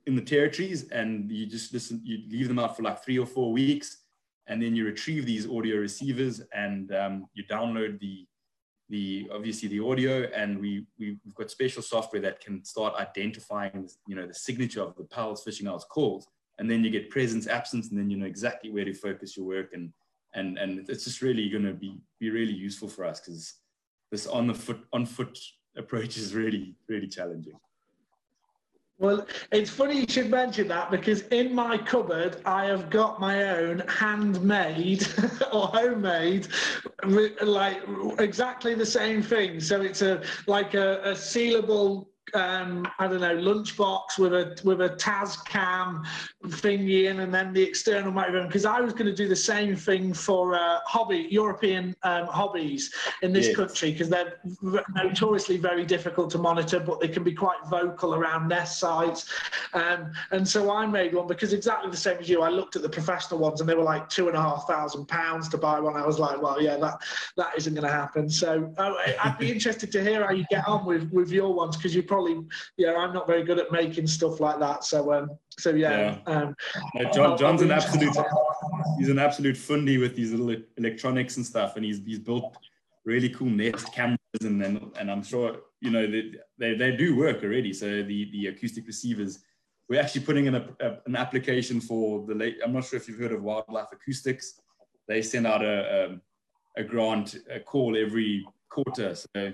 in 0.06 0.16
the 0.16 0.22
territories 0.22 0.88
and 0.90 1.30
you 1.30 1.46
just 1.46 1.72
listen, 1.72 2.00
you 2.04 2.18
leave 2.28 2.48
them 2.48 2.58
out 2.58 2.76
for 2.76 2.82
like 2.82 3.04
three 3.04 3.18
or 3.18 3.26
four 3.26 3.52
weeks 3.52 3.98
and 4.48 4.60
then 4.60 4.74
you 4.74 4.84
retrieve 4.84 5.24
these 5.24 5.48
audio 5.48 5.76
receivers 5.76 6.42
and 6.54 6.92
um, 6.94 7.26
you 7.34 7.44
download 7.44 7.98
the 8.00 8.26
the 8.88 9.26
obviously 9.32 9.68
the 9.68 9.80
audio 9.80 10.24
and 10.34 10.58
we, 10.58 10.84
we 10.98 11.16
have 11.24 11.34
got 11.34 11.50
special 11.50 11.80
software 11.82 12.20
that 12.20 12.40
can 12.40 12.62
start 12.64 12.94
identifying 12.96 13.88
you 14.06 14.14
know 14.14 14.26
the 14.26 14.34
signature 14.34 14.82
of 14.82 14.94
the 14.96 15.04
Pel's 15.04 15.42
fishing 15.42 15.66
owl's 15.66 15.84
calls 15.84 16.26
and 16.58 16.70
then 16.70 16.84
you 16.84 16.90
get 16.90 17.08
presence 17.08 17.46
absence 17.46 17.90
and 17.90 17.98
then 17.98 18.10
you 18.10 18.18
know 18.18 18.26
exactly 18.26 18.70
where 18.70 18.84
to 18.84 18.92
focus 18.92 19.36
your 19.36 19.46
work 19.46 19.72
and 19.72 19.92
and 20.34 20.58
and 20.58 20.88
it's 20.90 21.04
just 21.04 21.22
really 21.22 21.48
going 21.48 21.64
to 21.64 21.72
be 21.72 21.96
be 22.20 22.30
really 22.30 22.52
useful 22.52 22.88
for 22.88 23.04
us 23.04 23.20
because 23.20 23.54
this 24.10 24.26
on 24.26 24.46
the 24.46 24.54
foot 24.54 24.80
on 24.92 25.06
foot 25.06 25.38
approach 25.76 26.18
is 26.18 26.34
really 26.34 26.74
really 26.88 27.08
challenging 27.08 27.54
well, 29.02 29.26
it's 29.50 29.68
funny 29.68 29.98
you 29.98 30.06
should 30.08 30.30
mention 30.30 30.68
that 30.68 30.88
because 30.90 31.22
in 31.28 31.52
my 31.52 31.76
cupboard 31.76 32.36
I 32.44 32.66
have 32.66 32.88
got 32.88 33.18
my 33.18 33.42
own 33.42 33.82
handmade 33.88 35.04
or 35.52 35.66
homemade, 35.66 36.46
like 37.42 37.82
exactly 38.20 38.74
the 38.74 38.86
same 38.86 39.20
thing. 39.20 39.58
So 39.58 39.82
it's 39.82 40.02
a 40.02 40.22
like 40.46 40.74
a, 40.74 41.02
a 41.02 41.12
sealable 41.14 42.06
um, 42.34 42.86
I 42.98 43.08
don't 43.08 43.20
know, 43.20 43.36
lunchbox 43.36 44.18
with 44.18 44.32
a 44.32 44.58
with 44.64 44.80
a 44.80 44.90
Tascam 44.90 46.04
thingy 46.46 47.10
in, 47.10 47.20
and 47.20 47.32
then 47.32 47.52
the 47.52 47.62
external 47.62 48.10
microphone. 48.10 48.46
Because 48.46 48.64
I 48.64 48.80
was 48.80 48.92
going 48.92 49.06
to 49.06 49.14
do 49.14 49.28
the 49.28 49.36
same 49.36 49.76
thing 49.76 50.14
for 50.14 50.54
uh, 50.54 50.78
hobby 50.86 51.28
European 51.30 51.94
um, 52.04 52.26
hobbies 52.26 52.94
in 53.22 53.32
this 53.32 53.48
yes. 53.48 53.56
country 53.56 53.92
because 53.92 54.08
they're 54.08 54.38
notoriously 54.94 55.56
very 55.56 55.84
difficult 55.84 56.30
to 56.30 56.38
monitor, 56.38 56.80
but 56.80 57.00
they 57.00 57.08
can 57.08 57.22
be 57.22 57.34
quite 57.34 57.58
vocal 57.68 58.14
around 58.14 58.48
nest 58.48 58.78
sites. 58.78 59.28
Um, 59.74 60.12
and 60.30 60.46
so 60.46 60.72
I 60.72 60.86
made 60.86 61.14
one 61.14 61.26
because 61.26 61.52
exactly 61.52 61.90
the 61.90 61.96
same 61.96 62.18
as 62.18 62.28
you. 62.28 62.42
I 62.42 62.48
looked 62.48 62.76
at 62.76 62.82
the 62.82 62.88
professional 62.88 63.40
ones, 63.40 63.60
and 63.60 63.68
they 63.68 63.74
were 63.74 63.82
like 63.82 64.08
two 64.08 64.28
and 64.28 64.36
a 64.36 64.40
half 64.40 64.66
thousand 64.66 65.06
pounds 65.06 65.48
to 65.50 65.58
buy 65.58 65.80
one. 65.80 65.96
I 65.96 66.06
was 66.06 66.18
like, 66.18 66.40
well, 66.40 66.62
yeah, 66.62 66.76
that 66.78 67.02
that 67.36 67.50
isn't 67.56 67.74
going 67.74 67.86
to 67.86 67.92
happen. 67.92 68.30
So 68.30 68.72
oh, 68.78 68.96
I'd 69.22 69.38
be 69.38 69.50
interested 69.50 69.92
to 69.92 70.02
hear 70.02 70.24
how 70.24 70.32
you 70.32 70.44
get 70.50 70.66
on 70.66 70.86
with 70.86 71.10
with 71.12 71.30
your 71.30 71.52
ones 71.52 71.76
because 71.76 71.94
you 71.94 72.02
probably 72.12 72.42
yeah 72.76 72.94
i'm 72.94 73.14
not 73.14 73.26
very 73.26 73.42
good 73.42 73.58
at 73.58 73.72
making 73.72 74.06
stuff 74.06 74.38
like 74.38 74.58
that 74.60 74.84
so 74.84 75.12
um 75.14 75.30
so 75.58 75.70
yeah, 75.70 76.18
yeah. 76.26 76.34
Um, 76.34 76.54
John, 77.14 77.38
john's 77.38 77.62
an 77.62 77.70
absolute 77.70 78.14
he's 78.98 79.08
an 79.08 79.18
absolute 79.18 79.56
fundy 79.56 79.96
with 79.96 80.14
these 80.14 80.30
little 80.32 80.62
electronics 80.76 81.38
and 81.38 81.46
stuff 81.46 81.76
and 81.76 81.84
he's 81.86 82.02
he's 82.04 82.18
built 82.18 82.54
really 83.06 83.30
cool 83.30 83.48
nest 83.48 83.94
cameras 83.94 84.18
and 84.42 84.62
and, 84.62 84.92
and 84.98 85.10
i'm 85.10 85.22
sure 85.22 85.56
you 85.80 85.90
know 85.90 86.06
they, 86.06 86.32
they 86.58 86.74
they 86.74 86.94
do 86.94 87.16
work 87.16 87.42
already 87.42 87.72
so 87.72 87.86
the 88.02 88.30
the 88.32 88.48
acoustic 88.48 88.86
receivers 88.86 89.38
we're 89.88 90.00
actually 90.00 90.20
putting 90.20 90.46
in 90.46 90.54
a, 90.54 90.68
a, 90.80 90.98
an 91.06 91.16
application 91.16 91.80
for 91.80 92.26
the 92.26 92.34
late 92.34 92.58
i'm 92.62 92.74
not 92.74 92.84
sure 92.84 92.98
if 92.98 93.08
you've 93.08 93.18
heard 93.18 93.32
of 93.32 93.42
wildlife 93.42 93.88
acoustics 93.90 94.60
they 95.08 95.22
send 95.22 95.46
out 95.46 95.64
a, 95.64 96.18
a, 96.76 96.80
a 96.82 96.84
grant 96.84 97.36
a 97.50 97.58
call 97.58 97.96
every 97.96 98.46
quarter 98.68 99.14
so 99.14 99.52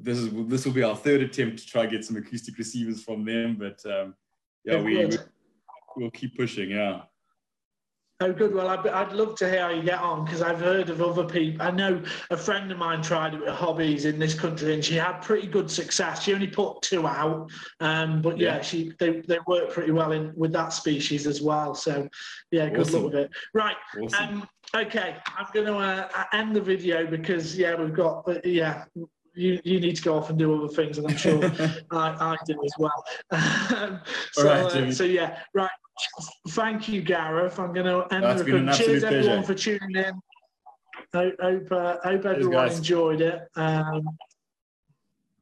this 0.00 0.18
is 0.18 0.30
this 0.46 0.64
will 0.64 0.72
be 0.72 0.82
our 0.82 0.96
third 0.96 1.22
attempt 1.22 1.58
to 1.58 1.66
try 1.66 1.86
get 1.86 2.04
some 2.04 2.16
acoustic 2.16 2.56
receivers 2.58 3.02
from 3.02 3.24
them. 3.24 3.56
But 3.58 3.84
um, 3.90 4.14
yeah, 4.64 4.80
we, 4.80 5.04
we 5.06 5.18
we'll 5.96 6.10
keep 6.10 6.36
pushing. 6.36 6.70
Yeah. 6.70 7.02
Oh, 8.20 8.32
good. 8.32 8.52
Well, 8.52 8.66
I'd, 8.66 8.84
I'd 8.84 9.12
love 9.12 9.36
to 9.36 9.48
hear 9.48 9.60
how 9.60 9.68
you 9.68 9.82
get 9.82 10.00
on 10.00 10.24
because 10.24 10.42
I've 10.42 10.58
heard 10.58 10.90
of 10.90 11.00
other 11.00 11.22
people. 11.22 11.64
I 11.64 11.70
know 11.70 12.02
a 12.30 12.36
friend 12.36 12.70
of 12.72 12.76
mine 12.76 13.00
tried 13.00 13.34
it 13.34 13.40
with 13.40 13.50
hobbies 13.50 14.06
in 14.06 14.18
this 14.18 14.34
country 14.34 14.74
and 14.74 14.84
she 14.84 14.96
had 14.96 15.20
pretty 15.20 15.46
good 15.46 15.70
success. 15.70 16.24
She 16.24 16.34
only 16.34 16.48
put 16.48 16.82
two 16.82 17.06
out, 17.06 17.48
um, 17.78 18.20
but 18.20 18.36
yeah, 18.36 18.56
yeah, 18.56 18.62
she 18.62 18.92
they, 18.98 19.20
they 19.20 19.38
work 19.46 19.70
pretty 19.70 19.92
well 19.92 20.10
in 20.10 20.32
with 20.34 20.52
that 20.52 20.72
species 20.72 21.28
as 21.28 21.40
well. 21.40 21.76
So, 21.76 22.08
yeah, 22.50 22.68
good 22.68 22.90
luck 22.90 23.04
with 23.04 23.14
it. 23.14 23.30
Right. 23.54 23.76
Awesome. 24.02 24.42
Um, 24.42 24.48
okay, 24.74 25.18
I'm 25.36 25.46
going 25.54 25.66
to 25.66 25.76
uh, 25.76 26.24
end 26.32 26.56
the 26.56 26.60
video 26.60 27.06
because 27.06 27.56
yeah, 27.56 27.80
we've 27.80 27.94
got 27.94 28.28
uh, 28.28 28.40
yeah 28.42 28.86
you, 29.38 29.60
you 29.64 29.80
need 29.80 29.96
to 29.96 30.02
go 30.02 30.16
off 30.16 30.30
and 30.30 30.38
do 30.38 30.54
other 30.54 30.72
things, 30.72 30.98
and 30.98 31.06
I'm 31.06 31.16
sure 31.16 31.44
I, 31.90 32.34
I 32.34 32.36
do 32.44 32.60
as 32.64 32.72
well. 32.78 33.04
Um, 33.30 34.00
so, 34.32 34.44
right, 34.44 34.64
uh, 34.64 34.92
so 34.92 35.04
yeah, 35.04 35.38
right. 35.54 35.70
Thank 36.50 36.88
you, 36.88 37.02
Gareth. 37.02 37.58
I'm 37.58 37.72
going 37.72 37.86
to 37.86 38.12
end 38.14 38.24
That's 38.24 38.42
the 38.42 38.52
recording. 38.52 38.74
Cheers, 38.74 39.04
everyone, 39.04 39.44
for 39.44 39.54
tuning 39.54 39.96
in. 39.96 40.20
I 41.14 41.32
hope, 41.40 41.72
uh, 41.72 41.96
hope 42.04 42.24
everyone 42.26 42.70
enjoyed 42.70 43.20
it. 43.20 43.40
Um, 43.56 44.16